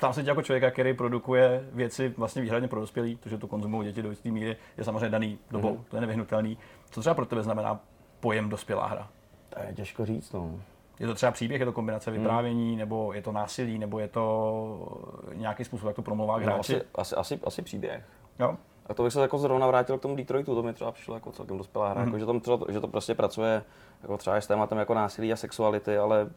Ptám 0.00 0.12
se 0.12 0.22
tě 0.22 0.28
jako 0.28 0.42
člověka, 0.42 0.70
který 0.70 0.94
produkuje 0.94 1.64
věci 1.72 2.14
vlastně 2.16 2.42
výhradně 2.42 2.68
pro 2.68 2.80
dospělí, 2.80 3.16
protože 3.16 3.38
to 3.38 3.46
konzumují 3.46 3.88
děti 3.88 4.02
do 4.02 4.10
jisté 4.10 4.30
míry, 4.30 4.56
je 4.78 4.84
samozřejmě 4.84 5.08
daný 5.08 5.38
dobou, 5.50 5.74
Mhm. 5.74 5.84
to 5.88 5.96
je 5.96 6.00
nevyhnutelný. 6.00 6.58
Co 6.90 7.00
třeba 7.00 7.14
pro 7.14 7.26
tebe 7.26 7.42
znamená 7.42 7.80
pojem 8.20 8.48
dospělá 8.48 8.86
hra? 8.86 9.08
To 9.48 9.62
je 9.62 9.74
těžko 9.74 10.06
říct, 10.06 10.32
no. 10.32 10.60
Je 11.00 11.06
to 11.06 11.14
třeba 11.14 11.32
příběh, 11.32 11.60
je 11.60 11.66
to 11.66 11.72
kombinace 11.72 12.10
vyprávění, 12.10 12.76
nebo 12.76 13.12
je 13.12 13.22
to 13.22 13.32
násilí, 13.32 13.78
nebo 13.78 13.98
je 13.98 14.08
to 14.08 14.98
nějaký 15.34 15.64
způsob, 15.64 15.86
jak 15.86 15.96
to 15.96 16.02
promlouvá 16.02 16.38
k 16.38 16.40
no 16.40 16.46
hráči? 16.46 16.76
asi, 16.76 16.84
asi, 16.94 17.14
asi, 17.16 17.40
asi 17.44 17.62
příběh. 17.62 18.04
Jo? 18.38 18.56
A 18.86 18.94
to 18.94 19.02
bych 19.02 19.12
se 19.12 19.20
jako 19.20 19.38
zrovna 19.38 19.66
vrátil 19.66 19.98
k 19.98 20.02
tomu 20.02 20.16
Detroitu, 20.16 20.54
to 20.54 20.62
mi 20.62 20.72
třeba 20.72 20.92
přišlo 20.92 21.14
jako 21.14 21.32
celkem 21.32 21.58
dospělá 21.58 21.90
hra, 21.90 22.00
mm. 22.00 22.06
jako, 22.06 22.18
že, 22.18 22.26
tam 22.26 22.40
třeba, 22.40 22.58
že 22.68 22.80
to 22.80 22.88
prostě 22.88 23.14
pracuje 23.14 23.62
jako 24.02 24.18
třeba 24.18 24.36
s 24.36 24.46
tématem 24.46 24.78
jako 24.78 24.94
násilí 24.94 25.32
a 25.32 25.36
sexuality, 25.36 25.98
ale 25.98 26.30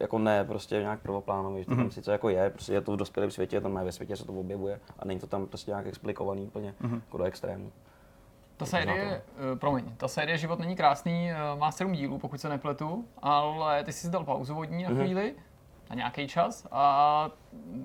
jako 0.00 0.18
ne 0.18 0.44
prostě 0.44 0.74
nějak 0.74 1.00
prvoplánový, 1.00 1.60
že 1.60 1.66
to 1.66 1.76
tam 1.76 1.90
sice 1.90 2.12
jako 2.12 2.28
je, 2.28 2.50
prostě 2.50 2.72
je 2.72 2.80
to 2.80 2.92
v 2.92 2.96
dospělém 2.96 3.30
světě, 3.30 3.60
tam 3.60 3.76
je 3.76 3.84
ve 3.84 3.92
světě 3.92 4.16
se 4.16 4.24
to 4.24 4.32
objevuje 4.32 4.80
a 4.98 5.04
není 5.04 5.20
to 5.20 5.26
tam 5.26 5.46
prostě 5.46 5.70
nějak 5.70 5.86
explikovaný 5.86 6.42
úplně 6.42 6.74
jako 6.92 7.18
do 7.18 7.24
extrému. 7.24 7.72
Ta 8.56 8.66
série, 8.66 9.22
uh, 9.52 9.58
promiň, 9.58 9.84
ta 9.96 10.08
série 10.08 10.38
Život 10.38 10.58
není 10.58 10.76
krásný 10.76 11.30
uh, 11.52 11.58
má 11.58 11.72
sedm 11.72 11.92
dílů, 11.92 12.18
pokud 12.18 12.40
se 12.40 12.48
nepletu, 12.48 13.04
ale 13.22 13.84
ty 13.84 13.92
jsi 13.92 14.00
si 14.00 14.10
dal 14.10 14.24
pauzu 14.24 14.54
vodní 14.54 14.82
na 14.82 14.90
chvíli, 14.90 15.34
na 15.90 15.96
nějaký 15.96 16.28
čas 16.28 16.66
a 16.70 17.30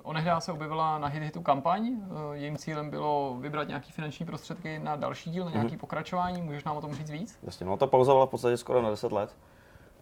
onehdá 0.03 0.39
se 0.39 0.51
objevila 0.51 0.99
na 0.99 1.07
Hit 1.07 1.23
Hitu 1.23 1.41
kampaň. 1.41 1.87
Uh, 1.87 2.33
jejím 2.33 2.57
cílem 2.57 2.89
bylo 2.89 3.37
vybrat 3.39 3.67
nějaký 3.67 3.91
finanční 3.91 4.25
prostředky 4.25 4.79
na 4.79 4.95
další 4.95 5.31
díl, 5.31 5.45
na 5.45 5.51
nějaký 5.51 5.77
pokračování. 5.77 6.41
Můžeš 6.41 6.63
nám 6.63 6.77
o 6.77 6.81
tom 6.81 6.93
říct 6.93 7.09
víc? 7.11 7.39
Jasně, 7.43 7.65
no 7.65 7.77
ta 7.77 7.87
pauza 7.87 8.13
byla 8.13 8.25
v 8.25 8.29
podstatě 8.29 8.57
skoro 8.57 8.81
na 8.81 8.89
10 8.89 9.11
let. 9.11 9.35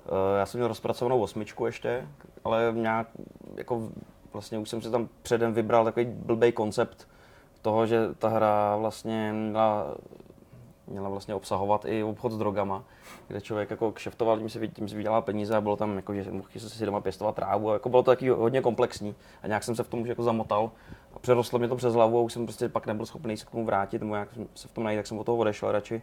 Eh, 0.05 0.39
Já 0.39 0.45
jsem 0.45 0.59
měl 0.59 0.67
rozpracovanou 0.67 1.21
osmičku 1.21 1.65
ještě, 1.65 2.07
ale 2.43 2.73
nějak, 2.75 3.07
jako 3.55 3.89
vlastně 4.33 4.57
už 4.57 4.69
jsem 4.69 4.81
si 4.81 4.91
tam 4.91 5.09
předem 5.21 5.53
vybral 5.53 5.85
takový 5.85 6.05
blbý 6.05 6.51
koncept 6.51 7.07
toho, 7.61 7.87
že 7.87 7.99
ta 8.19 8.27
hra 8.27 8.75
vlastně 8.75 9.33
měla, 9.33 9.95
měla 10.87 11.09
vlastně 11.09 11.35
obsahovat 11.35 11.85
i 11.85 12.03
obchod 12.03 12.31
s 12.31 12.37
drogama, 12.37 12.83
kde 13.27 13.41
člověk 13.41 13.69
jako 13.69 13.91
kšeftoval, 13.91 14.37
tím 14.37 14.49
si, 14.49 14.67
tím 14.67 14.89
si 14.89 14.95
vydělal 14.95 15.21
peníze 15.21 15.55
a 15.55 15.61
bylo 15.61 15.75
tam 15.75 15.95
jako, 15.95 16.13
že 16.13 16.31
mohl 16.31 16.49
si 16.57 16.85
doma 16.85 17.01
pěstovat 17.01 17.35
trávu 17.35 17.69
a 17.69 17.73
jako 17.73 17.89
bylo 17.89 18.03
to 18.03 18.11
taky 18.11 18.29
hodně 18.29 18.61
komplexní 18.61 19.15
a 19.43 19.47
nějak 19.47 19.63
jsem 19.63 19.75
se 19.75 19.83
v 19.83 19.87
tom 19.87 20.01
už 20.01 20.09
jako 20.09 20.23
zamotal 20.23 20.71
a 21.13 21.19
přerostlo 21.19 21.59
mě 21.59 21.67
to 21.67 21.75
přes 21.75 21.93
hlavu 21.93 22.17
a 22.17 22.21
už 22.21 22.33
jsem 22.33 22.45
prostě 22.45 22.69
pak 22.69 22.87
nebyl 22.87 23.05
schopný 23.05 23.37
se 23.37 23.45
k 23.45 23.49
tomu 23.49 23.65
vrátit 23.65 24.01
nebo 24.01 24.13
nějak 24.13 24.29
se 24.55 24.67
v 24.67 24.71
tom 24.71 24.83
najít, 24.83 24.99
tak 24.99 25.07
jsem 25.07 25.19
od 25.19 25.23
toho 25.23 25.37
odešel 25.37 25.71
radši. 25.71 26.01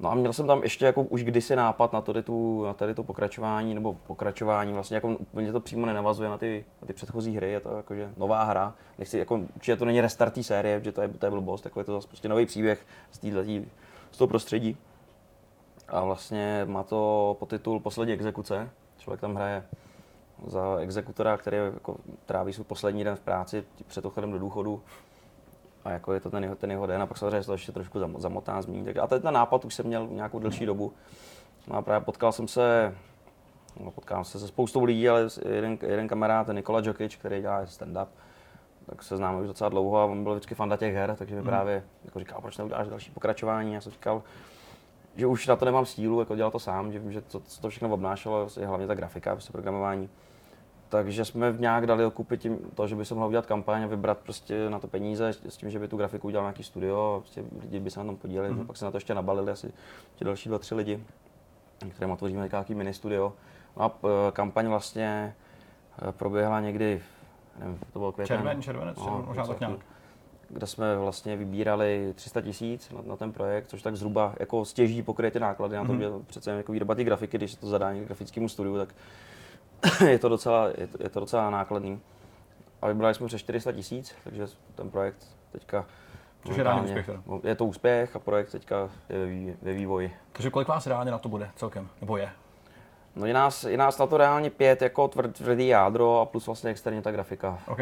No 0.00 0.10
a 0.10 0.14
měl 0.14 0.32
jsem 0.32 0.46
tam 0.46 0.62
ještě 0.62 0.86
jako 0.86 1.02
už 1.02 1.24
kdysi 1.24 1.56
nápad 1.56 1.92
na 1.92 2.00
tady, 2.00 2.22
tu, 2.22 2.64
na 2.64 2.74
tady 2.74 2.94
to 2.94 3.04
pokračování, 3.04 3.74
nebo 3.74 3.94
pokračování, 4.06 4.72
vlastně 4.72 4.94
jako 4.94 5.08
úplně 5.08 5.52
to 5.52 5.60
přímo 5.60 5.86
nenavazuje 5.86 6.28
na 6.28 6.38
ty, 6.38 6.64
na 6.82 6.86
ty 6.86 6.92
předchozí 6.92 7.36
hry, 7.36 7.50
je 7.50 7.60
to 7.60 7.76
jakože 7.76 8.12
nová 8.16 8.44
hra. 8.44 8.74
Nechci, 8.98 9.18
jako, 9.18 9.34
určitě 9.34 9.76
to 9.76 9.84
není 9.84 10.00
restart 10.00 10.34
té 10.34 10.42
série, 10.42 10.84
že 10.84 10.92
to 10.92 11.02
je, 11.02 11.08
to 11.08 11.26
je 11.26 11.30
blbost, 11.30 11.64
jako 11.64 11.80
je 11.80 11.84
to 11.84 11.92
zase 11.92 12.08
prostě 12.08 12.28
nový 12.28 12.46
příběh 12.46 12.86
z, 13.10 13.18
této, 13.18 13.42
z 14.10 14.18
toho 14.18 14.28
prostředí. 14.28 14.76
A 15.88 16.04
vlastně 16.04 16.62
má 16.64 16.82
to 16.82 17.36
podtitul 17.38 17.80
Poslední 17.80 18.14
exekuce. 18.14 18.70
Člověk 18.98 19.20
tam 19.20 19.34
hraje 19.34 19.64
za 20.46 20.76
exekutora, 20.80 21.36
který 21.36 21.56
jako 21.56 21.96
tráví 22.26 22.52
svůj 22.52 22.64
poslední 22.64 23.04
den 23.04 23.16
v 23.16 23.20
práci 23.20 23.64
před 23.86 24.04
odchodem 24.04 24.32
do 24.32 24.38
důchodu 24.38 24.82
a 25.84 25.90
jako 25.90 26.12
je 26.12 26.20
to 26.20 26.30
ten 26.30 26.42
jeho, 26.42 26.56
ten 26.56 26.70
jeho 26.70 26.86
den 26.86 27.02
a 27.02 27.06
pak 27.06 27.18
samozřejmě 27.18 27.42
se 27.42 27.46
to 27.46 27.52
ještě 27.52 27.72
trošku 27.72 27.98
zamo- 27.98 28.20
zamotá, 28.20 28.62
zmíní. 28.62 28.84
Tak, 28.84 28.96
a 28.96 29.06
ten, 29.06 29.22
ten 29.22 29.34
nápad 29.34 29.64
už 29.64 29.74
jsem 29.74 29.86
měl 29.86 30.06
nějakou 30.06 30.38
delší 30.38 30.66
dobu. 30.66 30.92
No 31.68 31.76
a 31.76 31.82
právě 31.82 32.04
potkal 32.04 32.32
jsem 32.32 32.48
se, 32.48 32.94
no 33.84 33.90
potkal 33.90 34.24
jsem 34.24 34.40
se 34.40 34.46
se 34.46 34.48
spoustou 34.48 34.84
lidí, 34.84 35.08
ale 35.08 35.28
jeden, 35.48 35.78
jeden 35.82 36.08
kamarád, 36.08 36.46
ten 36.46 36.56
Nikola 36.56 36.80
Djokic, 36.80 37.16
který 37.16 37.40
dělá 37.40 37.64
stand-up, 37.64 38.06
tak 38.86 39.02
se 39.02 39.16
známe 39.16 39.40
už 39.40 39.46
docela 39.46 39.70
dlouho 39.70 39.98
a 39.98 40.04
on 40.04 40.22
byl 40.22 40.32
vždycky 40.34 40.54
fanda 40.54 40.76
těch 40.76 40.94
her, 40.94 41.16
takže 41.18 41.36
mi 41.36 41.42
právě 41.42 41.84
jako 42.04 42.18
říkal, 42.18 42.40
proč 42.40 42.58
neuděláš 42.58 42.88
další 42.88 43.10
pokračování. 43.10 43.74
Já 43.74 43.80
jsem 43.80 43.92
říkal, 43.92 44.22
že 45.16 45.26
už 45.26 45.46
na 45.46 45.56
to 45.56 45.64
nemám 45.64 45.86
stílu, 45.86 46.20
jako 46.20 46.36
dělal 46.36 46.50
to 46.50 46.58
sám, 46.58 46.92
že 46.92 46.98
vím, 46.98 47.12
že 47.12 47.20
to, 47.20 47.40
co 47.40 47.60
to 47.60 47.68
všechno 47.68 47.88
obnášelo, 47.88 48.48
je 48.60 48.66
hlavně 48.66 48.86
ta 48.86 48.94
grafika, 48.94 49.34
prostě 49.34 49.52
programování. 49.52 50.08
Takže 50.88 51.24
jsme 51.24 51.54
nějak 51.58 51.86
dali 51.86 52.04
okupy 52.04 52.36
tím, 52.38 52.58
to, 52.74 52.86
že 52.86 52.94
by 52.96 53.04
se 53.04 53.14
mohla 53.14 53.28
udělat 53.28 53.46
kampaň 53.46 53.82
a 53.82 53.86
vybrat 53.86 54.18
prostě 54.18 54.70
na 54.70 54.78
to 54.78 54.88
peníze 54.88 55.28
s 55.48 55.56
tím, 55.56 55.70
že 55.70 55.78
by 55.78 55.88
tu 55.88 55.96
grafiku 55.96 56.26
udělal 56.26 56.44
nějaký 56.46 56.62
studio 56.62 57.14
a 57.16 57.20
prostě 57.20 57.44
lidi 57.62 57.80
by 57.80 57.90
se 57.90 58.00
na 58.00 58.06
tom 58.06 58.16
podíleli. 58.16 58.50
Mm. 58.54 58.66
Pak 58.66 58.76
se 58.76 58.84
na 58.84 58.90
to 58.90 58.96
ještě 58.96 59.14
nabalili 59.14 59.52
asi 59.52 59.72
ti 60.14 60.24
další 60.24 60.48
dva, 60.48 60.58
tři 60.58 60.74
lidi, 60.74 61.00
kterým 61.90 62.10
otvoříme 62.10 62.48
nějaký 62.52 62.74
mini 62.74 62.94
studio. 62.94 63.32
No 63.76 63.84
a 63.84 63.92
kampaň 64.32 64.66
vlastně 64.68 65.34
eh, 66.08 66.12
proběhla 66.12 66.60
někdy, 66.60 67.00
nevím, 67.58 67.78
to 67.92 67.98
bylo 67.98 68.12
květen. 68.12 68.36
Červen, 68.36 68.62
červenec, 68.62 68.98
červen, 68.98 69.24
možná 69.26 69.46
tak 69.46 69.60
nějak. 69.60 69.78
kde 70.48 70.66
jsme 70.66 70.96
vlastně 70.96 71.36
vybírali 71.36 72.12
300 72.14 72.40
tisíc 72.40 72.90
na, 72.90 73.00
na, 73.06 73.16
ten 73.16 73.32
projekt, 73.32 73.66
což 73.68 73.82
tak 73.82 73.96
zhruba 73.96 74.34
jako 74.40 74.64
stěží 74.64 75.02
pokryje 75.02 75.30
ty 75.30 75.40
náklady 75.40 75.76
na 75.76 75.84
to, 75.84 75.92
Mhm. 75.92 76.02
že 76.02 76.08
přece 76.26 76.50
jako 76.50 76.72
výroba 76.72 76.94
ty 76.94 77.04
grafiky, 77.04 77.36
když 77.38 77.52
se 77.52 77.58
to 77.60 77.66
zadá 77.68 77.94
grafickému 77.94 78.48
studiu, 78.48 78.76
tak 78.76 78.94
je 80.08 80.18
to 80.18 80.28
docela, 80.28 80.68
je 80.78 80.86
to, 80.86 81.02
je 81.02 81.08
to 81.08 81.20
docela 81.20 81.50
nákladný. 81.50 82.00
A 82.82 82.88
vybrali 82.88 83.14
jsme 83.14 83.26
přes 83.26 83.40
400 83.40 83.72
tisíc, 83.72 84.14
takže 84.24 84.46
ten 84.74 84.90
projekt 84.90 85.26
teďka 85.52 85.86
Což 86.46 86.56
je 86.56 86.64
reálný 86.64 86.84
úspěch 86.84 87.06
teda. 87.06 87.22
Je 87.44 87.54
to 87.54 87.64
úspěch 87.64 88.16
a 88.16 88.18
projekt 88.18 88.50
teďka 88.50 88.88
je 89.08 89.18
ve, 89.18 89.26
vý- 89.26 89.56
ve 89.62 89.72
vývoji. 89.72 90.16
Takže 90.32 90.50
kolik 90.50 90.68
vás 90.68 90.86
reálně 90.86 91.10
na 91.10 91.18
to 91.18 91.28
bude 91.28 91.50
celkem? 91.56 91.88
Nebo 92.00 92.16
je? 92.16 92.30
No 93.16 93.26
je 93.26 93.34
nás, 93.34 93.64
je 93.64 93.76
nás 93.76 93.98
na 93.98 94.06
to 94.06 94.16
reálně 94.16 94.50
pět 94.50 94.82
jako 94.82 95.08
tvr, 95.08 95.32
tvrdý 95.32 95.68
jádro 95.68 96.20
a 96.20 96.24
plus 96.24 96.46
vlastně 96.46 96.70
externě 96.70 97.02
ta 97.02 97.10
grafika. 97.10 97.58
OK. 97.66 97.80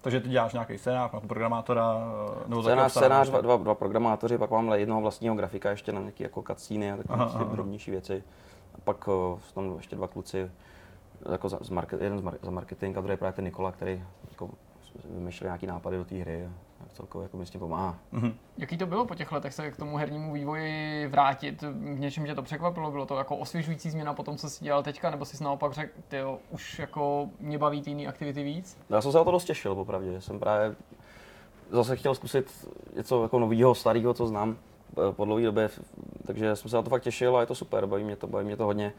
Takže 0.00 0.20
ty 0.20 0.28
děláš 0.28 0.52
nějaký 0.52 0.78
scénář, 0.78 1.12
máš 1.12 1.22
programátora, 1.26 1.96
eh, 2.44 2.48
nebo 2.48 2.62
Scénář, 2.62 2.92
scénář 2.92 3.28
dva, 3.28 3.40
dva, 3.40 3.56
dva, 3.56 3.74
programátoři, 3.74 4.38
pak 4.38 4.50
mám 4.50 4.72
jednoho 4.72 5.00
vlastního 5.00 5.34
grafika 5.34 5.70
ještě 5.70 5.92
na 5.92 6.00
nějaké 6.00 6.24
jako 6.24 6.42
cutscény 6.42 6.92
a 6.92 6.96
takové 6.96 7.16
prostě 7.18 7.44
drobnější 7.44 7.90
věci. 7.90 8.24
A 8.74 8.78
pak 8.84 9.08
uh, 9.08 9.14
jsou 9.14 9.54
tam 9.54 9.76
ještě 9.76 9.96
dva 9.96 10.08
kluci, 10.08 10.50
jako 11.32 11.48
za, 11.48 11.58
z 11.60 11.70
market, 11.70 12.00
jeden 12.02 12.18
z 12.18 12.22
mar, 12.22 12.34
za 12.42 12.50
marketing 12.50 12.98
a 12.98 13.00
druhý 13.00 13.16
právě 13.16 13.32
ten 13.32 13.44
Nikola, 13.44 13.72
který 13.72 14.04
jako 14.30 14.50
vymýšlel 15.04 15.48
nějaký 15.48 15.66
nápady 15.66 15.96
do 15.96 16.04
té 16.04 16.14
hry 16.14 16.48
a 16.80 16.88
celkově 16.92 17.24
jako 17.24 17.36
mi 17.36 17.46
s 17.46 17.50
tím 17.50 17.60
pomáhá. 17.60 17.98
Jaký 18.58 18.78
to 18.78 18.86
bylo 18.86 19.06
po 19.06 19.14
těch 19.14 19.32
letech 19.32 19.54
se 19.54 19.70
k 19.70 19.76
tomu 19.76 19.96
hernímu 19.96 20.32
vývoji 20.32 21.06
vrátit? 21.06 21.62
V 21.62 21.98
něčem 21.98 22.26
tě 22.26 22.34
to 22.34 22.42
překvapilo? 22.42 22.90
Bylo 22.90 23.06
to 23.06 23.18
jako 23.18 23.36
osvěžující 23.36 23.90
změna 23.90 24.14
po 24.14 24.22
tom, 24.22 24.36
co 24.36 24.50
jsi 24.50 24.64
dělal 24.64 24.82
teďka? 24.82 25.10
Nebo 25.10 25.24
jsi 25.24 25.44
naopak 25.44 25.72
řekl, 25.72 25.92
tyjo, 26.08 26.38
už 26.50 26.78
jako 26.78 27.28
mě 27.40 27.58
baví 27.58 27.82
ty 27.82 27.90
jiné 27.90 28.06
aktivity 28.06 28.42
víc? 28.42 28.78
No, 28.90 28.96
Já 28.96 29.00
jsem 29.00 29.12
se 29.12 29.18
na 29.18 29.24
to 29.24 29.30
dost 29.30 29.44
těšil, 29.44 29.74
popravdě. 29.74 30.20
Jsem 30.20 30.40
právě 30.40 30.76
zase 31.70 31.96
chtěl 31.96 32.14
zkusit 32.14 32.68
něco 32.96 33.22
jako 33.22 33.38
nového, 33.38 33.74
starého, 33.74 34.14
co 34.14 34.26
znám 34.26 34.56
eh, 34.92 35.12
po 35.12 35.24
dlouhé 35.24 35.44
době, 35.44 35.70
takže 36.26 36.56
jsem 36.56 36.70
se 36.70 36.76
na 36.76 36.82
to 36.82 36.90
fakt 36.90 37.02
těšil 37.02 37.36
a 37.36 37.40
je 37.40 37.46
to 37.46 37.54
super, 37.54 37.86
baví 37.86 38.04
mě 38.04 38.16
to, 38.16 38.26
baví 38.26 38.46
mě 38.46 38.56
to 38.56 38.64
hodně. 38.64 38.92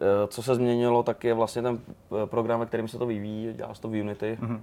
Eh, 0.00 0.26
Co 0.26 0.42
se 0.42 0.54
změnilo, 0.54 1.02
tak 1.02 1.24
je 1.24 1.34
vlastně 1.34 1.62
ten 1.62 1.78
eh, 1.88 2.26
program, 2.26 2.60
ve 2.60 2.66
kterým 2.66 2.88
se 2.88 2.98
to 2.98 3.06
vyvíjí, 3.06 3.52
dělá 3.52 3.74
se 3.74 3.82
to 3.82 3.88
v 3.88 4.00
Unity. 4.00 4.38
Mm-hmm. 4.40 4.60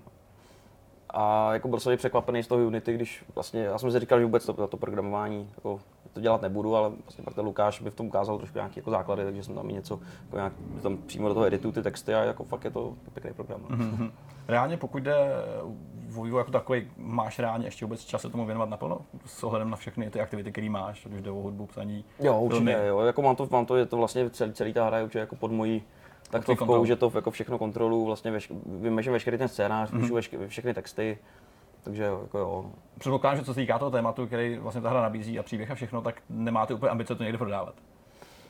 A 1.10 1.54
jako 1.54 1.68
byl 1.68 1.80
jsem 1.80 1.94
i 1.94 1.98
překvapený 1.98 2.44
z 2.44 2.48
toho 2.48 2.68
Unity, 2.68 2.94
když 2.94 3.26
vlastně, 3.36 3.62
já 3.62 3.78
jsem 3.78 3.92
si 3.92 4.00
říkal, 4.00 4.20
že 4.20 4.26
vůbec 4.26 4.46
to, 4.46 4.68
to 4.68 4.78
programování 4.78 5.50
jako, 5.56 5.80
to 6.14 6.20
dělat 6.20 6.42
nebudu, 6.42 6.76
ale 6.76 6.90
vlastně 6.90 7.24
pak 7.24 7.34
ten 7.34 7.46
Lukáš 7.46 7.82
by 7.82 7.90
v 7.92 7.96
tom 7.96 8.08
ukázal 8.08 8.38
trošku 8.38 8.58
nějaké 8.58 8.80
jako 8.80 8.92
základy, 8.92 9.24
takže 9.24 9.44
jsem 9.44 9.56
tam 9.56 9.70
i 9.70 9.74
něco, 9.74 10.00
jako 10.26 10.36
nějak, 10.36 10.54
tam 10.84 10.98
přímo 10.98 11.28
do 11.28 11.34
toho 11.34 11.46
editu 11.46 11.72
ty 11.72 11.82
texty 11.82 12.14
a 12.14 12.24
jako 12.24 12.44
fakt 12.44 12.64
je 12.64 12.72
to 12.72 12.94
pěkný 13.14 13.34
program. 13.34 13.62
Mm-hmm. 13.62 14.12
Reálně, 14.48 14.78
pokud 14.78 15.04
jde 15.04 15.16
vývoj 16.08 16.40
jako 16.40 16.52
takový, 16.52 16.88
máš 16.98 17.40
reálně 17.40 17.68
ještě 17.68 17.86
vůbec 17.86 18.06
čas 18.06 18.22
se 18.22 18.30
tomu 18.30 18.46
věnovat 18.46 18.70
naplno? 18.70 19.00
S 19.26 19.44
ohledem 19.44 19.70
na 19.70 19.78
všechny 19.78 20.10
ty 20.10 20.22
aktivity, 20.22 20.52
které 20.52 20.70
máš, 20.70 21.06
ať 21.06 21.12
už 21.14 21.22
jde 21.22 21.32
o 21.32 21.34
hudbu, 21.36 21.66
psaní, 21.66 22.06
Jo, 22.20 22.40
určitě, 22.40 22.66
filmy. 22.66 22.88
jo. 22.88 23.00
Jako 23.00 23.22
mám 23.22 23.36
to, 23.36 23.48
mám 23.52 23.66
to, 23.66 23.76
je 23.76 23.86
to 23.86 23.98
vlastně 23.98 24.30
celý, 24.30 24.54
celý 24.54 24.74
ta 24.74 24.86
hra 24.86 24.98
je 24.98 25.04
určitě 25.04 25.20
jako 25.20 25.36
pod 25.36 25.52
mojí 25.52 25.84
taktovkou, 26.30 26.86
že 26.86 26.96
to 26.96 27.12
jako 27.16 27.32
všechno 27.32 27.58
kontrolu, 27.58 28.06
vlastně 28.06 28.32
veš, 28.32 28.52
vymeším 28.66 29.14
veškerý 29.14 29.38
ten 29.38 29.48
scénář, 29.48 29.92
Mhm. 29.92 30.02
píšu 30.02 30.16
veškerý, 30.16 30.48
všechny 30.48 30.74
texty, 30.74 31.18
takže 31.84 32.04
jako 32.04 32.38
jo. 32.40 32.66
Předpokládám, 33.00 33.38
že 33.40 33.46
co 33.46 33.54
se 33.54 33.60
týká 33.60 33.80
toho 33.80 33.92
tématu, 33.92 34.28
který 34.28 34.58
vlastně 34.58 34.82
ta 34.82 34.90
hra 34.90 35.02
nabízí 35.02 35.40
a 35.40 35.44
příběh 35.44 35.72
a 35.72 35.76
všechno, 35.76 36.02
tak 36.02 36.22
nemáte 36.30 36.74
úplně 36.74 36.90
ambice 36.90 37.16
to 37.16 37.24
někde 37.24 37.38
prodávat. 37.38 37.76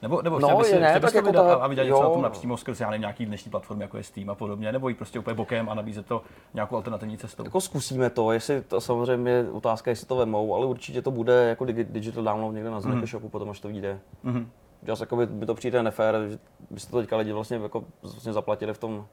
Nebo, 0.01 0.21
nebo 0.21 0.39
No, 0.39 0.57
by 0.57 0.63
si, 0.63 0.79
ne, 0.79 0.99
tak 0.99 1.13
jako 1.13 1.27
vydat 1.27 1.43
ta- 1.43 1.55
a- 1.55 1.67
vydělat 1.67 1.87
něco 1.87 2.03
na 2.03 2.09
tom 2.09 2.21
napřímo 2.21 2.57
skrz 2.57 2.79
já 2.79 2.89
nevím, 2.89 3.01
nějaký 3.01 3.25
dnešní 3.25 3.51
platformy, 3.51 3.83
jako 3.83 3.97
je 3.97 4.03
Steam 4.03 4.29
a 4.29 4.35
podobně, 4.35 4.71
nebo 4.71 4.89
jít 4.89 4.95
prostě 4.97 5.19
úplně 5.19 5.33
bokem 5.33 5.69
a 5.69 5.73
nabízet 5.73 6.05
to 6.05 6.21
nějakou 6.53 6.75
alternativní 6.75 7.17
cestou. 7.17 7.43
Jako 7.43 7.61
zkusíme 7.61 8.09
to, 8.09 8.31
jestli 8.31 8.61
to 8.61 8.81
samozřejmě 8.81 9.31
je 9.31 9.51
otázka, 9.51 9.89
jestli 9.91 10.07
to 10.07 10.15
vemou, 10.15 10.55
ale 10.55 10.65
určitě 10.65 11.01
to 11.01 11.11
bude 11.11 11.33
jako 11.49 11.63
digi- 11.63 11.85
digital 11.89 12.23
download 12.23 12.53
někde 12.55 12.69
na 12.69 12.81
Znepe 12.81 13.07
shopu, 13.07 13.29
potom 13.29 13.49
až 13.49 13.59
to 13.59 13.67
vyjde. 13.67 13.99
Mhm. 14.23 14.49
Zase 14.87 15.03
jako 15.03 15.15
by, 15.15 15.25
by 15.25 15.45
to 15.45 15.55
přijde 15.55 15.83
nefér, 15.83 16.15
že 16.29 16.39
byste 16.69 16.91
to 16.91 16.99
teďka 16.99 17.17
lidi 17.17 17.31
vlastně, 17.33 17.57
jako, 17.57 17.83
vlastně 18.03 18.33
zaplatili 18.33 18.73
v 18.73 18.77
tom 18.77 19.05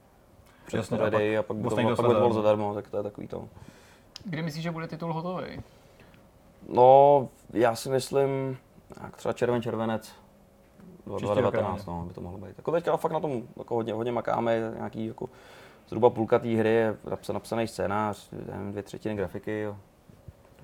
Jasně, 0.65 0.79
Jasně, 0.79 0.99
a 0.99 1.11
pak 1.11 1.15
a 1.39 1.43
pak, 1.43 1.57
by 1.57 1.63
to, 1.63 1.69
to 1.71 1.77
pak 1.77 1.87
by 1.87 1.97
to 1.97 2.03
bylo 2.03 2.13
zadarmo. 2.15 2.35
zadarmo, 2.35 2.75
tak 2.75 2.89
to 2.89 2.97
je 2.97 3.03
takový 3.03 3.29
to. 3.29 3.49
Kdy 4.25 4.43
myslíš, 4.43 4.63
že 4.63 4.71
bude 4.71 4.89
titul 4.89 5.13
hotový? 5.13 5.61
No, 6.69 7.29
já 7.53 7.75
si 7.77 7.89
myslím, 7.91 8.57
jak 9.03 9.17
třeba 9.17 9.33
červen, 9.33 9.63
červenec, 9.63 10.13
2019, 11.07 11.87
no, 11.87 12.05
by 12.09 12.15
to 12.15 12.21
mohlo 12.21 12.39
být. 12.39 12.55
Jako 12.57 12.73
teďka 12.73 12.97
fakt 12.97 13.13
na 13.13 13.21
tom 13.21 13.43
jako 13.57 13.75
hodně, 13.75 13.93
hodně 13.93 14.13
makáme, 14.13 14.73
nějaký 14.77 15.07
jako 15.07 15.29
zhruba 15.89 16.11
půlka 16.11 16.39
té 16.39 16.49
hry 16.49 16.69
je 16.71 16.97
napsa- 17.07 17.33
napsaný 17.33 17.69
scénář, 17.69 18.29
nevím, 18.47 18.71
dvě 18.71 18.83
třetiny 18.83 19.15
grafiky, 19.15 19.61
jo. 19.61 19.77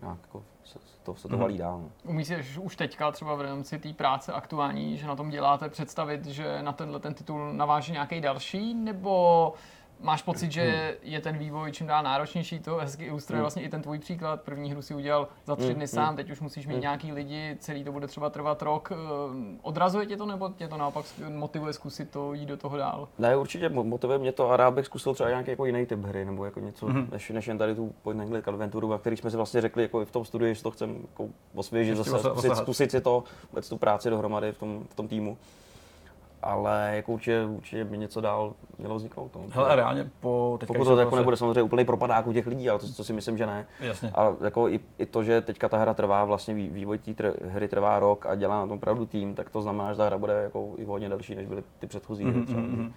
Nějak 0.02 0.18
jako 0.22 0.42
se, 0.64 0.78
to, 1.02 1.14
se 1.14 1.22
to 1.28 1.34
Mhm. 1.34 1.40
valí 1.40 1.58
dál. 1.58 1.78
No. 1.78 1.88
Umíš 2.10 2.26
si 2.26 2.42
že 2.42 2.60
už 2.60 2.76
teďka 2.76 3.10
třeba 3.10 3.34
v 3.34 3.40
rámci 3.40 3.78
té 3.78 3.92
práce 3.92 4.32
aktuální, 4.32 4.96
že 4.96 5.06
na 5.06 5.16
tom 5.16 5.30
děláte, 5.30 5.68
představit, 5.68 6.26
že 6.26 6.62
na 6.62 6.72
tenhle 6.72 7.00
ten 7.00 7.14
titul 7.14 7.52
naváží 7.52 7.92
nějaký 7.92 8.20
další, 8.20 8.74
nebo 8.74 9.52
máš 10.02 10.22
pocit, 10.22 10.52
že 10.52 10.96
je 11.02 11.20
ten 11.20 11.38
vývoj 11.38 11.72
čím 11.72 11.86
dál 11.86 12.02
náročnější, 12.02 12.58
to 12.58 12.76
hezky 12.76 13.04
ilustruje 13.04 13.36
Hmm. 13.36 13.42
vlastně 13.42 13.62
i 13.62 13.68
ten 13.68 13.82
tvůj 13.82 13.98
příklad, 13.98 14.40
první 14.42 14.70
hru 14.70 14.82
si 14.82 14.94
udělal 14.94 15.28
za 15.44 15.56
tři 15.56 15.66
Hmm, 15.66 15.74
dny 15.74 15.84
hmm. 15.84 15.88
sám, 15.88 16.16
teď 16.16 16.30
už 16.30 16.40
musíš 16.40 16.66
mít 16.66 16.72
Hmm. 16.72 16.80
nějaký 16.82 17.12
lidi, 17.12 17.56
celý 17.60 17.84
to 17.84 17.92
bude 17.92 18.06
třeba 18.06 18.30
trvat 18.30 18.62
rok. 18.62 18.92
Eh, 18.92 18.96
Odrazuje 19.62 20.06
tě 20.06 20.16
to, 20.16 20.26
nebo 20.26 20.48
tě 20.48 20.68
to 20.68 20.76
naopak 20.76 21.04
motivuje 21.28 21.72
zkusit 21.72 22.10
to 22.10 22.34
jít 22.34 22.46
do 22.46 22.56
toho 22.56 22.76
dál? 22.76 23.08
Ne, 23.18 23.36
určitě 23.36 23.68
mo- 23.68 23.84
motivuje 23.84 24.18
mě 24.18 24.32
to 24.32 24.50
a 24.50 24.56
rád 24.56 24.70
bych 24.70 24.86
zkusil 24.86 25.14
třeba 25.14 25.28
nějaký 25.28 25.50
jako 25.50 25.66
jiný 25.66 25.86
typ 25.86 26.00
hry, 26.04 26.24
nebo 26.24 26.44
jako 26.44 26.60
něco, 26.60 26.86
Mhm. 26.88 26.96
mm-hmm. 27.02 27.12
než, 27.12 27.30
než 27.30 27.46
jen 27.48 27.58
tady 27.58 27.74
tu 27.74 27.92
point 28.02 28.20
and 28.20 28.28
click 28.28 28.48
adventuru, 28.48 28.88
na 28.90 28.98
který 28.98 29.16
jsme 29.16 29.30
si 29.30 29.36
vlastně 29.36 29.60
řekli 29.60 29.82
jako 29.82 30.02
i 30.02 30.04
v 30.04 30.10
tom 30.10 30.24
studiu, 30.24 30.54
že 30.54 30.62
to 30.62 30.70
chceme 30.70 30.92
jako 31.10 31.28
osvěžit, 31.54 31.96
zase 31.96 32.10
osa- 32.10 32.30
zkusit, 32.30 32.56
zkusit 32.56 32.90
si 32.90 33.00
to, 33.00 33.24
vůbec 33.50 33.68
tu 33.68 33.76
práci 33.76 34.10
dohromady 34.10 34.52
v 34.52 34.58
tom, 34.58 34.82
v 34.90 34.94
tom 34.94 35.08
týmu. 35.08 35.38
Ale 36.42 36.92
jako 36.94 37.12
určitě, 37.12 37.44
určitě 37.44 37.84
by 37.84 37.98
něco 37.98 38.20
dál 38.20 38.52
mělo 38.78 38.94
vzniknout. 38.94 39.30
No. 39.34 39.42
Hele, 39.50 39.68
a 39.68 39.74
reálně 39.76 40.10
po 40.20 40.56
teďka, 40.60 40.72
Pokud 40.74 40.84
to 40.84 41.00
jako 41.00 41.16
nebude 41.16 41.36
samozřejmě 41.36 41.62
úplný 41.62 41.84
propadák 41.84 42.26
u 42.26 42.32
těch 42.32 42.46
lidí, 42.46 42.70
ale 42.70 42.78
to, 42.78 42.92
to 42.92 43.04
si 43.04 43.12
myslím, 43.12 43.38
že 43.38 43.46
ne. 43.46 43.66
Jasně. 43.80 44.10
A 44.14 44.32
jako 44.44 44.68
i, 44.68 44.80
i, 44.98 45.06
to, 45.06 45.24
že 45.24 45.40
teďka 45.40 45.68
ta 45.68 45.78
hra 45.78 45.94
trvá, 45.94 46.24
vlastně 46.24 46.54
vý- 46.54 46.70
vývoj 46.70 46.98
té 46.98 47.10
tr- 47.10 47.34
hry 47.48 47.68
trvá 47.68 47.98
rok 47.98 48.26
a 48.26 48.34
dělá 48.34 48.60
na 48.60 48.66
tom 48.66 48.76
opravdu 48.78 49.06
tým, 49.06 49.34
tak 49.34 49.50
to 49.50 49.62
znamená, 49.62 49.92
že 49.92 49.96
ta 49.96 50.06
hra 50.06 50.18
bude 50.18 50.32
jako 50.42 50.68
i 50.76 50.84
hodně 50.84 51.08
delší, 51.08 51.34
než 51.34 51.46
byly 51.46 51.62
ty 51.78 51.86
předchozí 51.86 52.24
hry. 52.24 52.32
Mhm, 52.36 52.46
třeba. 52.46 52.60
mhm, 52.60 52.70
mhm. 52.70 52.92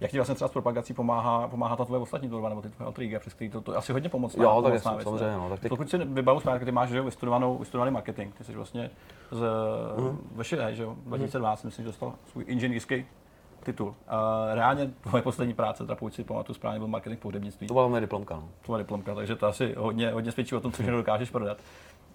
Jak 0.00 0.10
ti 0.10 0.18
vlastně 0.18 0.34
třeba 0.34 0.48
s 0.48 0.52
propagací 0.52 0.94
pomáhá, 0.94 1.48
pomáhá 1.48 1.76
ta 1.76 1.84
tvoje 1.84 2.00
ostatní 2.02 2.28
tvorba, 2.28 2.48
nebo 2.48 2.62
ty 2.62 2.68
tvoje 2.68 2.86
alter 2.86 3.18
přes 3.20 3.34
který 3.34 3.50
to, 3.50 3.60
to 3.60 3.76
asi 3.78 3.92
hodně 3.92 4.08
pomocná, 4.08 4.44
Jo, 4.44 4.62
tak 4.62 4.72
jasně, 4.74 4.90
věc, 4.90 5.02
samozřejmě, 5.04 5.36
no, 5.36 5.48
tak 5.48 5.60
ty- 5.60 5.68
Pokud 5.68 5.90
si 5.90 5.98
vybavu 5.98 6.40
správně, 6.40 6.64
ty 6.64 6.72
máš 6.72 6.88
že 6.88 6.98
jo, 6.98 7.04
vystudovanou, 7.04 7.58
vystudovaný 7.58 7.90
marketing, 7.90 8.34
ty 8.34 8.44
jsi 8.44 8.52
vlastně 8.52 8.90
z, 9.30 9.44
Mhm. 9.98 10.18
ve 10.34 10.44
ŠE, 10.44 10.74
že 10.74 10.82
jo, 10.82 10.96
2012, 11.06 11.64
myslím, 11.64 11.82
že 11.84 11.88
dostal 11.88 12.12
svůj 12.30 12.44
inženýrský 12.48 13.04
titul. 13.64 13.88
Uh, 13.88 13.94
reálně 14.54 14.90
tvoje 15.00 15.22
poslední 15.22 15.54
práce, 15.54 15.84
teda 15.84 15.94
pokud 15.96 16.14
si 16.14 16.24
pamatuju 16.24 16.54
správně, 16.54 16.78
byl 16.78 16.88
marketing 16.88 17.18
v 17.18 17.22
pohřebnictví. 17.22 17.66
To 17.66 17.74
byla 17.74 17.88
moje 17.88 18.00
diplomka. 18.00 18.34
No. 18.36 18.48
tvoje 18.62 18.82
diplomka, 18.82 19.14
takže 19.14 19.36
to 19.36 19.46
asi 19.46 19.74
hodně, 19.78 20.10
hodně 20.10 20.32
svědčí 20.32 20.54
o 20.54 20.60
tom, 20.60 20.72
co 20.72 20.82
všechno 20.82 20.96
dokážeš 20.98 21.30
prodat. 21.30 21.58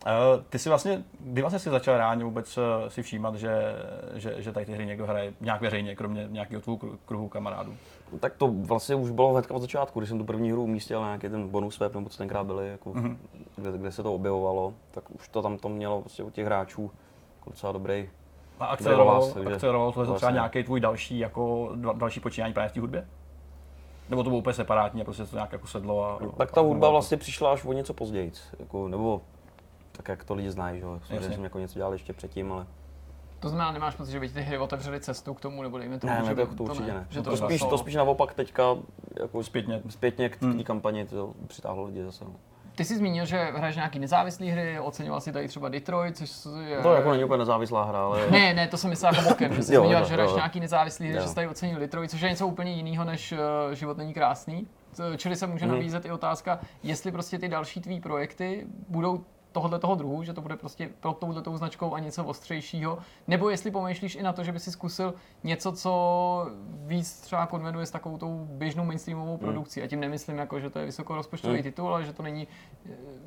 Uh, 0.05 0.43
ty 0.49 0.59
si 0.59 0.69
vlastně, 0.69 1.03
kdy 1.19 1.41
vlastně 1.41 1.59
si 1.59 1.69
začal 1.69 1.97
reálně 1.97 2.23
vůbec 2.23 2.57
eh, 2.57 2.89
si 2.89 3.03
všímat, 3.03 3.35
že, 3.35 3.75
že, 4.13 4.35
že 4.41 4.51
tady 4.51 4.65
ty 4.65 4.71
hry 4.73 4.85
někdo 4.85 5.05
hraje 5.05 5.33
nějak 5.41 5.61
veřejně, 5.61 5.95
kromě 5.95 6.27
nějakého 6.29 6.61
kru- 6.61 6.97
kruhu 7.05 7.27
kamarádů? 7.29 7.73
Tak 8.19 8.35
to 8.35 8.47
vlastně 8.47 8.95
už 8.95 9.11
bylo 9.11 9.31
hnedka 9.31 9.53
od 9.53 9.59
začátku, 9.59 9.99
když 9.99 10.09
jsem 10.09 10.17
tu 10.17 10.23
první 10.25 10.51
hru 10.51 10.63
umístil 10.63 11.01
na 11.01 11.07
nějaký 11.07 11.29
ten 11.29 11.47
bonus 11.49 11.79
web, 11.79 11.95
nebo 11.95 12.09
co 12.09 12.17
tenkrát 12.17 12.43
byly, 12.43 12.69
jako, 12.69 12.89
Mhm. 12.93 13.05
mm-hmm. 13.05 13.17
kde, 13.55 13.77
kde, 13.77 13.91
se 13.91 14.03
to 14.03 14.13
objevovalo, 14.15 14.73
tak 14.91 15.03
už 15.11 15.27
to 15.27 15.41
tam 15.41 15.57
to 15.57 15.69
mělo 15.69 16.01
prostě 16.01 16.23
u 16.23 16.29
těch 16.29 16.45
hráčů 16.45 16.91
jako 17.39 17.49
docela 17.49 17.71
dobrý. 17.71 18.09
A 18.59 18.65
akceleroval, 18.65 19.91
to 19.91 20.01
třeba 20.01 20.05
vlastně. 20.05 20.31
nějaký 20.31 20.63
tvůj 20.63 20.79
další, 20.79 21.19
jako, 21.19 21.71
další 21.93 22.19
počínání 22.19 22.53
právě 22.53 22.69
v 22.69 22.73
té 22.73 22.79
hudbě? 22.79 23.07
Nebo 24.09 24.23
to 24.23 24.29
bylo 24.29 24.39
úplně 24.39 24.53
separátní 24.53 25.01
a 25.01 25.03
prostě 25.03 25.25
to 25.25 25.35
nějak 25.35 25.51
jako 25.51 25.67
sedlo? 25.67 26.05
A, 26.05 26.19
Tak 26.37 26.51
ta 26.51 26.61
hudba 26.61 26.89
vlastně 26.89 27.17
přišla 27.17 27.51
až 27.51 27.65
o 27.65 27.73
něco 27.73 27.93
později, 27.93 28.31
jako, 28.59 28.87
nebo 28.87 29.21
tak 29.97 30.07
jak 30.07 30.23
to 30.23 30.33
lidi 30.33 30.51
znají, 30.51 30.79
že 30.79 30.85
jo. 30.85 30.99
Jsem 31.19 31.43
jako 31.43 31.59
něco 31.59 31.73
dělal 31.79 31.93
ještě 31.93 32.13
předtím, 32.13 32.51
ale 32.51 32.65
To 33.39 33.49
znamená, 33.49 33.71
nemáš 33.71 33.95
pocit, 33.95 34.11
že 34.11 34.19
by 34.19 34.29
ty 34.29 34.41
hry 34.41 34.57
otevřely 34.57 34.99
cestu 34.99 35.33
k 35.33 35.41
tomu, 35.41 35.63
nebo 35.63 35.77
dejme 35.77 35.99
tomu, 35.99 36.13
ne, 36.13 36.19
že 36.23 36.29
ne, 36.29 36.35
by 36.35 36.45
to, 36.45 36.55
to 36.55 36.63
určitě 36.63 36.93
ne. 36.93 37.05
Že 37.09 37.21
To, 37.21 37.29
to, 37.31 37.37
to, 37.37 37.45
spíš, 37.47 37.61
to 37.61 37.77
spíš 37.77 37.95
naopak 37.95 38.33
teďka 38.33 38.63
jako 39.21 39.43
Zpětně. 39.43 39.81
zpětně 39.89 40.29
k 40.29 40.37
té 40.37 40.45
Hmm. 40.45 40.63
kampani 40.63 41.05
to 41.05 41.33
přitáhlo 41.47 41.85
lidi 41.85 42.03
zase. 42.03 42.25
No. 42.25 42.31
Ty 42.75 42.85
jsi 42.85 42.97
zmínil, 42.97 43.25
že 43.25 43.37
hraješ 43.55 43.75
nějaký 43.75 43.99
nezávislé 43.99 44.45
hry, 44.45 44.79
oceňoval 44.79 45.21
si 45.21 45.31
tady 45.31 45.47
třeba 45.47 45.69
Detroit, 45.69 46.17
což 46.17 46.47
je... 46.65 46.77
To 46.81 46.93
jako 46.93 47.11
není 47.11 47.23
úplně 47.23 47.37
nezávislá 47.37 47.83
hra, 47.83 47.99
ale 47.99 48.31
Ne, 48.31 48.53
ne, 48.53 48.67
to 48.67 48.77
jsem 48.77 48.89
myslel 48.89 49.13
jako 49.15 49.29
bokem, 49.29 49.53
že 49.53 49.63
jsi 49.63 49.73
Jo, 49.75 49.81
zmínil, 49.81 49.99
jo, 49.99 50.05
že 50.05 50.13
hraješ 50.13 50.31
jo. 50.31 50.35
nějaký 50.37 50.59
nezávislý 50.59 51.07
hry, 51.07 51.15
Jo. 51.15 51.21
že 51.21 51.27
jsi 51.27 51.35
tady 51.35 51.47
ocenil 51.47 51.79
Detroit, 51.79 52.11
což 52.11 52.21
je 52.21 52.29
něco 52.29 52.47
úplně 52.47 52.71
jiného 52.71 53.05
než 53.05 53.31
uh, 53.31 53.37
Život 53.73 53.97
není 53.97 54.13
krásný. 54.13 54.67
Čili 55.17 55.35
se 55.35 55.47
může 55.47 55.65
Mhm. 55.65 55.75
nabízet 55.75 56.05
i 56.05 56.11
otázka, 56.11 56.59
jestli 56.83 57.11
prostě 57.11 57.39
ty 57.39 57.47
další 57.47 57.81
tvý 57.81 57.99
projekty 57.99 58.65
budou 58.89 59.23
tohohle 59.55 59.79
toho 59.79 59.95
druhu, 59.95 60.23
že 60.23 60.33
to 60.33 60.41
bude 60.41 60.55
prostě 60.55 60.89
pro 60.99 61.13
touhletou 61.13 61.57
značkou 61.57 61.93
a 61.93 61.99
něco 61.99 62.23
ostřejšího, 62.25 62.97
nebo 63.27 63.49
jestli 63.49 63.71
pomýšlíš 63.71 64.15
i 64.15 64.23
na 64.23 64.33
to, 64.33 64.43
že 64.43 64.51
by 64.51 64.59
si 64.59 64.71
zkusil 64.71 65.13
něco, 65.43 65.71
co 65.71 65.91
víc 66.85 67.21
třeba 67.21 67.45
konvenuje 67.45 67.85
s 67.85 67.91
takovou 67.91 68.17
tou 68.17 68.47
běžnou 68.49 68.85
mainstreamovou 68.85 69.37
produkcí. 69.37 69.81
A 69.81 69.87
tím 69.87 69.99
nemyslím 69.99 70.37
jako, 70.37 70.59
že 70.59 70.69
to 70.69 70.79
je 70.79 70.85
vysokorozpočtový 70.85 71.53
Mhm. 71.53 71.63
titul, 71.63 71.87
ale 71.87 72.03
že 72.05 72.13
to 72.13 72.23
není, 72.23 72.47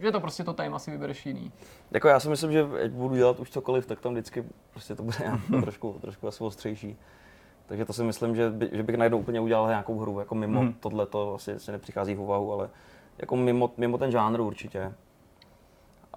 že 0.01 0.13
to 0.13 0.21
prostě 0.21 0.45
to 0.45 0.53
téma 0.53 0.79
si 0.79 0.91
vybereš 0.91 1.27
jiný. 1.27 1.53
Jako 1.91 2.09
já 2.09 2.21
si 2.21 2.29
myslím, 2.29 2.53
že 2.53 2.67
ať 2.85 2.91
budu 2.91 3.17
dělat 3.17 3.41
už 3.41 3.51
cokoliv, 3.51 3.87
tak 3.87 4.01
tam 4.01 4.13
vždycky 4.13 4.45
prostě 4.71 4.95
to 4.95 5.03
bude 5.03 5.19
trošku, 5.63 5.97
trošku 6.01 6.29
asi 6.29 6.45
ostřejší. 6.45 6.97
Takže 7.67 7.85
to 7.85 7.93
si 7.93 8.03
myslím, 8.05 8.37
že, 8.37 8.51
by, 8.51 8.69
že 8.73 8.83
bych 8.83 8.97
najednou 8.97 9.19
úplně 9.19 9.41
udělal 9.41 9.69
nějakou 9.69 9.99
hru, 9.99 10.19
jako 10.19 10.35
mimo 10.35 10.61
Mhm. 10.61 10.69
mm. 10.69 10.75
tohle 10.81 11.07
to 11.07 11.35
asi 11.35 11.61
se 11.61 11.73
nepřichází 11.73 12.15
v 12.15 12.21
úvahu, 12.21 12.53
ale 12.53 12.69
jako 13.19 13.37
mimo, 13.37 13.71
mimo 13.77 13.99
ten 13.99 14.11
žánr 14.11 14.41
určitě. 14.41 14.93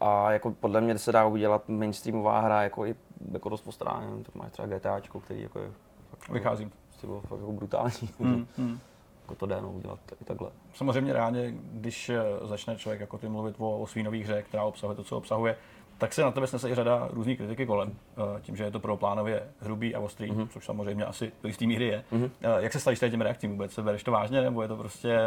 A 0.01 0.31
jako 0.31 0.51
podle 0.51 0.81
mě 0.81 0.97
se 0.97 1.11
dá 1.11 1.25
udělat 1.25 1.69
mainstreamová 1.69 2.39
hra 2.39 2.63
jako 2.63 2.85
i 2.85 2.95
jako 3.31 3.49
dost 3.49 3.61
postaráně, 3.61 4.23
tak 4.23 4.35
máš 4.35 4.51
třeba 4.51 4.67
GTAčko, 4.67 5.19
který 5.19 5.41
jako 5.41 5.59
je 5.59 5.71
fakt, 6.17 6.35
jako- 6.35 6.71
prostě 6.89 7.07
bylo 7.07 7.21
fakt 7.21 7.39
jako 7.39 7.51
brutální, 7.51 8.09
Hmm. 8.19 8.47
Hmm. 8.57 8.79
jako 9.21 9.35
to 9.35 9.45
jde 9.45 9.61
no, 9.61 9.71
udělat 9.71 9.99
i 10.21 10.25
takhle. 10.25 10.49
Samozřejmě 10.73 11.13
reálně, 11.13 11.53
když 11.55 12.09
eh, 12.09 12.21
začne 12.41 12.75
člověk 12.75 13.01
jako 13.01 13.17
ty 13.17 13.29
mluvit 13.29 13.55
o, 13.59 13.79
o 13.79 13.87
svý 13.87 14.03
nový 14.03 14.23
hře, 14.23 14.41
která 14.43 14.63
obsahuje 14.63 14.95
to, 14.95 15.03
co 15.03 15.17
obsahuje, 15.17 15.55
tak 15.97 16.13
se 16.13 16.21
na 16.21 16.31
tebe 16.31 16.47
snese 16.47 16.69
i 16.69 16.75
řada 16.75 17.07
různých 17.11 17.37
kritiky 17.37 17.65
kolem. 17.65 17.91
Eh, 18.37 18.41
Tím, 18.41 18.55
že 18.55 18.63
je 18.63 18.71
to 18.71 18.79
prvoplánově 18.79 19.43
hrubý 19.59 19.95
a 19.95 19.99
ostrý, 19.99 20.31
mm-hmm. 20.31 20.47
což 20.47 20.65
samozřejmě 20.65 21.05
asi 21.05 21.31
do 21.41 21.47
jistý 21.47 21.67
míry 21.67 21.85
je. 21.85 22.03
Mm-hmm. 22.11 22.29
Jak 22.59 22.73
se 22.73 22.79
stavíš 22.79 22.99
těm 22.99 23.21
reakcím 23.21 23.51
vůbec? 23.51 23.79
Bereš 23.79 24.03
to 24.03 24.11
vážně, 24.11 24.41
nebo 24.41 24.61
je 24.61 24.67
to 24.67 24.75
prostě 24.77 25.19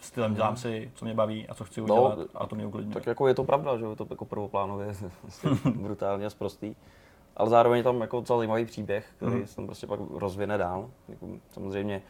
stylem 0.00 0.34
dělám 0.34 0.56
si, 0.56 0.90
co 0.94 1.04
mě 1.04 1.14
baví 1.14 1.48
a 1.48 1.54
co 1.54 1.64
chci 1.64 1.80
No, 1.80 1.84
udělat 1.84 2.18
a 2.34 2.46
to 2.46 2.56
mě 2.56 2.66
uklidňuje? 2.66 2.94
Tak 2.94 3.06
jako 3.06 3.28
je 3.28 3.34
to 3.34 3.44
pravda, 3.44 3.78
že 3.78 3.84
je 3.84 3.96
to 3.96 4.06
jako 4.10 4.24
prvoplánově 4.24 4.94
brutálně 5.74 6.26
a 6.26 6.30
sprostý. 6.30 6.74
Ale 7.36 7.50
zároveň 7.50 7.78
je 7.78 7.84
tam 7.84 8.00
jako 8.00 8.20
docela 8.20 8.36
zajímavý 8.36 8.64
příběh, 8.64 9.06
který 9.16 9.36
mm. 9.36 9.46
se 9.46 9.56
tam 9.56 9.66
prostě 9.66 9.86
pak 9.86 10.00
rozvine 10.10 10.58
dál. 10.58 10.90
Jako, 11.08 11.28
samozřejmě 11.50 12.02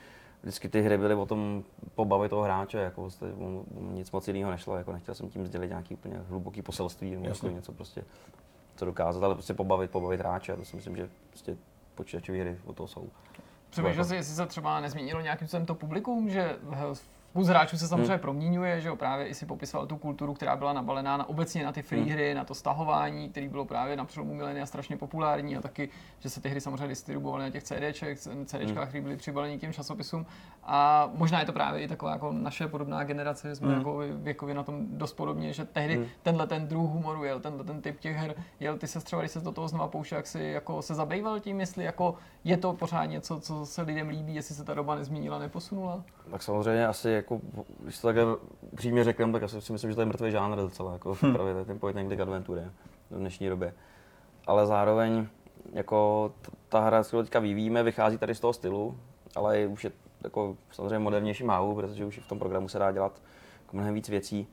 vždycky 0.43 0.69
ty 0.69 0.83
hry 0.83 0.99
byly 0.99 1.15
o 1.15 1.27
tom 1.27 1.65
pobavit 1.95 2.31
toho 2.31 2.43
hráče, 2.43 2.79
jako 2.79 3.01
vlastně, 3.01 3.29
nic 3.81 4.13
moc 4.13 4.29
jiného 4.29 4.51
nešlo, 4.51 4.77
jako 4.77 4.93
nechtěl 4.93 5.15
jsem 5.15 5.29
tím 5.29 5.47
sdělit 5.47 5.69
nějaký 5.69 5.95
úplně 5.95 6.23
hluboký 6.29 6.63
poselství, 6.63 7.11
nebo 7.11 7.27
jako 7.27 7.49
něco 7.49 7.73
prostě, 7.73 8.05
co 8.77 8.85
dokázat, 8.85 9.23
ale 9.23 9.35
prostě 9.35 9.55
pobavit, 9.55 9.91
pobavit 9.91 10.21
hráče, 10.21 10.53
a 10.53 10.57
to 10.57 10.65
si 10.65 10.77
myslím, 10.77 10.97
že 10.97 11.09
prostě 11.31 11.57
počítačové 11.95 12.39
hry 12.39 12.59
o 12.65 12.73
toho 12.73 12.87
jsou. 12.87 13.09
Přemýšlel 13.71 14.05
jsi, 14.05 14.15
jestli 14.15 14.35
se 14.35 14.47
třeba 14.47 14.81
nezměnilo 14.81 15.21
nějakým 15.21 15.49
způsobem 15.49 15.67
to 15.67 15.75
publikum, 15.75 16.31
že 16.31 16.57
Vkus 17.31 17.49
hráčů 17.49 17.79
se 17.79 17.89
samozřejmě 17.89 18.09
hmm. 18.09 18.19
proměňuje, 18.19 18.81
že 18.81 18.89
jo, 18.89 18.97
právě 18.97 19.27
i 19.27 19.35
si 19.35 19.47
popisoval 19.47 19.87
tu 19.87 19.97
kulturu, 19.97 20.35
která 20.35 20.57
byla 20.57 20.73
nabalená 20.73 21.17
na, 21.17 21.29
obecně 21.29 21.65
na 21.65 21.73
ty 21.73 21.83
free 21.83 22.03
hmm. 22.03 22.11
hry, 22.11 22.35
na 22.35 22.45
to 22.45 22.55
stahování, 22.55 23.29
který 23.29 23.49
bylo 23.49 23.65
právě 23.65 23.97
na 23.97 24.05
přelomu 24.05 24.35
milénia 24.35 24.67
strašně 24.67 24.97
populární 24.97 25.57
a 25.57 25.61
taky, 25.61 25.89
že 26.19 26.31
se 26.31 26.41
ty 26.41 26.49
hry 26.49 26.61
samozřejmě 26.61 26.89
distribuovaly 26.89 27.45
na 27.45 27.51
těch 27.51 27.63
CDček, 27.63 28.19
CDčkách, 28.19 28.77
hmm. 28.77 28.89
které 28.89 29.01
byly 29.01 29.17
přibaleny 29.17 29.59
těm 29.59 29.73
časopisům 29.73 30.27
a 30.65 31.11
možná 31.15 31.41
je 31.41 31.47
to 31.47 31.53
právě 31.53 31.83
i 31.83 31.89
taková 31.89 32.13
jako 32.13 32.33
naše 32.33 32.69
podobná 32.69 33.05
generace, 33.05 33.49
že 33.49 33.57
jsme 33.57 33.69
hmm. 33.69 33.77
jako 33.79 34.03
věkově 34.13 34.55
na 34.55 34.63
tom 34.63 34.87
dost 34.91 35.13
podobně, 35.13 35.53
že 35.53 35.65
tehdy 35.65 35.97
hmm. 35.97 36.07
tenhle 36.23 36.47
ten 36.47 36.69
druh 36.69 36.91
humoru 36.91 37.25
jel, 37.25 37.41
tenhle 37.41 37.65
ten 37.65 37.81
typ 37.83 38.01
těch 38.01 38.17
her 38.17 38.35
jel, 38.61 38.79
ty 38.79 38.87
se 38.87 39.01
třeba, 39.01 39.23
když 39.23 39.33
se 39.33 39.41
do 39.41 39.53
toho 39.53 39.69
znova 39.69 39.89
pouštěl, 39.89 40.17
jak 40.17 40.27
si 40.27 40.43
jako 40.43 40.83
se 40.83 40.95
zabýval 40.95 41.41
tím, 41.41 41.61
jestli 41.61 41.85
jako 41.85 42.15
je 42.45 42.57
to 42.57 42.73
pořád 42.73 43.05
něco, 43.05 43.41
co 43.41 43.67
se 43.67 43.83
lidem 43.83 44.09
líbí, 44.09 44.35
jestli 44.35 44.55
se 44.55 44.65
ta 44.65 44.75
doba 44.75 44.95
nezměnila, 44.95 45.39
neposunula? 45.39 46.05
Tak 46.31 46.43
samozřejmě 46.43 46.87
asi 46.87 47.11
jako, 47.11 47.41
když 47.81 47.99
to 47.99 48.07
takhle 48.07 48.37
přímě 48.75 49.05
řekneme, 49.05 49.33
tak 49.33 49.43
asi 49.43 49.61
si 49.61 49.73
myslím, 49.73 49.91
že 49.91 49.95
to 49.95 50.03
je 50.03 50.07
mrtvý 50.07 50.31
žánr 50.31 50.57
docela, 50.57 50.93
jako 50.93 51.17
hmm. 51.21 51.35
právě 51.35 51.65
ten 51.65 51.79
point 51.79 51.97
and 51.97 52.07
click 52.07 52.21
adventury 52.21 52.61
v 53.11 53.17
dnešní 53.17 53.49
době. 53.49 53.75
Ale 54.47 54.67
zároveň 54.67 55.27
jako 55.73 56.33
ta 56.69 56.81
hra, 56.81 57.03
kterou 57.03 57.23
teďka 57.23 57.39
vyvíjíme, 57.39 57.83
vychází 57.83 58.19
tady 58.19 58.35
z 58.35 58.41
toho 58.41 58.53
stylu, 58.53 58.99
ale 59.37 59.67
už 59.67 59.85
je 59.85 59.93
jako 60.25 60.57
samozřejmě 60.71 60.99
modernější 60.99 61.45
máhu, 61.45 61.75
protože 61.75 62.05
už 62.05 62.19
v 62.19 62.29
tom 62.29 62.39
programu 62.39 62.69
se 62.69 62.79
dá 62.79 62.93
dělat 62.93 63.23
jako 63.63 63.77
mnohem 63.77 63.95
víc 63.95 64.09
věcí. 64.09 64.49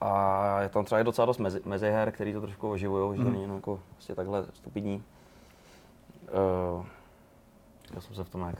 A 0.00 0.60
je 0.60 0.68
tam 0.68 0.84
třeba 0.84 1.00
i 1.00 1.04
docela 1.04 1.26
dost 1.26 1.38
mezi, 1.38 1.60
meziher, 1.64 2.12
který 2.12 2.32
to 2.32 2.40
trošku 2.40 2.70
oživují, 2.70 3.18
že 3.18 3.24
to 3.24 3.30
hmm. 3.30 3.40
není 3.40 3.54
jako 3.54 3.80
vlastně 3.92 4.14
takhle 4.14 4.44
stupidní. 4.54 5.02
Uh, 6.76 6.86
já 7.94 8.00
jsem 8.00 8.14
se 8.14 8.24
v 8.24 8.28
tom 8.28 8.40
jak 8.40 8.56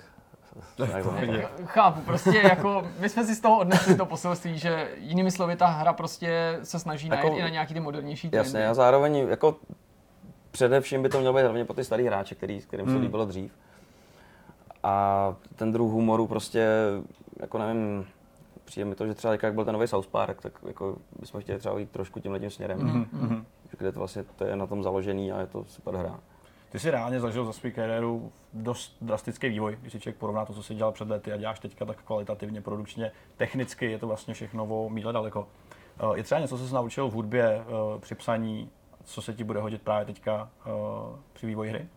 Chápu, 1.65 2.01
prostě 2.01 2.39
jako 2.39 2.87
my 2.99 3.09
jsme 3.09 3.25
si 3.25 3.35
z 3.35 3.41
toho 3.41 3.59
odnesli 3.59 3.95
to 3.95 4.07
poselství, 4.07 4.59
že 4.59 4.89
jinými 4.97 5.31
slovy 5.31 5.57
ta 5.57 5.67
hra 5.67 5.93
prostě 5.93 6.59
se 6.63 6.79
snaží 6.79 7.09
jako, 7.09 7.27
najít 7.27 7.39
i 7.39 7.43
na 7.43 7.49
nějaký 7.49 7.75
ty 7.75 7.81
modernější 7.81 8.31
trendy. 8.31 8.47
Jasně, 8.47 8.69
a 8.69 8.75
zároveň 8.75 9.17
jako 9.17 9.57
především 10.51 11.03
by 11.03 11.09
to 11.09 11.21
mělo 11.21 11.35
být 11.35 11.43
hlavně 11.43 11.65
pro 11.65 11.75
ty 11.75 11.85
starý 11.85 12.07
hráče, 12.07 12.35
který, 12.35 12.61
kterým 12.61 12.87
se 12.87 12.93
hmm. 12.93 13.03
líbilo 13.03 13.25
dřív. 13.25 13.53
A 14.83 15.35
ten 15.57 15.73
druh 15.73 15.93
humoru 15.93 16.27
prostě, 16.27 16.69
jako 17.41 17.59
nevím, 17.59 18.07
přijde 18.65 18.85
mi 18.85 18.95
to, 18.95 19.07
že 19.07 19.15
třeba 19.15 19.37
jak 19.43 19.55
byl 19.55 19.65
ten 19.65 19.73
nový 19.73 19.89
South 19.89 20.07
Park, 20.07 20.43
tak 20.43 20.53
jako 20.67 20.97
bychom 21.21 21.41
chtěli 21.41 21.59
třeba 21.59 21.79
jít 21.79 21.91
trošku 21.91 22.21
tímhle 22.21 22.41
tím 22.41 22.51
směrem. 22.51 22.79
Mm-hmm. 22.79 23.45
Kde 23.79 23.93
to 23.93 23.99
vlastně 23.99 24.25
to 24.37 24.45
je 24.45 24.57
na 24.57 24.67
tom 24.67 24.83
založený 24.83 25.33
a 25.33 25.41
je 25.41 25.47
to 25.47 25.65
super 25.65 25.95
hra. 25.95 26.21
Ty 26.71 26.79
jsi 26.79 26.91
reálně 26.91 27.21
zažil 27.21 27.45
za 27.45 27.53
svou 27.53 27.71
kariéru 27.71 28.33
dost 28.53 28.97
drastický 29.01 29.49
vývoj, 29.49 29.79
když 29.81 29.93
si 29.93 30.01
člověk 30.01 30.17
porovná 30.17 30.45
to, 30.45 30.55
co 30.55 30.63
jsi 30.63 30.75
dělal 30.75 30.93
před 30.93 31.09
lety 31.09 31.33
a 31.33 31.37
děláš 31.37 31.61
teďka 31.61 31.85
tak 31.85 32.03
kvalitativně, 32.03 32.61
produkčně, 32.61 33.13
technicky 33.37 33.91
je 33.91 33.99
to 33.99 34.07
vlastně 34.07 34.35
všechno 34.35 34.65
o 34.65 34.91
míle 34.91 35.13
daleko. 35.13 35.49
Eh, 36.01 36.17
je 36.17 36.23
třeba 36.23 36.41
něco, 36.41 36.59
co 36.59 36.67
jsi 36.67 36.75
naučil 36.75 37.09
v 37.09 37.13
hudbě 37.13 37.45
eh, 37.45 37.65
při 38.01 38.15
psaní, 38.15 38.71
co 39.05 39.23
se 39.23 39.35
ti 39.35 39.45
bude 39.45 39.61
hodit 39.61 39.83
právě 39.83 40.07
teďka 40.07 40.51
eh, 40.67 40.71
při 41.33 41.47
vývoji 41.47 41.71
hry? 41.71 41.89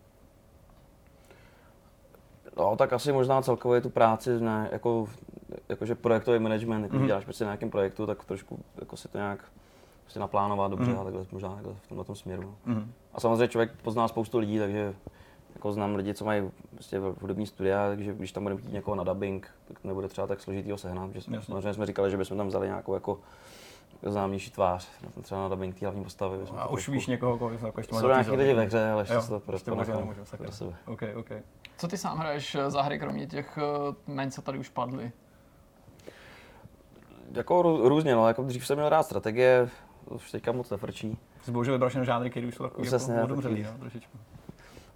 No, 2.56 2.76
tak 2.76 2.92
asi 2.92 3.12
možná 3.12 3.42
celkově 3.42 3.80
tu 3.80 3.90
práci, 3.90 4.40
ne, 4.40 4.68
jako, 4.72 5.08
jakože 5.68 5.94
projektový 5.94 6.38
management, 6.38 6.82
jako 6.82 6.96
mm-hmm. 6.96 7.06
děláš 7.06 7.24
prostě 7.24 7.44
na 7.44 7.50
nějakém 7.50 7.70
projektu, 7.70 8.06
tak 8.06 8.24
trošku 8.24 8.58
jako 8.80 8.96
si 8.96 9.08
to 9.08 9.18
nějak 9.18 9.44
prostě 10.10 10.20
naplánovat 10.20 10.70
dobře 10.70 10.92
mm-hmm. 10.92 11.00
a 11.00 11.04
takhle, 11.04 11.26
možná 11.32 11.54
takhle 11.54 11.74
v 11.74 11.88
tomhle 11.88 12.04
tom 12.04 12.14
směru. 12.14 12.54
Mm-hmm. 12.66 12.86
A 13.14 13.20
samozřejmě 13.20 13.48
člověk 13.48 13.72
pozná 13.82 14.08
spoustu 14.08 14.38
lidí, 14.38 14.58
takže 14.58 14.94
jako 15.54 15.72
znám 15.72 15.94
lidi, 15.94 16.14
co 16.14 16.24
mají 16.24 16.50
prostě 16.74 17.00
hudební 17.20 17.46
studia, 17.46 17.88
takže 17.88 18.14
když 18.14 18.32
tam 18.32 18.42
budeme 18.42 18.60
chtít 18.60 18.72
někoho 18.72 18.94
na 18.94 19.04
dubbing, 19.04 19.50
tak 19.68 19.84
nebude 19.84 20.08
třeba 20.08 20.26
tak 20.26 20.40
složitý 20.40 20.70
ho 20.70 20.78
sehnat. 20.78 21.12
Že 21.12 21.20
jsme, 21.20 21.42
samozřejmě 21.42 21.74
jsme 21.74 21.86
říkali, 21.86 22.10
že 22.10 22.16
bychom 22.16 22.36
tam 22.36 22.46
vzali 22.46 22.66
nějakou 22.66 22.94
jako 22.94 23.18
známější 24.02 24.50
tvář, 24.50 24.88
třeba 25.22 25.40
na 25.40 25.48
dubbing 25.48 25.78
té 25.78 25.86
hlavní 25.86 26.04
postavy. 26.04 26.38
A 26.56 26.68
už 26.68 26.88
víš 26.88 27.06
někoho, 27.06 27.38
koho 27.38 27.50
jako 27.50 27.80
ještě 27.80 27.94
Jsou 27.94 28.08
nějaký 28.08 28.30
lidi 28.30 28.54
ve 28.54 28.64
hře, 28.64 28.90
ale 28.90 29.02
ještě 29.02 29.28
to 29.28 29.40
prostě 29.40 29.70
nemůžu, 29.70 29.92
pro 30.36 30.52
sebe. 30.52 30.74
Okay, 30.86 31.14
okay. 31.14 31.42
Co 31.78 31.88
ty 31.88 31.98
sám 31.98 32.18
hraješ 32.18 32.54
eh, 32.54 32.70
za 32.70 32.82
hry, 32.82 32.98
kromě 32.98 33.26
těch 33.26 33.58
eh, 33.58 33.94
men, 34.06 34.30
co 34.30 34.42
tady 34.42 34.58
už 34.58 34.68
padly? 34.68 35.12
Jako 37.32 37.62
různě, 37.62 38.14
no, 38.14 38.28
jako 38.28 38.42
dřív 38.42 38.66
jsem 38.66 38.76
měl 38.76 38.88
rád 38.88 39.02
strategie, 39.02 39.70
už 40.04 40.30
teďka 40.30 40.52
moc 40.52 40.70
nefrčí. 40.70 41.18
Jsi 41.42 41.50
bohužel 41.50 41.74
vybral 41.74 41.88
všechno 41.88 42.04
žánry, 42.04 42.30
které 42.30 42.46
už 42.46 42.54
jsou 42.54 42.64
takový 42.64 42.86
Přesně, 42.86 43.14
jako 43.14 43.24
odumřelý, 43.24 43.62
no, 43.62 43.78
trošičku. 43.78 44.18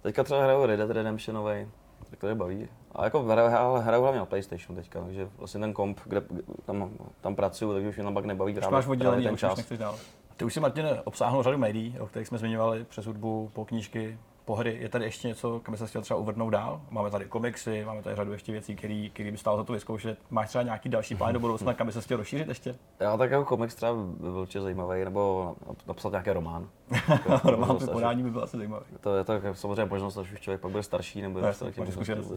Teďka 0.01 0.23
třeba 0.23 0.43
hraju 0.43 0.65
Red 0.65 0.77
Dead 0.77 0.91
Redemptionový, 0.91 1.67
tak 2.09 2.19
to 2.19 2.27
je 2.27 2.35
baví. 2.35 2.67
A 2.95 3.03
jako 3.03 3.23
hraju, 3.23 3.75
hraju 3.75 4.01
hlavně 4.03 4.19
na 4.19 4.25
PlayStation 4.25 4.75
teďka, 4.75 5.01
takže 5.01 5.29
vlastně 5.37 5.59
ten 5.59 5.73
komp, 5.73 5.99
kde 6.05 6.21
tam, 6.65 6.89
tam 7.21 7.35
pracuju, 7.35 7.73
takže 7.73 7.89
už 7.89 7.97
mě 7.97 8.11
pak 8.11 8.25
nebaví 8.25 8.53
trávit, 8.53 8.71
máš 8.71 8.87
oddělení, 8.87 9.23
ten 9.23 9.37
čas. 9.37 9.71
Už 9.71 9.77
dál. 9.77 9.95
Ty 10.37 10.45
už 10.45 10.53
si, 10.53 10.59
Martin, 10.59 10.87
obsáhnul 11.03 11.43
řadu 11.43 11.57
médií, 11.57 11.99
o 11.99 12.07
kterých 12.07 12.27
jsme 12.27 12.37
zmiňovali 12.37 12.83
přes 12.83 13.05
hudbu, 13.05 13.51
po 13.53 13.65
knížky, 13.65 14.17
po 14.45 14.55
hry. 14.55 14.77
Je 14.81 14.89
tady 14.89 15.05
ještě 15.05 15.27
něco, 15.27 15.59
kam 15.59 15.77
se 15.77 15.87
chtěl 15.87 16.01
třeba 16.01 16.19
uvrhnout 16.19 16.49
dál? 16.49 16.81
Máme 16.89 17.09
tady 17.09 17.25
komiksy, 17.25 17.85
máme 17.85 18.01
tady 18.01 18.15
řadu 18.15 18.31
ještě 18.31 18.51
věcí, 18.51 18.75
které 18.75 19.31
by 19.31 19.37
stálo 19.37 19.57
za 19.57 19.63
to 19.63 19.73
vyzkoušet. 19.73 20.19
Máš 20.29 20.49
třeba 20.49 20.61
nějaký 20.61 20.89
další 20.89 21.15
plán 21.15 21.33
do 21.33 21.39
budoucna, 21.39 21.73
kam 21.73 21.87
by 21.87 21.93
se 21.93 22.01
chtěl 22.01 22.17
rozšířit 22.17 22.47
ještě? 22.47 22.75
Já 22.99 23.17
tak 23.17 23.31
jako 23.31 23.45
komiks 23.45 23.75
třeba 23.75 23.93
by 23.93 24.29
byl 24.29 24.39
určitě 24.39 24.61
zajímavý, 24.61 25.03
nebo 25.03 25.55
napsat 25.87 26.11
nějaký 26.11 26.29
román. 26.29 26.69
román 27.43 27.77
by 27.77 27.85
podání 27.85 28.23
by 28.23 28.31
byl 28.31 28.43
asi 28.43 28.57
zajímavý. 28.57 28.85
To 29.01 29.15
je 29.15 29.23
to 29.23 29.33
samozřejmě 29.53 29.85
možnost, 29.85 30.17
až 30.17 30.31
už 30.31 30.39
člověk 30.39 30.61
pak 30.61 30.71
bude 30.71 30.83
starší, 30.83 31.21
nebo 31.21 31.41
no, 31.41 31.53
tak 31.53 31.75
tím 31.75 31.85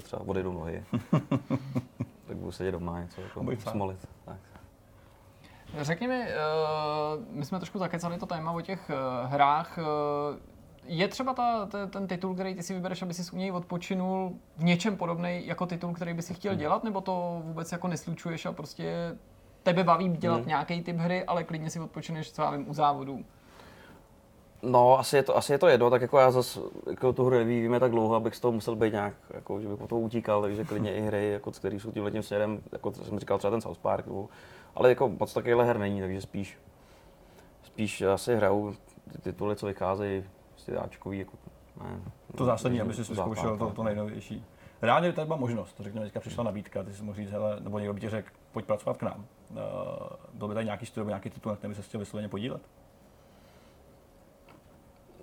třeba 0.03 0.23
odejdu 0.27 0.53
nohy. 0.53 0.85
tak 2.27 2.37
budu 2.37 2.53
sedět 2.53 2.73
doma 2.73 3.01
něco 3.01 3.21
jako 3.21 3.71
smolit. 3.71 4.09
Tak. 4.25 4.37
Řekni 5.81 6.09
mi, 6.09 6.21
uh, 6.21 7.25
my 7.31 7.45
jsme 7.45 7.59
trošku 7.59 7.79
zakecali 7.79 8.19
to 8.19 8.27
téma 8.27 8.53
o 8.53 8.61
těch 8.61 8.91
uh, 8.91 9.31
hrách. 9.31 9.79
Je 10.89 11.09
třeba 11.09 11.35
ta, 11.35 11.67
ta, 11.67 11.87
ten 11.87 12.07
titul, 12.07 12.35
který 12.35 12.55
ty 12.55 12.63
si 12.63 12.75
vybereš, 12.75 13.03
aby 13.03 13.15
si 13.15 13.33
u 13.33 13.37
něj 13.37 13.53
odpočinul, 13.53 14.33
v 14.57 14.65
něčem 14.65 14.97
podobný 14.97 15.47
jako 15.47 15.67
titul, 15.67 15.93
který 15.93 16.15
by 16.15 16.23
si 16.23 16.35
chtěl 16.35 16.53
hmm. 16.53 16.61
dělat, 16.61 16.85
nebo 16.85 17.01
to 17.01 17.43
vůbec 17.45 17.73
jako 17.73 17.89
neslučuješ 17.89 18.47
a 18.47 18.53
prostě 18.53 19.17
tebe 19.63 19.85
baví 19.85 20.09
dělat 20.09 20.37
hmm. 20.37 20.49
nějaký 20.49 20.83
typ 20.83 20.97
hry, 20.97 21.25
ale 21.25 21.45
klidně 21.45 21.71
si 21.71 21.81
odpočineš 21.81 22.31
třeba 22.31 22.51
vím, 22.51 22.71
u 22.71 22.75
závodů? 22.75 23.25
No, 24.63 24.99
asi 24.99 25.17
je 25.17 25.23
to, 25.23 25.37
asi 25.37 25.53
je 25.53 25.59
to 25.59 25.69
jedno, 25.69 25.91
tak 25.91 26.03
jako 26.03 26.19
já 26.19 26.31
zase 26.31 26.61
jako 26.91 27.13
tu 27.13 27.25
hru 27.25 27.37
nevyvíjíme 27.37 27.81
tak 27.81 27.91
dlouho, 27.91 28.15
abych 28.15 28.35
z 28.35 28.41
toho 28.41 28.53
musel 28.53 28.77
být 28.77 28.93
nějak, 28.93 29.15
jako, 29.35 29.61
že 29.61 29.69
bych 29.69 29.79
po 29.79 29.87
toho 29.87 30.01
utíkal, 30.01 30.43
takže 30.43 30.65
klidně 30.65 30.95
i 30.95 31.01
hry, 31.01 31.31
jako, 31.31 31.51
které 31.51 31.77
jsou 31.77 31.93
tímhle 31.93 32.11
tím 32.11 32.23
směrem, 32.23 32.61
jako 32.73 32.93
jsem 32.93 33.19
říkal 33.19 33.39
třeba 33.39 33.51
ten 33.51 33.61
South 33.61 33.79
Park, 33.79 34.07
nebo, 34.07 34.29
ale 34.75 34.89
jako 34.89 35.09
moc 35.09 35.35
takovýhle 35.35 35.65
her 35.65 35.79
není, 35.79 36.01
takže 36.01 36.21
spíš, 36.21 36.59
spíš 37.63 38.03
asi 38.03 38.37
hraju 38.37 38.77
ty 39.13 39.19
tituly, 39.19 39.57
co 39.57 39.67
vycházejí 39.67 40.25
prostě 40.69 40.85
Ačkový, 40.85 41.19
jako, 41.19 41.33
ne, 41.85 42.01
to 42.37 42.45
zásadní, 42.45 42.81
aby 42.81 42.95
si 42.95 43.05
zkoušel 43.05 43.57
to, 43.57 43.71
to 43.71 43.83
nejnovější. 43.83 44.45
Reálně 44.83 45.13
tady 45.13 45.27
byla 45.27 45.39
možnost, 45.39 45.73
to 45.73 45.83
řekněme, 45.83 46.07
teďka 46.07 46.21
přišla 46.21 46.45
nabídka, 46.45 46.83
ty 46.83 46.93
si 46.93 47.03
mohl 47.03 47.17
říct, 47.17 47.31
hele, 47.31 47.57
nebo 47.61 47.79
někdo 47.79 47.95
by 47.95 48.01
ti 48.01 48.09
řekl, 48.09 48.29
pojď 48.53 48.67
pracovat 48.67 48.97
k 48.97 49.03
nám. 49.03 49.25
Uh, 49.51 49.57
byl 50.35 50.49
by 50.49 50.55
tady 50.55 50.65
nějaký 50.65 50.87
studio, 50.87 51.09
nějaký 51.09 51.31
titul, 51.31 51.53
na 51.53 51.57
který 51.57 51.69
by 51.69 51.75
se 51.75 51.83
chtěl 51.83 52.01
vysloveně 52.01 52.29
podílet? 52.29 52.63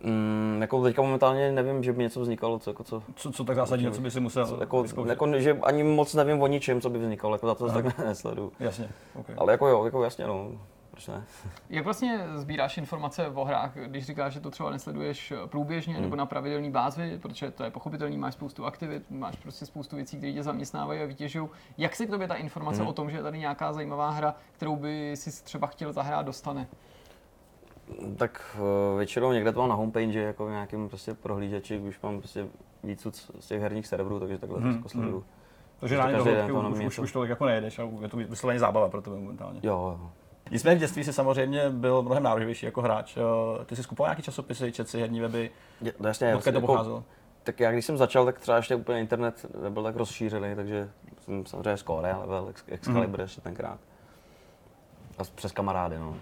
Mm, 0.04 0.58
jako 0.62 0.84
teďka 0.84 1.02
momentálně 1.02 1.52
nevím, 1.52 1.84
že 1.84 1.94
by 1.94 2.04
něco 2.04 2.22
vznikalo, 2.22 2.60
co, 2.60 2.70
jako 2.70 2.84
co, 2.84 3.04
co, 3.16 3.32
co 3.32 3.44
tak 3.44 3.56
zásadního, 3.56 3.92
co 3.92 4.02
by 4.02 4.12
si 4.12 4.20
musel 4.20 4.48
co, 4.48 4.60
jako, 4.60 4.86
jako, 5.08 5.40
že 5.40 5.60
ani 5.64 5.84
moc 5.84 6.14
nevím 6.14 6.42
o 6.42 6.48
ničem, 6.48 6.82
co 6.82 6.90
by 6.90 7.00
vznikalo, 7.00 7.36
jako 7.36 7.48
za 7.48 7.56
to 7.56 7.72
tak 7.72 7.98
nesledu. 8.06 8.52
Jasně, 8.60 8.90
okay. 9.16 9.36
Ale 9.38 9.54
jako 9.54 9.68
jo, 9.68 9.86
jako 9.86 10.04
jasně 10.04 10.28
no, 10.28 10.52
proč 10.96 11.08
ne? 11.08 11.24
Jak 11.70 11.84
vlastně 11.84 12.20
sbíráš 12.36 12.78
informace 12.78 13.28
o 13.28 13.44
hrách, 13.44 13.78
když 13.88 14.06
říkáš, 14.06 14.34
že 14.34 14.40
to 14.40 14.52
třeba 14.52 14.70
nesleduješ 14.70 15.34
průběžně 15.46 15.94
hmm. 15.94 16.04
nebo 16.04 16.16
na 16.16 16.26
pravidelné 16.26 16.70
bázi, 16.70 17.20
protože 17.22 17.52
to 17.52 17.64
je 17.64 17.72
pochopitelný, 17.72 18.18
máš 18.18 18.34
spoustu 18.34 18.66
aktivit, 18.66 19.12
máš 19.12 19.36
prostě 19.36 19.66
spoustu 19.66 19.96
věcí, 19.96 20.18
které 20.18 20.34
tě 20.34 20.44
zaměstnávají 20.44 21.02
a 21.02 21.06
vytěžují. 21.06 21.50
Jak 21.78 21.96
se 21.96 22.06
k 22.06 22.10
tobě 22.10 22.28
ta 22.28 22.36
informace 22.36 22.80
hmm. 22.80 22.88
o 22.88 22.94
tom, 22.94 23.12
že 23.12 23.18
je 23.18 23.24
tady 23.24 23.40
nějaká 23.40 23.74
zajímavá 23.74 24.10
hra, 24.10 24.36
kterou 24.52 24.76
by 24.76 25.12
si 25.16 25.44
třeba 25.44 25.68
chtěl 25.68 25.94
zahrát, 25.94 26.26
dostane? 26.26 26.68
Tak 28.18 28.58
uh, 28.60 28.98
většinou 28.98 29.32
někde 29.32 29.52
to 29.52 29.60
mám 29.60 29.70
na 29.70 29.76
homepage, 29.76 30.20
jako 30.20 30.46
v 30.46 30.50
nějakém 30.50 30.90
prostě 30.90 31.14
prohlížeči, 31.14 31.80
už 31.80 32.02
mám 32.02 32.20
prostě 32.20 32.48
víc 32.84 33.08
z 33.40 33.48
těch 33.48 33.62
herních 33.62 33.88
serverů, 33.88 34.20
takže 34.20 34.38
takhle 34.38 34.62
hmm. 34.62 34.84
to 34.84 34.90
sleduju. 34.90 35.16
Hmm. 35.16 35.26
Takže 35.80 35.98
na 35.98 36.12
do 36.12 36.70
už, 36.70 36.80
už, 36.80 37.00
už, 37.00 37.12
tolik 37.12 37.30
jako 37.30 37.46
nejedeš 37.46 37.80
a 37.80 37.84
je 38.02 38.08
to 38.08 38.18
vysloveně 38.18 38.60
zábava 38.60 38.90
pro 38.90 39.02
tebe 39.02 39.16
momentálně. 39.16 39.60
Jo, 39.64 39.98
jo. 40.02 40.10
Nicméně 40.52 40.76
v 40.76 40.80
dětství 40.80 41.04
si 41.04 41.14
samozřejmě 41.14 41.70
byl 41.70 42.02
mnohem 42.02 42.24
náročnější 42.24 42.66
jako 42.66 42.82
hráč. 42.82 43.18
Eh, 43.18 43.66
ty 43.66 43.76
jsi 43.76 43.84
skupoval 43.84 44.10
nějaký 44.10 44.22
časopisy, 44.22 44.72
čet 44.72 44.90
si 44.90 45.00
herní 45.02 45.20
weby? 45.20 45.52
Je, 45.82 45.94
jasně, 46.08 46.36
Odkud 46.36 46.52
to 46.52 46.58
jako, 46.58 46.68
pocházelo? 46.68 47.04
Tak 47.44 47.60
já 47.60 47.72
když 47.72 47.86
jsem 47.86 47.98
začal, 47.98 48.26
tak 48.26 48.40
třeba 48.40 48.58
ještě 48.58 48.76
úplně 48.76 49.00
internet 49.00 49.46
nebyl 49.62 49.84
tak 49.84 49.96
rozšířený, 49.96 50.56
takže 50.56 50.90
jsem 51.20 51.46
samozřejmě 51.46 51.78
score, 51.78 52.14
level, 52.16 52.48
Ex- 52.50 52.64
Excalibur 52.68 53.22
ještě 53.22 53.42
tenkrát. 53.42 53.80
A 55.18 55.24
přes 55.36 55.52
kamarády, 55.52 56.00
no. 56.00 56.16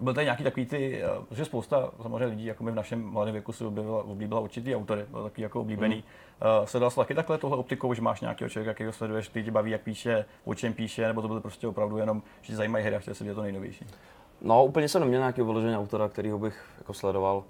Byl 0.00 0.14
tady 0.14 0.24
nějaký 0.24 0.44
takový 0.44 0.66
ty, 0.66 1.02
eh, 1.02 1.08
protože 1.28 1.44
spousta 1.44 1.90
samozřejmě 2.02 2.26
lidí, 2.26 2.44
jako 2.44 2.64
my 2.64 2.70
v 2.70 2.74
našem 2.74 3.04
mladém 3.04 3.32
věku 3.32 3.52
si 3.52 3.64
oblíbila, 3.64 4.02
oblíbila 4.02 4.40
určitý 4.40 4.76
autory, 4.76 5.04
byl 5.10 5.22
takový 5.22 5.42
jako 5.42 5.60
oblíbený. 5.60 5.96
Mm. 5.96 6.02
Uh, 6.60 6.66
sledoval 6.66 6.90
jsi 6.90 6.96
taky 6.96 7.14
takhle 7.14 7.38
tohle 7.38 7.56
optikou, 7.56 7.94
že 7.94 8.02
máš 8.02 8.20
nějakého 8.20 8.48
člověka, 8.48 8.70
jakýho 8.70 8.92
sleduješ, 8.92 9.28
který 9.28 9.44
tě 9.44 9.50
baví, 9.50 9.70
jak 9.70 9.80
píše, 9.80 10.24
o 10.44 10.54
čem 10.54 10.72
píše, 10.72 11.06
nebo 11.06 11.22
to 11.22 11.28
bylo 11.28 11.40
prostě 11.40 11.68
opravdu 11.68 11.98
jenom, 11.98 12.22
že 12.42 12.52
tě 12.52 12.56
zajímají 12.56 12.84
hry 12.84 12.96
a 12.96 12.98
chtěl 12.98 13.14
si 13.14 13.24
vidět 13.24 13.34
to 13.34 13.42
nejnovější. 13.42 13.86
No, 14.40 14.64
úplně 14.64 14.88
jsem 14.88 15.00
neměl 15.00 15.20
nějakého 15.20 15.46
vyloženého 15.46 15.82
autora, 15.82 16.08
kterýho 16.08 16.38
bych 16.38 16.64
jako 16.78 16.94
sledoval. 16.94 17.44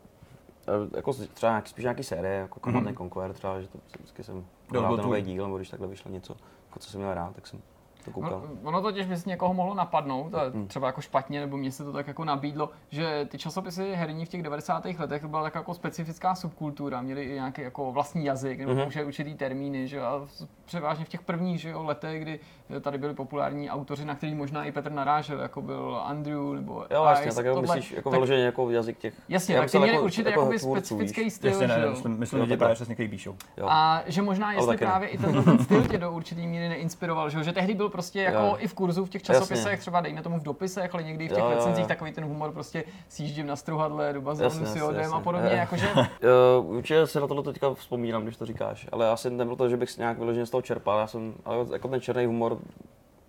Eh, 0.68 0.96
Jako 0.96 1.12
třeba 1.12 1.52
nějaký, 1.52 1.70
spíš 1.70 1.82
nějaký 1.82 2.02
série, 2.02 2.34
jako 2.34 2.60
Command 2.60 2.86
mm-hmm. 2.86 2.96
Conquer 2.96 3.32
třeba, 3.32 3.60
že 3.60 3.68
to 3.68 3.78
vždycky 3.98 4.24
jsem 4.24 4.44
hrál 4.70 4.96
ten 4.96 5.04
nový 5.04 5.22
díl, 5.22 5.44
nebo 5.44 5.56
když 5.56 5.68
takhle 5.68 5.88
vyšlo 5.88 6.10
něco, 6.10 6.36
jako 6.68 6.78
co 6.78 6.90
jsem 6.90 7.00
měl 7.00 7.14
rád, 7.14 7.34
tak 7.34 7.46
jsem 7.46 7.60
to 8.06 8.10
koukal. 8.10 8.34
Ono, 8.34 8.48
ono 8.62 8.82
totiž 8.82 9.06
by 9.06 9.16
si 9.16 9.28
někoho 9.28 9.54
mohlo 9.54 9.74
napadnout, 9.74 10.34
a 10.34 10.40
třeba 10.66 10.86
jako 10.86 11.00
špatně, 11.00 11.40
nebo 11.40 11.56
mně 11.56 11.72
se 11.72 11.84
to 11.84 11.92
tak 11.92 12.06
jako 12.08 12.24
nabídlo, 12.24 12.70
že 12.90 13.26
ty 13.30 13.38
časopisy 13.38 13.92
herní 13.94 14.24
v 14.26 14.28
těch 14.28 14.42
90. 14.42 14.84
letech 14.98 15.20
to 15.20 15.28
byla 15.28 15.42
tak 15.42 15.54
jako 15.54 15.74
specifická 15.74 16.34
subkultura, 16.34 17.00
měli 17.02 17.24
i 17.24 17.32
nějaký 17.34 17.62
jako 17.62 17.92
vlastní 17.92 18.24
jazyk, 18.24 18.58
nebo 18.58 18.72
Mhm. 18.74 18.82
mm-hmm. 18.82 19.06
určitý 19.06 19.34
termíny, 19.34 19.88
že 19.88 19.96
jo, 19.96 20.04
a 20.04 20.18
v- 20.18 20.46
převážně 20.64 21.04
v 21.04 21.08
těch 21.08 21.22
prvních 21.22 21.60
že 21.60 21.70
jo, 21.70 21.82
letech, 21.84 22.22
kdy 22.22 22.40
tady 22.80 22.98
byli 22.98 23.14
populární 23.14 23.70
autoři, 23.70 24.04
na 24.04 24.14
který 24.14 24.34
možná 24.34 24.64
i 24.64 24.72
Petr 24.72 24.92
narážel, 24.92 25.40
jako 25.40 25.62
byl 25.62 26.00
Andrew 26.04 26.54
nebo 26.54 26.84
Jo, 26.90 27.04
jasně, 27.04 27.26
Ice, 27.26 27.36
tak 27.36 27.44
jako 27.46 27.60
tohle. 27.60 27.76
myslíš 27.76 27.96
jako 27.96 28.10
tak, 28.10 28.16
vyloženě 28.16 28.42
jako 28.44 28.70
jazyk 28.70 28.98
těch... 28.98 29.14
Jasně, 29.28 29.56
tak 29.56 29.70
ty 29.70 29.78
měli 29.78 29.92
jako- 29.92 30.04
určitě 30.04 30.28
jako 30.28 30.40
jakoby 30.40 30.58
tvůrců, 30.58 30.84
specifický 30.86 31.24
víš? 31.24 31.32
styl, 31.32 31.50
Jasně, 31.50 31.68
že 31.68 31.76
ne, 31.76 31.82
jo. 31.84 31.90
myslím, 31.90 32.18
myslím 32.18 32.38
Jo, 32.38 32.42
lidi 32.44 32.50
takhle. 32.52 32.64
právě 32.64 32.74
přesně, 32.74 32.94
který 32.94 33.08
píšou. 33.08 33.36
Jo. 33.56 33.66
A 33.70 34.02
že 34.06 34.22
možná, 34.22 34.52
jestli 34.52 34.76
právě 34.76 35.08
i 35.08 35.18
tenhle 35.18 35.42
ten 35.42 35.58
styl 35.64 35.82
tě 35.88 35.98
do 35.98 36.12
určitý 36.12 36.46
míry 36.46 36.68
neinspiroval, 36.68 37.30
že, 37.30 37.38
jo? 37.38 37.42
že 37.44 37.52
tehdy 37.52 37.74
byl 37.74 37.88
prostě 37.96 38.22
jako 38.22 38.38
Jo. 38.38 38.56
i 38.58 38.68
v 38.68 38.74
kurzu 38.74 39.04
v 39.04 39.08
těch 39.08 39.22
Jasně. 39.22 39.34
časopisech, 39.34 39.80
třeba 39.80 40.00
dejme 40.00 40.22
tomu 40.22 40.38
v 40.40 40.42
dopisech, 40.42 40.94
ale 40.94 41.02
někdy 41.02 41.24
i 41.24 41.28
v 41.28 41.30
těch 41.30 41.38
Jo, 41.38 41.44
jo, 41.44 41.50
jo. 41.50 41.56
recenzích 41.56 41.86
takový 41.86 42.12
ten 42.12 42.24
humor 42.24 42.52
prostě 42.52 42.84
sjíždím 43.08 43.46
na 43.46 43.56
struhadle 43.56 44.12
do 44.12 44.20
bazénu 44.20 44.46
Jasně, 44.50 44.60
s 44.66 44.68
jasně, 44.68 44.80
jodem 44.80 45.00
a 45.00 45.02
jasně. 45.02 45.20
podobně, 45.20 45.48
Jo. 45.50 45.56
jakože 45.56 45.88
Uh, 45.92 46.76
určitě 46.76 47.06
se 47.06 47.20
na 47.20 47.26
tohle 47.26 47.42
teďka 47.42 47.74
vzpomínám, 47.74 48.22
když 48.22 48.36
to 48.36 48.46
říkáš, 48.46 48.88
ale 48.92 49.10
asi 49.10 49.30
nebylo 49.30 49.56
to, 49.56 49.68
že 49.68 49.76
bych 49.76 49.90
si 49.90 50.00
nějak 50.00 50.18
vyloženě 50.18 50.46
z 50.46 50.50
toho 50.50 50.62
čerpal, 50.62 50.98
já 50.98 51.06
jsem, 51.06 51.34
ale 51.44 51.66
jako 51.72 51.88
ten 51.88 52.00
černý 52.00 52.26
humor 52.26 52.58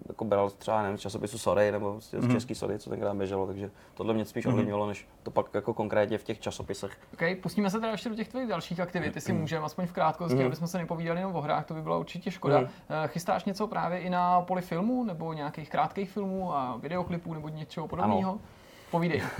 jako 0.07 0.25
bral 0.25 0.49
třeba 0.49 0.81
nevím, 0.81 0.97
z 0.97 1.01
časopisu 1.01 1.37
Sorry 1.37 1.71
nebo 1.71 1.91
prostě 1.91 2.21
z 2.21 2.31
český 2.31 2.55
Sorry, 2.55 2.79
co 2.79 2.89
tenkrát 2.89 3.13
běželo, 3.13 3.47
takže 3.47 3.71
tohle 3.93 4.13
mě 4.13 4.25
spíš 4.25 4.45
ovlivnilo, 4.45 4.87
než 4.87 5.07
to 5.23 5.31
pak 5.31 5.45
jako 5.53 5.73
konkrétně 5.73 6.17
v 6.17 6.23
těch 6.23 6.39
časopisech. 6.39 6.97
Okay, 7.13 7.35
pustíme 7.35 7.69
se 7.69 7.79
teda 7.79 7.91
ještě 7.91 8.09
do 8.09 8.15
těch 8.15 8.27
tvých 8.27 8.47
dalších 8.47 8.79
aktivit, 8.79 9.15
jestli 9.15 9.33
můžeme, 9.33 9.65
aspoň 9.65 9.87
v 9.87 9.91
krátkosti, 9.91 10.43
aby 10.43 10.55
jsme 10.55 10.67
se 10.67 10.77
nepovídali 10.77 11.19
jenom 11.19 11.35
o 11.35 11.41
hrách, 11.41 11.65
to 11.65 11.73
by 11.73 11.81
byla 11.81 11.97
určitě 11.97 12.31
škoda. 12.31 12.59
Mhm. 12.59 12.69
Eh, 12.89 13.07
Chystáš 13.07 13.45
něco 13.45 13.67
právě 13.67 13.99
i 13.99 14.09
na 14.09 14.41
poli 14.41 14.61
filmu, 14.61 15.03
nebo 15.03 15.33
nějakých 15.33 15.69
krátkých 15.69 16.11
filmů 16.11 16.53
a 16.53 16.77
videoklipů, 16.81 17.33
nebo 17.33 17.49
něčeho 17.49 17.87
podobného? 17.87 18.39
Povídej. 18.91 19.21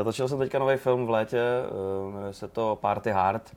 Eh, 0.00 0.04
Točil 0.04 0.28
jsem 0.28 0.38
teďka 0.38 0.58
nový 0.58 0.76
film 0.76 1.06
v 1.06 1.10
létě, 1.10 1.38
eh, 1.38 2.12
jmenuje 2.12 2.32
se 2.32 2.48
to 2.48 2.78
Party 2.80 3.10
Hard. 3.10 3.56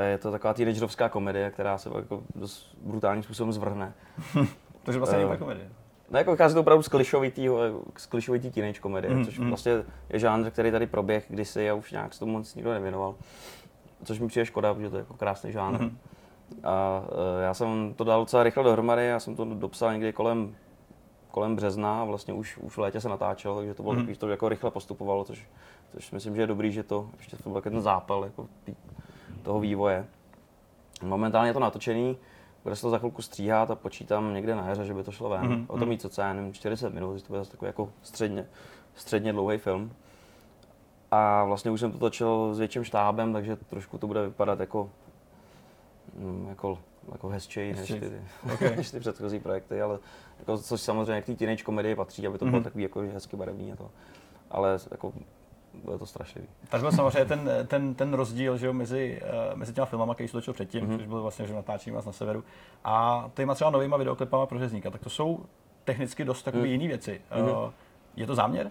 Je 0.00 0.18
to 0.18 0.30
taková 0.30 0.54
teenagerovská 0.54 1.08
komedie, 1.08 1.50
která 1.50 1.78
se 1.78 1.90
jako 1.94 2.22
dost 2.34 2.76
brutálním 2.82 3.22
způsobem 3.22 3.52
zvrhne. 3.52 3.94
Takže 4.86 4.98
vlastně 4.98 5.18
Eh, 5.18 5.24
není 5.26 5.38
komedie. 5.38 5.68
No 6.10 6.18
jako 6.18 6.30
vychází 6.30 6.54
to 6.54 6.60
opravdu 6.60 6.82
z 6.82 6.88
klišovitýho, 6.88 7.58
z 7.96 8.06
klišovitý 8.06 8.50
teenage 8.50 8.80
komedie, 8.80 9.14
Mhm, 9.14 9.24
což 9.24 9.38
mhm. 9.38 9.48
vlastně 9.48 9.72
je 10.10 10.18
žánr, 10.18 10.50
který 10.50 10.70
tady 10.70 10.86
proběh 10.86 11.24
kdysi 11.28 11.70
a 11.70 11.74
už 11.74 11.92
nějak 11.92 12.14
se 12.14 12.20
tomu 12.20 12.32
moc 12.32 12.54
nikdo 12.54 12.72
nevěnoval. 12.72 13.14
Což 14.04 14.18
mi 14.20 14.28
přijde 14.28 14.46
škoda, 14.46 14.74
protože 14.74 14.90
to 14.90 14.96
je 14.96 15.00
jako 15.00 15.14
krásný 15.14 15.52
žánr. 15.52 15.80
Mhm. 15.80 15.98
A 16.64 17.02
eh, 17.40 17.42
já 17.44 17.54
jsem 17.54 17.94
to 17.96 18.04
dal 18.04 18.20
docela 18.20 18.42
rychle 18.42 18.64
dohromady, 18.64 19.06
já 19.06 19.20
jsem 19.20 19.36
to 19.36 19.44
dopsal 19.44 19.92
někdy 19.92 20.12
kolem, 20.12 20.54
kolem 21.30 21.56
března 21.56 22.00
a 22.00 22.04
vlastně 22.04 22.34
už, 22.34 22.58
už 22.58 22.76
v 22.76 22.80
létě 22.80 23.00
se 23.00 23.08
natáčelo, 23.08 23.56
takže 23.56 23.74
to 23.74 23.82
bylo 23.82 23.92
Mhm. 23.94 24.02
takový, 24.02 24.16
to 24.18 24.28
jako 24.28 24.48
rychle 24.48 24.70
postupovalo, 24.70 25.24
což, 25.24 25.46
což 25.92 26.10
myslím, 26.10 26.36
že 26.36 26.42
je 26.42 26.46
dobrý, 26.46 26.72
že 26.72 26.82
to, 26.82 27.08
ještě 27.18 27.36
to 27.36 27.50
byl 27.50 27.60
ten 27.62 27.80
zápal 27.80 28.24
jako 28.24 28.46
tý- 28.66 28.74
toho 29.42 29.60
vývoje. 29.60 30.06
Momentálně 31.02 31.50
je 31.50 31.54
to 31.54 31.60
natočený, 31.60 32.16
bude 32.66 32.76
se 32.76 32.82
to 32.82 32.90
za 32.90 32.98
chvilku 32.98 33.22
stříhat 33.22 33.70
a 33.70 33.74
počítám 33.74 34.34
někde 34.34 34.54
na 34.54 34.68
jaře, 34.68 34.84
že 34.84 34.94
by 34.94 35.02
to 35.02 35.12
šlo 35.12 35.28
ven. 35.28 35.40
Mhm, 35.40 35.52
Mm-hmm. 35.54 35.64
O 35.68 35.78
to 35.78 35.86
mít 35.86 36.06
co 36.08 36.20
já 36.20 36.32
nevím, 36.32 36.52
40 36.52 36.94
minut, 36.94 37.16
že 37.16 37.22
to 37.22 37.28
bude 37.28 37.38
zase 37.40 37.50
takový 37.50 37.66
jako 37.66 37.90
středně, 38.02 38.46
středně 38.94 39.32
dlouhý 39.32 39.58
film. 39.58 39.92
A 41.10 41.44
vlastně 41.44 41.70
už 41.70 41.80
jsem 41.80 41.92
to 41.92 41.98
točil 41.98 42.54
s 42.54 42.58
větším 42.58 42.84
štábem, 42.84 43.32
takže 43.32 43.56
trošku 43.56 43.98
to 43.98 44.06
bude 44.06 44.22
vypadat 44.24 44.60
jako, 44.60 44.90
mm, 46.14 46.46
jako, 46.48 46.78
jako 47.12 47.28
hezčej 47.28 47.72
než 47.72 47.88
ty, 47.88 48.12
Okay. 48.54 48.76
než 48.76 48.90
ty 48.90 49.00
předchozí 49.00 49.38
projekty, 49.40 49.82
ale 49.82 49.98
jako, 50.38 50.58
což 50.58 50.80
samozřejmě 50.80 51.22
k 51.22 51.26
té 51.26 51.34
teenage 51.34 51.64
komedii 51.64 51.94
patří, 51.94 52.26
aby 52.26 52.38
to 52.38 52.44
bylo 52.44 52.56
Mhm. 52.56 52.64
takový 52.64 52.82
jako 52.82 53.00
hezky 53.00 53.36
barevný 53.36 53.72
a 53.72 53.76
to. 53.76 53.90
Ale 54.50 54.78
jako, 54.90 55.12
bude 55.84 55.98
to 55.98 56.06
strašlivý. 56.06 56.46
Tak 56.68 56.80
byl 56.80 56.92
samozřejmě 56.92 57.24
ten, 57.24 57.50
ten, 57.66 57.94
ten 57.94 58.14
rozdíl 58.14 58.56
že 58.58 58.66
jo, 58.66 58.72
mezi, 58.72 59.22
uh, 59.52 59.58
mezi 59.58 59.72
těma 59.72 59.84
filmama, 59.86 60.14
který 60.14 60.28
se 60.28 60.32
točil 60.32 60.54
předtím, 60.54 60.84
Mhm. 60.84 60.92
mm-hmm. 60.92 60.98
což 60.98 61.06
byl 61.06 61.22
vlastně 61.22 61.46
že 61.46 61.54
natáčení 61.54 61.96
vás 61.96 62.06
na 62.06 62.12
severu, 62.12 62.44
a 62.84 63.24
těma 63.34 63.54
třeba 63.54 63.70
novýma 63.70 63.96
videoklipama 63.96 64.46
pro 64.46 64.58
řezníka. 64.58 64.90
Tak 64.90 65.00
to 65.00 65.10
jsou 65.10 65.40
technicky 65.84 66.24
dost 66.24 66.42
takové 66.42 66.62
Mhm. 66.62 66.72
jiné 66.72 66.86
věci. 66.88 67.20
Mhm. 67.36 67.42
Uh, 67.50 67.70
je 68.16 68.26
to 68.26 68.34
záměr? 68.34 68.70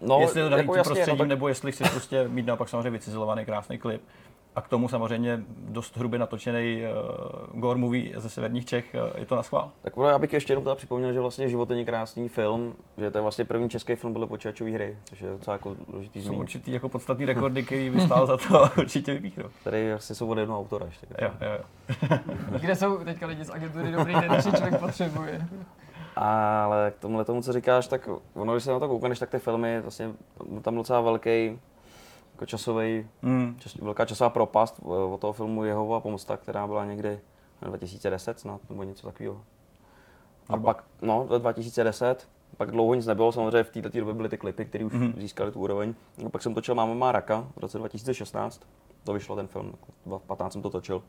No, 0.00 0.20
jestli 0.20 0.40
je 0.40 0.44
to 0.44 0.50
daný 0.50 0.62
tím 0.62 0.74
jasně, 0.74 0.84
prostředím, 0.88 1.18
no, 1.18 1.22
tak- 1.24 1.28
nebo 1.28 1.48
jestli 1.48 1.72
chci 1.72 1.84
prostě 1.84 2.28
mít 2.28 2.46
naopak 2.46 2.68
samozřejmě 2.68 2.90
vycizelovaný 2.90 3.44
krásný 3.44 3.78
klip. 3.78 4.02
A 4.56 4.60
k 4.60 4.68
tomu 4.68 4.88
samozřejmě 4.88 5.44
dost 5.48 5.96
hrubě 5.96 6.18
natočený 6.18 6.82
uh, 6.82 7.60
gore 7.60 7.78
movie 7.78 8.20
ze 8.20 8.28
severních 8.28 8.66
Čech. 8.66 8.96
Uh, 9.12 9.20
je 9.20 9.26
to 9.26 9.36
na 9.36 9.42
schvál? 9.42 9.70
Tak 9.82 9.96
ono, 9.96 10.08
já 10.08 10.18
bych 10.18 10.32
ještě 10.32 10.52
jenom 10.52 10.64
teda 10.64 10.74
připomněl, 10.74 11.12
že 11.12 11.20
vlastně 11.20 11.48
Život 11.48 11.68
není 11.68 11.84
krásný 11.84 12.28
film, 12.28 12.74
že 12.98 13.10
to 13.10 13.18
je 13.18 13.22
vlastně 13.22 13.44
první 13.44 13.68
český 13.68 13.94
film 13.94 14.12
podle 14.12 14.26
počítačové 14.26 14.70
hry, 14.70 14.96
což 15.04 15.20
je 15.20 15.30
docela 15.30 15.54
jako 15.54 15.76
důležitý 15.88 16.22
Jsou 16.22 16.34
určitý 16.34 16.72
jako 16.72 16.88
podstatný 16.88 17.24
rekordy, 17.24 17.62
který 17.62 17.90
by 17.90 18.00
stál 18.00 18.26
za 18.26 18.36
to 18.36 18.70
určitě 18.78 19.14
vypíchnout. 19.14 19.50
Tady 19.64 19.90
vlastně 19.90 20.16
jsou 20.16 20.28
od 20.28 20.38
jednoho 20.38 20.60
autora 20.60 20.86
ještě. 20.86 21.06
Jo, 21.22 21.30
jo, 21.40 21.50
jo. 21.52 22.18
Kde 22.60 22.76
jsou 22.76 23.04
teďka 23.04 23.26
lidi 23.26 23.44
z 23.44 23.50
agentury 23.50 23.92
Dobrý 23.92 24.14
den, 24.14 24.42
člověk 24.42 24.80
potřebuje? 24.80 25.48
Ale 26.16 26.90
k 26.90 26.98
tomuhle 26.98 27.24
tomu, 27.24 27.42
co 27.42 27.52
říkáš, 27.52 27.88
tak 27.88 28.08
ono, 28.34 28.52
když 28.52 28.64
se 28.64 28.70
na 28.70 28.78
to 28.78 28.88
koukneš, 28.88 29.18
tak 29.18 29.30
ty 29.30 29.38
filmy, 29.38 29.80
vlastně 29.80 30.10
tam 30.62 30.74
docela 30.74 31.00
velký 31.00 31.58
jako 32.38 32.46
časový, 32.46 33.06
Mm. 33.22 33.56
čas, 33.58 33.74
velká 33.74 34.04
časová 34.04 34.30
propast 34.30 34.80
eh, 34.82 34.88
od 34.88 35.20
toho 35.20 35.32
filmu 35.32 35.64
Jehova 35.64 36.00
pomsta, 36.00 36.36
která 36.36 36.66
byla 36.66 36.84
někdy 36.84 37.20
na 37.62 37.68
2010 37.68 38.40
snad, 38.40 38.60
nebo 38.70 38.82
něco 38.82 39.06
takového. 39.06 39.34
A 40.48 40.52
Zhruba. 40.52 40.74
pak, 40.74 40.84
no, 41.02 41.24
v 41.24 41.38
2010, 41.38 42.28
pak 42.56 42.70
dlouho 42.70 42.94
nic 42.94 43.06
nebylo, 43.06 43.32
samozřejmě 43.32 43.62
v 43.64 43.70
této 43.70 43.98
době 43.98 44.14
byly 44.14 44.28
ty 44.28 44.38
klipy, 44.38 44.64
které 44.64 44.84
už 44.84 44.92
Mhm. 44.92 45.02
mm-hmm. 45.06 45.20
získaly 45.20 45.52
tu 45.52 45.60
úroveň. 45.60 45.94
A 46.26 46.28
pak 46.28 46.42
jsem 46.42 46.54
točil 46.54 46.74
Máma 46.74 46.94
má 46.94 47.12
raka 47.12 47.46
v 47.56 47.60
roce 47.60 47.78
2016, 47.78 48.60
to 49.04 49.12
vyšlo 49.12 49.36
ten 49.36 49.46
film, 49.46 49.74
2015 50.06 50.52
jsem 50.52 50.62
to 50.62 50.70
točil. 50.70 51.02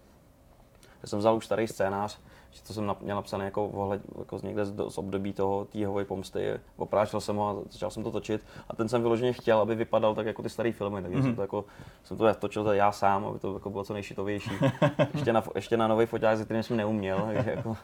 Já 1.02 1.08
jsem 1.10 1.20
vzal 1.20 1.36
už 1.36 1.46
starý 1.46 1.68
scénář, 1.68 2.20
že 2.52 2.64
to 2.64 2.74
jsem 2.74 2.88
nap- 2.88 3.02
měl 3.02 3.16
napsané 3.16 3.46
jako, 3.46 3.68
ohled, 3.68 4.02
jako 4.20 4.40
z 4.40 4.44
někde 4.44 4.66
z, 4.66 4.74
z 4.90 4.98
období 4.98 5.34
toho 5.34 5.68
Jehovy 5.74 6.06
pomsty, 6.06 6.60
oprášil 6.78 7.22
jsem 7.22 7.36
ho 7.36 7.50
a 7.50 7.56
začal 7.70 7.92
jsem 7.92 8.04
to 8.04 8.12
točit 8.12 8.46
a 8.70 8.76
ten 8.76 8.90
jsem 8.90 9.02
vyloženě 9.02 9.34
chtěl, 9.34 9.60
aby 9.60 9.76
vypadal 9.76 10.16
tak 10.16 10.26
jako 10.26 10.42
ty 10.42 10.50
staré 10.50 10.72
filmy, 10.72 11.02
takže 11.02 11.18
mm-hmm. 11.18 11.24
jsem 11.24 11.36
to 11.36 11.42
jako, 11.42 11.66
jsem 12.04 12.18
to 12.18 12.34
točil 12.34 12.64
to 12.64 12.74
já 12.74 12.92
sám, 12.92 13.26
aby 13.26 13.40
to 13.40 13.54
jako 13.54 13.70
bylo 13.70 13.84
co 13.84 13.94
nejšitovější. 13.94 14.52
ještě 15.14 15.34
na, 15.34 15.44
ještě 15.56 15.78
na 15.78 15.88
nový 15.88 16.06
foťák, 16.06 16.38
ze 16.38 16.46
kterým 16.46 16.64
jsem 16.64 16.78
neuměl, 16.78 17.22
takže 17.34 17.50
jako, 17.50 17.78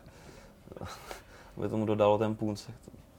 aby 1.58 1.70
tomu 1.70 1.86
dodalo 1.86 2.18
ten 2.18 2.36
punc. 2.36 2.70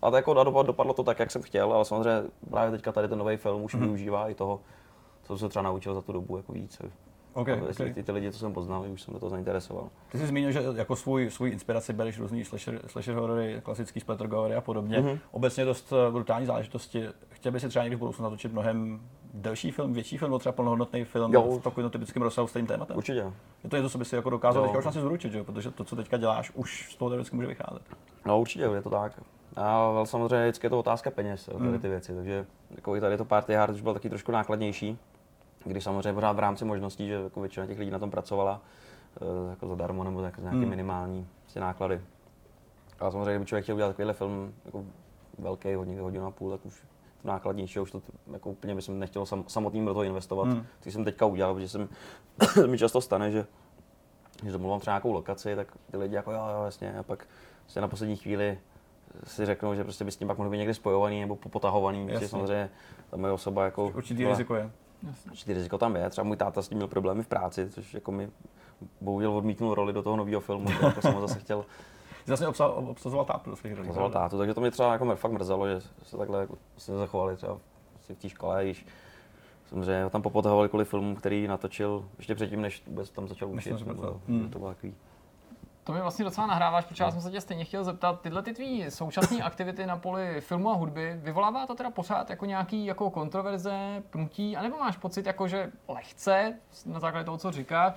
A 0.03 0.11
to 0.11 0.17
jako 0.17 0.35
dopadlo, 0.35 0.63
dopadlo 0.63 0.95
to 0.95 1.05
tak, 1.05 1.19
jak 1.19 1.31
jsem 1.31 1.43
chtěl, 1.43 1.73
ale 1.73 1.85
samozřejmě 1.85 2.29
právě 2.51 2.71
teďka 2.71 2.93
tady 2.93 3.09
ten 3.09 3.19
nový 3.19 3.37
film 3.37 3.63
už 3.63 3.75
mm-hmm. 3.75 3.81
využívá 3.81 4.29
i 4.29 4.35
toho, 4.35 4.61
co 5.23 5.27
jsem 5.27 5.39
se 5.39 5.49
třeba 5.49 5.63
naučil 5.63 5.95
za 5.95 6.03
tu 6.03 6.13
dobu 6.13 6.37
jako 6.37 6.53
víc. 6.53 6.79
Okay, 7.37 7.55
Okay. 7.55 7.69
okay. 7.71 7.93
Ty, 7.95 8.03
ty 8.03 8.13
lidi, 8.13 8.33
co 8.33 8.39
jsem 8.39 8.53
poznal, 8.53 8.85
už 8.93 9.03
jsem 9.03 9.15
do 9.15 9.21
toho 9.21 9.31
zainteresoval. 9.31 9.89
Ty 10.13 10.19
jsi 10.19 10.27
zmínil, 10.27 10.53
že 10.53 10.63
jako 10.75 10.97
svůj, 10.97 11.31
svůj 11.31 11.51
inspiraci 11.51 11.93
bereš 11.93 12.19
různý 12.19 12.45
slasher, 12.45 12.81
slasher 12.87 13.15
horory, 13.15 13.61
klasický 13.65 14.01
splatter 14.01 14.27
gory 14.27 14.55
a 14.55 14.61
podobně. 14.61 14.99
Mhm. 15.01 15.09
Mm-hmm. 15.09 15.19
Obecně 15.31 15.65
dost 15.65 15.93
eh, 15.93 16.11
brutální 16.13 16.47
záležitosti. 16.47 17.09
Chtěl 17.29 17.53
bys 17.53 17.63
si 17.63 17.69
třeba 17.69 17.83
někdy 17.83 17.97
v 17.97 17.99
budoucnu 17.99 18.23
natočit 18.25 18.53
mnohem 18.53 19.01
delší 19.35 19.71
film, 19.71 19.93
větší 19.93 20.19
film, 20.19 20.31
nebo 20.31 20.39
třeba 20.39 20.53
plnohodnotný 20.53 21.05
film 21.05 21.35
Jo. 21.35 21.59
v 21.59 21.63
takovém 21.63 21.91
typickém 21.91 22.23
rozsahu 22.23 22.49
s 22.49 22.53
tím 22.53 22.67
tématem? 22.67 22.97
Určitě. 22.97 23.33
Je 23.65 23.71
to 23.71 23.77
něco, 23.77 23.91
co 23.91 23.99
by 23.99 24.05
si 24.05 24.17
jako 24.17 24.31
dokázal 24.31 24.63
Jo. 24.63 24.67
teďka 24.69 24.79
už 24.79 24.87
asi 24.87 25.01
zručit, 25.01 25.33
že? 25.33 25.45
protože 25.45 25.71
to, 25.71 25.85
co 25.85 25.97
teďka 25.97 26.17
děláš, 26.17 26.51
už 26.55 26.93
z 26.93 26.97
toho 26.97 27.09
teoreticky 27.11 27.37
může 27.37 27.49
vycházet. 27.49 27.83
No 28.27 28.41
určitě, 28.41 28.65
je 28.65 28.83
to 28.83 28.91
tak. 28.91 29.13
A 29.57 29.77
ale 29.77 30.07
samozřejmě 30.07 30.47
vždycky 30.47 30.67
je 30.67 30.71
to 30.71 30.79
otázka 30.79 31.11
peněz, 31.11 31.51
tady 31.59 31.79
ty 31.79 31.89
věci, 31.89 32.15
takže 32.15 32.47
jako 32.71 32.97
i 32.97 33.01
tady 33.01 33.17
to 33.17 33.25
Party 33.25 33.55
Hard 33.55 33.75
už 33.75 33.81
bylo 33.81 33.95
taky 33.95 34.09
trošku 34.09 34.33
nákladnější, 34.33 34.99
když 35.67 35.85
samozřejmě 35.85 36.13
pořád 36.13 36.33
v 36.33 36.39
rámci 36.39 36.65
možností, 36.65 37.09
že 37.09 37.15
jako 37.15 37.41
většina 37.41 37.67
těch 37.67 37.79
lidí 37.79 37.91
na 37.91 37.99
tom 37.99 38.11
pracovala 38.11 38.61
eh, 39.21 39.51
jako 39.51 39.67
zadarmo 39.69 40.05
nebo 40.05 40.23
jako 40.23 40.37
za 40.41 40.43
nějaké 40.43 40.59
Hmm. 40.59 40.69
minimální 40.69 41.29
prostě 41.43 41.61
náklady. 41.61 42.01
Ale 43.01 43.13
samozřejmě, 43.13 43.31
kdyby 43.31 43.47
člověk 43.47 43.65
chtěl 43.65 43.75
udělat 43.75 43.89
takovýhle 43.89 44.13
film 44.13 44.55
jako 44.65 44.85
velký, 45.39 45.75
hodně 45.75 46.01
hodinu 46.01 46.27
a 46.27 46.31
půl, 46.31 46.51
tak 46.51 46.67
už 46.67 46.81
to 47.23 47.29
nákladnější, 47.29 47.81
už 47.81 47.91
to 47.91 48.03
jako 48.33 48.51
úplně 48.51 48.75
by 48.75 48.83
jsem 48.83 48.99
nechtěl 48.99 49.27
sam, 49.27 49.45
samotným 49.47 49.85
do 49.87 49.93
toho 49.95 50.03
investovat, 50.05 50.49
Hmm. 50.49 50.65
což 50.81 50.93
jsem 50.93 51.05
teďka 51.05 51.27
udělal, 51.27 51.55
protože 51.55 51.69
jsem, 51.69 51.89
mi 52.67 52.79
často 52.79 53.01
stane, 53.01 53.31
že 53.31 53.47
když 54.41 54.53
domluvám 54.53 54.81
třeba 54.81 54.93
nějakou 54.95 55.13
lokaci, 55.13 55.57
tak 55.57 55.69
ty 55.91 55.97
lidi 55.97 56.15
jako 56.15 56.33
jo, 56.33 56.41
jo, 56.59 56.65
jasně, 56.65 56.99
a 56.99 57.03
pak 57.03 57.27
prostě 57.63 57.81
na 57.81 57.89
poslední 57.89 58.17
chvíli 58.17 58.59
si 59.25 59.47
řeknou, 59.47 59.75
že 59.75 59.85
prostě 59.85 60.05
by 60.05 60.11
s 60.13 60.17
tím 60.17 60.29
pak 60.29 60.39
mohli 60.39 60.51
být 60.51 60.59
někdy 60.59 60.75
spojovaný 60.75 61.21
nebo 61.21 61.37
popotahovaný, 61.37 61.99
Jasně. 62.01 62.15
protože 62.15 62.29
samozřejmě 62.29 62.71
ta 63.11 63.17
moje 63.17 63.33
osoba 63.33 63.65
jako... 63.65 63.93
Určitý 63.97 64.27
riziko 64.27 64.55
je. 64.55 64.71
Určitý 65.31 65.53
riziko 65.53 65.79
tam 65.79 65.97
je, 65.97 66.11
třeba 66.11 66.25
můj 66.25 66.37
táta 66.37 66.63
s 66.63 66.69
tím 66.69 66.77
měl 66.79 66.89
problémy 66.89 67.23
v 67.23 67.27
práci, 67.27 67.71
což 67.71 67.95
jako 67.95 68.13
mi 68.13 68.31
bohužel 69.01 69.33
odmítnul 69.33 69.75
roli 69.75 69.93
do 69.93 70.03
toho 70.03 70.17
nového 70.17 70.41
filmu, 70.41 70.67
tak 70.67 70.83
jako 70.83 71.03
jsem 71.03 71.15
ho 71.15 71.21
zase 71.21 71.39
chtěl 71.41 71.65
Jsi 72.25 72.31
vlastně 72.31 72.49
obsa, 72.49 72.69
obsazoval 72.69 73.25
tátu 73.25 73.51
do 73.51 73.57
svých 73.57 73.75
rolí. 73.75 73.89
pravda? 73.93 74.09
tátu, 74.21 74.39
takže 74.39 74.55
to 74.55 74.61
mě 74.61 74.71
třeba 74.71 74.93
jako 74.93 75.17
fakt 75.17 75.33
mrzelo, 75.33 75.69
že 75.69 75.81
se 76.03 76.17
takhle 76.17 76.41
jako 76.41 76.55
se 76.77 76.97
zachovali 76.97 77.37
třeba 77.37 77.59
v 78.09 78.15
té 78.23 78.29
škole, 78.29 78.67
již 78.67 78.87
samozřejmě 79.69 80.05
ho 80.05 80.11
tam 80.11 80.23
popotahovali 80.23 80.69
kvůli 80.69 80.85
filmu, 80.85 81.17
který 81.17 81.47
natočil 81.49 82.09
ještě 82.19 82.35
předtím, 82.35 82.61
než 82.63 82.83
vůbec 82.87 83.11
tam 83.11 83.29
začal 83.29 83.49
Než 83.49 83.67
učit. 83.67 83.79
se 83.79 83.85
nebo- 83.85 83.85
pracoval. 84.01 84.21
Hmm. 84.29 84.51
To 84.51 84.59
bylo 84.59 84.71
takový. 84.71 84.95
To 85.87 85.93
mi 85.93 86.01
vlastně 86.01 86.25
docela 86.25 86.47
nahráváš, 86.47 86.85
protože 86.85 87.05
já 87.05 87.11
jsem 87.11 87.21
se 87.21 87.31
tě 87.31 87.41
stejně 87.41 87.65
chtěl 87.65 87.85
zeptat, 87.85 88.21
tyhle 88.21 88.43
ty 88.43 88.53
tvý 88.55 88.91
současné 88.91 89.39
aktivity 89.43 89.87
na 89.87 89.97
poli 89.97 90.41
filmu 90.41 90.71
a 90.71 90.75
hudby, 90.75 91.21
vyvolává 91.23 91.67
to 91.67 91.75
teda 91.75 91.91
pořád 91.91 92.31
jako 92.31 92.45
nějaký 92.47 92.87
jako 92.87 93.11
kontroverze, 93.11 94.03
pnutí, 94.11 94.57
anebo 94.57 94.77
máš 94.79 94.97
pocit 94.97 95.27
jako, 95.27 95.49
že 95.49 95.71
lehce, 95.89 96.55
na 96.87 97.01
základě 97.01 97.25
toho, 97.25 97.39
co 97.39 97.51
říkáš, 97.53 97.93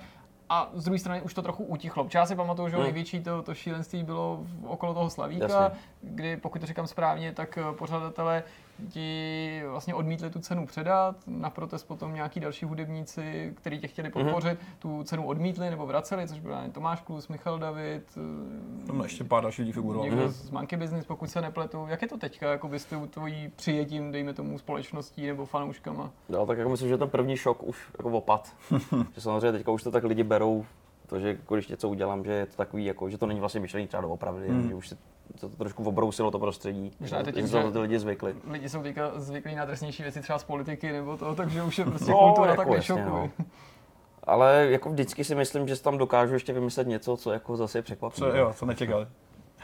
a 0.48 0.68
z 0.72 0.84
druhé 0.84 0.98
strany 0.98 1.22
už 1.22 1.34
to 1.34 1.42
trochu 1.42 1.64
utichlo. 1.64 2.04
Protože 2.04 2.18
já 2.18 2.26
si 2.26 2.36
pamatuju, 2.36 2.68
že 2.68 2.76
Hmm. 2.76 2.84
největší 2.84 3.20
to, 3.22 3.42
to 3.42 3.54
šílenství 3.54 4.02
bylo 4.02 4.38
v- 4.42 4.66
okolo 4.66 4.94
toho 4.94 5.10
Slavíka, 5.10 5.44
Jasně. 5.48 5.78
kdy, 6.02 6.36
pokud 6.36 6.58
to 6.60 6.66
říkám 6.66 6.86
správně, 6.86 7.32
tak 7.32 7.58
eh, 7.58 7.62
pořadatelé 7.78 8.42
ti 8.88 9.62
vlastně 9.70 9.94
odmítli 9.94 10.30
tu 10.30 10.38
cenu 10.40 10.66
předat, 10.66 11.16
na 11.26 11.50
protest 11.50 11.84
potom 11.84 12.14
nějaký 12.14 12.40
další 12.40 12.64
hudebníci, 12.66 13.52
kteří 13.56 13.78
tě 13.78 13.86
chtěli 13.88 14.08
Mhm. 14.08 14.24
podpořit, 14.24 14.58
tu 14.78 15.02
cenu 15.04 15.26
odmítli 15.26 15.70
nebo 15.70 15.86
vraceli, 15.86 16.28
což 16.28 16.40
byl 16.40 16.54
Tomáš 16.72 17.00
Klus, 17.00 17.28
Michal 17.28 17.58
David, 17.58 18.18
Tam 18.86 19.00
ještě 19.02 19.24
pár 19.24 19.42
dalších 19.42 19.58
lidí 19.62 19.72
figurovalo. 19.72 20.10
někdo 20.10 20.28
z 20.28 20.50
Monkey 20.50 20.78
Business, 20.78 21.06
pokud 21.06 21.30
se 21.30 21.40
nepletu. 21.40 21.86
Jak 21.88 22.02
je 22.02 22.08
to 22.08 22.18
teďka, 22.18 22.50
jako 22.50 22.68
byste 22.68 22.96
u 22.96 23.06
tvojí 23.06 23.52
přijetím, 23.56 24.12
dejme 24.12 24.34
tomu, 24.34 24.58
společností 24.58 25.26
nebo 25.26 25.46
fanouškama? 25.46 26.10
Jo, 26.28 26.46
tak 26.46 26.58
jako 26.58 26.70
myslím, 26.70 26.88
že 26.88 26.98
ten 26.98 27.10
první 27.10 27.36
šok 27.36 27.62
už 27.62 27.88
jako 27.98 28.10
opad. 28.10 28.52
že 29.14 29.20
samozřejmě 29.20 29.52
teďka 29.52 29.70
už 29.72 29.82
to 29.82 29.90
tak 29.90 30.04
lidi 30.04 30.24
berou, 30.24 30.64
to, 31.10 31.20
že 31.20 31.38
když 31.50 31.68
něco 31.68 31.88
udělám, 31.88 32.24
že 32.24 32.32
je 32.32 32.46
to 32.46 32.56
takový, 32.56 32.84
jako, 32.84 33.10
že 33.10 33.18
to 33.18 33.26
není 33.26 33.40
vlastně 33.40 33.60
myšlení 33.60 33.86
třeba 33.86 34.00
doopravdy, 34.00 34.48
Hmm. 34.48 34.68
že 34.68 34.74
už 34.74 34.88
se 34.88 34.96
se 35.36 35.48
to 35.48 35.56
trošku 35.56 35.84
obrousilo 35.84 36.30
to 36.30 36.38
prostředí, 36.38 36.92
Možná 37.00 37.18
to 37.22 37.30
že 37.30 37.40
na 37.42 37.46
že- 37.46 37.62
to 37.62 37.72
ty 37.72 37.78
lidi 37.78 37.98
zvykli. 37.98 38.34
Lidi 38.50 38.68
jsou 38.68 38.82
teďka 38.82 39.10
zvyklí 39.14 39.54
na 39.54 39.64
drsnější 39.64 40.02
věci 40.02 40.20
třeba 40.20 40.38
z 40.38 40.44
politiky 40.44 40.92
nebo 40.92 41.16
to, 41.16 41.34
takže 41.34 41.62
už 41.62 41.78
je 41.78 41.84
prostě 41.84 42.10
No, 42.10 42.18
kultura 42.18 42.50
jako 42.50 42.62
tak 42.64 42.72
jasně, 42.72 43.04
no. 43.04 43.30
Ale 44.24 44.66
jako 44.70 44.90
vždycky 44.90 45.24
si 45.24 45.34
myslím, 45.34 45.68
že 45.68 45.76
si 45.76 45.82
tam 45.82 45.98
dokážu 45.98 46.34
ještě 46.34 46.52
vymyslet 46.52 46.86
něco, 46.86 47.16
co 47.16 47.32
jako 47.32 47.56
zase 47.56 47.78
je 47.78 47.82
překvapí. 47.82 48.16
Co, 48.16 48.26
jo, 48.26 48.52
co 48.56 48.66
nečekali. 48.66 49.06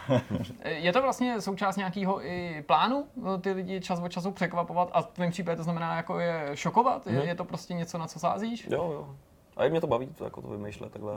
Je 0.64 0.92
to 0.92 1.02
vlastně 1.02 1.40
součást 1.40 1.76
nějakého 1.76 2.26
i 2.26 2.64
plánu 2.66 3.04
no, 3.22 3.38
ty 3.38 3.52
lidi 3.52 3.80
čas 3.80 4.00
od 4.00 4.08
času 4.08 4.30
překvapovat 4.30 4.88
a 4.92 5.02
v 5.02 5.06
tvém 5.06 5.30
případě 5.30 5.56
to 5.56 5.62
znamená 5.62 5.96
jako 5.96 6.18
je 6.18 6.50
šokovat? 6.54 7.06
Je, 7.06 7.12
Mhm. 7.18 7.28
je 7.28 7.34
to 7.34 7.44
prostě 7.44 7.74
něco, 7.74 7.98
na 7.98 8.06
co 8.06 8.18
sázíš? 8.18 8.68
Jo, 8.70 8.90
jo. 8.92 9.16
A 9.56 9.64
i 9.64 9.70
mě 9.70 9.80
to 9.80 9.86
baví 9.86 10.06
to, 10.06 10.24
jako 10.24 10.42
to 10.42 10.48
vymýšlet 10.48 10.92
takhle. 10.92 11.14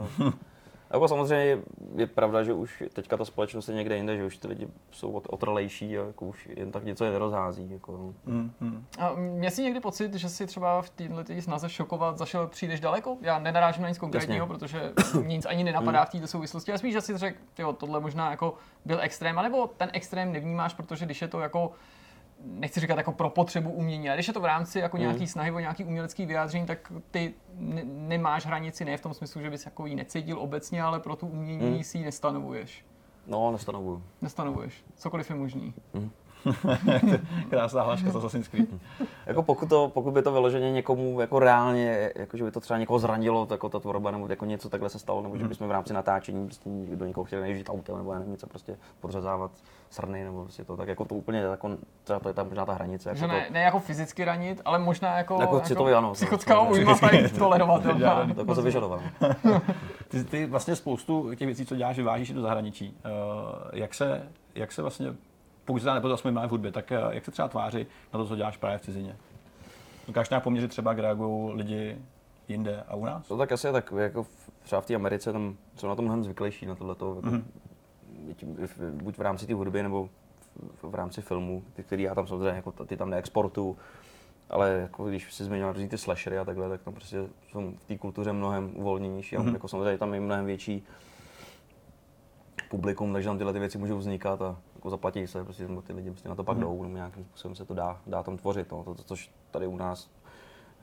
jako 0.90 1.08
samozřejmě 1.08 1.44
je, 1.44 1.58
je, 1.96 2.06
pravda, 2.06 2.42
že 2.42 2.52
už 2.52 2.82
teďka 2.92 3.16
ta 3.16 3.24
společnost 3.24 3.68
je 3.68 3.74
někde 3.74 3.96
jinde, 3.96 4.16
že 4.16 4.24
už 4.24 4.36
ty 4.36 4.48
lidi 4.48 4.68
jsou 4.90 5.12
ot- 5.12 5.26
otrlejší 5.28 5.98
a 5.98 6.06
jako 6.06 6.26
už 6.26 6.48
jen 6.56 6.72
tak 6.72 6.84
něco 6.84 7.04
je 7.04 7.10
nerozhází. 7.10 7.70
Jako, 7.70 7.92
no. 7.92 8.14
Hmm, 8.26 8.52
hmm. 8.60 8.84
A 8.98 9.12
měl 9.14 9.50
jsi 9.50 9.62
někdy 9.62 9.80
pocit, 9.80 10.14
že 10.14 10.28
si 10.28 10.46
třeba 10.46 10.82
v 10.82 10.90
této 10.90 11.24
tý 11.24 11.42
snaze 11.42 11.68
šokovat 11.68 12.18
zašel 12.18 12.46
příliš 12.46 12.80
daleko? 12.80 13.16
Já 13.20 13.38
nenarážím 13.38 13.82
na 13.82 13.88
nic 13.88 13.98
konkrétního, 13.98 14.46
protože 14.46 14.92
nic 15.24 15.46
ani 15.46 15.64
nenapadá 15.64 16.04
v 16.04 16.10
této 16.10 16.26
souvislosti, 16.26 16.72
ale 16.72 16.78
spíš, 16.78 16.92
že 16.92 17.00
si 17.00 17.18
řekl, 17.18 17.38
jo, 17.58 17.72
tohle 17.72 18.00
možná 18.00 18.30
jako 18.30 18.54
byl 18.84 18.98
extrém, 19.00 19.38
anebo 19.38 19.70
ten 19.76 19.90
extrém 19.92 20.32
nevnímáš, 20.32 20.74
protože 20.74 21.04
když 21.04 21.22
je 21.22 21.28
to 21.28 21.40
jako 21.40 21.72
nechci 22.44 22.80
říkat 22.80 22.96
jako 22.98 23.12
pro 23.12 23.30
potřebu 23.30 23.70
umění, 23.70 24.08
ale 24.08 24.16
když 24.16 24.28
je 24.28 24.34
to 24.34 24.40
v 24.40 24.44
rámci 24.44 24.78
jako 24.78 24.96
nějaký 24.96 25.26
snahy 25.26 25.50
o 25.50 25.58
nějaký 25.58 25.84
umělecký 25.84 26.26
vyjádření, 26.26 26.66
tak 26.66 26.92
ty 27.10 27.34
ne- 27.54 27.82
nemáš 27.84 28.46
hranici, 28.46 28.84
ne 28.84 28.96
v 28.96 29.00
tom 29.00 29.14
smyslu, 29.14 29.40
že 29.40 29.50
bys 29.50 29.64
jako 29.64 29.86
ji 29.86 29.94
necítil 29.94 30.38
obecně, 30.40 30.82
ale 30.82 31.00
pro 31.00 31.16
tu 31.16 31.26
umění 31.26 31.66
Hmm. 31.74 31.82
si 31.84 31.98
ji 31.98 32.04
nestanovuješ. 32.04 32.84
no, 33.26 33.52
nestanovuju. 33.52 34.02
Nestanovuješ. 34.22 34.84
Cokoliv 34.96 35.30
je 35.30 35.36
možný. 35.36 35.74
Krásná 37.50 37.82
hláška 37.82 38.10
z 38.10 38.16
Assassin's 38.16 38.48
Creed. 38.48 38.68
Jako 39.26 39.42
pokud, 39.42 39.68
to, 39.68 39.90
pokud 39.94 40.10
by 40.10 40.22
to 40.22 40.32
vyloženě 40.32 40.72
někomu 40.72 41.20
jako 41.20 41.38
reálně, 41.38 42.12
jako 42.16 42.36
že 42.36 42.44
by 42.44 42.50
to 42.50 42.60
třeba 42.60 42.78
někoho 42.78 42.98
zranilo, 42.98 43.48
jako 43.50 43.68
ta 43.68 43.80
tvorba, 43.80 44.10
nebo 44.10 44.26
jako 44.30 44.44
něco 44.44 44.68
takhle 44.68 44.88
se 44.88 44.98
stalo, 44.98 45.22
nebo 45.22 45.38
že 45.38 45.48
bychom 45.48 45.68
v 45.68 45.70
rámci 45.70 45.92
natáčení 45.92 46.46
prostě 46.46 46.70
do 46.94 47.06
někoho 47.06 47.24
chtěli 47.24 47.42
nežít 47.42 47.68
autem, 47.70 47.96
nebo 47.96 48.12
já 48.12 48.18
nevím, 48.18 48.32
něco 48.32 48.46
prostě 48.46 48.76
podřezávat 49.00 49.50
srny, 49.90 50.24
nebo 50.24 50.42
prostě 50.42 50.64
to, 50.64 50.76
tak 50.76 50.88
jako 50.88 51.04
to 51.04 51.14
úplně 51.14 51.38
jako, 51.38 51.70
třeba 52.04 52.18
to 52.18 52.28
je 52.28 52.34
tam 52.34 52.46
možná 52.48 52.66
ta 52.66 52.72
hranice. 52.72 53.08
Jako 53.08 53.20
Takže 53.20 53.26
ne, 53.34 53.44
to, 53.46 53.52
ne 53.52 53.60
jako 53.62 53.80
fyzicky 53.80 54.24
ranit, 54.24 54.62
ale 54.64 54.78
možná 54.78 55.18
jako, 55.18 55.40
Jako 55.40 55.60
citově 55.60 55.94
ano, 55.94 56.08
to- 56.08 56.14
psychická 56.14 56.54
to- 56.54 56.64
újma 56.70 56.98
tady 56.98 57.28
tolerovatelná. 57.28 58.26
to 58.34 58.40
jako 58.40 58.54
to 58.54 58.62
vyžadoval. 58.62 59.00
Ty, 60.08 60.24
ty 60.24 60.46
vlastně 60.46 60.76
spoustu 60.76 61.34
těch 61.34 61.46
věcí, 61.46 61.66
co 61.66 61.76
děláš, 61.76 61.96
vyvážíš 61.96 62.30
i 62.30 62.34
do 62.34 62.40
zahraničí. 62.42 62.96
Uh, 63.04 63.10
jak, 63.72 63.94
se, 63.94 64.22
jak 64.54 64.72
se 64.72 64.82
vlastně, 64.82 65.06
pokud 65.64 65.82
se 65.82 65.94
nepozor, 65.94 66.16
jsme 66.16 66.46
v 66.46 66.50
hudbě, 66.50 66.72
tak 66.72 66.90
uh, 67.06 67.12
jak 67.14 67.24
se 67.24 67.30
třeba 67.30 67.48
tváří 67.48 67.86
na 68.12 68.18
to, 68.18 68.26
co 68.26 68.36
děláš 68.36 68.56
právě 68.56 68.78
v 68.78 68.82
cizině? 68.82 69.16
Dokážeš 70.06 70.30
nějak 70.30 70.42
poměřit 70.44 70.68
třeba, 70.68 70.92
kde 70.92 71.02
reagují 71.02 71.56
lidi 71.56 71.98
jinde 72.48 72.84
a 72.88 72.94
u 72.94 73.04
nás? 73.04 73.26
To 73.28 73.36
tak 73.36 73.52
asi 73.52 73.66
je 73.66 73.72
tak, 73.72 73.92
jako 73.96 74.22
v- 74.22 74.50
třeba 74.62 74.80
v 74.80 74.86
té 74.86 74.94
Americe, 74.94 75.32
tam 75.32 75.56
jsou 75.76 75.88
na 75.88 75.94
tom 75.94 76.04
mnohem 76.04 76.24
zvyklejší 76.24 76.66
na 76.66 76.74
tohleto, 76.74 77.14
jako, 77.16 77.26
Mhm. 77.26 77.36
mm-hmm. 77.38 77.69
Buď 78.90 79.18
v 79.18 79.20
rámci 79.20 79.46
té 79.46 79.54
hudby, 79.54 79.82
nebo 79.82 80.08
v, 80.82 80.94
rámci 80.94 81.22
filmu, 81.22 81.62
ty, 81.72 81.82
který 81.82 82.02
já 82.02 82.14
tam 82.14 82.26
samozřejmě, 82.26 82.48
jako, 82.48 82.72
ty 82.72 82.96
tam 82.96 83.10
neexportuju, 83.10 83.76
ale 84.50 84.70
jako 84.70 85.08
když 85.08 85.34
si 85.34 85.44
zmiňoval 85.44 85.72
různý 85.72 85.88
ty 85.88 85.98
slashery 85.98 86.38
a 86.38 86.44
takhle, 86.44 86.68
tak 86.68 86.82
tam 86.82 86.94
prostě 86.94 87.24
jsou 87.50 87.72
v 87.78 87.84
té 87.84 87.98
kultuře 87.98 88.32
mnohem 88.32 88.70
uvolněnější 88.76 89.36
a 89.36 89.42
Mhm. 89.42 89.52
jako 89.54 89.68
samozřejmě 89.68 89.98
tam 89.98 90.14
je 90.14 90.20
mnohem 90.20 90.46
větší 90.46 90.84
publikum, 92.70 93.12
takže 93.12 93.28
tam 93.28 93.38
tyhle 93.38 93.52
ty 93.52 93.58
věci 93.58 93.78
můžou 93.78 93.98
vznikat 93.98 94.42
a 94.42 94.56
jako 94.74 94.90
zaplatí 94.90 95.26
se, 95.26 95.44
prostě 95.44 95.66
ty 95.86 95.92
lidi 95.92 96.10
prostě 96.10 96.28
na 96.28 96.34
to 96.34 96.44
pak 96.44 96.56
Mhm. 96.56 96.66
jdou, 96.66 96.82
nebo 96.82 96.94
nějakým 96.96 97.24
způsobem 97.24 97.54
se 97.54 97.64
to 97.64 97.74
dá, 97.74 98.00
dá 98.06 98.22
tam 98.22 98.36
tvořit. 98.36 98.72
No. 98.72 98.84
To, 98.84 98.94
to, 98.94 99.02
což 99.02 99.30
tady 99.50 99.66
u 99.66 99.76
nás 99.76 100.10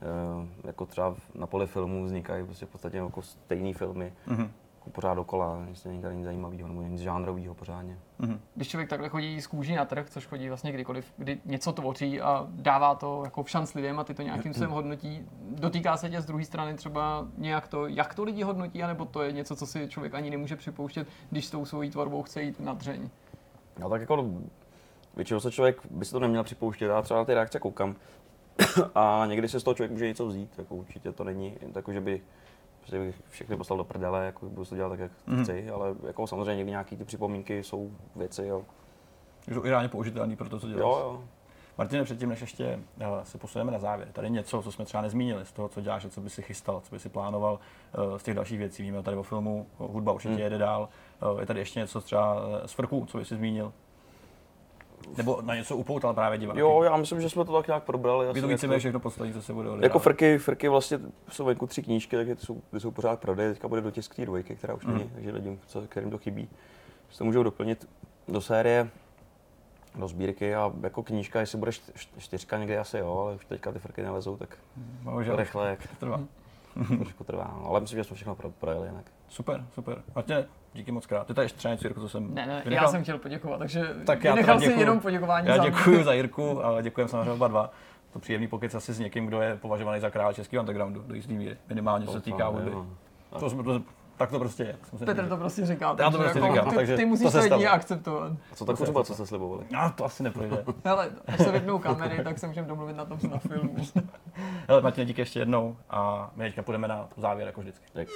eh, 0.02 0.48
jako 0.64 0.86
třeba 0.86 1.16
na 1.34 1.46
poli 1.46 1.66
filmů 1.66 2.04
vznikají 2.04 2.44
prostě 2.44 2.66
v 2.66 2.68
podstatě 2.68 2.96
jako 2.96 3.22
stejné 3.22 3.72
filmy, 3.74 4.12
Mhm. 4.26 4.50
Jako 4.88 4.94
pořád 4.94 5.14
dokola, 5.14 5.64
nic 5.68 5.84
není 5.84 6.02
tady 6.02 6.16
nic 6.16 6.24
zajímavého 6.24 6.68
nebo 6.68 6.82
nic 6.82 7.00
žánrového 7.00 7.54
pořádně. 7.54 7.98
Mhm. 8.18 8.40
Když 8.54 8.68
člověk 8.68 8.90
takhle 8.90 9.08
chodí 9.08 9.40
z 9.40 9.46
kůží 9.46 9.74
na 9.74 9.84
trh, 9.84 10.10
což 10.10 10.26
chodí 10.26 10.48
vlastně 10.48 10.72
kdykoliv, 10.72 11.12
kdy 11.16 11.38
něco 11.44 11.72
tvoří 11.72 12.20
a 12.20 12.46
dává 12.50 12.94
to 12.94 13.22
jako 13.24 13.42
v 13.42 13.50
šanc 13.50 13.74
lidem 13.74 13.98
a 13.98 14.04
ty 14.04 14.14
to 14.14 14.22
nějakým 14.22 14.52
způsobem 14.52 14.70
hodnotí, 14.70 15.28
dotýká 15.50 15.96
se 15.96 16.10
tě 16.10 16.20
z 16.20 16.26
druhé 16.26 16.44
strany 16.44 16.74
třeba 16.74 17.26
nějak 17.38 17.68
to, 17.68 17.86
jak 17.86 18.14
to 18.14 18.24
lidi 18.24 18.42
hodnotí, 18.42 18.82
anebo 18.82 19.04
to 19.04 19.22
je 19.22 19.32
něco, 19.32 19.56
co 19.56 19.66
si 19.66 19.88
člověk 19.88 20.14
ani 20.14 20.30
nemůže 20.30 20.56
připouštět, 20.56 21.08
když 21.30 21.46
s 21.46 21.50
tou 21.50 21.64
svojí 21.64 21.90
tvorbou 21.90 22.22
chce 22.22 22.42
jít 22.42 22.60
na 22.60 22.72
dřeň. 22.74 23.10
No 23.78 23.90
tak 23.90 24.00
jako 24.00 24.30
většinou 25.16 25.40
se 25.40 25.50
člověk 25.50 25.80
by 25.90 26.04
si 26.04 26.12
to 26.12 26.20
neměl 26.20 26.44
připouštět, 26.44 26.88
já 26.88 27.02
třeba 27.02 27.20
na 27.20 27.24
ty 27.24 27.34
reakce 27.34 27.58
koukám 27.58 27.96
a 28.94 29.24
někdy 29.26 29.48
se 29.48 29.60
z 29.60 29.62
toho 29.62 29.74
člověk 29.74 29.90
může 29.90 30.06
něco 30.06 30.26
vzít, 30.26 30.50
jako 30.58 30.74
určitě 30.74 31.12
to 31.12 31.24
není 31.24 31.56
jako, 31.74 31.92
že 31.92 32.00
by 32.00 32.20
prostě 32.88 32.98
bych 33.06 33.22
všechny 33.30 33.56
poslal 33.56 33.76
do 33.76 33.84
prdele, 33.84 34.26
jako 34.26 34.46
budu 34.48 34.64
to 34.64 34.74
dělat 34.76 34.88
tak, 34.88 34.98
jak 35.00 35.12
Mhm. 35.26 35.42
chci, 35.42 35.70
ale 35.70 35.94
jako 36.06 36.26
samozřejmě 36.26 36.56
někdy 36.56 36.70
nějaký 36.70 36.96
ty 36.96 37.04
připomínky 37.04 37.64
jsou 37.64 37.90
věci, 38.16 38.46
jo. 38.46 38.62
Jsou 39.52 39.64
i 39.64 39.70
reálně 39.70 39.88
použitelný 39.88 40.36
pro 40.36 40.48
to, 40.48 40.60
co 40.60 40.66
děláš. 40.68 40.80
Jo, 40.80 40.98
jo. 41.02 41.24
Martine, 41.78 42.04
předtím, 42.04 42.28
než 42.28 42.40
ještě 42.40 42.78
eh, 43.00 43.06
se 43.22 43.38
posuneme 43.38 43.72
na 43.72 43.78
závěr, 43.78 44.08
tady 44.12 44.30
něco, 44.30 44.62
co 44.62 44.72
jsme 44.72 44.84
třeba 44.84 45.02
nezmínili 45.02 45.46
z 45.46 45.52
toho, 45.52 45.68
co 45.68 45.80
děláš 45.80 46.04
a 46.04 46.08
co 46.08 46.20
by 46.20 46.30
si 46.30 46.42
chystal, 46.42 46.80
co 46.80 46.94
by 46.94 46.98
si 46.98 47.08
plánoval 47.08 47.58
eh, 48.14 48.18
z 48.18 48.22
těch 48.22 48.34
dalších 48.34 48.58
věcí. 48.58 48.82
Víme 48.82 49.02
tady 49.02 49.16
o 49.16 49.22
filmu, 49.22 49.66
hudba 49.78 50.12
určitě 50.12 50.34
Hmm. 50.34 50.42
jede 50.42 50.58
dál. 50.58 50.88
Eh, 51.22 51.40
Je 51.40 51.46
tady 51.46 51.58
ještě 51.60 51.80
něco 51.80 52.00
třeba 52.00 52.36
z 52.66 52.72
frku, 52.72 53.06
co 53.08 53.18
by 53.18 53.24
si 53.24 53.36
zmínil? 53.36 53.72
Nebo 55.16 55.42
na 55.42 55.54
něco 55.54 55.76
upoutal 55.76 56.14
právě 56.14 56.38
diváky? 56.38 56.60
Jo, 56.60 56.82
já 56.82 56.96
myslím, 56.96 57.20
že 57.20 57.30
jsme 57.30 57.44
to 57.44 57.52
tak 57.52 57.66
nějak 57.66 57.82
probrali. 57.84 58.26
Asi 58.28 58.32
to 58.32 58.38
jako- 58.38 58.48
víceméně 58.48 58.78
všechno 58.78 59.00
poslední, 59.00 59.34
co 59.34 59.42
se 59.42 59.52
bude 59.52 59.66
Jako 59.68 59.76
odehrávat. 59.78 60.02
frky, 60.02 60.38
frky 60.38 60.68
vlastně 60.68 60.98
jsou 61.30 61.44
venku 61.44 61.66
tři 61.66 61.82
knížky, 61.82 62.16
tak 62.16 62.26
ty 62.26 62.36
jsou, 62.46 62.60
ty 62.70 62.80
jsou 62.80 62.90
pořád 62.90 63.20
prodej, 63.20 63.48
teďka 63.52 63.68
bude 63.68 63.80
dotisk 63.80 64.14
té 64.14 64.26
dvojky, 64.26 64.56
která 64.56 64.74
už 64.74 64.86
není, 64.86 64.98
Mhm. 64.98 65.10
takže 65.14 65.30
lidem, 65.32 65.58
co, 65.66 65.82
kterým 65.88 66.10
to 66.10 66.18
chybí, 66.18 66.48
si 67.10 67.18
to 67.18 67.24
můžou 67.24 67.42
doplnit 67.42 67.88
do 68.28 68.40
série, 68.40 68.88
do 69.94 70.08
sbírky 70.08 70.54
a 70.54 70.72
jako 70.82 71.02
knížka, 71.02 71.40
jestli 71.40 71.58
bude 71.58 71.70
čtyřka 72.18 72.58
někdy 72.58 72.78
asi 72.78 72.98
jo, 72.98 73.18
ale 73.18 73.34
už 73.34 73.44
teďka 73.44 73.72
ty 73.72 73.78
frky 73.78 74.02
nelezou, 74.02 74.36
tak 74.36 74.56
Bohužel, 75.02 75.36
rychle, 75.36 75.68
jak 75.70 75.86
trvá. 76.00 76.20
Trošku 76.86 77.24
trvá. 77.24 77.54
No. 77.60 77.66
Ale 77.68 77.80
myslím, 77.80 77.98
že 77.98 78.04
jsme 78.04 78.16
všechno 78.16 78.34
pro, 78.34 78.50
projeli 78.50 78.88
jinak. 78.88 79.04
Super, 79.28 79.64
super. 79.74 80.02
Martine, 80.14 80.46
díky 80.74 80.92
moc 80.92 81.06
krát. 81.06 81.26
Ty 81.26 81.34
tady 81.34 81.44
ještě 81.44 81.58
třeba 81.58 81.74
něco, 81.74 81.86
Jirko, 81.86 82.00
co 82.00 82.08
jsem 82.08 82.34
Ne, 82.34 82.46
ne, 82.46 82.62
vynechal? 82.64 82.84
já 82.86 82.90
jsem 82.90 83.02
chtěl 83.02 83.18
poděkovat, 83.18 83.58
takže 83.58 83.94
Tak 84.06 84.24
já 84.24 84.34
vynechal 84.34 84.58
teda 84.58 84.72
si 84.72 84.80
jenom 84.80 85.00
poděkování 85.00 85.48
Já 85.48 85.56
za 85.56 85.64
děkuji 85.64 86.04
za 86.04 86.12
Jirku 86.12 86.64
a 86.64 86.80
děkujeme 86.82 87.08
samozřejmě 87.08 87.32
oba 87.32 87.48
dva. 87.48 87.70
To 88.12 88.18
příjemný 88.18 88.48
pokec 88.48 88.74
asi 88.74 88.92
s 88.92 88.98
někým, 88.98 89.26
kdo 89.26 89.40
je 89.40 89.56
považovaný 89.56 90.00
za 90.00 90.10
král 90.10 90.32
českého 90.32 90.60
undergroundu 90.62 91.02
do 91.06 91.14
jistý 91.14 91.34
míry. 91.36 91.56
Minimálně 91.68 92.06
co 92.06 92.12
se 92.12 92.20
týká 92.20 92.46
hudby. 92.48 92.72
To 93.38 93.50
jsme, 93.50 93.62
to, 93.62 93.82
Tak 94.18 94.30
to 94.30 94.38
prostě 94.38 94.62
je. 94.62 94.76
Petr 95.04 95.28
to 95.28 95.36
prostě 95.36 95.66
říká. 95.66 95.86
Já 95.98 96.10
to 96.10 96.18
takže 96.18 96.18
prostě 96.18 96.38
jako 96.38 96.52
říkám, 96.52 96.70
ty, 96.70 96.76
takže 96.76 96.96
ty 96.96 97.04
musíš 97.04 97.30
se 97.30 97.38
to 97.38 97.44
jedině 97.44 97.68
akceptovat. 97.68 98.32
A 98.52 98.54
co 98.54 98.64
ta 98.64 98.74
kuřba, 98.74 99.04
co 99.04 99.14
jste 99.14 99.26
slibovali? 99.26 99.64
Já 99.70 99.90
to 99.90 100.04
asi 100.04 100.22
neprojde. 100.22 100.64
Hele, 100.84 101.10
až 101.26 101.38
se 101.38 101.52
vypnou 101.52 101.78
kamery, 101.78 102.24
tak 102.24 102.38
se 102.38 102.46
můžeme 102.46 102.68
domluvit 102.68 102.96
na 102.96 103.04
tom 103.04 103.18
na 103.30 103.38
filmu. 103.38 103.76
Hele, 104.68 104.82
Martin, 104.82 105.06
díky 105.06 105.20
ještě 105.20 105.38
jednou 105.38 105.76
a 105.90 106.30
my 106.36 106.44
teďka 106.44 106.62
půjdeme 106.62 106.88
na 106.88 107.08
závěr 107.16 107.46
jako 107.46 107.60
vždycky. 107.60 107.84
Tak. 107.92 108.08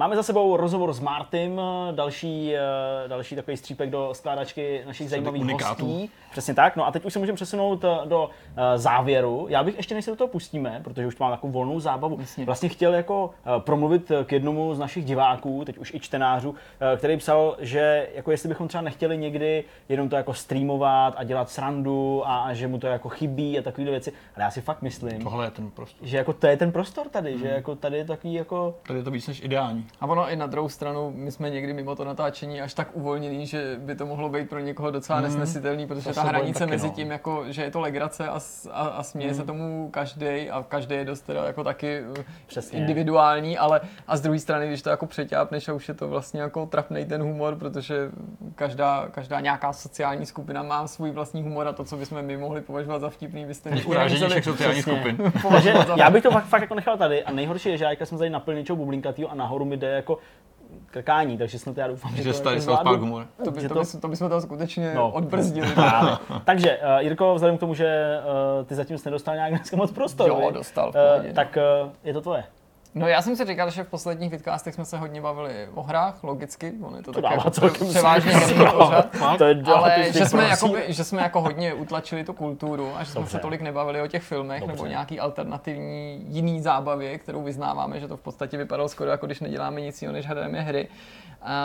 Máme 0.00 0.16
za 0.16 0.22
sebou 0.22 0.56
rozhovor 0.56 0.92
s 0.92 1.00
Martym, 1.00 1.60
další, 1.92 2.54
eh, 2.54 2.60
další 3.08 3.36
takový 3.36 3.56
střípek 3.56 3.90
do 3.90 4.10
skládačky 4.12 4.82
našich 4.86 5.10
zajímavých 5.10 5.44
hostí. 5.44 6.10
Přesně 6.30 6.54
tak. 6.54 6.76
No 6.76 6.86
a 6.86 6.90
teď 6.90 7.04
už 7.04 7.12
se 7.12 7.18
můžeme 7.18 7.36
přesunout 7.36 7.84
eh, 7.84 7.88
do 8.04 8.30
eh, 8.56 8.78
závěru. 8.78 9.46
Já 9.48 9.62
bych 9.64 9.76
ještě, 9.76 9.94
než 9.94 10.04
se 10.04 10.10
do 10.10 10.16
toho 10.16 10.28
pustíme, 10.28 10.80
protože 10.84 11.06
už 11.06 11.18
mám 11.18 11.30
takovou 11.30 11.52
volnou 11.52 11.80
zábavu, 11.80 12.16
Jasně. 12.20 12.44
vlastně 12.44 12.68
chtěl 12.68 12.94
jako 12.94 13.30
promluvit 13.58 14.12
k 14.24 14.32
jednomu 14.32 14.74
z 14.74 14.78
našich 14.78 15.04
diváků, 15.04 15.64
teď 15.64 15.78
už 15.78 15.94
i 15.94 16.00
čtenářů, 16.00 16.54
který 16.96 17.16
psal, 17.16 17.56
že 17.58 18.08
jako 18.14 18.30
jestli 18.30 18.48
bychom 18.48 18.68
třeba 18.68 18.82
nechtěli 18.82 19.18
někdy 19.18 19.64
jenom 19.88 20.08
to 20.08 20.16
jako 20.16 20.34
streamovat 20.34 21.14
a 21.16 21.24
dělat 21.24 21.50
srandu 21.50 22.22
a, 22.26 22.42
a 22.42 22.52
že 22.52 22.68
mu 22.68 22.78
to 22.78 22.86
jako 22.86 23.08
chybí 23.08 23.58
a 23.58 23.62
takové 23.62 23.90
věci. 23.90 24.12
Ale 24.36 24.44
já 24.44 24.50
si 24.50 24.60
fakt 24.60 24.82
myslím, 24.82 25.22
Tohle 25.22 25.46
je 25.46 25.50
ten 25.50 25.70
prostor. 25.70 26.08
že 26.08 26.16
jako 26.16 26.32
to 26.32 26.46
je 26.46 26.56
ten 26.56 26.72
prostor 26.72 27.08
tady, 27.08 27.30
Hmm. 27.30 27.40
že 27.40 27.48
jako 27.48 27.74
tady 27.74 27.96
je 27.96 28.04
takový 28.04 28.34
jako 28.34 28.74
Tady 28.86 28.98
je 28.98 29.02
to 29.02 29.10
víc 29.10 29.28
než 29.28 29.40
ideální. 29.44 29.89
A 30.00 30.06
ono 30.06 30.30
i 30.30 30.36
na 30.36 30.46
druhou 30.46 30.68
stranu, 30.68 31.12
my 31.16 31.32
jsme 31.32 31.50
někdy 31.50 31.72
mimo 31.72 31.96
to 31.96 32.04
natáčení 32.04 32.62
až 32.62 32.74
tak 32.74 32.88
uvolněný, 32.92 33.46
že 33.46 33.76
by 33.78 33.94
to 33.94 34.06
mohlo 34.06 34.28
být 34.28 34.48
pro 34.48 34.58
někoho 34.58 34.90
docela 34.90 35.20
nesnesitelný, 35.20 35.86
protože 35.86 36.08
To 36.08 36.14
ta 36.14 36.22
hranice 36.22 36.66
mezi 36.66 36.86
no. 36.86 36.92
tím, 36.92 37.10
jako, 37.10 37.44
že 37.48 37.62
je 37.62 37.70
to 37.70 37.80
legrace 37.80 38.28
a, 38.28 38.40
a, 38.70 38.86
a 38.86 39.02
směje 39.02 39.34
se 39.34 39.44
tomu 39.44 39.90
každý 39.90 40.50
a 40.50 40.64
každý 40.68 40.94
je 40.94 41.04
dost 41.04 41.20
teda 41.20 41.44
jako 41.44 41.64
taky 41.64 42.02
uh, 42.02 42.24
Přesně. 42.46 42.78
individuální, 42.78 43.58
ale 43.58 43.80
a 44.06 44.16
z 44.16 44.20
druhé 44.20 44.38
strany, 44.38 44.68
když 44.68 44.82
to 44.82 44.90
jako 44.90 45.06
přeťápneš 45.06 45.68
a 45.68 45.72
už 45.72 45.88
je 45.88 45.94
to 45.94 46.08
vlastně 46.08 46.40
jako 46.40 46.66
trapnej 46.66 47.04
ten 47.04 47.22
humor, 47.22 47.56
protože 47.56 48.10
každá, 48.54 49.08
každá 49.10 49.40
nějaká 49.40 49.72
sociální 49.72 50.26
skupina 50.26 50.62
má 50.62 50.86
svůj 50.86 51.10
vlastní 51.10 51.42
humor 51.42 51.68
a 51.68 51.72
to, 51.72 51.84
co 51.84 51.96
bychom 51.96 52.22
my 52.22 52.36
mohli 52.36 52.60
považovat 52.60 52.98
za 52.98 53.10
vtipný, 53.10 53.46
byste 53.46 53.70
Urážení 53.86 54.28
všech 54.28 54.44
sociálních 54.44 54.82
skupin. 54.82 55.16
Takže 55.32 55.40
považovat 55.42 55.86
za 55.86 55.94
já 55.96 56.10
bych 56.10 56.22
to 56.22 56.30
fakt, 56.30 56.44
fakt 56.44 56.60
jako 56.60 56.74
nechal 56.74 56.96
tady 56.96 57.24
a 57.24 57.32
nejhorší 57.32 57.68
je, 57.68 57.76
že 57.78 57.84
já 57.84 58.06
jsem 58.06 58.18
tady 58.18 58.30
naplnil 58.30 58.60
něčeho 58.60 58.76
bublinkatýho 58.76 59.30
a 59.30 59.34
nahoru 59.34 59.64
mi 59.64 59.76
jde 59.80 59.88
jako 59.90 60.18
krkání, 60.86 61.38
takže 61.38 61.58
snad 61.58 61.76
já 61.78 61.88
doufám, 61.88 62.16
že, 62.16 62.22
Že 62.22 62.32
to 62.32 62.40
tady 62.40 62.56
jako 62.56 62.64
South 62.64 62.76
Park 62.76 62.82
zvládnu. 62.86 63.06
humor. 63.06 63.26
to, 63.44 63.50
by, 63.50 63.60
to, 63.68 63.74
to- 63.74 63.80
by, 63.80 64.00
to 64.00 64.08
bychom 64.08 64.28
to 64.28 64.40
skutečně 64.40 64.94
No. 64.94 65.10
odbrzdili. 65.10 65.68
Takže, 66.44 66.78
uh, 66.78 66.98
Jirko, 66.98 67.34
vzhledem 67.34 67.56
k 67.56 67.60
tomu, 67.60 67.74
že 67.74 68.18
uh, 68.60 68.66
ty 68.66 68.74
zatím 68.74 68.98
jsi 68.98 69.08
nedostal 69.08 69.34
nějak 69.34 69.50
dneska 69.54 69.76
moc 69.76 69.90
prostoru, 69.92 70.34
Jo, 70.40 70.50
dostal, 70.50 70.88
Eh, 70.88 70.92
pohodě, 71.08 71.28
no. 71.28 71.34
tak 71.34 71.58
uh, 71.84 71.90
je 72.04 72.12
to 72.12 72.20
tvoje. 72.20 72.44
No 72.94 73.08
já 73.08 73.22
jsem 73.22 73.36
si 73.36 73.44
říkal, 73.44 73.70
že 73.70 73.84
v 73.84 73.88
posledních 73.88 74.30
vidcastech 74.30 74.74
jsme 74.74 74.84
se 74.84 74.98
hodně 74.98 75.20
bavili 75.20 75.68
o 75.74 75.82
hrách, 75.82 76.24
logicky, 76.24 76.72
on 76.82 76.96
je 76.96 77.02
to, 77.02 77.12
To 77.12 77.22
tak 77.22 77.30
jako 77.30 77.50
celkem 77.50 77.88
převážně 77.88 78.32
herní 78.32 78.66
pořad. 78.78 79.06
To 79.38 79.44
je 79.44 79.62
Ale 79.74 80.12
že 80.12 80.26
jsme, 80.26 80.48
jakoby, 80.48 80.84
že 80.88 81.04
jsme 81.04 81.22
jako 81.22 81.40
hodně 81.40 81.74
utlačili 81.74 82.24
tu 82.24 82.32
kulturu 82.32 82.92
a 82.96 83.04
že 83.04 83.10
jsme 83.10 83.20
Dobře. 83.20 83.30
se 83.32 83.38
tolik 83.38 83.60
nebavili 83.60 84.02
o 84.02 84.06
těch 84.06 84.22
filmech 84.22 84.60
Dobře. 84.60 84.76
nebo 84.76 84.86
nějaký 84.86 85.20
alternativní 85.20 86.24
jiný 86.28 86.60
zábavě, 86.62 87.18
kterou 87.18 87.42
vyznáváme, 87.42 88.00
že 88.00 88.08
to 88.08 88.16
v 88.16 88.20
podstatě 88.20 88.56
vypadalo 88.56 88.88
skoro 88.88 89.10
jako 89.10 89.26
když 89.26 89.40
neděláme 89.40 89.80
nic 89.80 90.02
jiného, 90.02 90.12
než 90.12 90.26
hrajeme 90.26 90.60
hry. 90.60 90.88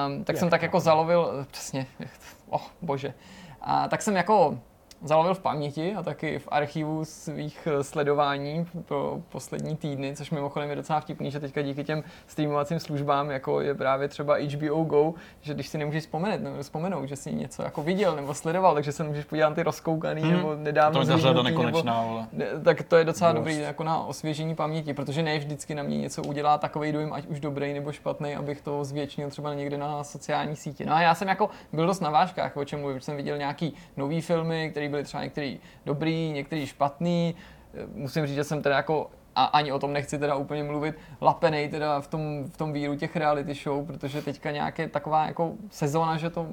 Um, 0.07 0.23
tak 0.23 0.38
jsem 0.38 0.49
tak 0.49 0.61
jako 0.61 0.80
zalovil, 0.80 1.45
přesně, 1.52 1.88
oh 2.49 2.61
bože. 2.81 3.14
A 3.61 3.88
tak 3.88 4.02
jsem 4.02 4.15
jako 4.15 4.57
zalovil 5.03 5.34
v 5.34 5.39
paměti 5.39 5.95
a 5.95 6.03
taky 6.03 6.39
v 6.39 6.47
archivu 6.51 7.05
svých 7.05 7.67
eh, 7.72 7.84
sledování 7.84 8.65
pro 8.85 9.22
poslední 9.30 9.76
týdny, 9.76 10.15
což 10.15 10.31
mimochodem 10.31 10.69
je 10.69 10.76
docela 10.76 10.99
vtipný, 10.99 11.31
že 11.31 11.39
teďka 11.39 11.61
díky 11.61 11.84
těm 11.84 12.03
streamovacím 12.27 12.80
službám, 12.80 13.31
jako 13.31 13.61
je 13.61 13.76
právě 13.76 14.07
třeba 14.07 14.35
HBO 14.35 14.84
Go, 14.84 15.13
že 15.41 15.53
když 15.53 15.67
si 15.67 15.77
nemůžeš 15.77 16.03
vzpomenout, 16.03 16.41
nebo 16.43 16.63
vzpomenout 16.63 17.05
že 17.05 17.15
jsi 17.15 17.34
něco 17.34 17.63
jako 17.63 17.84
viděl 17.84 18.15
nebo 18.15 18.34
sledoval, 18.34 18.73
takže 18.73 18.91
se 18.91 19.03
můžeš 19.03 19.26
podívat 19.26 19.49
na 19.49 19.55
ty 19.55 19.63
rozkoukaný 19.63 20.22
Hmm. 20.22 20.31
nebo 20.31 20.55
nedávno 20.55 21.05
To 21.05 21.11
je 21.11 21.17
nebo, 21.34 21.89
ale... 21.89 22.27
ne, 22.34 22.45
tak 22.63 22.84
to 22.84 22.95
je 22.95 23.03
docela 23.05 23.31
Dost. 23.31 23.39
dobrý 23.39 23.59
jako 23.59 23.84
na 23.84 24.03
osvěžení 24.05 24.55
paměti, 24.55 24.93
protože 24.93 25.23
ne 25.23 25.38
vždycky 25.38 25.76
na 25.76 25.84
mě 25.84 25.97
něco 25.97 26.23
udělá 26.23 26.57
takový 26.57 26.91
dojem, 26.91 27.13
ať 27.13 27.26
už 27.27 27.39
dobrý 27.39 27.73
nebo 27.73 27.91
špatný, 27.91 28.35
abych 28.35 28.61
to 28.61 28.84
zvětšnil 28.84 29.30
třeba 29.30 29.53
někde 29.53 29.77
na 29.77 30.03
sociální 30.03 30.55
síti. 30.55 30.85
No 30.85 30.93
a 30.93 31.01
já 31.01 31.15
jsem 31.15 31.27
jako 31.27 31.49
byl 31.73 31.88
dost 31.88 31.99
na 31.99 32.09
vážkách, 32.09 32.57
o 32.57 32.65
čem 32.65 32.80
mluvím, 32.80 33.01
jsem 33.01 33.15
viděl 33.17 33.38
nějaký 33.38 33.73
nový 33.97 34.22
filmy, 34.22 34.72
které 34.86 34.91
byly 34.91 35.03
třeba 35.03 35.24
některý 35.24 35.60
dobrý, 35.86 36.32
některý 36.32 36.66
špatný. 36.66 37.36
Eh, 37.74 37.86
Musím 37.94 38.28
říct, 38.28 38.36
že 38.36 38.44
jsem 38.44 38.62
teda 38.62 38.76
jako 38.76 39.10
a 39.36 39.44
ani 39.45 39.72
o 39.72 39.80
tom 39.80 39.94
nechci 39.94 40.20
teda 40.20 40.36
úplně 40.36 40.64
mluvit, 40.64 40.95
lapenej 41.22 41.70
teda 41.70 42.02
v 42.02 42.07
tom, 42.07 42.44
v 42.45 42.57
tom 42.57 42.74
víru 42.74 42.95
těch 42.95 43.16
reality 43.16 43.53
show, 43.53 43.86
protože 43.86 44.22
teďka 44.22 44.52
nějaké 44.52 44.88
taková 44.88 45.28
jako 45.28 45.52
sezóna, 45.70 46.18
že 46.18 46.30
to 46.30 46.48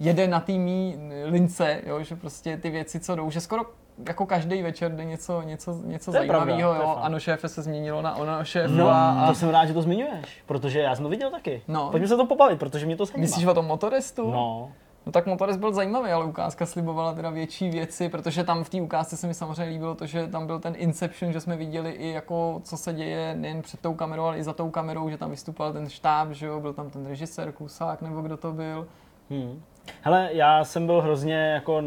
jede 0.00 0.28
na 0.28 0.40
té 0.40 0.52
mý 0.52 0.96
lince, 1.24 1.80
jo, 1.86 2.02
že 2.02 2.16
prostě 2.16 2.56
ty 2.56 2.70
věci, 2.70 3.00
co 3.00 3.16
jdou, 3.16 3.30
že 3.30 3.40
skoro 3.40 3.62
jako 4.08 4.26
každý 4.26 4.62
večer 4.62 4.92
jde 4.94 5.04
něco, 5.04 5.42
něco, 5.42 5.80
něco 5.84 6.12
zajímavého, 6.12 6.74
jo. 6.74 6.96
Ano, 7.00 7.20
šéfe 7.20 7.48
se 7.48 7.62
změnilo 7.62 8.02
na 8.02 8.16
ono 8.16 8.44
šéf 8.44 8.70
No, 8.70 8.88
a, 8.90 9.24
to 9.28 9.34
jsem 9.34 9.48
rád, 9.48 9.66
že 9.66 9.74
to 9.74 9.82
zmiňuješ, 9.82 10.42
protože 10.46 10.80
já 10.80 10.94
jsem 10.94 11.02
to 11.02 11.08
viděl 11.08 11.30
taky. 11.30 11.62
No. 11.68 11.90
Pojďme 11.90 12.08
se 12.08 12.16
to 12.16 12.26
pobavit, 12.26 12.58
protože 12.58 12.86
mě 12.86 12.96
to 12.96 13.04
zajímá. 13.06 13.20
Myslíš 13.20 13.46
o 13.46 13.54
tom 13.54 13.66
motorestu? 13.66 14.30
No, 14.30 14.72
No 15.06 15.12
tak 15.12 15.26
Motorist 15.26 15.58
byl 15.58 15.72
zajímavý, 15.72 16.10
ale 16.10 16.24
ukázka 16.24 16.66
slibovala 16.66 17.14
teda 17.14 17.30
větší 17.30 17.70
věci, 17.70 18.08
protože 18.08 18.44
tam 18.44 18.64
v 18.64 18.68
té 18.70 18.80
ukázce 18.80 19.16
se 19.16 19.26
mi 19.26 19.34
samozřejmě 19.34 19.64
líbilo 19.72 19.94
to, 19.94 20.06
že 20.06 20.26
tam 20.26 20.46
byl 20.46 20.60
ten 20.60 20.74
Inception, 20.76 21.32
že 21.32 21.40
jsme 21.40 21.56
viděli 21.56 21.90
i 21.90 22.08
jako 22.12 22.60
co 22.64 22.76
se 22.76 22.92
děje 22.92 23.34
nejen 23.34 23.62
před 23.62 23.80
tou 23.80 23.94
kamerou, 23.94 24.22
ale 24.24 24.38
i 24.38 24.42
za 24.42 24.52
tou 24.52 24.70
kamerou, 24.70 25.10
že 25.10 25.18
tam 25.18 25.30
vystupoval 25.30 25.72
ten 25.72 25.88
štáb, 25.88 26.30
že 26.30 26.46
jo, 26.46 26.60
byl 26.60 26.72
tam 26.72 26.90
ten 26.90 27.06
režisér 27.06 27.52
Kusák 27.52 28.02
nebo 28.02 28.20
kdo 28.20 28.36
to 28.36 28.52
byl. 28.52 28.86
Hmm. 29.30 29.62
Hele, 30.02 30.28
já 30.32 30.64
jsem 30.64 30.86
byl 30.86 31.00
hrozně 31.00 31.34
jako 31.34 31.80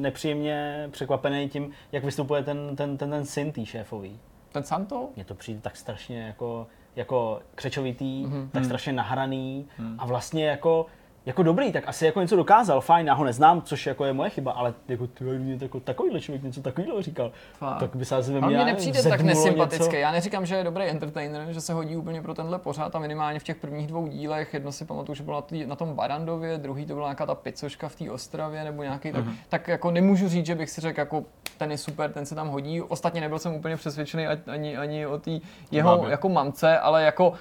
nepříjemně 0.00 0.88
překvapený 0.92 1.48
tím, 1.48 1.70
jak 1.92 2.04
vystupuje 2.04 2.42
ten, 2.42 2.76
ten, 2.76 2.96
ten, 2.96 3.10
ten 3.10 3.24
syn 3.26 3.52
tý 3.52 3.66
šéfový. 3.66 4.20
Ten 4.52 4.62
Santo? 4.62 5.08
Mně 5.16 5.24
to 5.24 5.34
přijde 5.34 5.60
tak 5.60 5.76
strašně 5.76 6.22
jako, 6.22 6.66
jako 6.96 7.40
křečovitý, 7.54 8.24
Mhm. 8.26 8.48
tak 8.52 8.64
strašně 8.64 8.92
nahraný 8.92 9.66
a 9.98 10.06
vlastně 10.06 10.46
jako, 10.46 10.86
jako 11.26 11.42
dobrý, 11.42 11.72
tak 11.72 11.84
asi 11.86 12.06
jako 12.06 12.20
něco 12.20 12.36
dokázal, 12.36 12.80
fajn, 12.80 13.06
já 13.06 13.14
ho 13.14 13.24
neznám, 13.24 13.62
což 13.62 13.86
jako 13.86 14.04
je 14.04 14.12
moje 14.12 14.30
chyba, 14.30 14.52
ale 14.52 14.74
jako, 14.88 15.06
ty, 15.06 15.24
mě 15.24 15.58
jako 15.60 15.80
takovýhle 15.80 16.20
člověk 16.20 16.42
něco 16.42 16.62
takového 16.62 17.02
říkal, 17.02 17.32
Fakt. 17.58 17.78
tak 17.78 17.96
by 17.96 18.04
se 18.04 18.16
asi 18.16 18.32
ve 18.32 18.40
nevím, 18.40 18.66
nepřijde 18.66 19.02
tak 19.02 19.20
nesympatický. 19.20 19.84
něco. 19.84 19.96
Já 19.96 20.12
neříkám, 20.12 20.46
že 20.46 20.54
je 20.54 20.64
dobrý 20.64 20.84
entertainer, 20.84 21.52
že 21.52 21.60
se 21.60 21.72
hodí 21.72 21.96
úplně 21.96 22.22
pro 22.22 22.34
tenhle 22.34 22.58
pořád 22.58 22.96
a 22.96 22.98
minimálně 22.98 23.38
v 23.38 23.44
těch 23.44 23.56
prvních 23.56 23.86
dvou 23.86 24.06
dílech. 24.06 24.54
Jedno 24.54 24.72
si 24.72 24.84
pamatuju, 24.84 25.16
že 25.16 25.22
bylo 25.22 25.36
na, 25.36 25.42
tý, 25.42 25.66
na 25.66 25.76
tom 25.76 25.94
Barandově, 25.94 26.58
druhý 26.58 26.86
to 26.86 26.94
byla 26.94 27.08
nějaká 27.08 27.26
ta 27.26 27.34
picoška 27.34 27.88
v 27.88 27.96
té 27.96 28.10
Ostravě 28.10 28.64
nebo 28.64 28.82
nějaký, 28.82 29.12
tak, 29.12 29.24
tak 29.48 29.68
jako 29.68 29.90
nemůžu 29.90 30.28
říct, 30.28 30.46
že 30.46 30.54
bych 30.54 30.70
si 30.70 30.80
řekl, 30.80 31.00
jako 31.00 31.24
ten 31.58 31.70
je 31.70 31.78
super, 31.78 32.12
ten 32.12 32.26
se 32.26 32.34
tam 32.34 32.48
hodí. 32.48 32.82
Ostatně 32.82 33.20
nebyl 33.20 33.38
jsem 33.38 33.54
úplně 33.54 33.76
přesvědčený 33.76 34.26
ani, 34.26 34.76
ani 34.76 35.06
o 35.06 35.18
té 35.18 35.30
jeho 35.70 36.08
jako 36.08 36.28
mamce, 36.28 36.78
ale 36.78 37.02
jako 37.02 37.32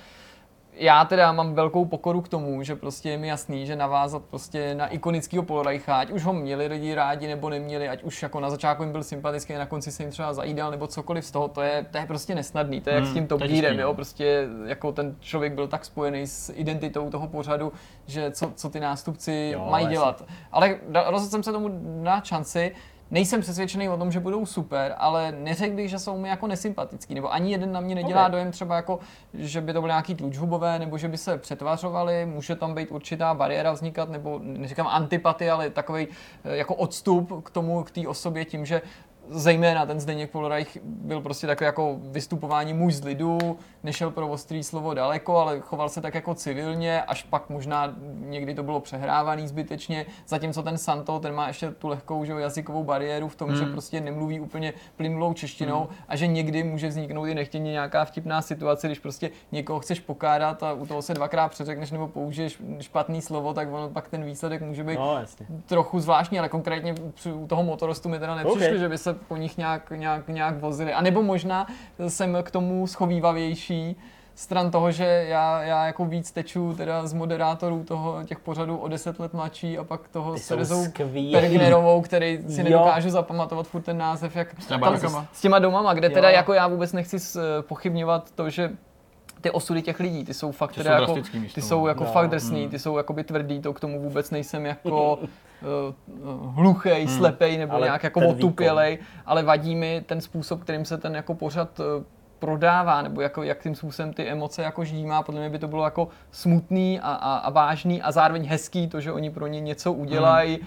já 0.77 1.05
teda 1.05 1.31
mám 1.31 1.53
velkou 1.53 1.85
pokoru 1.85 2.21
k 2.21 2.27
tomu, 2.27 2.63
že 2.63 2.75
prostě 2.75 3.09
je 3.09 3.17
mi 3.17 3.27
jasný, 3.27 3.65
že 3.65 3.75
navázat 3.75 4.21
prostě 4.25 4.75
na 4.75 4.87
ikonického 4.87 5.43
Polreicha, 5.43 5.99
ať 5.99 6.11
už 6.11 6.23
ho 6.23 6.33
měli 6.33 6.67
lidi 6.67 6.95
rádi 6.95 7.27
nebo 7.27 7.49
neměli, 7.49 7.89
ať 7.89 8.03
už 8.03 8.23
jako 8.23 8.39
na 8.39 8.49
začátku 8.49 8.83
jim 8.83 8.91
byl 8.91 9.03
sympatický, 9.03 9.53
na 9.53 9.65
konci 9.65 9.91
se 9.91 10.03
jim 10.03 10.11
třeba 10.11 10.33
zajídal 10.33 10.71
nebo 10.71 10.87
cokoliv 10.87 11.25
z 11.25 11.31
toho, 11.31 11.47
to 11.47 11.61
je, 11.61 11.85
to 11.91 11.97
je 11.97 12.05
prostě 12.05 12.35
nesnadný, 12.35 12.81
to 12.81 12.89
je 12.89 12.95
jak 12.95 13.05
s 13.05 13.13
tím 13.13 13.27
Top 13.27 13.41
Gearem, 13.41 13.79
jo, 13.79 13.87
no. 13.87 13.93
prostě 13.93 14.47
jako 14.65 14.91
ten 14.91 15.15
člověk 15.19 15.53
byl 15.53 15.67
tak 15.67 15.85
spojený 15.85 16.27
s 16.27 16.53
identitou 16.55 17.09
toho 17.09 17.27
pořadu, 17.27 17.73
že 18.07 18.31
co, 18.31 18.51
co 18.55 18.69
ty 18.69 18.79
nástupci 18.79 19.49
Jo, 19.53 19.67
mají 19.69 19.83
jasně. 19.83 19.95
dělat. 19.95 20.23
Ale 20.51 20.79
rozhodl 20.93 21.31
jsem 21.31 21.43
se 21.43 21.51
tomu 21.51 21.69
na 22.03 22.21
šanci, 22.21 22.71
Nejsem 23.11 23.41
přesvědčený 23.41 23.89
o 23.89 23.97
tom, 23.97 24.11
že 24.11 24.19
budou 24.19 24.45
super, 24.45 24.95
ale 24.97 25.31
neřekl 25.31 25.75
bych, 25.75 25.89
že 25.89 25.99
jsou 25.99 26.17
mi 26.17 26.29
jako 26.29 26.47
nesympatický, 26.47 27.15
nebo 27.15 27.33
ani 27.33 27.51
jeden 27.51 27.71
na 27.71 27.79
mě 27.79 27.95
nedělá 27.95 28.25
Ok. 28.25 28.31
dojem 28.31 28.51
třeba 28.51 28.75
jako, 28.75 28.99
že 29.33 29.61
by 29.61 29.73
to 29.73 29.81
byly 29.81 29.89
nějaký 29.91 30.15
tlučhubové, 30.15 30.79
nebo 30.79 30.97
že 30.97 31.07
by 31.07 31.17
se 31.17 31.37
přetvařovali, 31.37 32.25
může 32.25 32.55
tam 32.55 32.75
být 32.75 32.91
určitá 32.91 33.33
bariéra 33.33 33.71
vznikat, 33.71 34.09
nebo 34.09 34.39
neříkám 34.43 34.87
antipatie, 34.87 35.51
ale 35.51 35.69
takový 35.69 36.07
jako 36.43 36.75
odstup 36.75 37.43
k 37.43 37.49
tomu, 37.49 37.83
k 37.83 37.91
té 37.91 38.07
osobě 38.07 38.45
tím, 38.45 38.65
že 38.65 38.81
zejména 39.29 39.85
ten 39.85 39.99
Zdeněk 39.99 40.31
Polreich 40.31 40.77
byl 40.83 41.21
prostě 41.21 41.47
takový 41.47 41.65
jako 41.65 41.97
vystupování 42.01 42.73
muž 42.73 42.93
z 42.95 43.03
lidu, 43.03 43.57
nešel 43.83 44.11
pro 44.11 44.27
ostrý 44.27 44.63
slovo 44.63 44.93
daleko, 44.93 45.37
ale 45.37 45.59
choval 45.59 45.89
se 45.89 46.01
tak 46.01 46.15
jako 46.15 46.35
civilně, 46.35 47.01
až 47.01 47.23
pak 47.23 47.49
možná 47.49 47.95
někdy 48.15 48.53
to 48.55 48.63
bylo 48.63 48.79
přehrávaný 48.79 49.47
zbytečně, 49.47 50.05
zatímco 50.27 50.63
ten 50.63 50.77
Santo, 50.77 51.19
ten 51.19 51.35
má 51.35 51.47
ještě 51.47 51.71
tu 51.71 51.87
lehkou 51.87 52.25
že, 52.25 52.33
jazykovou 52.33 52.83
bariéru 52.83 53.27
v 53.27 53.35
tom, 53.35 53.49
Hmm. 53.49 53.57
že 53.57 53.65
prostě 53.65 54.01
nemluví 54.01 54.39
úplně 54.39 54.73
plynulou 54.95 55.33
češtinou 55.33 55.87
a 56.07 56.15
že 56.15 56.27
někdy 56.27 56.63
může 56.63 56.87
vzniknout 56.87 57.25
i 57.25 57.35
nechtěně 57.35 57.71
nějaká 57.71 58.05
vtipná 58.05 58.41
situace, 58.41 58.87
když 58.87 58.99
prostě 58.99 59.29
někoho 59.51 59.79
chceš 59.79 59.99
pokádat 59.99 60.63
a 60.63 60.73
u 60.73 60.85
toho 60.85 61.01
se 61.01 61.13
dvakrát 61.13 61.47
přeřekneš 61.49 61.91
nebo 61.91 62.07
použiješ 62.07 62.61
špatný 62.79 63.21
slovo, 63.21 63.53
tak 63.53 63.67
ono 63.73 63.89
pak 63.89 64.07
ten 64.09 64.23
výsledek 64.23 64.61
může 64.61 64.83
být 64.83 64.99
No, 64.99 65.17
jasně. 65.19 65.45
trochu 65.65 65.99
zvláštní, 65.99 66.39
ale 66.39 66.49
konkrétně 66.49 66.95
u 67.33 67.47
toho 67.47 67.63
motorostu 67.63 68.09
mi 68.09 68.19
teda 68.19 68.35
nepřišlo, 68.35 68.71
OK. 68.71 68.79
že 68.79 68.89
by 68.89 68.97
se 68.97 69.14
po 69.27 69.37
nich 69.37 69.57
nějak, 69.57 69.91
nějak, 69.95 70.27
nějak 70.27 70.59
vozili. 70.59 70.93
A 70.93 71.01
nebo 71.01 71.23
možná 71.23 71.67
jsem 72.07 72.37
k 72.43 72.51
tomu 72.51 72.87
schovývavější, 72.87 73.95
stran 74.35 74.71
toho, 74.71 74.91
že 74.91 75.05
já, 75.27 75.63
já 75.63 75.85
jako 75.85 76.05
víc 76.05 76.31
teču 76.31 76.73
teda 76.77 77.07
z 77.07 77.13
moderátorů 77.13 77.83
toho, 77.83 78.23
těch 78.23 78.39
pořadů 78.39 78.77
o 78.77 78.87
10 78.87 79.19
let 79.19 79.33
mladší 79.33 79.77
a 79.77 79.83
pak 79.83 80.07
toho 80.07 80.33
Ty 80.33 80.39
s 80.39 80.47
Terezou. 80.47 80.85
Pergnerovou, 81.31 82.01
který 82.01 82.39
si 82.49 82.57
Jo. 82.59 82.63
nedokážu 82.63 83.09
zapamatovat 83.09 83.67
furt 83.67 83.81
ten 83.81 83.97
název, 83.97 84.35
jak 84.35 84.55
těma 84.55 84.67
tam- 84.69 84.79
barakama. 84.79 85.25
s 85.33 85.41
těma 85.41 85.59
domama, 85.59 85.93
kde 85.93 86.09
teda 86.09 86.29
Jo. 86.29 86.35
jako 86.35 86.53
já 86.53 86.67
vůbec 86.67 86.93
nechci 86.93 87.19
s- 87.19 87.61
pochybňovat 87.61 88.31
to, 88.31 88.49
že 88.49 88.71
ty 89.45 89.51
osudy 89.51 89.81
těch 89.81 89.99
lidí, 89.99 90.23
ty 90.25 90.33
jsou 90.33 90.51
fakt 90.51 90.71
Ty 90.71 90.83
teda 90.83 91.05
jsou 91.05 91.15
jako, 91.17 91.27
ty 91.53 91.61
jsou 91.61 91.81
no. 91.81 91.87
jako 91.87 92.03
No. 92.03 92.11
fakt 92.11 92.27
drsný, 92.29 92.69
ty 92.69 92.79
jsou 92.79 92.97
jakoby 92.97 93.23
tvrdý, 93.23 93.59
to 93.61 93.73
k 93.73 93.79
tomu 93.79 94.01
vůbec 94.01 94.31
nejsem 94.31 94.65
jako 94.65 95.19
uh, 95.61 96.55
hluchej, 96.55 97.07
slepej 97.07 97.57
nebo 97.57 97.73
Ale 97.73 97.87
nějak 97.87 98.03
jako 98.03 98.27
otupělej, 98.29 98.97
ale 99.25 99.43
vadí 99.43 99.75
mi 99.75 100.03
ten 100.05 100.21
způsob, 100.21 100.61
kterým 100.61 100.85
se 100.85 100.97
ten 100.97 101.15
jako 101.15 101.33
pořad 101.35 101.79
eh, 101.79 102.03
prodává, 102.39 103.01
nebo 103.01 103.21
jako, 103.21 103.43
jak 103.43 103.63
tím 103.63 103.75
způsobem 103.75 104.13
ty 104.13 104.27
emoce 104.27 104.61
jako 104.61 104.85
ždímá, 104.85 105.23
podle 105.23 105.41
mě 105.41 105.49
by 105.49 105.59
to 105.59 105.67
bylo 105.67 105.83
jako 105.83 106.07
smutný 106.31 106.99
a, 106.99 107.11
a, 107.13 107.37
a 107.37 107.49
vážný 107.49 108.01
a 108.01 108.11
zároveň 108.11 108.47
hezký, 108.47 108.87
to, 108.87 109.01
že 109.01 109.11
oni 109.11 109.29
pro 109.29 109.47
ně 109.47 109.61
něco 109.61 109.93
udělají, 109.93 110.59
Uh, 110.59 110.65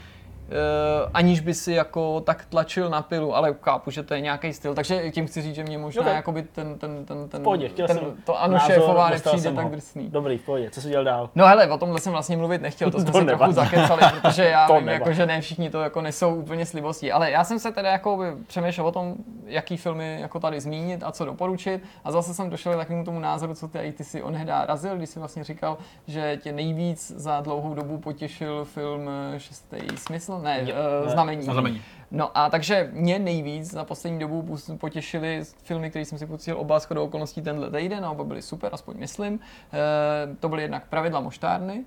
aniž 1.15 1.41
by 1.41 1.55
si 1.55 1.73
jako 1.73 2.20
tak 2.20 2.45
tlačil 2.45 2.91
na 2.91 3.03
pilu, 3.03 3.37
ale 3.37 3.55
chápu, 3.62 3.91
že 3.91 4.03
to 4.03 4.15
je 4.15 4.20
nějaký 4.20 4.53
styl, 4.53 4.75
takže 4.75 5.11
tím 5.11 5.27
chci 5.27 5.43
říct, 5.43 5.55
že 5.55 5.62
mě 5.65 5.79
možná 5.79 6.03
Ok. 6.03 6.09
jakoby 6.09 6.43
ten, 6.43 6.79
ten, 6.79 7.05
ten, 7.05 7.29
ten, 7.29 7.43
pohodě, 7.43 7.69
chtěl 7.69 7.87
ten 7.87 7.99
jsem 7.99 8.15
to 8.25 8.41
ano 8.43 8.55
názor, 8.55 8.75
šéfová 8.75 9.11
nepřijde 9.11 9.53
tak 9.53 9.70
drsný. 9.70 10.09
Dobrý, 10.09 10.39
v 10.39 10.43
pohodě. 10.43 10.70
Co 10.70 10.81
jsi 10.81 10.89
dělal 10.89 11.05
dál? 11.05 11.31
No 11.35 11.47
hele, 11.47 11.69
o 11.69 11.79
tomhle 11.79 12.01
jsem 12.01 12.12
vlastně 12.12 12.37
mluvit 12.37 12.62
nechtěl, 12.62 12.91
to 12.91 13.01
jsme 13.01 13.12
To 13.12 13.19
se 13.19 13.25
trochu 13.25 13.53
zakecali, 13.53 14.03
protože 14.20 14.45
já 14.45 14.66
To 14.69 14.79
vím, 14.79 14.89
jako, 14.89 15.12
že 15.12 15.27
ne 15.27 15.41
všichni 15.41 15.70
to 15.70 15.81
jako 15.81 16.01
nesou 16.03 16.35
úplně 16.35 16.66
s 16.66 16.73
libostí, 16.73 17.12
ale 17.12 17.31
já 17.31 17.45
jsem 17.45 17.59
se 17.59 17.73
teda 17.73 17.91
jako 17.91 18.25
přemýšlel 18.47 18.87
o 18.87 18.93
tom, 18.93 19.15
jaký 19.47 19.77
filmy 19.77 20.20
jako 20.20 20.41
tady 20.41 20.61
zmínit 20.61 21.03
a 21.03 21.12
co 21.12 21.25
doporučit 21.25 21.83
a 22.05 22.11
zase 22.12 22.35
jsem 22.35 22.51
došel 22.51 22.75
k 22.75 22.77
takovému 22.77 23.05
tomu 23.05 23.20
názoru, 23.20 23.55
co 23.55 23.69
ty, 23.69 23.95
ty 23.97 24.05
si 24.05 24.23
onhedá 24.23 24.66
razil, 24.66 24.97
když 24.97 25.09
jsi 25.09 25.19
vlastně 25.19 25.45
říkal, 25.45 25.79
že 26.07 26.39
tě 26.43 26.53
nejvíc 26.53 27.12
za 27.16 27.41
dlouhou 27.41 27.75
dobu 27.75 27.99
potěšil 27.99 28.65
film 28.65 29.11
eh, 29.35 29.41
Šestý 29.41 29.77
smysl, 29.97 30.38
ne, 30.43 30.60
Jo, 30.65 30.74
uh, 31.01 31.06
ne, 31.06 31.12
znamení. 31.12 31.43
Znamení. 31.43 31.82
No 32.10 32.39
a 32.39 32.51
takže 32.51 32.90
mě 32.93 33.19
nejvíc 33.19 33.70
za 33.70 33.85
poslední 33.85 34.19
dobu 34.19 34.56
potěšily 34.78 35.43
filmy, 35.62 35.90
které 35.90 36.05
jsem 36.05 36.19
si 36.19 36.27
pustil 36.27 36.59
oba 36.59 36.78
shodou 36.78 37.05
okolností 37.05 37.43
tenhle 37.43 37.70
týden 37.70 38.05
a 38.05 38.10
oba 38.10 38.24
byly 38.24 38.43
super, 38.43 38.70
aspoň 38.73 38.97
myslím. 38.98 39.40
E, 39.73 40.36
to 40.40 40.48
byly 40.48 40.62
jednak 40.62 40.86
Pravidla 40.89 41.20
moštárny, 41.20 41.85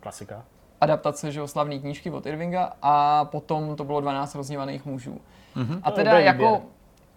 Klasika. 0.00 0.44
adaptace 0.80 1.32
že 1.32 1.48
slavné 1.48 1.78
knížky 1.78 2.10
od 2.10 2.26
Irvinga 2.26 2.72
a 2.82 3.24
potom 3.24 3.76
to 3.76 3.84
bylo 3.84 4.00
12 4.00 4.34
rozněvaných 4.34 4.84
mužů. 4.84 5.20
Mhm. 5.54 5.80
A 5.82 5.90
teda 5.90 6.10
dobrý 6.10 6.24
jako, 6.24 6.44
výběr. 6.44 6.62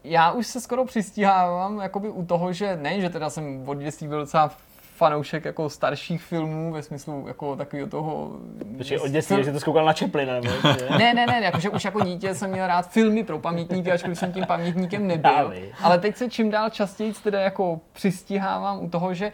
já 0.04 0.32
už 0.32 0.48
se 0.48 0.62
skoro 0.62 0.86
přistihávám 0.86 1.80
jakoby 1.80 2.10
u 2.10 2.26
toho, 2.26 2.54
že 2.54 2.78
ne, 2.82 3.02
že 3.02 3.10
teda 3.10 3.30
jsem 3.30 3.70
od 3.70 3.78
dětství 3.78 4.08
byl 4.08 4.20
docela 4.20 4.52
fanoušek 4.96 5.46
jako 5.46 5.70
starších 5.70 6.24
filmů, 6.24 6.74
ve 6.74 6.84
smyslu 6.84 7.24
jako 7.28 7.56
takového 7.56 7.90
toho... 7.90 8.32
Počkej, 8.78 9.00
od 9.00 9.08
dětství, 9.08 9.44
že 9.44 9.52
to 9.52 9.60
zkoukal 9.60 9.86
na 9.86 9.94
Chaplina, 9.94 10.34
nebo? 10.34 10.48
Ne, 10.98 11.14
ne, 11.14 11.26
ne, 11.26 11.40
jakože 11.44 11.70
už 11.70 11.86
jako 11.86 12.02
dítě 12.04 12.36
jsem 12.36 12.52
měl 12.52 12.68
rád 12.68 12.90
filmy 12.92 13.24
pro 13.24 13.40
pamětníky, 13.40 13.92
ačkoliv 13.92 14.18
jsem 14.20 14.34
tím 14.34 14.46
pamětníkem 14.46 15.08
nebyl. 15.08 15.32
Dávej. 15.32 15.74
Ale 15.84 16.00
teď 16.00 16.16
se 16.16 16.30
čím 16.30 16.50
dál 16.52 16.70
častěji 16.70 17.14
teda 17.24 17.40
jako 17.42 17.80
přistihávám 17.94 18.84
u 18.84 18.90
toho, 18.90 19.14
že 19.14 19.32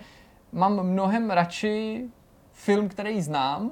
mám 0.52 0.84
mnohem 0.84 1.30
radši 1.30 2.04
film, 2.54 2.90
který 2.90 3.22
znám 3.22 3.72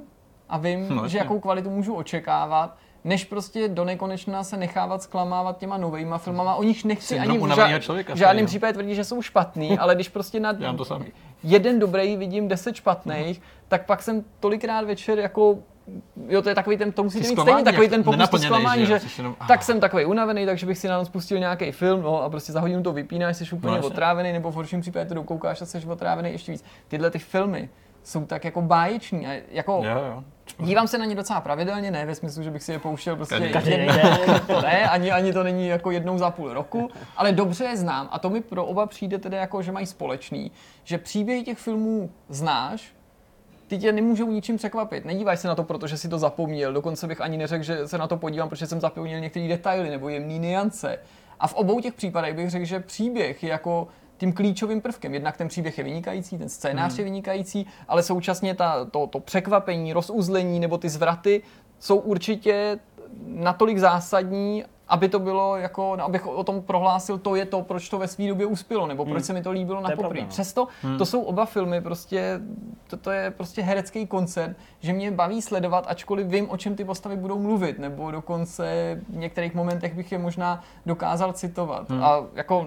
a 0.49 0.57
vím, 0.57 0.95
No, 0.95 1.07
že 1.07 1.17
jakou 1.17 1.39
kvalitu 1.39 1.69
můžu 1.69 1.93
očekávat, 1.95 2.77
než 3.03 3.25
prostě 3.25 3.67
do 3.67 3.85
nekonečna 3.85 4.43
se 4.43 4.57
nechávat 4.57 5.01
zklamávat 5.03 5.57
těma 5.57 5.77
novejma 5.77 6.17
filmama, 6.17 6.55
o 6.55 6.63
nich 6.63 6.85
nechci 6.85 7.07
Syndrom 7.07 7.43
ani 7.43 7.53
v, 7.53 7.57
ža- 7.57 7.79
člověka 7.79 8.13
v 8.13 8.17
žádném 8.17 8.35
stejně. 8.35 8.47
případě 8.47 8.73
tvrdit, 8.73 8.95
že 8.95 9.03
jsou 9.03 9.21
špatný, 9.21 9.79
ale 9.79 9.95
když 9.95 10.09
prostě 10.09 10.39
na 10.39 10.53
Dělám 10.53 10.77
to 10.83 10.85
samý. 10.85 11.05
Jeden 11.43 11.79
dobrý 11.79 12.17
vidím 12.17 12.47
deset 12.47 12.75
špatných, 12.75 13.41
tak 13.67 13.85
pak 13.85 14.01
jsem 14.01 14.23
tolikrát 14.39 14.85
večer 14.85 15.19
jako 15.19 15.57
Jo, 16.27 16.41
to 16.41 16.49
je 16.49 16.55
takový 16.55 16.77
ten, 16.77 16.91
to 16.91 17.03
musíte 17.03 17.27
mít 17.27 17.39
stejně 17.39 17.63
takový 17.63 17.89
ten 17.89 18.03
pokus 18.03 18.29
to 18.29 18.37
zklamání, 18.37 18.85
že 18.85 18.99
že 18.99 19.07
jenom- 19.17 19.35
tak 19.47 19.63
jsem 19.63 19.79
takový 19.79 20.05
unavený, 20.05 20.45
takže 20.45 20.65
bych 20.65 20.77
si 20.77 20.87
na 20.87 20.97
noc 20.97 21.09
pustil 21.09 21.39
nějaký 21.39 21.71
film, 21.71 22.01
no 22.01 22.23
a 22.23 22.29
prostě 22.29 22.51
za 22.51 22.59
hodinu 22.59 22.83
to 22.83 22.93
vypínáš, 22.93 23.37
jsi 23.37 23.55
úplně 23.55 23.77
No, 23.77 23.87
otrávený, 23.87 24.33
nebo 24.33 24.51
v 24.51 24.55
horším 24.55 24.81
případě 24.81 25.05
to 25.05 25.13
dokoukáš 25.13 25.61
a 25.61 25.65
jsi 25.65 25.85
otrávený 25.87 26.31
ještě 26.31 26.51
víc. 26.51 26.63
Tyhle 26.87 27.11
ty 27.11 27.19
filmy 27.19 27.69
jsou 28.03 28.25
tak 28.25 28.45
jako 28.45 28.61
báječní 28.61 29.27
a 29.27 29.41
jako 29.51 29.81
Jo, 29.85 29.97
jo. 30.07 30.23
dívám 30.65 30.87
se 30.87 30.97
na 30.97 31.05
ně 31.05 31.15
docela 31.15 31.41
pravidelně, 31.41 31.91
ne 31.91 32.05
ve 32.05 32.15
smyslu, 32.15 32.43
že 32.43 32.51
bych 32.51 32.63
si 32.63 32.71
je 32.71 32.79
pouštěl 32.79 33.15
prostě 33.15 33.49
Každý 33.49 33.71
den. 33.71 33.89
to 34.47 34.61
ne, 34.61 34.89
ani, 34.89 35.11
ani 35.11 35.33
to 35.33 35.43
není 35.43 35.67
jako 35.67 35.91
jednou 35.91 36.17
za 36.17 36.31
půl 36.31 36.53
roku, 36.53 36.89
ale 37.17 37.31
dobře 37.31 37.63
je 37.63 37.77
znám 37.77 38.09
a 38.11 38.19
to 38.19 38.29
mi 38.29 38.41
pro 38.41 38.65
oba 38.65 38.85
přijde 38.85 39.17
teda 39.17 39.37
jako, 39.37 39.61
že 39.61 39.71
mají 39.71 39.85
společný, 39.85 40.51
že 40.83 40.97
příběhy 40.97 41.43
těch 41.43 41.57
filmů 41.57 42.11
znáš, 42.29 42.93
ty 43.67 43.77
tě 43.77 43.91
nemůžou 43.91 44.31
ničím 44.31 44.57
překvapit. 44.57 45.05
Nedíváš 45.05 45.39
se 45.39 45.47
na 45.47 45.55
to, 45.55 45.63
protože 45.63 45.97
si 45.97 46.09
to 46.09 46.19
zapomněl. 46.19 46.73
Dokonce 46.73 47.07
bych 47.07 47.21
ani 47.21 47.37
neřekl, 47.37 47.63
že 47.63 47.87
se 47.87 47.97
na 47.97 48.07
to 48.07 48.17
podívám, 48.17 48.49
protože 48.49 48.67
jsem 48.67 48.81
zapomněl 48.81 49.19
některé 49.19 49.47
detaily 49.47 49.89
nebo 49.89 50.09
jemný 50.09 50.39
niance. 50.39 50.99
A 51.39 51.47
v 51.47 51.53
obou 51.53 51.79
těch 51.79 51.93
případech 51.93 52.35
bych 52.35 52.49
řekl, 52.49 52.65
že 52.65 52.79
příběh 52.79 53.43
je 53.43 53.49
jako 53.49 53.87
tím 54.19 54.33
klíčovým 54.33 54.81
prvkem. 54.81 55.13
Jednak 55.13 55.37
ten 55.37 55.47
příběh 55.47 55.77
je 55.77 55.83
vynikající, 55.83 56.37
ten 56.37 56.49
scénář 56.49 56.97
je 56.97 57.03
vynikající, 57.03 57.65
ale 57.87 58.03
současně 58.03 58.55
ta, 58.55 58.85
to, 58.85 59.07
to 59.07 59.19
překvapení, 59.19 59.93
rozuzlení 59.93 60.59
nebo 60.59 60.77
ty 60.77 60.89
zvraty 60.89 61.41
jsou 61.79 61.97
určitě 61.97 62.79
natolik 63.27 63.77
zásadní, 63.77 64.63
aby 64.87 65.09
to 65.09 65.19
bylo 65.19 65.57
jako, 65.57 65.95
no, 65.95 66.05
abych 66.05 66.27
o 66.27 66.43
tom 66.43 66.61
prohlásil, 66.61 67.17
to 67.17 67.35
je 67.35 67.45
to, 67.45 67.61
proč 67.61 67.89
to 67.89 67.97
ve 67.97 68.07
své 68.07 68.27
době 68.27 68.45
uspělo, 68.45 68.87
nebo 68.87 69.05
proč 69.05 69.23
se 69.23 69.33
mi 69.33 69.41
to 69.41 69.51
líbilo 69.51 69.81
na 69.81 69.89
poprvé. 69.89 70.21
no. 70.21 70.27
Přesto 70.27 70.67
to 70.97 71.05
jsou 71.05 71.21
oba 71.21 71.45
filmy 71.45 71.81
prostě, 71.81 72.39
to, 72.87 72.97
to 72.97 73.11
je 73.11 73.31
prostě 73.31 73.61
herecký 73.61 74.07
koncert, 74.07 74.57
že 74.79 74.93
mě 74.93 75.11
baví 75.11 75.41
sledovat, 75.41 75.85
ačkoliv 75.87 76.27
vím, 76.27 76.49
o 76.49 76.57
čem 76.57 76.75
ty 76.75 76.85
postavy 76.85 77.15
budou 77.15 77.39
mluvit, 77.39 77.79
nebo 77.79 78.11
dokonce 78.11 78.97
v 79.09 79.17
některých 79.17 79.53
momentech 79.53 79.93
bych 79.93 80.11
je 80.11 80.17
možná 80.17 80.61
dokázal 80.85 81.33
citovat. 81.33 81.91
A 81.91 82.23
jako 82.35 82.65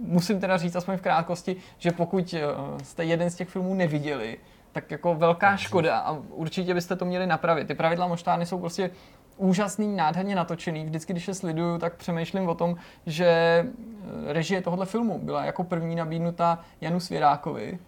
musím 0.00 0.40
teda 0.40 0.56
říct 0.56 0.76
aspoň 0.76 0.96
v 0.96 1.02
krátkosti, 1.02 1.56
že 1.78 1.90
pokud 1.90 2.34
eh, 2.34 2.40
jste 2.84 3.04
jeden 3.04 3.30
z 3.30 3.34
těch 3.34 3.48
filmů 3.48 3.74
neviděli, 3.74 4.38
tak 4.72 4.90
jako 4.90 5.14
velká 5.14 5.56
škoda 5.56 5.98
a 5.98 6.12
určitě 6.12 6.74
byste 6.74 6.96
to 6.96 7.04
měli 7.04 7.26
napravit. 7.26 7.68
Ty 7.68 7.74
pravidla 7.74 8.06
moštárny 8.06 8.46
jsou 8.46 8.58
prostě 8.58 8.90
úžasný, 9.36 9.96
nádherně 9.96 10.34
natočený. 10.34 10.84
Vždycky, 10.84 11.12
když 11.12 11.28
je 11.28 11.34
sleduju, 11.34 11.78
tak 11.78 11.96
přemýšlím 11.96 12.48
o 12.48 12.54
tom, 12.54 12.76
že 13.06 13.26
eh, 13.26 14.32
režie 14.32 14.62
tohohle 14.62 14.86
filmu 14.86 15.18
byla 15.22 15.44
jako 15.44 15.64
první 15.64 15.94
nabídnuta 15.94 16.58
Janu 16.80 17.00
Svěrákovi, 17.00 17.78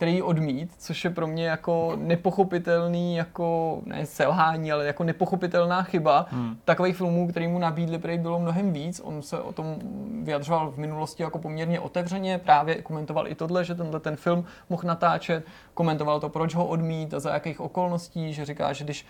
který 0.00 0.14
ji 0.14 0.22
odmít, 0.22 0.70
což 0.78 1.04
je 1.04 1.10
pro 1.10 1.26
mě 1.26 1.46
jako 1.46 1.92
nepochopitelný, 1.96 3.16
jako 3.16 3.80
ne 3.84 4.06
selhání, 4.06 4.72
ale 4.72 4.86
jako 4.86 5.04
nepochopitelná 5.04 5.82
chyba. 5.82 6.26
Hmm. 6.30 6.56
Takových 6.64 6.96
filmů, 6.96 7.28
který 7.28 7.48
mu 7.48 7.58
nabídli, 7.58 7.98
prý 7.98 8.18
bylo 8.18 8.40
mnohem 8.40 8.72
víc. 8.72 9.00
On 9.04 9.22
se 9.22 9.40
o 9.40 9.52
tom 9.52 9.76
vyjadřoval 10.22 10.70
v 10.70 10.78
minulosti 10.78 11.22
jako 11.22 11.38
poměrně 11.38 11.80
otevřeně, 11.80 12.38
právě 12.38 12.82
komentoval 12.82 13.28
i 13.28 13.34
tohle, 13.34 13.64
že 13.64 13.74
tenhle 13.74 14.00
ten 14.00 14.16
film 14.16 14.44
mohl 14.68 14.82
natáčet, 14.84 15.44
komentoval 15.74 16.20
to, 16.20 16.28
proč 16.28 16.54
ho 16.54 16.66
odmít 16.66 17.14
a 17.14 17.20
za 17.20 17.34
jakých 17.34 17.60
okolností, 17.60 18.32
že 18.32 18.44
říká, 18.44 18.72
že 18.72 18.84
když 18.84 19.06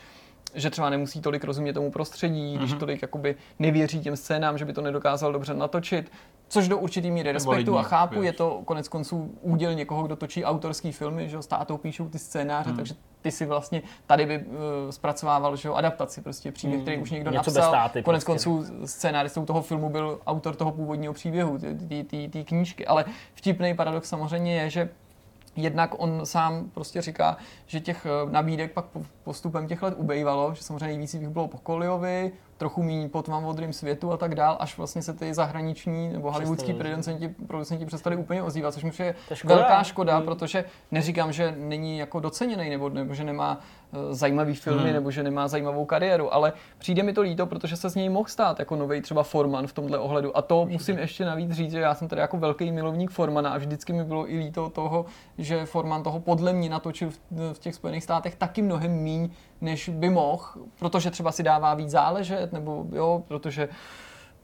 že 0.55 0.71
třeba 0.71 0.91
nemusí 0.91 1.21
tolik 1.21 1.45
rozumět 1.45 1.73
tomu 1.73 1.91
prostředí, 1.91 2.59
když 2.59 2.73
tolik 2.73 3.03
jakoby 3.03 3.37
nevěří 3.59 4.01
těm 4.01 4.17
scénám, 4.17 4.59
že 4.59 4.65
by 4.65 4.73
to 4.73 4.81
nedokázal 4.81 5.33
dobře 5.33 5.55
natočit, 5.55 6.13
což 6.49 6.69
do 6.69 6.79
určitý 6.79 7.11
míry 7.11 7.33
respektu 7.33 7.79
a 7.79 7.83
chápu, 7.83 8.23
je 8.23 8.33
to 8.33 8.63
konec 8.65 8.89
konců 8.89 9.35
úděl 9.41 9.75
někoho, 9.75 10.03
kdo 10.03 10.17
točí 10.17 10.45
autorský 10.45 10.93
filmy, 10.93 11.29
že 11.29 11.37
jo, 11.37 11.43
s 11.43 11.47
tátou 11.47 11.77
píšou 11.77 12.09
ty 12.09 12.19
scénáře, 12.19 12.69
Hmm. 12.69 12.77
takže 12.77 12.95
ty 13.23 13.31
si 13.31 13.47
vlastně 13.47 13.83
tady 14.07 14.27
by 14.27 14.39
uh, 14.39 14.55
zpracovával 14.91 15.57
že 15.57 15.69
jo, 15.69 15.75
adaptaci, 15.75 16.21
prostě 16.21 16.53
příběh, 16.53 16.83
který 16.83 16.99
už 16.99 17.11
někdo 17.11 17.31
Hmm. 17.31 17.39
Něco 17.39 17.51
napsal. 17.51 17.73
táty 17.73 18.03
konec 18.03 18.25
prostě. 18.25 18.49
konců 18.49 18.73
scénáristou 18.85 19.45
toho 19.45 19.63
filmu 19.63 19.89
byl 19.89 20.21
autor 20.27 20.55
toho 20.57 20.73
původního 20.73 21.13
příběhu, 21.13 21.59
té 22.31 22.45
knížky, 22.45 22.87
ale 22.87 23.05
vtipný 23.35 23.75
paradox 23.75 24.09
samozřejmě 24.09 24.55
je, 24.61 24.71
že 24.71 24.89
Jednak 25.57 25.95
on 25.99 26.27
sám 26.27 26.71
prostě 26.75 27.03
říká, 27.03 27.37
že 27.67 27.81
těch 27.81 28.07
eh, 28.07 28.31
nabídek 28.31 28.73
pak 28.73 28.85
po- 28.85 29.03
postupem 29.25 29.69
těch 29.69 29.83
let 29.83 29.95
ubejvalo, 29.97 30.55
že 30.55 30.63
samozřejmě 30.63 30.87
nejvíc 30.87 31.15
jich 31.15 31.29
bylo 31.29 31.49
po 31.49 31.59
Koliovi, 31.59 32.33
trochu 32.61 32.83
méně 32.83 33.09
po 33.09 33.23
Tmám 33.23 33.43
modrým 33.43 33.73
světu 33.73 34.13
a 34.13 34.17
tak 34.17 34.35
dál, 34.35 34.57
až 34.61 34.77
vlastně 34.79 35.03
se 35.03 35.13
ty 35.15 35.35
zahraniční 35.35 36.09
nebo 36.13 36.33
hollywoodský 36.33 36.73
producenti, 36.75 37.29
producenti 37.47 37.87
přestali 37.87 38.17
úplně 38.17 38.43
ozývat, 38.43 38.75
což 38.75 38.85
mi 38.85 38.91
je 38.99 39.15
škoda. 39.35 39.55
velká 39.55 39.83
škoda, 39.83 40.17
Hmm. 40.17 40.25
protože 40.25 40.65
neříkám, 40.91 41.33
že 41.33 41.55
není 41.59 41.99
jako 41.99 42.21
doceněný 42.21 42.71
nebo, 42.71 42.89
nebo 42.89 43.15
že 43.15 43.25
nemá 43.25 43.59
eh, 43.93 44.15
zajímavý 44.15 44.55
filmy 44.55 44.83
Hmm. 44.83 44.93
nebo 44.93 45.11
že 45.11 45.23
nemá 45.23 45.49
zajímavou 45.49 45.85
kariéru, 45.85 46.35
ale 46.35 46.53
přijde 46.79 47.03
mi 47.03 47.13
to 47.13 47.21
líto, 47.23 47.47
protože 47.47 47.77
se 47.77 47.91
z 47.91 47.95
něj 47.95 48.09
mohl 48.09 48.29
stát 48.29 48.59
jako 48.59 48.77
nový 48.77 49.01
třeba 49.01 49.23
Forman 49.23 49.67
v 49.67 49.73
tomhle 49.73 49.99
ohledu. 49.99 50.37
A 50.37 50.43
to 50.43 50.67
musím 50.67 50.99
ještě 50.99 51.25
navíc 51.25 51.51
říct, 51.51 51.71
že 51.73 51.81
já 51.81 51.95
jsem 51.95 52.09
tady 52.09 52.21
jako 52.21 52.37
velký 52.39 52.73
milovník 52.73 53.11
Formana 53.11 53.51
a 53.51 53.59
vždycky 53.59 53.93
mi 53.93 54.05
bylo 54.05 54.31
i 54.33 54.39
líto 54.39 54.69
toho, 54.71 55.05
že 55.39 55.67
Forman 55.67 56.03
toho 56.03 56.21
podle 56.21 56.53
mě 56.53 56.71
natočil 56.71 57.11
v, 57.11 57.19
v 57.53 57.59
těch 57.59 57.75
Spojených 57.75 58.05
státech 58.05 58.35
taky 58.35 58.63
mnohem 58.63 58.93
míň, 58.93 59.31
než 59.61 59.89
by 59.89 60.11
mohl, 60.11 60.45
protože 60.79 61.11
třeba 61.11 61.33
si 61.33 61.43
dává 61.43 61.75
víc 61.75 61.91
záležet, 61.91 62.53
nebo 62.53 62.87
jo, 62.93 63.23
protože 63.29 63.69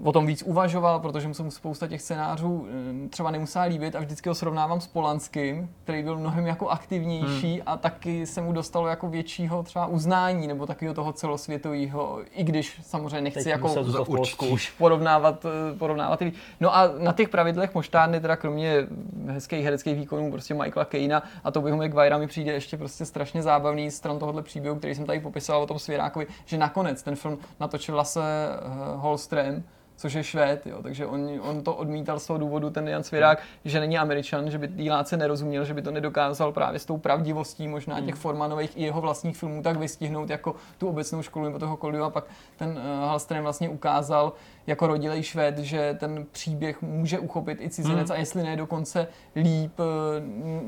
o 0.05 0.13
tom 0.13 0.27
víc 0.27 0.43
uvažoval, 0.43 1.01
protože 1.01 1.29
mu 1.29 1.35
se 1.35 1.43
mu 1.43 1.51
spousta 1.51 1.87
těch 1.87 2.03
scénářů 2.03 2.67
eh, 3.05 3.09
třeba 3.09 3.31
nemusela 3.31 3.65
líbit 3.65 3.97
a 3.97 4.01
vždycky 4.01 4.29
ho 4.29 4.35
srovnávám 4.35 4.81
s 4.81 4.87
Polanským, 4.87 5.71
který 5.85 6.03
byl 6.03 6.19
mnohem 6.19 6.47
jako 6.47 6.69
aktivnější 6.69 7.53
hmm. 7.53 7.63
a 7.67 7.77
taky 7.77 8.27
se 8.27 8.41
mu 8.41 8.53
dostalo 8.53 8.87
jako 8.87 9.09
většího 9.09 9.63
třeba 9.63 9.87
uznání 9.87 10.47
nebo 10.47 10.67
takového 10.67 10.95
toho 10.95 11.13
celosvětového, 11.13 12.21
i 12.33 12.45
když 12.45 12.81
samozřejmě 12.83 13.21
nechci 13.21 13.45
Teď 13.45 13.47
jako 13.47 13.69
v 13.69 14.05
Polsku. 14.05 14.47
už 14.47 14.71
porovnávat, 14.71 15.47
eh, 15.47 15.79
porovnávat 15.79 16.19
ty. 16.19 16.33
No 16.61 16.77
a 16.77 16.91
na 16.99 17.13
těch 17.13 17.29
pravidlech 17.29 17.75
moštárny, 17.75 18.21
teda 18.21 18.37
kromě 18.37 18.87
hezkých 19.27 19.65
hereckých 19.65 19.97
výkonů 19.97 20.31
prostě 20.33 20.55
Michaela 20.55 20.85
Kejna 20.85 21.23
a 21.45 21.51
to 21.51 21.67
Tobyho 21.67 21.77
McGuire'a 21.77 22.19
mi 22.19 22.27
přijde 22.27 22.53
ještě 22.53 22.77
prostě 22.77 23.05
strašně 23.05 23.43
zábavný 23.43 23.91
stran 23.91 24.19
tohohle 24.19 24.43
příběhu, 24.43 24.77
který 24.77 24.95
jsem 24.95 25.07
tady 25.07 25.21
popisoval 25.21 25.63
o 25.63 25.67
tom 25.67 25.79
Svěrákovi, 25.79 26.27
že 26.45 26.59
nakonec 26.59 27.03
ten 27.03 27.17
film 27.17 27.39
natočil 27.61 27.97
Lasse 27.97 28.21
uh, 28.21 29.03
Holström, 29.03 29.63
což 29.97 30.13
je 30.13 30.25
Švéd, 30.25 30.67
jo, 30.67 30.83
takže 30.83 31.07
on, 31.07 31.31
on 31.41 31.63
to 31.63 31.75
odmítal 31.75 32.19
z 32.19 32.27
toho 32.27 32.39
důvodu, 32.39 32.71
ten 32.71 32.89
Jan 32.89 33.03
Svěrák, 33.03 33.43
že 33.65 33.81
není 33.81 33.99
Američan, 33.99 34.51
že 34.51 34.59
by 34.59 34.69
díláce 34.69 35.17
nerozuměl, 35.17 35.65
že 35.65 35.75
by 35.75 35.83
to 35.83 35.91
nedokázal 35.91 36.53
právě 36.53 36.79
s 36.79 36.85
tou 36.85 36.97
pravdivostí 36.97 37.69
možná 37.69 38.01
těch 38.01 38.15
Formanových 38.15 38.77
i 38.77 38.83
jeho 38.83 39.01
vlastních 39.01 39.37
filmů 39.37 39.63
tak 39.63 39.77
vystihnout 39.77 40.31
jako 40.31 40.55
tu 40.79 40.89
obecnou 40.89 41.23
školu 41.23 41.45
nebo 41.45 41.59
toho 41.59 41.77
Koldu 41.77 42.05
a 42.05 42.11
pak 42.11 42.25
ten 42.57 42.69
uh, 42.69 43.09
Halström 43.09 43.43
vlastně 43.43 43.69
ukázal 43.69 44.33
jako 44.67 44.87
rodilej 44.87 45.23
Švéd, 45.23 45.59
že 45.59 45.97
ten 46.01 46.27
příběh 46.33 46.83
může 46.83 47.19
uchopit 47.19 47.61
i 47.61 47.71
cizinec 47.71 48.09
Hmm. 48.09 48.17
a 48.17 48.21
jestli 48.21 48.43
ne 48.43 48.57
dokonce 48.57 49.07
líp, 49.37 49.73
eh, 49.81 49.85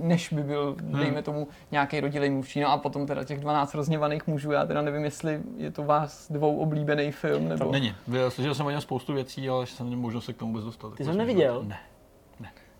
než 0.02 0.32
by 0.32 0.42
byl, 0.42 0.76
Hmm. 0.80 0.98
dejme 1.00 1.22
tomu, 1.22 1.48
nějaký 1.70 2.00
rodilej 2.00 2.30
mluvčí. 2.30 2.60
No 2.60 2.68
a 2.68 2.78
potom 2.78 3.06
teda 3.06 3.24
těch 3.24 3.40
12 3.40 3.74
rozněvaných 3.74 4.26
mužů, 4.26 4.52
já 4.52 4.66
teda 4.66 4.82
nevím, 4.82 5.04
jestli 5.04 5.40
je 5.56 5.70
to 5.70 5.82
vás 5.84 6.32
dvou 6.32 6.56
oblíbený 6.58 7.12
film, 7.12 7.48
nebo... 7.48 7.72
Není. 7.72 7.94
Vy- 8.08 8.18
Slyšel 8.28 8.54
jsem 8.54 8.66
o 8.66 8.70
něm 8.70 8.80
spoustu 8.80 9.12
věcí, 9.14 9.48
ale 9.48 9.66
jsem 9.66 9.86
neměl 9.86 10.00
možnost 10.02 10.24
se 10.24 10.32
k 10.32 10.36
tomu 10.36 10.52
vůbec 10.52 10.64
dostat. 10.64 10.94
Ty 10.94 11.04
jsem 11.04 11.16
neviděl? 11.16 11.64
Ne. 11.66 11.78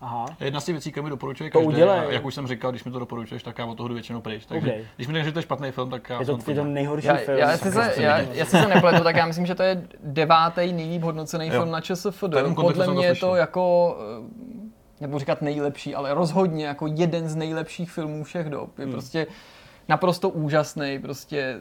Aha. 0.01 0.25
Jedna 0.39 0.59
z 0.59 0.65
těch 0.65 0.73
věcí, 0.73 0.91
které 0.91 1.03
mi 1.03 1.09
doporučuje 1.09 1.51
To 1.51 1.59
každý, 1.59 1.73
udělej. 1.73 1.99
a 1.99 2.11
jak 2.11 2.25
už 2.25 2.33
jsem 2.35 2.47
říkal, 2.47 2.71
když 2.71 2.83
mi 2.83 2.91
to 2.91 2.99
doporučuješ, 2.99 3.43
tak 3.43 3.57
já 3.59 3.65
od 3.65 3.75
toho 3.75 3.87
jdu 3.87 3.93
většinou 3.93 4.21
pryč. 4.21 4.45
Takže 4.45 4.71
Ok. 4.73 4.77
když 4.95 5.07
mi 5.07 5.13
řekneš, 5.13 5.25
že 5.25 5.31
to 5.31 5.39
je 5.39 5.43
špatný 5.43 5.71
film, 5.71 5.89
tak 5.89 6.09
já 6.09 6.19
Je 6.19 6.25
to, 6.25 6.37
na 6.37 6.43
je 6.47 6.55
to 6.55 6.63
nejhorší 6.63 7.07
Já, 7.07 7.15
film. 7.15 7.37
já, 7.37 7.51
jestli 7.51 7.71
se, 7.71 7.75
Sakra, 7.75 8.03
já, 8.03 8.17
jsem 8.23 8.33
jestli 8.33 8.59
se 8.61 8.67
nepletu, 8.67 9.03
tak 9.03 9.15
já 9.15 9.25
myslím, 9.25 9.45
že 9.45 9.55
to 9.55 9.63
je 9.63 9.83
devátý 10.03 10.73
nejlíp 10.73 11.01
hodnocený 11.01 11.47
Jo. 11.47 11.51
film 11.51 11.71
na 11.71 11.81
ČSFD. 11.81 12.23
Podle 12.55 12.73
jsem 12.75 12.85
to 12.85 12.93
mě 12.93 13.05
je 13.05 13.15
to 13.15 13.35
jako, 13.35 13.97
eh, 14.25 15.01
nebudu 15.01 15.19
říkat 15.19 15.41
nejlepší, 15.41 15.95
ale 15.95 16.13
rozhodně 16.13 16.65
jako 16.65 16.87
jeden 16.87 17.29
z 17.29 17.35
nejlepších 17.35 17.91
filmů 17.91 18.23
všech 18.23 18.49
dob. 18.49 18.79
Je 18.79 18.85
Hmm. 18.85 18.91
prostě 18.93 19.27
naprosto 19.89 20.29
úžasný, 20.29 20.99
prostě 20.99 21.59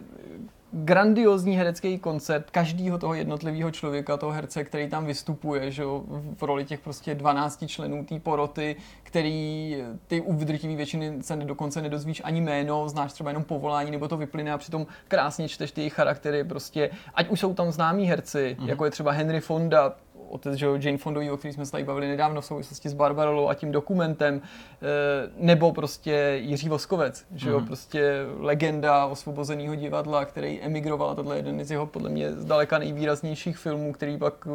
grandiozní 0.85 1.57
herecký 1.57 1.99
koncert 1.99 2.51
každého 2.51 2.99
toho 2.99 3.15
jednotlivého 3.15 3.71
člověka, 3.71 4.17
toho 4.17 4.33
herce, 4.33 4.65
který 4.65 4.89
tam 4.89 5.07
vystupuje, 5.07 5.71
že 5.71 5.83
jo, 5.83 6.05
v 6.37 6.43
roli 6.43 6.65
těch 6.65 6.81
prostě 6.81 7.15
12 7.15 7.67
členů 7.67 8.05
té 8.05 8.21
poroty, 8.21 8.77
který 9.03 9.77
ty 10.07 10.21
u 10.21 10.33
drtivé 10.33 10.77
většiny 10.77 11.19
se 11.21 11.37
dokonce 11.37 11.83
nedozvíš 11.83 12.23
ani 12.25 12.41
jméno, 12.41 12.89
znáš 12.89 13.13
třeba 13.13 13.31
jenom 13.31 13.45
povolání, 13.45 13.91
nebo 13.91 14.09
to 14.09 14.17
vyplyne 14.17 14.53
a 14.53 14.59
přitom 14.59 14.87
krásně 15.09 15.49
čteš 15.49 15.73
ty 15.73 15.81
jejich 15.81 15.95
charaktery, 15.95 16.45
prostě, 16.45 16.91
ať 17.15 17.29
už 17.29 17.41
jsou 17.41 17.55
tam 17.55 17.73
známí 17.73 18.07
herci, 18.07 18.57
mm-hmm. 18.59 18.69
jako 18.69 18.85
je 18.85 18.91
třeba 18.91 19.13
Henry 19.13 19.41
Fonda, 19.41 19.95
otec 20.31 20.55
že 20.55 20.67
Jane 20.81 20.99
Fondový, 20.99 21.31
o 21.31 21.37
který 21.37 21.55
jsme 21.55 21.67
se 21.67 21.73
tady 21.73 21.85
bavili 21.85 22.09
nedávno 22.09 22.41
v 22.41 22.45
souvislosti 22.45 22.89
s 22.89 22.95
Barbarolou 22.95 23.49
a 23.49 23.55
tím 23.55 23.73
dokumentem, 23.73 24.41
eh, 24.43 25.31
nebo 25.37 25.73
prostě 25.73 26.39
Jiří 26.43 26.69
Voskovec, 26.69 27.25
že 27.35 27.51
jo, 27.51 27.59
Mhm. 27.59 27.67
prostě 27.67 28.13
legenda 28.39 29.07
osvobozeného 29.07 29.75
divadla, 29.75 30.25
který 30.25 30.61
emigroval 30.63 31.15
tohle 31.15 31.35
je 31.37 31.39
jeden 31.39 31.65
z 31.65 31.71
jeho 31.71 31.87
podle 31.87 32.11
mě 32.11 32.33
zdaleka 32.33 32.79
nejvýraznějších 32.79 33.59
filmů, 33.59 33.93
který 33.93 34.19
pak 34.19 34.49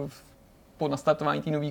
po 0.77 0.87
nastartování 0.87 1.41
té 1.41 1.51
nové 1.51 1.67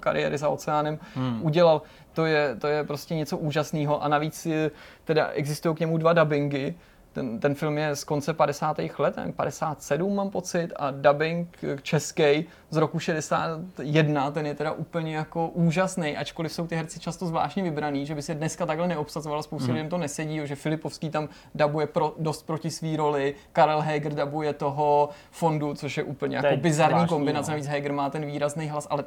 kariéry 0.00 0.38
za 0.38 0.48
oceánem 0.48 0.98
Hmm. 1.14 1.38
udělal. 1.42 1.82
To 2.14 2.26
je, 2.26 2.56
to 2.60 2.66
je 2.66 2.84
prostě 2.84 3.14
něco 3.14 3.36
úžasného 3.38 4.02
a 4.04 4.08
navíc 4.08 4.46
je, 4.46 4.70
teda 5.04 5.26
existují 5.28 5.74
k 5.76 5.80
němu 5.80 5.98
dva 5.98 6.12
dubbingy. 6.12 6.74
Ten, 7.16 7.40
ten 7.40 7.54
film 7.54 7.78
je 7.78 7.96
z 7.96 8.04
konce 8.04 8.34
50. 8.34 8.76
let, 8.98 9.16
nevím, 9.16 9.32
57 9.32 10.14
mám 10.14 10.30
pocit, 10.30 10.72
a 10.76 10.90
dubbing 10.90 11.58
český 11.82 12.44
z 12.70 12.76
roku 12.76 12.98
61, 12.98 14.30
ten 14.30 14.46
je 14.46 14.54
teda 14.54 14.72
úplně 14.72 15.16
jako 15.16 15.48
úžasný, 15.48 16.16
ačkoliv 16.16 16.52
jsou 16.52 16.66
ty 16.66 16.76
herci 16.76 17.00
často 17.00 17.26
zvláštně 17.26 17.62
vybraný, 17.62 18.06
že 18.06 18.14
by 18.14 18.22
se 18.22 18.34
dneska 18.34 18.66
takhle 18.66 18.88
neobsazovala, 18.88 19.42
spousta 19.42 19.72
lidem 19.72 19.88
to 19.88 19.98
nesedí, 19.98 20.40
že 20.44 20.54
Filipovský 20.54 21.10
tam 21.10 21.28
dabuje 21.54 21.86
pro, 21.86 22.14
dost 22.18 22.46
proti 22.46 22.70
svý 22.70 22.96
roli, 22.96 23.34
Karel 23.52 23.80
Heger 23.80 24.14
dabuje 24.14 24.52
toho 24.52 25.08
fondu, 25.30 25.74
což 25.74 25.96
je 25.96 26.02
úplně 26.02 26.36
jako 26.36 26.56
bizarní 26.56 26.94
zvláštní, 26.94 27.08
kombinace, 27.08 27.50
no. 27.50 27.52
navíc 27.52 27.66
Heger 27.66 27.92
má 27.92 28.10
ten 28.10 28.26
výrazný 28.26 28.68
hlas, 28.68 28.86
ale 28.90 29.04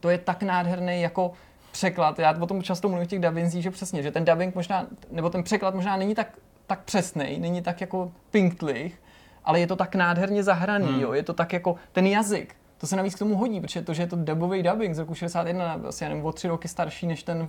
to 0.00 0.10
je 0.10 0.18
tak 0.18 0.42
nádherný 0.42 1.02
jako 1.02 1.32
překlad. 1.72 2.18
Já 2.18 2.36
o 2.40 2.46
tom 2.46 2.62
často 2.62 2.88
mluvím 2.88 3.06
v 3.06 3.10
těch 3.10 3.20
dubbingzích, 3.20 3.62
že 3.62 3.70
přesně, 3.70 4.02
že 4.02 4.10
ten 4.10 4.24
dubbing 4.24 4.54
možná, 4.54 4.86
nebo 5.10 5.30
ten 5.30 5.42
překlad 5.42 5.74
možná 5.74 5.96
není 5.96 6.14
tak, 6.14 6.38
tak 6.70 6.84
přesný, 6.84 7.38
není 7.38 7.62
tak 7.62 7.80
jako 7.80 8.12
pinktlich, 8.30 9.02
ale 9.44 9.60
je 9.60 9.66
to 9.66 9.76
tak 9.76 9.94
nádherně 9.94 10.42
zahraný, 10.42 10.86
hmm. 10.86 11.00
jo, 11.00 11.12
je 11.12 11.22
to 11.22 11.32
tak 11.32 11.52
jako 11.52 11.76
ten 11.92 12.06
jazyk. 12.06 12.54
To 12.78 12.86
se 12.86 12.96
navíc 12.96 13.14
k 13.14 13.18
tomu 13.18 13.36
hodí, 13.36 13.60
protože 13.60 13.82
to, 13.82 13.94
že 13.94 14.02
je 14.02 14.06
to 14.06 14.16
dubový 14.16 14.62
dubbing 14.62 14.94
z 14.94 14.98
roku 14.98 15.14
61, 15.14 15.80
asi 15.88 16.04
já 16.04 16.10
nevím, 16.10 16.24
o 16.24 16.32
tři 16.32 16.48
roky 16.48 16.68
starší 16.68 17.06
než 17.06 17.22
ten 17.22 17.48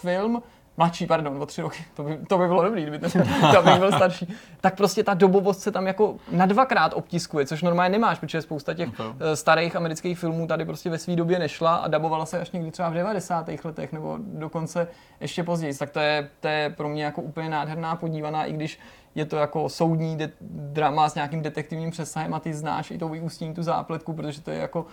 film, 0.00 0.42
mladší, 0.76 1.06
pardon, 1.06 1.42
o 1.42 1.46
tři 1.46 1.62
roky, 1.62 1.84
to 1.94 2.02
by, 2.02 2.18
to 2.28 2.38
by 2.38 2.46
bylo 2.46 2.62
dobrý, 2.64 2.82
kdyby 2.82 2.98
ten 2.98 3.10
dubbing 3.54 3.78
byl 3.78 3.92
starší, 3.92 4.34
tak 4.60 4.76
prostě 4.76 5.04
ta 5.04 5.14
dobovost 5.14 5.60
se 5.60 5.70
tam 5.70 5.86
jako 5.86 6.16
na 6.32 6.46
dvakrát 6.46 6.92
obtiskuje, 6.94 7.46
což 7.46 7.62
normálně 7.62 7.92
nemáš, 7.92 8.18
protože 8.18 8.42
spousta 8.42 8.74
těch 8.74 8.88
Ok. 8.88 9.16
eh, 9.20 9.36
starých 9.36 9.76
amerických 9.76 10.18
filmů 10.18 10.46
tady 10.46 10.64
prostě 10.64 10.90
ve 10.90 10.98
své 10.98 11.16
době 11.16 11.38
nešla 11.38 11.76
a 11.76 11.88
dabovala 11.88 12.26
se 12.26 12.40
až 12.40 12.50
někdy 12.50 12.70
třeba 12.70 12.88
v 12.88 12.94
90. 12.94 13.46
letech 13.64 13.92
nebo 13.92 14.18
dokonce 14.20 14.88
ještě 15.20 15.42
později. 15.42 15.74
Tak 15.74 15.90
to 15.90 16.00
je, 16.00 16.28
to 16.40 16.48
je 16.48 16.70
pro 16.76 16.88
mě 16.88 17.04
jako 17.04 17.22
úplně 17.22 17.48
nádherná 17.48 17.96
podívaná, 17.96 18.44
i 18.44 18.52
když 18.52 18.78
je 19.14 19.24
to 19.24 19.36
jako 19.36 19.68
soudní 19.68 20.16
de- 20.16 20.30
drama 20.50 21.08
s 21.08 21.14
nějakým 21.14 21.42
detektivním 21.42 21.90
přesahem 21.90 22.34
a 22.34 22.40
ty 22.40 22.54
znáš 22.54 22.90
i 22.90 22.98
to 22.98 23.08
vyústění 23.08 23.54
tu 23.54 23.62
zápletku, 23.62 24.12
protože 24.12 24.40
to 24.40 24.50
je 24.50 24.58
jako 24.58 24.86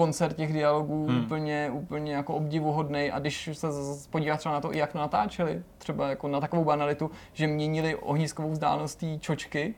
koncert 0.00 0.36
těch 0.36 0.52
dialogů 0.52 1.06
hmm. 1.06 1.24
úplně, 1.24 1.70
úplně 1.72 2.12
jako 2.12 2.34
obdivuhodný 2.34 3.10
a 3.10 3.18
když 3.18 3.50
se 3.52 3.66
podíváš 4.10 4.38
třeba 4.38 4.54
na 4.54 4.60
to, 4.60 4.72
jak 4.72 4.94
natáčeli, 4.94 5.62
třeba 5.78 6.08
jako 6.08 6.28
na 6.28 6.40
takovou 6.40 6.64
banalitu, 6.64 7.10
že 7.32 7.46
měnili 7.46 7.96
ohniskovou 7.96 8.50
vzdálenost 8.50 8.98
té 8.98 9.18
čočky, 9.18 9.74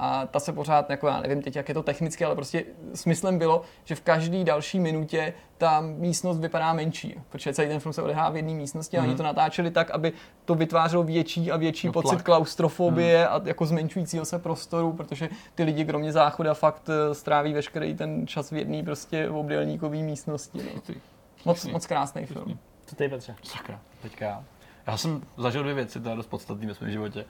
a 0.00 0.26
ta 0.26 0.40
se 0.40 0.52
pořád, 0.52 0.90
jako 0.90 1.06
já 1.06 1.20
nevím 1.20 1.42
teď, 1.42 1.56
jak 1.56 1.68
je 1.68 1.74
to 1.74 1.82
technicky, 1.82 2.24
ale 2.24 2.34
prostě 2.34 2.64
smyslem 2.94 3.38
bylo, 3.38 3.62
že 3.84 3.94
v 3.94 4.00
každé 4.00 4.44
další 4.44 4.80
minutě 4.80 5.32
ta 5.58 5.80
místnost 5.80 6.38
vypadá 6.38 6.72
menší, 6.72 7.14
protože 7.28 7.54
celý 7.54 7.68
ten 7.68 7.80
film 7.80 7.92
se 7.92 8.02
odehrává 8.02 8.30
v 8.30 8.36
jedné 8.36 8.52
místnosti 8.54 8.98
a 8.98 9.02
oni 9.02 9.14
to 9.14 9.22
natáčeli 9.22 9.70
tak, 9.70 9.90
aby 9.90 10.12
to 10.44 10.54
vytvářelo 10.54 11.02
větší 11.02 11.50
a 11.52 11.56
větší 11.56 11.86
No, 11.86 11.92
pocit 11.92 12.08
tlak. 12.10 12.24
klaustrofobie 12.24 13.28
a 13.28 13.40
jako 13.44 13.66
zmenšujícího 13.66 14.24
se 14.24 14.38
prostoru, 14.38 14.92
protože 14.92 15.28
ty 15.54 15.62
lidi 15.62 15.84
kromě 15.84 16.12
záchoda 16.12 16.54
fakt 16.54 16.88
eh, 16.88 17.14
stráví 17.14 17.52
veškerý 17.52 17.94
ten 17.94 18.26
čas 18.26 18.50
v 18.50 18.56
jedné 18.56 18.82
prostě 18.82 19.28
obdélníkové 19.30 19.96
místnosti. 19.96 20.58
No. 20.74 20.80
Ty, 20.80 20.94
Moc, 21.44 21.64
moc 21.64 21.86
krásný 21.86 22.26
film. 22.26 22.58
Co 22.86 22.96
ty, 22.96 23.08
Petře? 23.08 23.34
Sakra, 23.42 23.80
teďka 24.02 24.24
já. 24.24 24.44
Já 24.86 24.96
jsem 24.96 25.22
zažil 25.36 25.62
dvě 25.62 25.74
věci, 25.74 26.00
to 26.00 26.08
je 26.08 26.16
dost 26.16 26.26
podstatné 26.26 26.66
ve 26.66 26.74
svém 26.74 26.90
životě. 26.90 27.24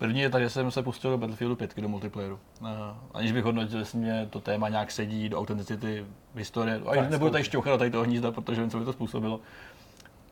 První 0.00 0.20
je 0.20 0.30
tak, 0.30 0.42
že 0.42 0.50
jsem 0.50 0.70
se 0.70 0.82
pustil 0.82 1.10
do 1.10 1.18
Battlefieldu 1.18 1.56
5 1.56 1.80
do 1.80 1.88
multiplayeru. 1.88 2.38
Uh, 2.60 2.68
aniž 3.14 3.32
bych 3.32 3.44
hodnotil, 3.44 3.78
jestli 3.78 3.98
mě 3.98 4.26
to 4.30 4.40
téma 4.40 4.68
nějak 4.68 4.90
sedí 4.90 5.28
do 5.28 5.38
autenticity 5.38 6.06
historie. 6.34 6.80
A 6.86 6.94
Tak, 6.94 7.10
nebudu 7.10 7.30
tady 7.30 7.44
šťouchat 7.44 7.78
tady 7.78 7.90
toho 7.90 8.04
hnízda, 8.04 8.32
protože 8.32 8.60
vím, 8.60 8.70
co 8.70 8.78
by 8.78 8.84
to 8.84 8.92
způsobilo. 8.92 9.40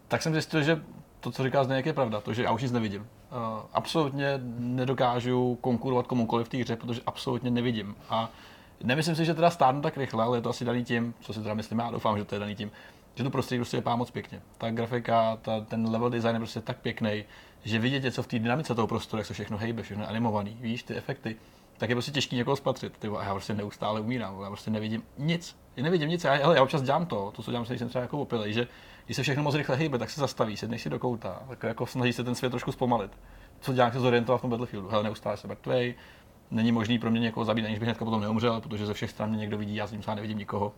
Tak 0.09 0.23
jsem 0.23 0.32
zjistil, 0.32 0.62
že 0.62 0.82
to, 1.20 1.31
co 1.31 1.45
říká 1.45 1.65
Zdeněk, 1.65 1.86
je 1.86 1.93
pravda, 1.93 2.20
to, 2.20 2.35
že 2.35 2.43
já 2.43 2.53
už 2.53 2.62
nic 2.62 2.73
nevidím. 2.73 3.01
Uh, 3.01 3.36
absolutně 3.73 4.40
nedokážu 4.59 5.59
konkurovat 5.61 6.07
komukoliv 6.07 6.47
v 6.47 6.51
té 6.51 6.57
hře, 6.57 6.77
protože 6.77 7.01
absolutně 7.07 7.51
nevidím. 7.51 7.97
A 8.11 8.31
nemyslím 8.85 9.16
si, 9.16 9.24
že 9.24 9.35
teda 9.35 9.51
stárnu 9.51 9.81
tak 9.81 9.97
rychle, 9.97 10.24
ale 10.24 10.39
je 10.39 10.43
to 10.43 10.51
asi 10.51 10.65
daný 10.65 10.85
tím, 10.85 11.15
co 11.20 11.32
si 11.32 11.43
teda 11.43 11.55
myslím, 11.55 11.78
já 11.78 11.90
doufám, 11.90 12.19
že 12.19 12.24
to 12.24 12.35
je 12.35 12.39
daný 12.39 12.55
tím, 12.55 12.70
že 13.15 13.24
to 13.24 13.31
prostředí 13.31 13.59
prostě 13.59 13.77
vypadá 13.77 13.97
moc 13.97 14.11
pěkně. 14.11 14.40
Ta 14.59 14.70
grafika, 14.70 15.39
ta, 15.43 15.61
ten 15.61 15.89
level 15.89 16.11
design 16.11 16.35
je 16.35 16.40
prostě 16.40 16.61
tak 16.61 16.77
pěkný, 16.77 17.24
že 17.64 17.78
vidět 17.78 18.02
něco 18.02 18.22
v 18.22 18.26
té 18.26 18.39
dynamice 18.39 18.74
toho 18.74 18.86
prostoru, 18.86 19.20
jak 19.20 19.26
se 19.26 19.35
všechno 19.35 19.59
hejbe, 19.59 19.82
všechno 19.82 20.02
je 20.02 20.09
animovaný, 20.09 20.56
víš, 20.60 20.82
ty 20.82 20.94
efekty, 20.94 21.36
tak 21.78 21.89
je 21.89 21.94
prostě 21.94 22.12
těžký 22.12 22.36
někoho 22.36 22.56
spatřit. 22.56 22.98
Ty, 22.98 23.09
a 23.09 23.24
já 23.24 23.30
prostě 23.30 23.55
neustále 23.55 24.01
umírám, 24.01 24.40
já 24.43 24.48
prostě 24.48 24.70
nevidím 24.70 25.02
nic. 25.18 25.56
Já 25.76 25.82
nevidím 25.82 26.09
nic, 26.09 26.24
já, 26.24 26.32
hele, 26.32 26.56
já 26.56 26.62
občas 26.62 26.82
dělám 26.82 27.06
to, 27.06 27.32
to, 27.36 27.43
co 27.43 27.51
dělám, 27.51 27.66
když 27.66 27.78
jsem 27.78 27.89
třeba 27.89 28.02
jako 28.02 28.20
opilej, 28.20 28.52
že 28.52 28.66
když 29.05 29.16
se 29.16 29.22
všechno 29.22 29.43
moc 29.43 29.55
rychle 29.55 29.76
hejbe, 29.76 29.98
tak 29.98 30.10
se 30.10 30.20
zastaví, 30.20 30.56
sedneš 30.56 30.82
si 30.82 30.90
do 30.90 30.98
kouta, 30.98 31.43
tak 31.48 31.62
jako 31.62 31.86
snaží 31.86 32.12
se 32.12 32.24
ten 32.24 32.35
svět 32.35 32.51
trošku 32.51 32.72
zpomalit. 32.72 33.10
Co 33.60 33.72
dělám, 33.72 33.93
se 33.93 34.01
zorientovat 34.01 34.40
v 34.40 34.43
tom 34.43 34.51
Battlefieldu, 34.51 34.89
hele, 34.89 35.02
neustále 35.02 35.36
se 35.36 35.48
mrtvej, 35.48 35.94
není 36.51 36.72
možný 36.72 36.98
pro 36.98 37.10
mě 37.10 37.20
někoho 37.20 37.44
zabít, 37.44 37.64
aniž 37.64 37.78
bych 37.78 37.86
hnedka 37.86 38.05
potom 38.05 38.20
neumřel, 38.20 38.60
protože 38.60 38.86
ze 38.86 38.94
všech 38.94 39.10
stran 39.10 39.28
mě 39.28 39.39
někdo 39.39 39.59
vidí, 39.59 39.74
já 39.74 39.86
s 39.86 39.93
ním 39.93 40.01
třeba 40.01 40.14
nevidím 40.14 40.39
nikoho. 40.39 40.72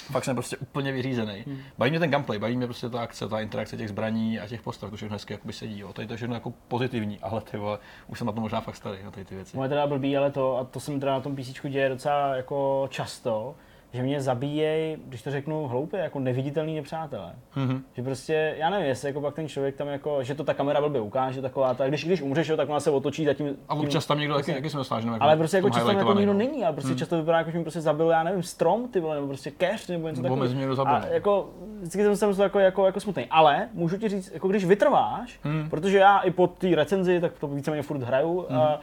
Fakt 0.00 0.24
jsem 0.24 0.36
prostě 0.36 0.56
úplně 0.56 0.92
vyřízený. 0.92 1.44
Hmm. 1.46 1.58
Baví 1.78 1.90
mě 1.90 2.00
ten 2.00 2.10
gameplay, 2.10 2.38
baví 2.38 2.56
mě 2.56 2.66
prostě 2.66 2.88
ta 2.88 3.00
akce, 3.00 3.28
ta 3.28 3.40
interakce 3.40 3.76
těch 3.76 3.88
zbraní 3.88 4.40
a 4.40 4.46
těch 4.46 4.62
postav, 4.62 4.90
to 4.90 4.96
všechno 4.96 5.14
hezky 5.14 5.32
jakoby 5.32 5.52
sedí. 5.52 5.78
Jo. 5.78 5.92
Tady 5.92 6.08
to 6.08 6.12
je 6.12 6.16
všechno 6.16 6.34
jako 6.34 6.52
pozitivní, 6.68 7.18
ale 7.18 7.40
ty 7.40 7.56
vole, 7.56 7.78
už 8.08 8.18
jsem 8.18 8.26
na 8.26 8.32
to 8.32 8.40
možná 8.40 8.60
fakt 8.60 8.76
starý, 8.76 9.02
na 9.02 9.10
tady 9.10 9.24
ty 9.24 9.34
věci. 9.34 9.56
Moje 9.56 9.68
teda 9.68 9.86
blbý, 9.86 10.16
ale 10.16 10.30
to, 10.30 10.58
a 10.58 10.64
to 10.64 10.80
se 10.80 10.90
mi 10.90 11.00
teda 11.00 11.12
na 11.12 11.20
tom 11.20 11.36
PC 11.36 11.52
děje 11.68 11.88
docela 11.88 12.36
jako 12.36 12.88
často, 12.90 13.54
že 13.92 14.02
mě 14.02 14.20
zabíjejí, 14.20 14.96
když 15.06 15.22
to 15.22 15.30
řeknu 15.30 15.66
hloupě, 15.68 16.00
jako 16.00 16.18
neviditelný 16.20 16.74
nepřátelé. 16.76 17.32
Mhm. 17.56 17.82
Že 17.96 18.02
prostě, 18.02 18.54
já 18.58 18.70
nevím, 18.70 18.86
jestli 18.86 19.08
jako 19.08 19.20
pak 19.20 19.34
ten 19.34 19.48
člověk 19.48 19.76
tam 19.76 19.88
jako, 19.88 20.22
že 20.22 20.34
to 20.34 20.44
ta 20.44 20.54
kamera 20.54 20.80
blbě 20.80 21.00
ukáže, 21.00 21.42
taková 21.42 21.74
ta, 21.74 21.88
když, 21.88 22.04
když 22.04 22.22
umřeš, 22.22 22.48
jo, 22.48 22.56
tak 22.56 22.68
ona 22.68 22.80
se 22.80 22.90
otočí 22.90 23.24
za 23.24 23.34
tím. 23.34 23.56
A 23.68 23.74
občas 23.74 24.06
tam 24.06 24.18
někdo 24.18 24.34
taky, 24.34 24.52
taky 24.52 24.70
jsme 24.70 24.84
snažili. 24.84 25.16
ale 25.20 25.36
prostě 25.36 25.56
jako 25.56 25.70
často 25.70 25.86
tam 25.88 25.98
jako 25.98 26.12
nikdo 26.14 26.32
no. 26.32 26.38
není, 26.38 26.64
ale 26.64 26.72
prostě 26.74 26.94
často 26.94 27.16
vypadá 27.16 27.38
jako, 27.38 27.50
že 27.50 27.58
mi 27.58 27.64
prostě 27.64 27.80
zabil, 27.80 28.08
já 28.10 28.22
nevím, 28.22 28.42
strom, 28.42 28.88
ty 28.88 29.00
vole, 29.00 29.14
nebo 29.14 29.26
prostě 29.26 29.50
cash, 29.50 29.88
nebo 29.88 30.08
něco 30.08 30.22
Nebo 30.22 30.36
mezi 30.36 30.54
mě 30.54 30.60
někdo 30.60 30.76
takového. 30.76 31.00
zabil, 31.00 31.10
A 31.10 31.14
jako, 31.14 31.48
vždycky 31.80 32.02
jsem 32.02 32.16
se 32.16 32.26
musel 32.26 32.44
jako, 32.44 32.58
jako, 32.58 32.86
jako 32.86 33.00
smutný. 33.00 33.26
Ale 33.30 33.68
můžu 33.74 33.96
ti 33.98 34.08
říct, 34.08 34.30
jako 34.34 34.48
když 34.48 34.64
vytrváš, 34.64 35.40
Hmm. 35.42 35.70
protože 35.70 35.98
já 35.98 36.18
i 36.18 36.30
po 36.30 36.46
té 36.46 36.74
recenzi, 36.74 37.20
tak 37.20 37.32
to 37.38 37.46
víceméně 37.48 37.82
furt 37.82 38.02
hraju, 38.02 38.46
Hmm. 38.48 38.58
a, 38.58 38.62
a, 38.64 38.80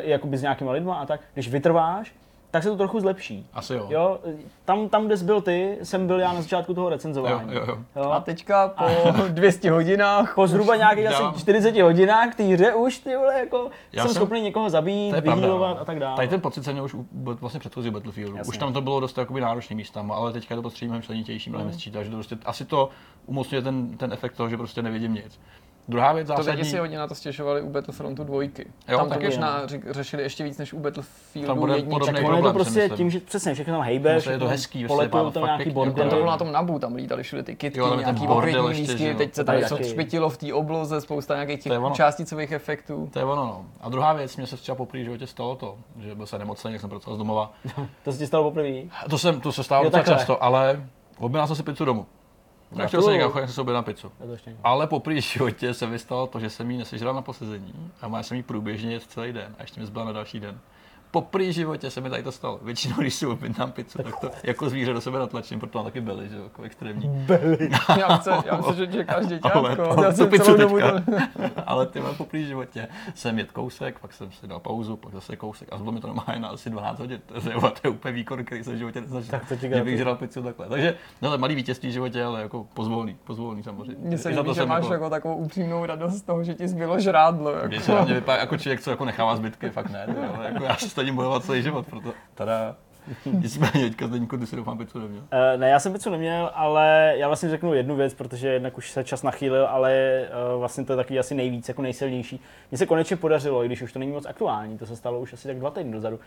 i 0.00 0.10
jakoby 0.10 0.36
s 0.36 0.42
nějakýma 0.42 0.72
lidma 0.72 0.94
a 0.94 1.06
tak, 1.06 1.20
když 1.34 1.48
vytrváš, 1.48 2.12
tak 2.50 2.62
se 2.62 2.68
to 2.68 2.76
trochu 2.76 3.00
zlepší. 3.00 3.46
Asi 3.52 3.74
jo. 3.74 3.86
Jo, 3.90 4.18
tam, 4.64 4.88
tam, 4.88 5.06
kde 5.06 5.16
jsi 5.16 5.24
byl 5.24 5.40
ty, 5.40 5.78
jsem 5.82 6.06
byl 6.06 6.20
já 6.20 6.32
na 6.32 6.42
začátku 6.42 6.74
toho 6.74 6.86
Jo, 6.86 6.90
recenzování. 6.90 7.54
jo, 7.54 7.64
jo. 7.68 7.78
Jo? 7.96 8.10
A 8.10 8.20
teďka 8.20 8.68
po 8.68 9.22
200 9.28 9.70
hodinách 9.70 10.34
po 10.34 10.46
zhruba 10.46 10.76
nějakých 10.76 11.04
Já- 11.04 11.28
asi 11.28 11.40
40 11.40 11.80
hodinách 11.82 12.34
té 12.34 12.42
hře 12.42 12.74
už 12.74 12.98
ty 12.98 13.16
vole, 13.16 13.38
jako 13.40 13.70
Já 13.92 14.02
jsem, 14.02 14.08
jsem- 14.12 14.14
schopný 14.14 14.40
někoho 14.40 14.70
zabít, 14.70 15.14
vyhýlovat 15.20 15.76
no. 15.76 15.82
a 15.82 15.84
tak 15.84 15.98
dále. 15.98 16.16
Tady 16.16 16.28
ten 16.28 16.40
pocit 16.40 16.64
jsem 16.64 16.72
měl 16.72 16.84
už 16.84 16.94
u, 16.94 17.06
vlastně 17.40 17.60
předchozí 17.60 17.90
Battlefieldu. 17.90 18.36
Jasně. 18.36 18.48
Už 18.48 18.58
tam 18.58 18.72
to 18.72 18.80
bylo 18.80 19.00
dost 19.00 19.18
jakoby 19.18 19.40
náročný 19.40 19.76
místama, 19.76 20.14
ale 20.14 20.32
teďka 20.32 20.54
je 20.54 20.56
to 20.56 20.62
prostředí 20.62 20.88
mnohem 20.88 21.02
členitější, 21.02 21.50
mnohem 21.50 21.68
mm. 21.68 21.78
že 21.78 21.90
to 21.90 22.16
prostě 22.16 22.38
asi 22.44 22.64
to 22.64 22.88
umocňuje 23.26 23.62
ten, 23.62 23.96
ten 23.96 24.12
efekt 24.12 24.36
toho, 24.36 24.48
že 24.48 24.56
prostě 24.56 24.82
nevidím 24.82 25.14
nic. 25.14 25.40
Druhá 25.88 26.12
věc 26.12 26.26
To 26.26 26.32
zásadní, 26.36 26.56
lidi 26.60 26.70
si 26.70 26.78
hodně 26.78 26.98
na 26.98 27.06
to 27.06 27.14
stěžovali 27.14 27.62
u 27.62 27.70
Battlefrontu 27.70 28.24
dvojky. 28.24 28.66
Jo, 28.88 28.98
Tam 28.98 29.08
to 29.08 29.14
taky, 29.14 29.24
možná 29.24 29.66
ři- 29.66 29.82
řešili 29.90 30.22
ještě 30.22 30.44
víc 30.44 30.58
než 30.58 30.72
u 30.72 30.76
Tam 30.76 30.82
Battlefieldu 30.82 31.60
bude 31.60 31.76
jedničky. 31.76 32.12
tak 32.12 32.24
ono 32.24 32.36
je 32.36 32.42
to 32.42 32.52
prostě 32.52 32.80
myslím. 32.80 32.96
tím, 32.96 33.10
že 33.10 33.20
přesně 33.20 33.54
všechno 33.54 33.74
tam 33.74 33.82
hejbe, 33.82 34.16
Ono 34.22 34.32
je 34.32 34.38
to 34.38 34.48
hezký, 34.48 34.86
poletují 34.86 35.22
tam 35.32 35.32
fakt 35.32 35.44
nějaký 35.44 35.70
bordel. 35.70 36.02
Jen 36.04 36.10
to 36.10 36.16
bylo 36.16 36.30
na 36.30 36.36
tom 36.36 36.52
nabu, 36.52 36.78
tam 36.78 36.94
lítali 36.94 37.22
všude 37.22 37.42
ty 37.42 37.56
kitky, 37.56 37.78
Jo, 37.78 37.96
nějaký 37.96 38.26
ještě, 38.44 38.60
lístky, 38.60 38.98
že 38.98 39.14
teď 39.14 39.34
se 39.34 39.44
To 39.44 39.46
tady 39.46 39.64
taky. 39.64 39.84
špitilo 39.84 40.30
v 40.30 40.36
té 40.36 40.54
obloze, 40.54 41.00
spousta 41.00 41.34
nějakých 41.34 41.60
těch 41.62 41.72
To 41.72 41.90
částicových 41.94 42.52
efektů. 42.52 43.08
To 43.12 43.18
je 43.18 43.24
ono, 43.24 43.44
no. 43.44 43.64
A 43.80 43.88
druhá 43.88 44.12
věc, 44.12 44.36
mě 44.36 44.46
se 44.46 44.56
třeba 44.56 44.76
poprvé 44.76 45.00
v 45.02 45.04
životě 45.04 45.26
stalo 45.26 45.56
to, 45.56 45.76
že 46.00 46.14
byl 46.14 46.26
jsem 46.26 46.38
nemocný, 46.38 46.72
jak 46.72 46.80
jsem 46.80 46.90
pracoval 46.90 47.16
z 47.16 47.18
domova. 47.18 47.52
To 48.04 48.12
se 48.12 48.18
ti 48.18 48.26
stalo 48.26 48.44
poprvé. 48.44 48.68
To, 49.10 49.18
jsem, 49.18 49.40
to 49.40 49.52
se 49.52 49.62
stalo 49.64 49.84
docela 49.84 50.02
často, 50.02 50.44
ale 50.44 50.84
objednal 51.18 51.46
jsem 51.46 51.56
si 51.56 51.62
pizzu 51.62 51.84
domů. 51.84 52.06
Nechtěl 52.72 53.02
jsem 53.02 53.12
nikam, 53.12 53.30
chodil 53.30 53.46
jsem 53.46 53.54
si 53.54 53.60
objednat 53.60 53.82
pizzu. 53.82 54.12
Ale 54.64 54.86
po 54.86 55.00
v 55.00 55.12
životě 55.12 55.74
se 55.74 55.86
mi 55.86 55.98
stalo 55.98 56.26
to, 56.26 56.40
že 56.40 56.50
jsem 56.50 56.70
ji 56.70 56.78
nesežral 56.78 57.14
na 57.14 57.22
posezení 57.22 57.90
a 58.00 58.08
má 58.08 58.22
jsem 58.22 58.36
ji 58.36 58.42
průběžně 58.42 58.92
jet 58.92 59.02
celý 59.02 59.32
den 59.32 59.54
a 59.58 59.62
ještě 59.62 59.80
mi 59.80 59.86
zbyla 59.86 60.04
na 60.04 60.12
další 60.12 60.40
den. 60.40 60.60
Po 61.10 61.28
v 61.32 61.50
životě 61.50 61.90
se 61.90 62.00
mi 62.00 62.10
tady 62.10 62.22
to 62.22 62.32
stalo. 62.32 62.58
Většinou, 62.62 62.96
když 62.96 63.14
si 63.14 63.26
objednám 63.26 63.72
pizzu, 63.72 64.02
tak 64.02 64.20
to 64.20 64.30
jako 64.42 64.70
zvíře 64.70 64.92
do 64.92 65.00
sebe 65.00 65.18
natlačím, 65.18 65.60
protože 65.60 65.72
tam 65.72 65.84
taky 65.84 66.00
byly, 66.00 66.28
že 66.28 66.36
jo, 66.36 66.42
jako 66.42 66.62
extrémní. 66.62 67.26
Já 67.98 68.16
myslím, 68.16 68.34
já 68.46 68.56
myslím, 68.56 68.76
že 68.76 68.86
čekáš 68.86 69.16
Ale 69.16 69.26
děťátko. 69.26 69.76
to, 69.94 70.02
Já 70.02 70.12
jsem 70.12 70.28
pizzu 70.28 70.56
teďka. 70.56 70.90
to... 70.90 71.00
Ale 71.66 71.86
ty 71.86 72.00
po 72.16 72.24
v 72.32 72.36
životě 72.36 72.88
jsem 73.14 73.38
jet 73.38 73.52
kousek, 73.52 73.98
pak 73.98 74.12
jsem 74.12 74.32
si 74.32 74.46
dal 74.46 74.60
pauzu, 74.60 74.96
pak 74.96 75.12
zase 75.12 75.36
kousek 75.36 75.68
a 75.72 75.76
zbylo 75.78 75.92
mi 75.92 76.00
to 76.00 76.06
normálně 76.06 76.40
na 76.42 76.48
asi 76.48 76.70
12 76.70 76.98
hodin. 76.98 77.20
To 77.26 77.34
je, 77.34 77.60
to 77.60 77.80
je 77.84 77.90
úplně 77.90 78.14
výkon, 78.14 78.44
který 78.44 78.64
jsem 78.64 78.74
v 78.74 78.78
životě 78.78 79.00
nezažil. 79.00 79.30
Tak 79.30 79.48
to 79.48 79.54
ti 79.54 79.60
že 79.60 79.68
gratuluju. 79.68 79.84
bych 79.92 79.98
žral 79.98 80.16
pizzu 80.16 80.42
takhle. 80.42 80.68
Takže 80.68 80.94
no, 81.22 81.38
malý 81.38 81.54
vítězství 81.54 81.88
v 81.88 81.92
životě, 81.92 82.24
ale 82.24 82.42
jako 82.42 82.66
pozvolný, 82.74 83.16
pozvolný 83.24 83.62
samozřejmě. 83.62 83.96
Mně 83.98 84.18
se 84.18 84.28
líbí, 84.28 84.48
že 84.48 84.54
jsem 84.54 84.68
máš 84.68 84.88
jako 84.90 85.10
takovou 85.10 85.36
upřímnou 85.36 85.86
radost 85.86 86.14
z 86.14 86.22
toho, 86.22 86.44
že 86.44 86.54
ti 86.54 86.68
zbylo 86.68 87.00
žrádlo. 87.00 87.50
Jako. 87.52 87.68
Mě 87.68 87.80
se 87.80 87.94
na 87.94 88.04
mě 88.04 88.14
vypadá 88.14 88.38
jako 88.38 88.56
člověk, 88.58 88.80
co 88.80 88.90
jako 88.90 89.04
nechává 89.04 89.36
zbytky, 89.36 89.70
fakt 89.70 89.90
ne. 89.90 90.06
Jako 90.42 90.64
já 90.64 90.76
stejně 90.98 91.12
bojovat 91.12 91.44
celý 91.44 91.62
život, 91.62 91.86
proto 91.86 92.12
tada. 92.34 92.76
Nicméně, 93.26 93.72
teďka 93.72 94.06
Zdeňku, 94.06 94.36
ty 94.36 94.46
si 94.46 94.56
doufám 94.56 94.78
pizzu 94.78 94.98
neměl. 94.98 95.22
Uh, 95.22 95.60
ne, 95.60 95.68
já 95.68 95.78
jsem 95.80 95.92
pizzu 95.92 96.10
neměl, 96.10 96.50
ale 96.54 97.14
já 97.16 97.26
vlastně 97.26 97.48
řeknu 97.48 97.74
jednu 97.74 97.96
věc, 97.96 98.14
protože 98.14 98.48
jednak 98.48 98.78
už 98.78 98.90
se 98.90 99.04
čas 99.04 99.22
nachýlil, 99.22 99.66
ale 99.66 100.22
uh, 100.54 100.60
vlastně 100.60 100.84
to 100.84 100.92
je 100.92 100.96
takový 100.96 101.18
asi 101.18 101.34
nejvíc, 101.34 101.68
jako 101.68 101.82
nejsilnější. 101.82 102.40
Mně 102.70 102.78
se 102.78 102.86
konečně 102.86 103.16
podařilo, 103.16 103.64
i 103.64 103.66
když 103.66 103.82
už 103.82 103.92
to 103.92 103.98
není 103.98 104.12
moc 104.12 104.26
aktuální, 104.26 104.78
to 104.78 104.86
se 104.86 104.96
stalo 104.96 105.20
už 105.20 105.32
asi 105.32 105.48
tak 105.48 105.58
dva 105.58 105.70
týdny 105.70 105.92
dozadu, 105.92 106.20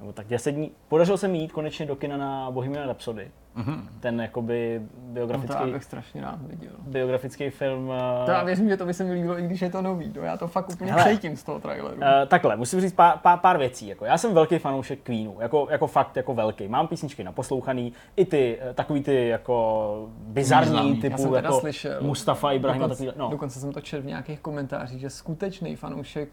nebo 0.00 0.12
tak 0.12 0.26
10 0.26 0.50
dní. 0.52 0.70
Podařilo 0.88 1.18
se 1.18 1.28
mi 1.28 1.38
jít 1.38 1.52
konečně 1.52 1.86
do 1.86 1.96
kina 1.96 2.16
na 2.16 2.50
Bohemian 2.50 2.84
Rhapsody. 2.84 3.30
Mhm. 3.54 3.88
Ten 4.00 4.20
jakoby 4.20 4.80
No 4.82 4.88
to 4.98 5.12
biografický, 5.12 5.56
já 5.60 5.66
bych 5.72 5.84
strašně 5.84 6.20
rád 6.22 6.38
viděl. 6.42 6.70
biografický 6.80 7.50
film. 7.50 7.92
To 8.24 8.30
já 8.30 8.40
Uh, 8.40 8.46
věřím, 8.46 8.68
že 8.68 8.76
to 8.76 8.86
by 8.86 8.94
se 8.94 9.04
mi 9.04 9.12
líbilo, 9.12 9.38
i 9.38 9.42
když 9.42 9.62
je 9.62 9.70
to 9.70 9.82
nový. 9.82 10.12
No, 10.16 10.22
já 10.22 10.36
to 10.36 10.48
fakt 10.48 10.70
úplně 10.72 10.90
Hele. 10.92 11.04
přejítím 11.04 11.36
z 11.36 11.42
toho 11.42 11.60
traileru. 11.60 11.96
Uh, 11.96 12.02
takhle, 12.28 12.56
musím 12.56 12.80
říct 12.80 12.92
pár, 12.92 13.18
pár, 13.22 13.38
pár 13.38 13.58
věcí. 13.58 13.86
Jako, 13.86 14.04
já 14.04 14.18
jsem 14.18 14.34
velký 14.34 14.58
fanoušek 14.58 15.00
Queenu, 15.02 15.36
jako, 15.40 15.66
jako 15.70 15.86
fakt 15.86 16.16
jako 16.16 16.34
velký. 16.34 16.68
Mám 16.68 16.88
písničky 16.88 17.24
naposlouchaný, 17.24 17.92
i 18.16 18.24
ty, 18.24 18.58
eh, 18.60 18.74
takový 18.74 19.02
ty 19.02 19.28
jako 19.28 20.08
bizarní 20.20 20.96
typu 21.00 21.34
jako 21.34 21.60
slyšel. 21.60 21.98
Mustafa 22.02 22.52
Ibrahim 22.52 22.82
a 22.82 22.86
dokonce, 22.86 23.04
takový, 23.04 23.18
no. 23.24 23.30
dokonce 23.30 23.60
jsem 23.60 23.72
to 23.72 23.80
četl 23.80 24.02
v 24.02 24.06
nějakých 24.06 24.40
komentářích, 24.40 25.00
že 25.00 25.10
skutečný 25.10 25.76
fanoušek 25.76 26.28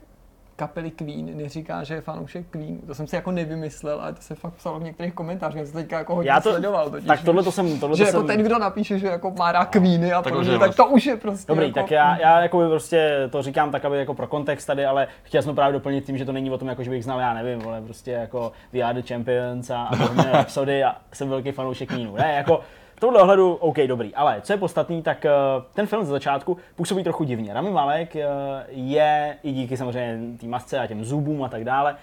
kapely 0.55 0.91
Queen 0.91 1.37
neříká, 1.37 1.83
že 1.83 1.93
je 1.93 2.01
fanoušek 2.01 2.45
Queen. 2.49 2.79
To 2.87 2.95
jsem 2.95 3.07
si 3.07 3.15
jako 3.15 3.31
nevymyslel, 3.31 4.01
ale 4.01 4.13
to 4.13 4.21
se 4.21 4.35
fakt 4.35 4.53
psalo 4.53 4.79
v 4.79 4.83
některých 4.83 5.13
komentářích. 5.13 5.59
Já 5.59 5.65
jsem 5.65 5.73
teďka 5.73 5.97
jako 5.97 6.15
hodně 6.15 6.29
Já 6.29 6.41
to, 6.41 6.49
sledoval. 6.49 6.89
Totiž, 6.89 7.07
tak 7.07 7.23
tohle 7.23 7.43
to 7.43 7.51
jsem, 7.51 7.79
tohle 7.79 7.97
že 7.97 8.03
to 8.03 8.07
jako 8.07 8.17
jsem, 8.17 8.27
ten, 8.27 8.45
kdo 8.45 8.59
napíše, 8.59 8.99
že 8.99 9.07
jako 9.07 9.31
má 9.31 9.51
rád 9.51 9.65
Queeny 9.65 10.13
a 10.13 10.21
Tak 10.21 10.33
podobně, 10.33 10.59
tak 10.59 10.75
to 10.75 10.85
už 10.85 11.05
je 11.05 11.17
prostě 11.17 11.47
Dobrý, 11.47 11.65
jako, 11.67 11.79
tak 11.79 11.91
já, 11.91 12.19
já 12.19 12.41
jako 12.41 12.59
by 12.59 12.67
prostě 12.67 13.29
to 13.29 13.41
říkám 13.41 13.71
tak, 13.71 13.85
aby 13.85 13.97
jako 13.97 14.13
pro 14.13 14.27
kontext 14.27 14.67
tady, 14.67 14.85
ale 14.85 15.07
chtěl 15.23 15.41
jsem 15.41 15.55
právě 15.55 15.73
doplnit 15.73 16.05
tím, 16.05 16.17
že 16.17 16.25
to 16.25 16.31
není 16.31 16.51
o 16.51 16.57
tom, 16.57 16.67
jako, 16.67 16.83
že 16.83 16.89
bych 16.89 17.03
znal, 17.03 17.19
já 17.19 17.33
nevím, 17.33 17.67
ale 17.67 17.81
prostě 17.81 18.11
jako 18.11 18.51
We 18.73 18.81
Are 18.81 19.01
the 19.01 19.07
Champions 19.07 19.69
a, 19.69 19.83
a 19.83 20.23
Rhapsody 20.31 20.83
a 20.83 20.95
jsem 21.13 21.29
velký 21.29 21.51
fanoušek 21.51 21.89
Queenu. 21.89 22.15
Ne, 22.15 22.33
jako 22.33 22.61
v 23.03 23.05
tomhle 23.05 23.21
ohledu 23.21 23.53
OK, 23.53 23.77
dobrý, 23.87 24.15
ale 24.15 24.41
co 24.41 24.53
je 24.53 24.57
podstatný, 24.57 25.01
tak 25.01 25.25
eh, 25.25 25.31
ten 25.73 25.87
film 25.87 26.05
ze 26.05 26.11
začátku 26.11 26.57
působí 26.75 27.03
trochu 27.03 27.23
divně. 27.23 27.53
Rami 27.53 27.71
Malek 27.71 28.15
eh, 28.15 28.27
je 28.69 29.37
i 29.43 29.51
díky 29.51 29.77
samozřejmě 29.77 30.37
té 30.37 30.47
masce 30.47 30.79
a 30.79 30.87
těm 30.87 31.05
zubům 31.05 31.43
a 31.43 31.49
tak 31.49 31.63
dále 31.63 31.95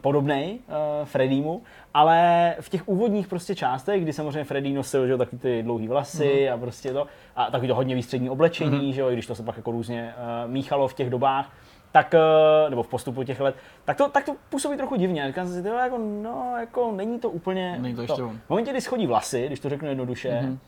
podobný 0.00 0.60
Freddymu, 1.04 1.62
ale 1.94 2.54
v 2.60 2.68
těch 2.68 2.88
úvodních 2.88 3.28
prostě 3.28 3.54
částech, 3.54 4.02
kdy 4.02 4.12
samozřejmě 4.12 4.44
Freddy 4.44 4.72
nosil 4.72 5.06
že, 5.06 5.16
taky 5.16 5.36
ty 5.36 5.62
dlouhé 5.62 5.88
vlasy 5.88 6.50
a 6.50 6.56
prostě 6.56 6.92
to, 6.92 7.06
a 7.36 7.50
takový 7.50 7.68
to 7.68 7.74
hodně 7.74 7.94
výstřední 7.94 8.30
oblečení, 8.30 8.92
že 8.92 9.00
jo, 9.00 9.10
i 9.10 9.12
když 9.12 9.26
to 9.26 9.34
se 9.34 9.42
pak 9.42 9.56
jako 9.56 9.70
různě 9.70 10.14
míchalo 10.46 10.88
v 10.88 10.94
těch 10.94 11.10
dobách, 11.10 11.50
tak, 11.92 12.14
uh, 12.14 12.70
nebo 12.70 12.82
v 12.82 12.88
postupu 12.88 13.22
těch 13.22 13.40
let, 13.40 13.54
tak 13.84 13.96
to, 13.96 14.08
tak 14.08 14.24
to 14.24 14.36
působí 14.48 14.76
trochu 14.76 14.96
divně. 14.96 15.26
Říkám 15.26 15.48
si, 15.48 15.62
tyjo, 15.62 15.74
jako, 15.74 15.98
no, 15.98 16.54
jako 16.60 16.92
není 16.92 17.18
to 17.18 17.30
úplně 17.30 17.78
Není 17.78 17.94
to 17.94 18.02
ještě 18.02 18.22
on. 18.22 18.38
V 18.46 18.50
momentě, 18.50 18.70
kdy 18.70 18.80
schodí 18.80 19.06
vlasy, 19.06 19.46
když 19.46 19.60
to 19.60 19.68
řeknu 19.68 19.88
jednoduše, 19.88 20.58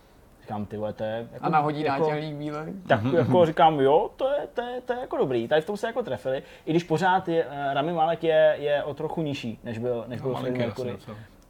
říkám, 0.40 0.66
ty 0.66 0.76
vole, 0.76 0.92
to 0.92 1.04
je... 1.04 1.28
Jako, 1.32 1.46
a 1.46 1.48
nahodí 1.48 1.82
jako, 1.82 2.02
nátělník 2.02 2.36
bílej. 2.36 2.72
tak 2.86 3.00
jako 3.04 3.46
říkám, 3.46 3.80
jo, 3.80 4.10
to 4.16 4.28
je, 4.28 4.46
to, 4.54 4.62
je, 4.62 4.80
to 4.80 4.92
je 4.92 4.98
jako 5.00 5.16
dobrý, 5.16 5.48
tady 5.48 5.60
v 5.60 5.66
tom 5.66 5.76
se 5.76 5.86
jako 5.86 6.02
trefili, 6.02 6.42
i 6.66 6.70
když 6.70 6.84
pořád 6.84 7.28
je, 7.28 7.46
eh, 7.50 7.74
Rami 7.74 7.92
Malek 7.92 8.24
je, 8.24 8.56
je 8.58 8.82
o 8.82 8.94
trochu 8.94 9.22
nižší, 9.22 9.58
než 9.64 9.78
byl, 9.78 10.04
než 10.08 10.20
byl 10.20 10.30
No, 10.30 10.36
Freddie 10.36 10.66
Mercury. 10.66 10.96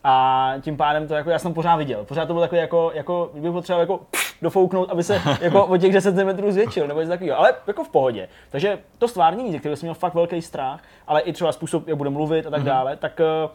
A 0.04 0.54
tím 0.60 0.76
pádem 0.76 1.08
to 1.08 1.14
jako, 1.14 1.30
já 1.30 1.38
jsem 1.38 1.50
to 1.50 1.54
pořád 1.54 1.76
viděl. 1.76 2.04
Pořád 2.04 2.26
to 2.26 2.32
bylo 2.32 2.44
takový 2.44 2.60
jako, 2.60 2.90
jako 2.94 3.30
bych 3.34 3.52
potřeboval 3.52 3.80
jako 3.80 4.00
dofouknout, 4.44 4.90
aby 4.90 5.02
se 5.02 5.20
jako 5.40 5.66
o 5.66 5.76
těch 5.76 5.92
10 5.92 6.14
cm 6.14 6.50
zvětšil, 6.50 6.86
nebo 6.86 7.00
něco 7.00 7.10
takového, 7.12 7.38
ale 7.38 7.54
jako 7.66 7.84
v 7.84 7.88
pohodě. 7.88 8.28
Takže 8.50 8.78
to 8.98 9.08
stvárnění, 9.08 9.52
ze 9.52 9.58
kterého 9.58 9.76
jsem 9.76 9.86
měl 9.86 9.94
fakt 9.94 10.14
velký 10.14 10.42
strach, 10.42 10.80
ale 11.06 11.20
i 11.20 11.32
třeba 11.32 11.52
způsob, 11.52 11.88
jak 11.88 11.96
bude 11.96 12.10
mluvit 12.10 12.46
a 12.46 12.50
tak 12.50 12.62
dále, 12.62 12.96
tak 12.96 13.20
eh, 13.20 13.48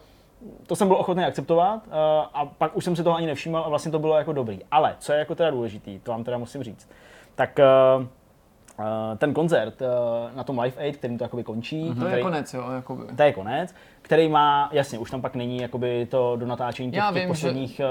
to 0.66 0.76
jsem 0.76 0.88
byl 0.88 0.96
ochotný 0.96 1.24
akceptovat 1.24 1.80
eh, 1.86 1.90
a 2.34 2.46
pak 2.46 2.76
už 2.76 2.84
jsem 2.84 2.96
si 2.96 3.02
toho 3.02 3.16
ani 3.16 3.26
nevšímal 3.26 3.64
a 3.64 3.68
vlastně 3.68 3.92
to 3.92 3.98
bylo 3.98 4.18
jako 4.18 4.32
dobrý. 4.32 4.58
Ale 4.70 4.96
co 4.98 5.12
je 5.12 5.18
jako 5.18 5.34
teda 5.34 5.50
důležitý, 5.50 5.98
to 5.98 6.10
vám 6.10 6.24
teda 6.24 6.38
musím 6.38 6.62
říct, 6.62 6.88
tak 7.34 7.58
eh, 7.60 7.64
ten 9.18 9.34
koncert 9.34 9.74
na 10.34 10.44
tom 10.44 10.58
Live 10.58 10.76
Aid, 10.82 10.96
kterým 10.96 11.18
to 11.18 11.24
jakoby 11.24 11.44
končí, 11.44 11.94
To 11.94 12.04
je 12.04 12.08
který- 12.10 12.22
konec, 12.22 12.54
jo, 12.54 12.70
jakoby. 12.70 13.02
to 13.16 13.22
je 13.22 13.32
konec, 13.32 13.74
který 14.02 14.28
má, 14.28 14.68
jasně, 14.72 14.98
už 14.98 15.10
tam 15.10 15.20
pak 15.22 15.34
není 15.34 15.56
jakoby 15.62 16.06
to 16.10 16.36
do 16.36 16.46
natáčení 16.46 16.90
těch, 16.90 16.98
Já 16.98 17.12
těch 17.12 17.22
vím, 17.22 17.28
posledních, 17.28 17.76
že... 17.76 17.84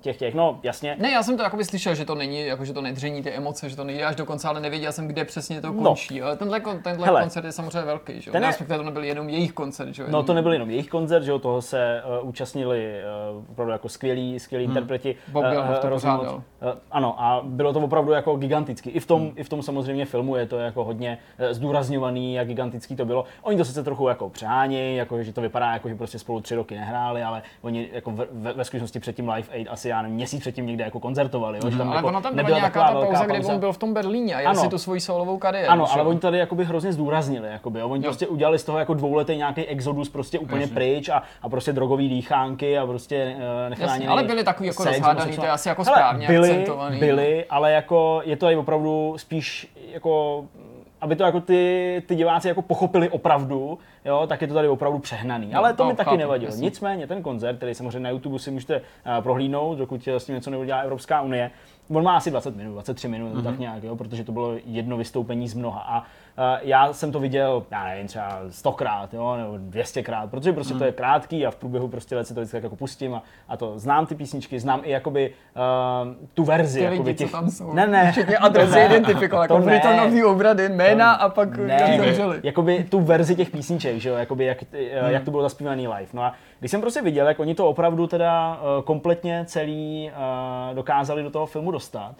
těch 0.00 0.16
těch, 0.16 0.34
no 0.34 0.60
jasně. 0.62 0.96
Ne, 0.98 1.10
já 1.10 1.22
jsem 1.22 1.36
to 1.36 1.42
jakoby 1.42 1.64
slyšel, 1.64 1.94
že 1.94 2.04
to 2.04 2.14
není, 2.14 2.46
jako 2.46 2.64
že 2.64 2.72
to 2.72 2.80
nedření 2.82 3.22
ty 3.22 3.30
emoce, 3.30 3.68
že 3.68 3.76
to 3.76 3.84
nejde 3.84 4.04
až 4.04 4.16
do 4.16 4.26
konce, 4.26 4.48
ale 4.48 4.60
nevěděl 4.60 4.92
jsem, 4.92 5.08
kde 5.08 5.24
přesně 5.24 5.60
to 5.60 5.72
No. 5.72 5.82
končí. 5.82 6.22
Ale 6.22 6.36
tenhle, 6.36 6.60
tenhle 6.82 7.06
Hele. 7.06 7.20
koncert 7.20 7.44
je 7.44 7.52
samozřejmě 7.52 7.80
velký, 7.80 8.20
že 8.20 8.30
jo? 8.30 8.32
Ten 8.32 8.44
je- 8.44 8.76
to 8.76 8.82
nebyl 8.82 9.04
jenom 9.04 9.28
jejich 9.28 9.52
koncert, 9.52 9.94
že 9.94 10.02
jo? 10.02 10.08
No 10.10 10.22
to 10.22 10.34
nebyl 10.34 10.52
jenom 10.52 10.70
jejich 10.70 10.88
koncert, 10.88 11.22
že 11.24 11.30
jo, 11.30 11.38
toho 11.38 11.62
se 11.62 12.02
uh, 12.22 12.28
účastnili 12.28 12.94
uh, 13.32 13.44
opravdu 13.50 13.72
jako 13.72 13.88
skvělí, 13.88 14.40
skvělí 14.40 14.64
hmm. 14.66 14.76
interpreti. 14.76 15.16
Bob 15.32 15.44
eh, 15.44 15.88
pořádal. 15.90 16.34
moc. 16.34 16.42
Eh, 16.62 16.78
ano, 16.90 17.22
a 17.22 17.40
bylo 17.44 17.72
to 17.72 17.80
opravdu 17.80 18.12
jako 18.12 18.36
gigantický. 18.36 18.90
I 18.90 19.00
v 19.00 19.06
tom, 19.06 19.20
hmm. 19.20 19.32
i 19.36 19.44
v 19.44 19.48
tom 19.48 19.62
samozřejmě 19.62 20.04
filmu 20.04 20.36
je 20.36 20.46
to 20.46 20.58
jako 20.58 20.84
hodně 20.84 21.18
eh, 21.38 21.54
zdůrazňovaný, 21.54 22.34
jak 22.34 22.46
gigantický 22.48 22.96
to 22.96 23.04
bylo. 23.04 23.24
Oni 23.42 23.58
to 23.58 23.64
sice 23.64 23.82
trochu 23.84 24.08
jako 24.08 24.30
přehánějí, 24.30 24.96
jako 24.96 25.22
že 25.22 25.32
to 25.32 25.40
vypadá 25.52 25.72
jako, 25.72 25.88
že 25.88 25.94
prostě 25.94 26.18
spolu 26.18 26.40
tři 26.40 26.54
roky 26.54 26.74
nehráli, 26.74 27.22
ale 27.22 27.42
oni 27.62 27.88
jako 27.92 28.10
ve, 28.10 28.26
ve, 28.32 28.52
ve 28.52 28.64
skutečnosti 28.64 29.00
předtím 29.00 29.28
Live 29.28 29.48
Aid 29.52 29.68
asi 29.70 29.88
já 29.88 30.02
nevím, 30.02 30.14
měsíc 30.14 30.40
předtím 30.40 30.66
někde 30.66 30.84
jako 30.84 31.00
koncertovali. 31.00 31.58
Jo, 31.64 31.70
že 31.70 31.78
tam 31.78 31.88
Ale 31.88 31.96
jako 31.96 32.08
ona 32.08 32.20
tam 32.20 32.34
byla 32.34 32.42
nebyla 32.42 32.58
nějaká 32.58 32.86
ta 32.86 32.92
pauza, 32.92 33.26
kdy 33.26 33.44
on 33.44 33.58
byl 33.58 33.72
v 33.72 33.78
tom 33.78 33.94
Berlíně 33.94 34.34
a 34.34 34.40
jel 34.40 34.50
Ano. 34.50 34.60
si 34.60 34.68
tu 34.68 34.78
svoji 34.78 35.00
solovou 35.00 35.38
kariéru. 35.38 35.70
Ano, 35.70 35.86
že 35.86 36.00
ale 36.00 36.08
oni 36.08 36.18
tady 36.18 36.38
jakoby 36.38 36.64
hrozně 36.64 36.92
zdůraznili, 36.92 37.48
jakoby, 37.48 37.80
jo. 37.80 37.88
oni 37.88 38.04
Jo. 38.04 38.10
prostě 38.10 38.26
udělali 38.26 38.58
z 38.58 38.64
toho 38.64 38.78
jako 38.78 38.94
dvouletý 38.94 39.36
nějaký 39.36 39.66
exodus 39.66 40.08
prostě 40.08 40.38
úplně 40.38 40.60
Jasně. 40.60 40.74
pryč 40.74 41.08
a, 41.08 41.22
a 41.42 41.48
prostě 41.48 41.72
drogový 41.72 42.08
dýchánky 42.08 42.78
a 42.78 42.86
prostě 42.86 43.36
uh, 43.36 43.70
nechráněný 43.70 44.06
ale 44.08 44.22
byli 44.22 44.44
takový 44.44 44.66
jako 44.66 44.82
sex, 44.82 44.96
rozhádaný, 44.98 45.36
to 45.36 45.44
je 45.44 45.50
asi 45.50 45.68
jako 45.68 45.84
správně 45.84 46.26
byli, 46.26 46.50
akcentovaný. 46.50 46.98
Byli, 46.98 47.44
ale 47.50 47.72
jako 47.72 48.22
je 48.24 48.36
to 48.36 48.50
i 48.50 48.56
opravdu 48.56 49.14
spíš 49.16 49.72
jako 49.92 50.44
aby 51.02 51.16
to 51.16 51.24
jako 51.24 51.40
ty, 51.40 52.02
ty 52.06 52.14
diváci 52.14 52.48
jako 52.48 52.62
pochopili 52.62 53.08
opravdu, 53.08 53.78
jo, 54.04 54.26
tak 54.26 54.42
je 54.42 54.48
to 54.48 54.54
tady 54.54 54.68
opravdu 54.68 54.98
přehnaný. 54.98 55.54
Ale 55.54 55.72
to 55.72 55.84
no, 55.84 55.90
mi 55.90 55.96
taky 55.96 56.04
chápu, 56.04 56.16
nevadilo. 56.16 56.50
jasně. 56.50 56.64
Nicméně 56.64 57.06
ten 57.06 57.22
koncert, 57.22 57.56
který 57.56 57.74
samozřejmě 57.74 58.00
na 58.00 58.10
YouTube 58.10 58.38
si 58.38 58.50
můžete 58.50 58.76
uh, 58.76 59.22
prohlídnout, 59.22 59.78
dokud 59.78 60.08
s 60.08 60.24
tím 60.24 60.34
něco 60.34 60.50
neudělá 60.50 60.78
Evropská 60.78 61.20
unie, 61.22 61.50
on 61.90 62.04
má 62.04 62.16
asi 62.16 62.30
20 62.30 62.56
minut, 62.56 62.72
23 62.72 63.08
minut, 63.08 63.34
mm-hmm. 63.34 63.44
tak 63.44 63.58
nějak, 63.58 63.82
jo, 63.84 63.96
protože 63.96 64.24
to 64.24 64.32
bylo 64.32 64.54
jedno 64.64 64.96
vystoupení 64.96 65.48
z 65.48 65.54
mnoha. 65.54 65.80
A 65.80 66.04
já 66.62 66.92
jsem 66.92 67.12
to 67.12 67.20
viděl, 67.20 67.62
já 67.70 67.84
nevím, 67.84 68.06
třeba 68.06 68.40
stokrát, 68.50 69.14
jo, 69.14 69.36
nebo 69.36 69.52
200krát, 69.52 70.28
protože 70.28 70.52
prostě 70.52 70.74
mm. 70.74 70.78
to 70.78 70.84
je 70.84 70.92
krátký 70.92 71.46
a 71.46 71.50
v 71.50 71.56
průběhu 71.56 71.88
prostě 71.88 72.16
let 72.16 72.26
si 72.26 72.34
to 72.34 72.40
vždycky 72.40 72.56
tak 72.56 72.62
jako 72.62 72.76
pustím 72.76 73.14
a, 73.14 73.22
a 73.48 73.56
to 73.56 73.78
znám 73.78 74.06
ty 74.06 74.14
písničky, 74.14 74.60
znám 74.60 74.80
i 74.84 74.90
jakoby 74.90 75.34
uh, 75.56 76.26
tu 76.34 76.44
verzi. 76.44 76.78
Ty 76.78 76.84
jakoby 76.84 77.08
lidi, 77.10 77.26
co 77.26 77.32
tam 77.32 77.50
jsou. 77.50 77.72
Ne, 77.72 77.86
ne. 77.86 78.12
Včetně 78.12 78.38
adresy 78.38 78.80
identifikoval, 78.86 79.44
jako 79.44 79.54
to 79.54 79.60
ne. 79.60 79.66
Britonový 79.66 80.24
obrady, 80.24 80.68
jména 80.68 81.12
a 81.12 81.28
pak 81.28 81.56
Ne, 81.56 81.98
zemřeli. 81.98 82.40
jakoby 82.42 82.84
tu 82.84 83.00
verzi 83.00 83.36
těch 83.36 83.50
písniček, 83.50 83.96
že 83.96 84.08
jo, 84.08 84.16
jakoby 84.16 84.44
jak, 84.44 84.58
hmm. 84.62 85.10
jak 85.10 85.24
to 85.24 85.30
bylo 85.30 85.42
zaspívaný 85.42 85.88
live. 85.88 86.08
No 86.12 86.22
a 86.22 86.34
když 86.58 86.70
jsem 86.70 86.80
prostě 86.80 87.02
viděl, 87.02 87.26
jak 87.26 87.40
oni 87.40 87.54
to 87.54 87.68
opravdu 87.68 88.06
teda 88.06 88.60
kompletně 88.84 89.44
celý 89.46 90.10
uh, 90.10 90.74
dokázali 90.74 91.22
do 91.22 91.30
toho 91.30 91.46
filmu 91.46 91.70
dostat, 91.70 92.14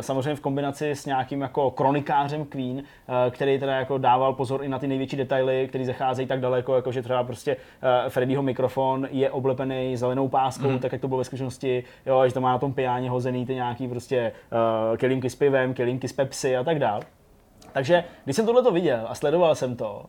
samozřejmě 0.00 0.34
v 0.34 0.40
kombinaci 0.40 0.90
s 0.90 1.06
nějakým 1.06 1.40
jako 1.40 1.70
kronikářem 1.70 2.44
Queen, 2.44 2.76
uh, 2.76 2.82
který 3.30 3.58
teda 3.58 3.74
jako 3.74 3.98
dával 3.98 4.32
pozor 4.32 4.64
i 4.64 4.68
na 4.68 4.78
ty 4.78 4.86
největší 4.86 5.16
detaily, 5.16 5.66
které 5.68 5.84
zacházejí 5.84 6.28
tak 6.28 6.40
daleko, 6.40 6.76
jako 6.76 6.92
že 6.92 7.02
třeba 7.02 7.24
prostě 7.24 7.56
uh, 7.56 8.08
Freddyho 8.08 8.42
mikrofon 8.42 9.08
je 9.10 9.30
oblepený 9.30 9.96
zelenou 9.96 10.28
páskou, 10.28 10.68
hmm. 10.68 10.78
tak 10.78 10.92
jak 10.92 11.00
to 11.00 11.08
bylo 11.08 11.18
ve 11.18 11.24
skutečnosti, 11.24 11.84
jo, 12.06 12.22
že 12.26 12.34
to 12.34 12.40
má 12.40 12.52
na 12.52 12.58
tom 12.58 12.72
pijáně 12.72 13.10
hozený 13.10 13.46
ty 13.46 13.54
nějaký 13.54 13.88
prostě 13.88 14.32
uh, 14.90 14.96
kelímky 14.96 15.30
s 15.30 15.34
pivem, 15.34 15.74
kelímky 15.74 16.08
s 16.08 16.12
Pepsi 16.12 16.56
a 16.56 16.64
tak 16.64 16.78
dál. 16.78 17.00
Takže 17.72 18.04
když 18.24 18.36
jsem 18.36 18.46
tohle 18.46 18.72
viděl 18.72 19.06
a 19.08 19.14
sledoval 19.14 19.54
jsem 19.54 19.76
to 19.76 20.04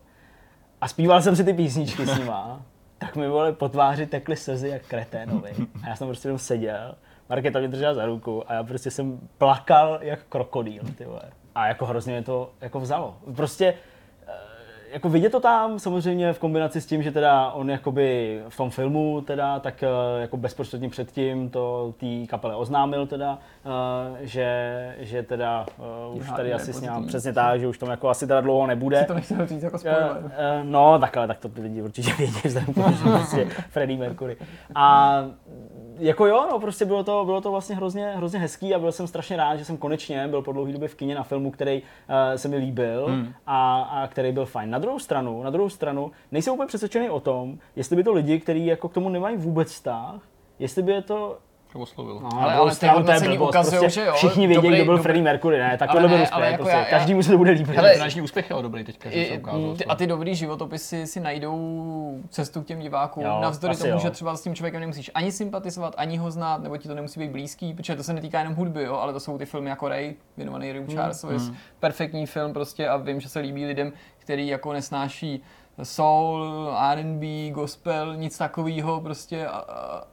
a 0.80 0.88
zpíval 0.88 1.22
jsem 1.22 1.36
si 1.36 1.44
ty 1.44 1.54
písničky 1.54 2.06
s 2.06 2.18
nima, 2.18 2.62
tak 2.98 3.16
mi 3.16 3.28
vole 3.28 3.52
po 3.52 3.68
tváři 3.68 4.06
tekly 4.06 4.36
slzy 4.36 4.68
jak 4.68 4.86
kreténovi. 4.86 5.52
A 5.82 5.88
já 5.88 5.96
jsem 5.96 6.08
prostě 6.08 6.28
jenom 6.28 6.38
seděl, 6.38 6.94
Markéta 7.28 7.58
mě 7.58 7.68
držela 7.68 7.94
za 7.94 8.06
ruku 8.06 8.50
a 8.50 8.54
já 8.54 8.62
prostě 8.62 8.90
jsem 8.90 9.18
plakal 9.38 9.98
jak 10.02 10.18
krokodýl, 10.28 10.82
ty 10.98 11.04
vole. 11.04 11.22
A 11.54 11.66
jako 11.66 11.86
hrozně 11.86 12.12
mě 12.12 12.22
to 12.22 12.50
jako 12.60 12.80
vzalo. 12.80 13.16
Prostě 13.36 13.74
eh, 14.26 14.32
jako 14.92 15.08
vidět 15.08 15.30
to 15.30 15.40
tam 15.40 15.78
samozřejmě 15.78 16.32
v 16.32 16.38
kombinaci 16.38 16.80
s 16.80 16.86
tím, 16.86 17.02
že 17.02 17.12
teda 17.12 17.50
on 17.50 17.70
jakoby 17.70 18.40
v 18.48 18.56
tom 18.56 18.70
filmu 18.70 19.20
teda, 19.20 19.60
tak 19.60 19.82
eh, 19.82 19.86
jako 20.20 20.36
bezprostředně 20.36 20.88
předtím 20.88 21.50
to 21.50 21.94
té 22.00 22.26
kapele 22.26 22.56
oznámil 22.56 23.06
teda, 23.06 23.38
eh, 23.64 24.26
že, 24.26 24.96
že 24.98 25.22
teda 25.22 25.66
uh, 26.10 26.16
už 26.16 26.26
Já, 26.26 26.32
tady 26.32 26.48
ne, 26.48 26.54
asi 26.54 26.72
s 26.72 26.80
ním 26.80 26.90
přesně 27.06 27.32
tak, 27.32 27.60
že 27.60 27.68
už 27.68 27.78
tam 27.78 27.90
jako 27.90 28.08
asi 28.08 28.26
teda 28.26 28.40
dlouho 28.40 28.66
nebude. 28.66 29.00
Si 29.00 29.06
to 29.06 29.14
nechtěl 29.14 29.46
říct 29.46 29.62
jako 29.62 29.78
spoiler. 29.78 30.32
No, 30.62 30.98
tak 30.98 31.16
ale 31.16 31.26
tak 31.26 31.38
to 31.38 31.48
ty 31.48 31.60
lidi 31.60 31.82
určitě 31.82 32.12
vědí, 32.18 32.40
vzhledem 32.44 32.74
prostě 33.02 33.44
Freddie 33.70 33.98
Mercury. 33.98 34.36
A 34.74 35.16
jako 35.98 36.26
jo, 36.26 36.46
no, 36.50 36.60
prostě 36.60 36.84
bylo 36.84 37.04
to, 37.04 37.24
bylo 37.24 37.40
to 37.40 37.50
vlastně 37.50 37.76
hrozně, 37.76 38.12
hrozně 38.16 38.38
hezký 38.38 38.74
a 38.74 38.78
byl 38.78 38.92
jsem 38.92 39.06
strašně 39.06 39.36
rád, 39.36 39.56
že 39.56 39.64
jsem 39.64 39.76
konečně 39.76 40.28
byl 40.28 40.42
po 40.42 40.52
dlouhé 40.52 40.72
době 40.72 40.88
v 40.88 40.94
kině 40.94 41.14
na 41.14 41.22
filmu, 41.22 41.50
který 41.50 41.82
uh, 41.82 42.36
se 42.36 42.48
mi 42.48 42.56
líbil 42.56 43.06
Hmm. 43.06 43.32
a, 43.46 43.82
a, 43.82 44.06
který 44.06 44.32
byl 44.32 44.46
fajn. 44.46 44.70
Na 44.70 44.78
druhou 44.78 44.98
stranu, 44.98 45.42
na 45.42 45.50
druhou 45.50 45.68
stranu, 45.68 46.10
nejsem 46.32 46.54
úplně 46.54 46.66
přesvědčený 46.66 47.10
o 47.10 47.20
tom, 47.20 47.58
jestli 47.76 47.96
by 47.96 48.04
to 48.04 48.12
lidi, 48.12 48.40
kteří 48.40 48.66
jako 48.66 48.88
k 48.88 48.94
tomu 48.94 49.08
nemají 49.08 49.36
vůbec 49.36 49.72
vztah, 49.72 50.20
jestli 50.58 50.82
by 50.82 50.92
je 50.92 51.02
to 51.02 51.16
To 51.16 51.38
oslovil. 51.78 52.20
No, 52.22 52.28
Ale- 52.32 52.42
ale, 52.44 52.54
ale 52.54 52.76
ty 52.76 52.86
hodnocení 52.86 53.38
ukazujou, 53.38 53.80
prostě 53.82 54.00
že 54.00 54.06
jo, 54.06 54.12
Všichni 54.14 54.46
vědí, 54.46 54.62
dobrý- 54.62 54.76
kdo 54.76 54.84
byl 54.84 54.94
dobrý- 54.94 55.02
Freddie 55.02 55.22
Mercury, 55.24 55.58
ne? 55.58 55.76
Tak 55.78 55.90
Ale 55.90 56.00
tohle 56.00 56.16
ale 56.16 56.26
zpět, 56.26 56.44
jako 56.44 56.56
prostě. 56.56 56.72
já- 56.76 56.78
já- 56.84 56.90
Každému 56.90 57.22
se 57.22 57.30
to 57.30 57.38
bude 57.38 57.50
líbit. 57.50 57.76
Hele, 57.76 57.92
Finanční 57.92 58.22
úspěch 58.22 58.50
je 58.50 58.56
dobrý 58.62 58.84
teďka, 58.84 59.10
že 59.10 59.24
se 59.26 59.32
ukázalo. 59.38 59.74
ty, 59.76 59.84
a 59.84 59.94
ty 59.94 60.06
dobrý 60.06 60.34
životopisy 60.34 61.06
si 61.06 61.20
najdou 61.20 62.20
cestu 62.28 62.62
k 62.62 62.66
těm 62.66 62.80
divákům, 62.80 63.24
Jo, 63.24 63.38
navzdory 63.42 63.76
tomu, 63.76 63.90
jo. 63.90 63.98
že 63.98 64.10
třeba 64.10 64.36
s 64.36 64.42
tím 64.42 64.54
člověkem 64.54 64.80
nemusíš 64.80 65.10
ani 65.14 65.32
sympatizovat, 65.32 65.94
ani 65.96 66.16
ho 66.16 66.30
znát, 66.30 66.62
nebo 66.62 66.76
ti 66.76 66.88
to 66.88 66.94
nemusí 66.94 67.20
být 67.20 67.30
blízký, 67.30 67.74
protože 67.74 67.96
to 67.96 68.02
se 68.02 68.12
netýká 68.12 68.38
jenom 68.38 68.54
hudby, 68.54 68.82
jo, 68.84 68.94
ale 68.94 69.12
to 69.12 69.20
jsou 69.20 69.38
ty 69.38 69.46
filmy 69.46 69.70
jako 69.70 69.88
Ray, 69.88 70.14
věnovaný 70.36 70.72
Ray 70.72 70.84
Charlesovi, 70.94 71.36
perfektní 71.80 72.26
film 72.26 72.52
prostě 72.52 72.88
a 72.88 72.96
vím, 72.96 73.20
že 73.20 73.28
se 73.28 73.40
líbí 73.40 73.66
lidem, 73.66 73.92
který 74.18 74.48
jako 74.48 74.72
nesnáší 74.72 75.42
soul, 75.82 76.70
R&B, 76.92 77.50
gospel, 77.50 78.16
nic 78.16 78.38
takového 78.38 79.00
prostě 79.00 79.46
a, 79.46 79.64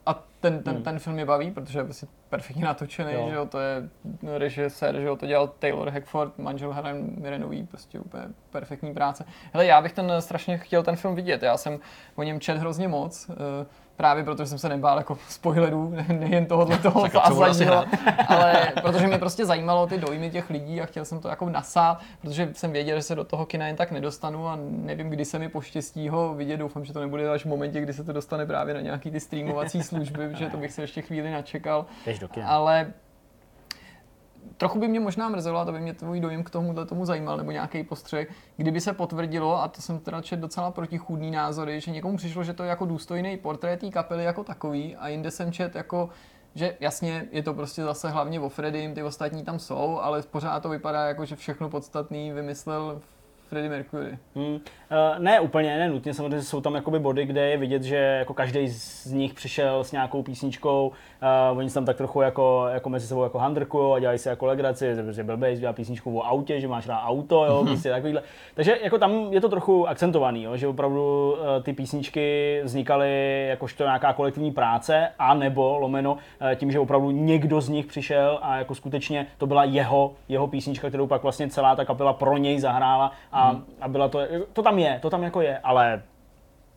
a- 0.06 0.20
ten, 0.40 0.64
ten, 0.64 0.84
ten 0.84 1.00
film 1.00 1.20
je 1.20 1.26
baví, 1.26 1.52
protože 1.52 1.80
je 1.80 1.84
prostě 1.84 2.08
perfektně 2.30 2.66
natočený, 2.66 3.14
Jo. 3.14 3.28
že 3.30 3.36
jo, 3.36 3.46
to 3.46 3.60
je 3.60 3.90
režisér, 4.38 4.96
že 5.00 5.04
jo, 5.06 5.16
to 5.16 5.26
dělal 5.26 5.48
Taylor 5.48 5.90
Hackford, 5.90 6.38
manžel 6.38 6.74
Helen 6.74 7.10
Mirenový, 7.18 7.64
prostě 7.64 8.00
úplně 8.00 8.24
perfektní 8.50 8.94
práce. 8.94 9.26
Hele, 9.54 9.66
já 9.66 9.82
bych 9.82 9.94
ten 9.94 10.12
strašně 10.20 10.58
chtěl 10.58 10.84
ten 10.84 10.96
film 10.96 11.16
vidět, 11.16 11.44
já 11.44 11.58
jsem 11.58 11.80
o 12.16 12.24
něm 12.24 12.40
čet 12.40 12.58
hrozně 12.58 12.88
moc, 12.88 13.30
eh, 13.30 13.66
právě 14.00 14.24
protože 14.24 14.46
jsem 14.46 14.58
se 14.58 14.70
nebál 14.70 14.98
jako 14.98 15.18
spoilerů, 15.30 15.90
ne- 15.90 16.06
nejen 16.20 16.46
tohohle 16.46 16.78
toho 16.78 17.02
zásadního, 17.24 17.86
ale 18.28 18.72
protože 18.82 19.08
mě 19.08 19.18
prostě 19.18 19.46
zajímalo 19.46 19.88
ty 19.88 19.98
dojmy 19.98 20.30
těch 20.32 20.50
lidí 20.50 20.82
a 20.82 20.86
chtěl 20.86 21.06
jsem 21.06 21.20
to 21.20 21.28
jako 21.28 21.50
nasát, 21.50 22.00
protože 22.22 22.50
jsem 22.54 22.72
věděl, 22.72 22.98
že 22.98 23.04
se 23.04 23.16
do 23.16 23.24
toho 23.24 23.46
kina 23.46 23.68
jen 23.68 23.76
tak 23.76 23.92
nedostanu 23.92 24.48
a 24.48 24.58
nevím, 24.62 25.10
kdy 25.10 25.26
se 25.26 25.40
mi 25.40 25.50
poštěstí 25.50 26.10
ho 26.10 26.34
vidět. 26.34 26.58
Doufám, 26.58 26.86
že 26.86 26.94
to 26.94 27.00
nebude 27.00 27.30
až 27.30 27.42
v 27.42 27.48
momentě, 27.48 27.82
kdy 27.82 27.94
se 27.94 28.04
to 28.04 28.14
dostane 28.14 28.46
právě 28.46 28.74
na 28.74 28.82
nějaký 28.82 29.12
ty 29.12 29.20
streamovací 29.20 29.84
služby, 29.84 30.30
protože 30.30 30.50
to 30.50 30.58
bych 30.58 30.72
se 30.72 30.82
ještě 30.82 31.02
chvíli 31.02 31.32
načekal. 31.32 31.86
Ale 32.46 32.94
trochu 34.60 34.80
by 34.80 34.88
mě 34.88 35.00
možná 35.00 35.30
mrzelo, 35.30 35.60
a 35.60 35.66
to 35.66 35.72
by 35.72 35.80
mě 35.80 35.94
tvůj 35.94 36.20
dojem 36.20 36.44
k 36.44 36.50
tomuhle 36.50 36.86
tomu 36.86 37.06
zajímal, 37.06 37.38
nebo 37.38 37.52
nějaký 37.52 37.84
postřeh, 37.84 38.28
kdyby 38.58 38.82
se 38.82 38.94
potvrdilo, 38.94 39.62
a 39.62 39.68
to 39.68 39.82
jsem 39.82 40.00
teda 40.00 40.22
četl 40.22 40.42
docela 40.42 40.72
protichůdný 40.72 41.32
názory, 41.32 41.82
že 41.82 41.92
někomu 41.92 42.18
přišlo, 42.18 42.44
že 42.44 42.54
to 42.54 42.64
je 42.64 42.70
jako 42.70 42.86
důstojný 42.86 43.38
portrét 43.38 43.84
kapely 43.94 44.24
jako 44.24 44.44
takový, 44.44 44.96
a 44.96 45.08
jinde 45.08 45.32
jsem 45.32 45.52
čet 45.52 45.76
jako 45.76 46.10
že 46.56 46.78
jasně 46.80 47.28
je 47.32 47.44
to 47.44 47.54
prostě 47.54 47.84
zase 47.84 48.10
hlavně 48.10 48.40
o 48.40 48.50
Freddym, 48.50 48.94
ty 48.94 49.04
ostatní 49.04 49.44
tam 49.44 49.60
jsou, 49.60 50.00
ale 50.00 50.22
pořád 50.22 50.60
to 50.60 50.70
vypadá 50.70 51.08
jako, 51.08 51.26
že 51.26 51.36
všechno 51.36 51.70
podstatný 51.70 52.32
vymyslel 52.32 53.02
Freddie 53.50 53.70
Mercury. 53.70 54.18
Hmm. 54.36 54.54
Uh, 54.54 54.60
ne 55.18 55.40
úplně, 55.40 55.78
ne 55.78 55.90
nutně, 55.90 56.14
samozřejmě 56.14 56.42
jsou 56.42 56.62
tam 56.62 56.76
jakoby 56.76 57.00
body, 57.00 57.26
kde 57.26 57.50
je 57.50 57.58
vidět, 57.58 57.84
že 57.84 57.96
jako 57.96 58.34
každý 58.34 58.68
z 58.68 59.06
nich 59.06 59.34
přišel 59.34 59.84
s 59.84 59.92
nějakou 59.92 60.24
písničkou, 60.24 60.92
uh, 61.52 61.58
oni 61.58 61.70
se 61.70 61.74
tam 61.74 61.86
tak 61.86 61.98
trochu 61.98 62.22
jako, 62.22 62.66
jako 62.74 62.90
mezi 62.90 63.08
sebou 63.08 63.24
jako 63.24 63.38
handrkujou 63.38 63.94
a 63.94 64.00
dělají 64.00 64.20
si 64.20 64.30
jako 64.30 64.46
legraci, 64.46 64.96
že 64.96 65.04
prostě 65.04 65.24
blbej, 65.24 65.58
dělá 65.58 65.74
písničku 65.74 66.18
o 66.18 66.28
autě, 66.28 66.60
že 66.60 66.68
máš 66.68 66.88
rád 66.88 67.04
auto, 67.06 67.46
jo, 67.46 67.64
prostě 67.66 67.90
takovýhle. 67.90 68.22
Takže 68.54 68.78
jako 68.84 68.98
tam 68.98 69.34
je 69.34 69.42
to 69.42 69.50
trochu 69.50 69.88
akcentovaný, 69.88 70.44
jo, 70.44 70.58
že 70.58 70.68
opravdu 70.68 71.32
uh, 71.32 71.64
ty 71.64 71.74
písničky 71.74 72.62
vznikaly 72.64 73.46
jakožto 73.50 73.84
nějaká 73.84 74.14
kolektivní 74.14 74.52
práce, 74.52 75.10
a 75.20 75.34
nebo 75.34 75.78
lomeno 75.78 76.14
uh, 76.14 76.20
tím, 76.56 76.72
že 76.72 76.80
opravdu 76.80 77.12
někdo 77.12 77.62
z 77.62 77.70
nich 77.70 77.86
přišel 77.86 78.40
a 78.42 78.58
jako 78.58 78.76
skutečně 78.76 79.28
to 79.38 79.48
byla 79.48 79.64
jeho, 79.64 80.14
jeho 80.30 80.48
písnička, 80.48 80.90
kterou 80.90 81.08
pak 81.08 81.24
vlastně 81.24 81.50
celá 81.50 81.76
ta 81.76 81.86
kapela 81.86 82.14
pro 82.14 82.38
něj 82.38 82.60
zahrála 82.60 83.12
a, 83.32 83.39
a 83.82 83.88
byla 83.88 84.08
to, 84.08 84.20
to 84.54 84.62
tam 84.62 84.80
je, 84.80 85.00
to 85.02 85.10
tam 85.10 85.24
jako 85.24 85.42
je, 85.42 85.58
ale 85.58 86.02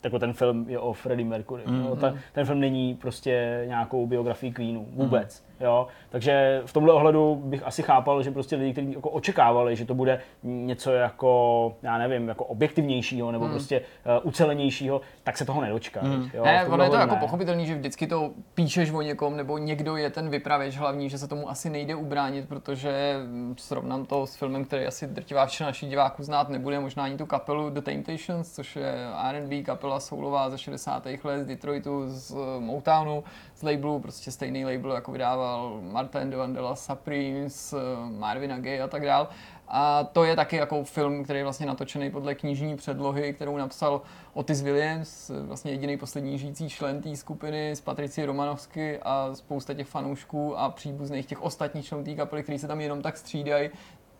jako 0.05 0.18
ten 0.18 0.32
film 0.32 0.64
je 0.68 0.78
o 0.78 0.93
Freddie 0.93 1.28
Mercury. 1.28 1.62
Mm, 1.66 1.84
jo, 1.84 1.97
ten, 1.97 2.18
ten 2.32 2.47
film 2.47 2.60
není 2.60 2.94
prostě 2.94 3.64
nějakou 3.66 4.06
biografií 4.06 4.52
Queenu, 4.52 4.86
vůbec. 4.93 5.40
Mm. 5.40 5.51
Jo? 5.62 5.86
Takže 6.09 6.62
v 6.66 6.72
tomhle 6.72 6.93
ohledu 6.93 7.34
bych 7.44 7.66
asi 7.66 7.82
chápal, 7.82 8.22
že 8.22 8.30
prostě 8.30 8.56
lidi, 8.56 8.72
kteří 8.72 8.93
jako 8.93 9.10
očekávali, 9.10 9.76
že 9.76 9.84
to 9.84 9.94
bude 9.94 10.20
něco 10.43 10.93
jako, 10.93 11.74
já 11.82 11.98
nevím, 11.98 12.28
jako 12.28 12.44
objektivnějšího 12.44 13.32
nebo 13.32 13.44
mm. 13.44 13.51
prostě 13.51 13.80
uh, 13.80 14.28
ucelenějšího, 14.28 15.01
tak 15.22 15.39
se 15.39 15.44
toho 15.44 15.60
nedočkají. 15.60 16.09
Mm. 16.09 16.30
Jo? 16.34 16.44
Ne, 16.44 16.66
ono 16.66 16.84
je 16.84 16.90
to 16.90 16.97
jako 16.97 17.14
ne. 17.14 17.20
pochopitelný, 17.20 17.66
že 17.66 17.74
vždycky 17.74 18.06
to 18.06 18.30
píšeš 18.55 18.90
o 18.90 19.02
někom, 19.02 19.36
nebo 19.36 19.59
někdo 19.59 19.97
je 19.97 20.10
ten 20.10 20.30
vypravěč 20.30 20.76
hlavní, 20.76 21.10
že 21.10 21.18
se 21.18 21.28
tomu 21.28 21.51
asi 21.51 21.70
nejde 21.70 21.94
ubránit, 21.94 22.48
protože 22.48 23.16
srovnám 23.56 24.06
to 24.06 24.26
s 24.26 24.36
filmem, 24.36 24.64
který 24.64 24.86
asi 24.86 25.06
drtivá 25.06 25.44
většina 25.44 25.68
našich 25.68 25.89
diváků 25.89 26.22
znát 26.22 26.48
nebude, 26.48 26.80
možná 26.80 27.05
ani 27.05 27.16
tu 27.16 27.26
kapelu 27.26 27.70
The 27.70 27.80
Temptations, 27.80 28.52
což 28.52 28.76
je 28.76 28.94
R&B 29.30 29.62
kapela 29.62 29.93
kapela 29.93 30.01
soulová 30.01 30.51
ze 30.51 30.59
60. 30.59 31.06
let 31.24 31.43
z 31.43 31.47
Detroitu, 31.47 32.02
z 32.06 32.34
Motownu, 32.59 33.24
labelu, 33.62 34.01
prostě 34.01 34.30
stejný 34.30 34.64
label, 34.64 34.93
jako 34.93 35.12
vydával 35.12 35.80
Martin 35.82 36.30
de 36.30 36.36
Vandela, 36.36 36.76
Supremes, 36.76 37.74
Marvina 38.18 38.59
Gaye 38.59 38.82
a 38.82 38.89
tak 38.89 39.05
dál. 39.05 39.28
A 39.74 40.05
to 40.05 40.24
je 40.24 40.36
taky 40.36 40.56
jako 40.56 40.84
film, 40.84 41.24
který 41.24 41.39
je 41.39 41.44
vlastně 41.44 41.66
natočený 41.66 42.10
podle 42.10 42.34
knižní 42.34 42.76
předlohy, 42.76 43.32
kterou 43.32 43.56
napsal 43.56 44.01
Otis 44.34 44.62
Williams, 44.62 45.30
vlastně 45.47 45.72
jediný 45.72 45.97
poslední 45.97 46.39
žijící 46.39 46.68
člen 46.68 47.02
té 47.02 47.16
skupiny 47.16 47.70
s 47.70 47.80
Patricí 47.80 48.24
Romanovsky 48.24 48.98
a 49.02 49.30
spousta 49.34 49.74
těch 49.74 49.86
fanoušků 49.86 50.59
a 50.59 50.70
příbuzných 50.70 51.26
těch 51.26 51.43
ostatních 51.43 51.86
členů 51.86 52.05
té 52.05 52.14
kapely, 52.14 52.43
kteří 52.43 52.59
se 52.59 52.68
tam 52.68 52.80
jenom 52.80 53.02
tak 53.02 53.16
střídají, 53.16 53.70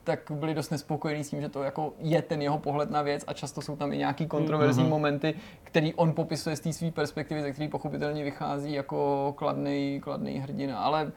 tak 0.05 0.31
byli 0.31 0.55
dost 0.55 0.70
nespokojení 0.70 1.24
s 1.24 1.31
tím, 1.31 1.41
že 1.41 1.49
to 1.49 1.62
jako 1.62 1.93
je 1.99 2.23
ten 2.23 2.43
jeho 2.43 2.59
pohled 2.59 2.91
na 2.91 3.03
věc 3.03 3.24
a 3.27 3.33
často 3.33 3.61
jsou 3.61 3.77
tam 3.77 3.93
i 3.93 3.99
nějaký 3.99 4.27
kontroverzní 4.27 4.85
mm-hmm. 4.85 4.89
momenty, 4.89 5.35
který 5.62 5.95
on 5.95 6.12
popisuje 6.12 6.57
z 6.57 6.61
té 6.61 6.73
své 6.73 6.91
perspektivy, 6.91 7.43
ze 7.43 7.53
který 7.53 7.69
pochopitelně 7.69 8.24
vychází 8.24 8.73
jako 8.73 9.35
kladný, 9.39 10.01
kladný 10.03 10.39
hrdina. 10.39 10.79
Ale 10.79 11.12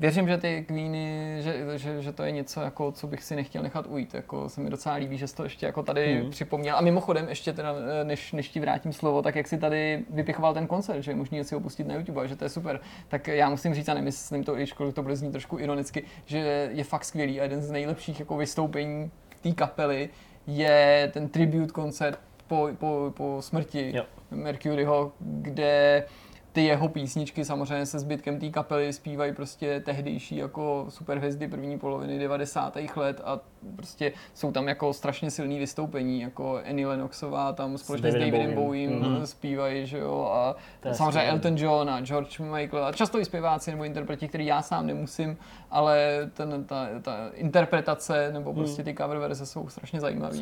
věřím, 0.00 0.28
že 0.28 0.38
ty 0.38 0.64
Queeny, 0.68 1.36
že, 1.40 1.78
že, 1.78 2.02
že, 2.02 2.12
to 2.12 2.22
je 2.22 2.32
něco, 2.32 2.60
jako, 2.60 2.92
co 2.92 3.06
bych 3.06 3.24
si 3.24 3.36
nechtěl 3.36 3.62
nechat 3.62 3.86
ujít. 3.88 4.14
Jako, 4.14 4.48
se 4.48 4.60
mi 4.60 4.70
docela 4.70 4.94
líbí, 4.94 5.18
že 5.18 5.28
jsi 5.28 5.36
to 5.36 5.44
ještě 5.44 5.66
jako 5.66 5.82
tady 5.82 6.20
hmm. 6.20 6.30
připomněl. 6.30 6.76
A 6.76 6.80
mimochodem, 6.80 7.28
ještě 7.28 7.52
teda, 7.52 7.74
než, 8.04 8.32
než 8.32 8.48
ti 8.48 8.60
vrátím 8.60 8.92
slovo, 8.92 9.22
tak 9.22 9.36
jak 9.36 9.48
si 9.48 9.58
tady 9.58 10.04
vypichoval 10.10 10.54
ten 10.54 10.66
koncert, 10.66 11.02
že 11.02 11.10
je 11.10 11.14
možný 11.14 11.44
si 11.44 11.54
ho 11.54 11.60
pustit 11.60 11.86
na 11.86 11.94
YouTube, 11.94 12.22
a 12.22 12.26
že 12.26 12.36
to 12.36 12.44
je 12.44 12.48
super. 12.48 12.80
Tak 13.08 13.28
já 13.28 13.50
musím 13.50 13.74
říct, 13.74 13.88
a 13.88 13.94
nemyslím 13.94 14.44
to, 14.44 14.58
i 14.58 14.66
školu, 14.66 14.92
to 14.92 15.02
bude 15.02 15.16
znít 15.16 15.32
trošku 15.32 15.58
ironicky, 15.58 16.04
že 16.26 16.70
je 16.72 16.84
fakt 16.84 17.04
skvělý 17.04 17.40
a 17.40 17.42
jeden 17.42 17.62
z 17.62 17.70
nejlepších 17.70 18.20
jako 18.20 18.36
vystoupení 18.36 19.10
té 19.40 19.52
kapely 19.52 20.08
je 20.46 21.10
ten 21.12 21.28
tribute 21.28 21.72
koncert 21.72 22.18
po, 22.46 22.68
po, 22.78 23.12
po 23.16 23.36
smrti 23.40 23.92
jo. 23.96 24.04
Mercuryho, 24.30 25.12
kde 25.20 26.04
ty 26.52 26.64
jeho 26.64 26.88
písničky 26.88 27.44
samozřejmě 27.44 27.86
se 27.86 27.98
zbytkem 27.98 28.40
té 28.40 28.48
kapely 28.48 28.92
zpívají 28.92 29.32
prostě 29.32 29.80
tehdejší 29.80 30.36
jako 30.36 30.86
superhvězdy 30.88 31.48
první 31.48 31.78
poloviny 31.78 32.18
90. 32.18 32.76
let 32.96 33.20
a 33.24 33.40
prostě 33.76 34.12
jsou 34.34 34.52
tam 34.52 34.68
jako 34.68 34.92
strašně 34.92 35.30
silný 35.30 35.58
vystoupení, 35.58 36.20
jako 36.20 36.60
Annie 36.68 36.86
Lennoxová 36.86 37.52
tam 37.52 37.78
společně 37.78 38.10
s 38.10 38.14
Davidem, 38.14 38.30
Davidem 38.30 38.54
Bowiem 38.54 38.90
mm-hmm. 38.90 39.22
zpívají, 39.22 39.86
že 39.86 39.98
jo, 39.98 40.30
a 40.32 40.56
samozřejmě 40.92 41.10
skvělý. 41.10 41.28
Elton 41.28 41.56
John 41.56 41.90
a 41.90 42.00
George 42.00 42.40
Michael 42.40 42.84
a 42.84 42.92
často 42.92 43.20
i 43.20 43.24
zpěváci 43.24 43.70
nebo 43.70 43.84
interpreti, 43.84 44.28
který 44.28 44.46
já 44.46 44.62
sám 44.62 44.86
nemusím, 44.86 45.36
ale 45.70 46.30
ten, 46.34 46.64
ta, 46.64 46.88
ta 47.02 47.30
interpretace 47.34 48.32
nebo 48.32 48.54
prostě 48.54 48.84
ty 48.84 48.94
cover 48.94 49.18
verze 49.18 49.46
jsou 49.46 49.68
strašně 49.68 50.00
zajímavé. 50.00 50.38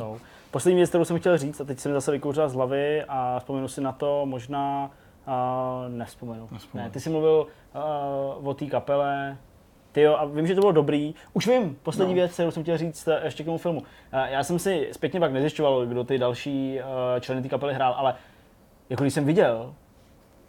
Poslední 0.50 0.76
věc, 0.76 0.88
kterou 0.88 1.04
jsem 1.04 1.18
chtěl 1.18 1.38
říct, 1.38 1.60
a 1.60 1.64
teď 1.64 1.78
jsem 1.78 1.92
zase 1.92 2.10
vykouřil 2.10 2.48
z 2.48 2.54
hlavy 2.54 3.04
a 3.08 3.38
vzpomenu 3.38 3.68
si 3.68 3.80
na 3.80 3.92
to 3.92 4.26
možná 4.26 4.90
Uh, 5.26 5.92
nespomenu. 5.94 6.48
nespomenu. 6.52 6.86
Ne, 6.86 6.90
ty 6.90 7.00
jsi 7.00 7.10
mluvil 7.10 7.46
uh, 8.38 8.48
o 8.48 8.54
té 8.54 8.66
kapele, 8.66 9.36
ty 9.92 10.00
jo, 10.00 10.16
a 10.16 10.24
vím, 10.24 10.46
že 10.46 10.54
to 10.54 10.60
bylo 10.60 10.72
dobrý. 10.72 11.14
Už 11.32 11.46
vím, 11.46 11.78
poslední 11.82 12.14
no. 12.14 12.20
věc, 12.20 12.32
kterou 12.32 12.50
jsem 12.50 12.62
chtěl 12.62 12.78
říct 12.78 13.08
eh, 13.08 13.20
ještě 13.24 13.42
k 13.42 13.46
tomu 13.46 13.58
filmu. 13.58 13.80
Uh, 13.80 13.84
já 14.12 14.44
jsem 14.44 14.58
si 14.58 14.88
zpětně 14.92 15.20
pak 15.20 15.32
nezjišťoval, 15.32 15.86
kdo 15.86 16.04
ty 16.04 16.18
další 16.18 16.78
uh, 16.78 17.20
členy 17.20 17.42
té 17.42 17.48
kapely 17.48 17.74
hrál, 17.74 17.94
ale 17.96 18.14
jako 18.90 19.04
když 19.04 19.14
jsem 19.14 19.24
viděl 19.24 19.74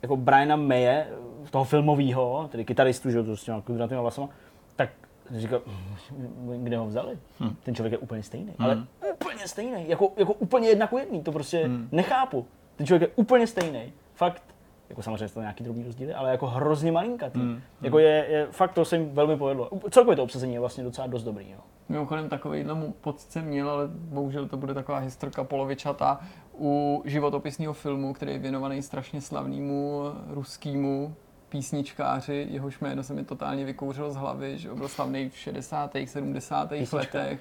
jako 0.02 0.18
Briana 0.18 0.56
Maye, 0.56 1.08
toho 1.50 1.66
filmového, 1.66 2.50
tedy 2.52 2.66
kytaristu, 2.66 3.12
že 3.12 3.24
to 3.24 3.38
s 3.38 3.44
těma 3.44 3.62
vlasama, 4.02 4.30
tak 4.76 4.90
jsem 5.28 5.40
říkal, 5.40 5.62
hm, 5.66 6.64
kde 6.64 6.78
ho 6.78 6.88
vzali? 6.88 7.18
Hmm. 7.40 7.56
Ten 7.64 7.76
člověk 7.76 7.92
je 7.92 7.98
úplně 7.98 8.24
stejný, 8.24 8.54
hmm. 8.58 8.66
ale 8.66 8.84
úplně 9.14 9.48
stejný, 9.48 9.90
jako, 9.90 10.12
jako 10.18 10.34
úplně 10.34 10.70
jedna 10.70 10.90
jedný, 11.00 11.24
to 11.24 11.32
prostě 11.32 11.66
hmm. 11.66 11.90
nechápu. 11.92 12.48
Ten 12.76 12.88
člověk 12.88 13.02
je 13.02 13.16
úplně 13.16 13.48
stejný. 13.48 13.94
Fakt, 14.14 14.44
jako 14.90 15.02
samozřejmě 15.02 15.28
to 15.28 15.40
nějaký 15.40 15.64
drobný 15.64 15.84
rozdíly, 15.84 16.14
ale 16.14 16.32
jako 16.32 16.48
hrozně 16.48 16.92
malinkatý. 16.92 17.40
Mm. 17.40 17.62
Jako 17.82 18.00
je, 18.00 18.26
je, 18.30 18.48
fakt 18.52 18.74
to 18.74 18.86
se 18.86 18.98
jim 18.98 19.10
velmi 19.10 19.38
povedlo. 19.38 19.70
Celkově 19.92 20.16
to 20.16 20.24
obsazení 20.24 20.54
je 20.54 20.60
vlastně 20.60 20.84
docela 20.84 21.08
dost 21.08 21.24
dobrý. 21.24 21.52
Jo. 21.52 21.60
Mimochodem 21.90 22.30
takový 22.30 22.66
pocit 23.02 23.32
jsem 23.32 23.46
měl, 23.46 23.70
ale 23.70 23.88
bohužel 23.88 24.48
to 24.48 24.58
bude 24.58 24.74
taková 24.74 24.98
historka 24.98 25.44
polovičatá 25.44 26.20
u 26.60 27.02
životopisného 27.06 27.74
filmu, 27.74 28.14
který 28.14 28.32
je 28.32 28.40
věnovaný 28.40 28.82
strašně 28.82 29.22
slavnému 29.22 30.04
ruskému 30.28 31.16
písničkáři, 31.50 32.48
jehož 32.50 32.80
jméno 32.80 33.04
se 33.04 33.14
mi 33.14 33.24
totálně 33.26 33.66
vykouřil 33.66 34.12
z 34.12 34.16
hlavy, 34.16 34.58
že 34.58 34.70
byl 34.74 34.88
slavný 34.88 35.30
v 35.30 35.38
60. 35.38 35.92
70. 36.06 36.72
letech. 36.94 37.40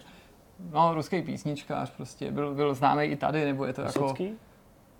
No, 0.72 0.94
ruský 0.94 1.22
písničkář 1.22 1.90
prostě, 1.90 2.30
byl, 2.30 2.54
byl 2.54 2.74
známý 2.74 3.04
i 3.04 3.16
tady, 3.16 3.44
nebo 3.44 3.64
je 3.64 3.72
to 3.72 3.82
Vysocký? 3.82 4.24
jako... 4.24 4.36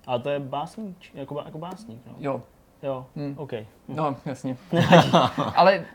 Ale 0.07 0.19
to 0.19 0.29
je 0.29 0.39
básník, 0.39 0.97
jako, 1.13 1.41
jako 1.45 1.57
básník, 1.57 2.01
no. 2.05 2.13
Jo. 2.19 2.41
Jo, 2.83 3.05
hmm. 3.15 3.35
OK. 3.37 3.51
Hm. 3.53 3.95
No, 3.95 4.15
jasně. 4.25 4.57
Ale 5.55 5.85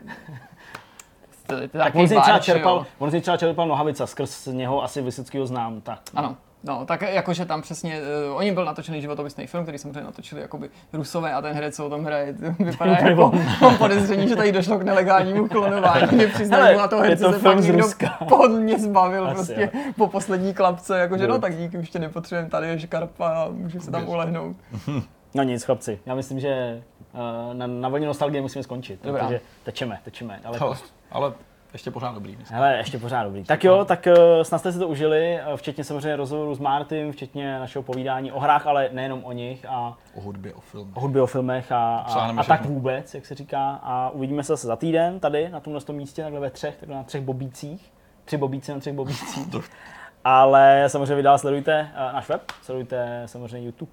tak 1.71 1.95
on 1.95 2.07
si 2.07 2.19
třeba 2.21 2.39
čerpal, 2.39 2.85
on 2.99 3.11
si 3.11 3.21
třeba 3.21 3.37
čerpal 3.37 3.67
Nohavica, 3.67 4.07
skrz 4.07 4.47
něho 4.47 4.83
asi 4.83 5.01
Vysockýho 5.01 5.45
znám, 5.45 5.81
tak. 5.81 5.99
No. 6.13 6.19
Ano, 6.19 6.37
No, 6.65 6.85
tak 6.85 7.01
jakože 7.01 7.45
tam 7.45 7.61
přesně, 7.61 8.01
uh, 8.29 8.37
oni 8.37 8.51
byl 8.51 8.65
natočený 8.65 9.01
životopisný 9.01 9.47
film, 9.47 9.63
který 9.63 9.77
samozřejmě 9.77 10.03
natočili 10.03 10.41
jakoby 10.41 10.69
Rusové 10.93 11.33
a 11.33 11.41
ten 11.41 11.53
herec, 11.53 11.75
co 11.75 11.85
o 11.85 11.89
tom 11.89 12.05
hraje, 12.05 12.35
vypadá 12.59 12.91
jako 12.91 13.31
mám 13.61 13.77
podezření, 13.77 14.27
že 14.27 14.35
tady 14.35 14.51
došlo 14.51 14.79
k 14.79 14.83
nelegálnímu 14.83 15.47
klonování. 15.47 16.07
Mě 16.11 16.27
přiznali 16.27 16.77
na 16.77 16.87
toho 16.87 17.01
herce, 17.01 17.33
se 17.33 17.39
fakt 17.39 17.59
někdo 17.59 17.87
podně 18.29 18.79
zbavil 18.79 19.27
Asi, 19.27 19.35
prostě 19.35 19.71
jo. 19.73 19.81
po 19.97 20.07
poslední 20.07 20.53
klapce, 20.53 20.99
jakože 20.99 21.27
no 21.27 21.39
tak 21.39 21.57
díky, 21.57 21.77
už 21.77 21.89
tě 21.89 21.99
nepotřebujeme, 21.99 22.49
tady 22.49 22.67
je 22.67 22.79
škarpa 22.79 23.29
a 23.29 23.49
můžu 23.49 23.79
se 23.79 23.91
tam 23.91 24.09
ulehnout. 24.09 24.55
No 25.35 25.43
nic, 25.43 25.63
chlapci, 25.63 25.99
já 26.05 26.15
myslím, 26.15 26.39
že 26.39 26.83
uh, 27.13 27.53
na, 27.53 27.67
na 27.67 27.89
vlně 27.89 28.07
nostalgie 28.07 28.41
musíme 28.41 28.63
skončit, 28.63 28.99
Dobrá. 29.03 29.23
protože 29.23 29.41
tečeme, 29.63 29.99
tečeme. 30.03 30.39
Ale, 30.43 30.59
to, 30.59 30.75
ale 31.11 31.33
ještě 31.73 31.91
pořád 31.91 32.13
dobrý. 32.13 32.35
Myslím. 32.35 32.55
Hele, 32.55 32.77
ještě 32.77 32.99
pořád 32.99 33.23
dobrý. 33.23 33.43
Tak 33.43 33.63
jo, 33.63 33.85
tak 33.85 34.07
uh, 34.07 34.43
snad 34.43 34.57
jste 34.59 34.71
si 34.71 34.79
to 34.79 34.87
užili, 34.87 35.39
uh, 35.51 35.57
včetně 35.57 35.83
samozřejmě 35.83 36.15
rozhovoru 36.15 36.55
s 36.55 36.59
Martym, 36.59 37.11
včetně 37.11 37.59
našeho 37.59 37.83
povídání 37.83 38.31
o 38.31 38.39
hrách, 38.39 38.67
ale 38.67 38.89
nejenom 38.91 39.23
o 39.23 39.31
nich. 39.31 39.65
A 39.69 39.97
o 40.15 40.21
hudbě, 40.21 40.53
o 40.53 40.61
filmech. 40.61 40.97
O 40.97 40.99
hudbě, 40.99 41.21
o 41.21 41.27
filmech 41.27 41.71
a, 41.71 41.97
a, 41.97 42.39
a 42.39 42.43
tak 42.43 42.65
vůbec, 42.65 43.13
jak 43.13 43.25
se 43.25 43.35
říká. 43.35 43.79
A 43.83 44.09
uvidíme 44.09 44.43
se 44.43 44.53
zase 44.53 44.67
za 44.67 44.75
týden 44.75 45.19
tady 45.19 45.49
na 45.49 45.59
tomhle 45.59 45.81
místě, 45.91 46.21
takhle 46.21 46.39
ve 46.39 46.49
třech, 46.49 46.75
takhle 46.75 46.97
na 46.97 47.03
třech 47.03 47.21
bobících. 47.21 47.93
Tři 48.25 48.37
bobíci 48.37 48.73
na 48.73 48.79
třech 48.79 48.93
bobících. 48.93 49.47
ale 50.23 50.83
samozřejmě 50.87 51.15
vy 51.15 51.23
dál 51.23 51.37
sledujte 51.37 51.91
uh, 52.07 52.13
náš 52.13 52.29
web, 52.29 52.41
sledujte 52.61 53.23
samozřejmě 53.25 53.65
YouTube 53.65 53.91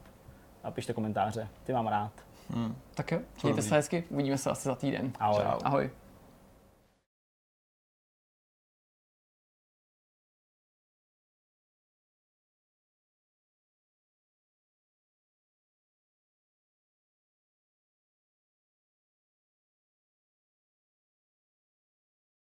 a 0.64 0.70
pište 0.70 0.92
komentáře. 0.92 1.48
Ty 1.64 1.72
mám 1.72 1.86
rád. 1.86 2.12
Hmm. 2.50 2.76
Tak 2.94 3.12
jo, 3.12 3.18
mějte 3.42 3.62
se 3.62 3.74
hezky, 3.74 4.04
uvidíme 4.10 4.38
se 4.38 4.50
asi 4.50 4.68
za 4.68 4.74
týden. 4.74 5.12
Ahoj. 5.20 5.42
Ahoj. 5.64 5.90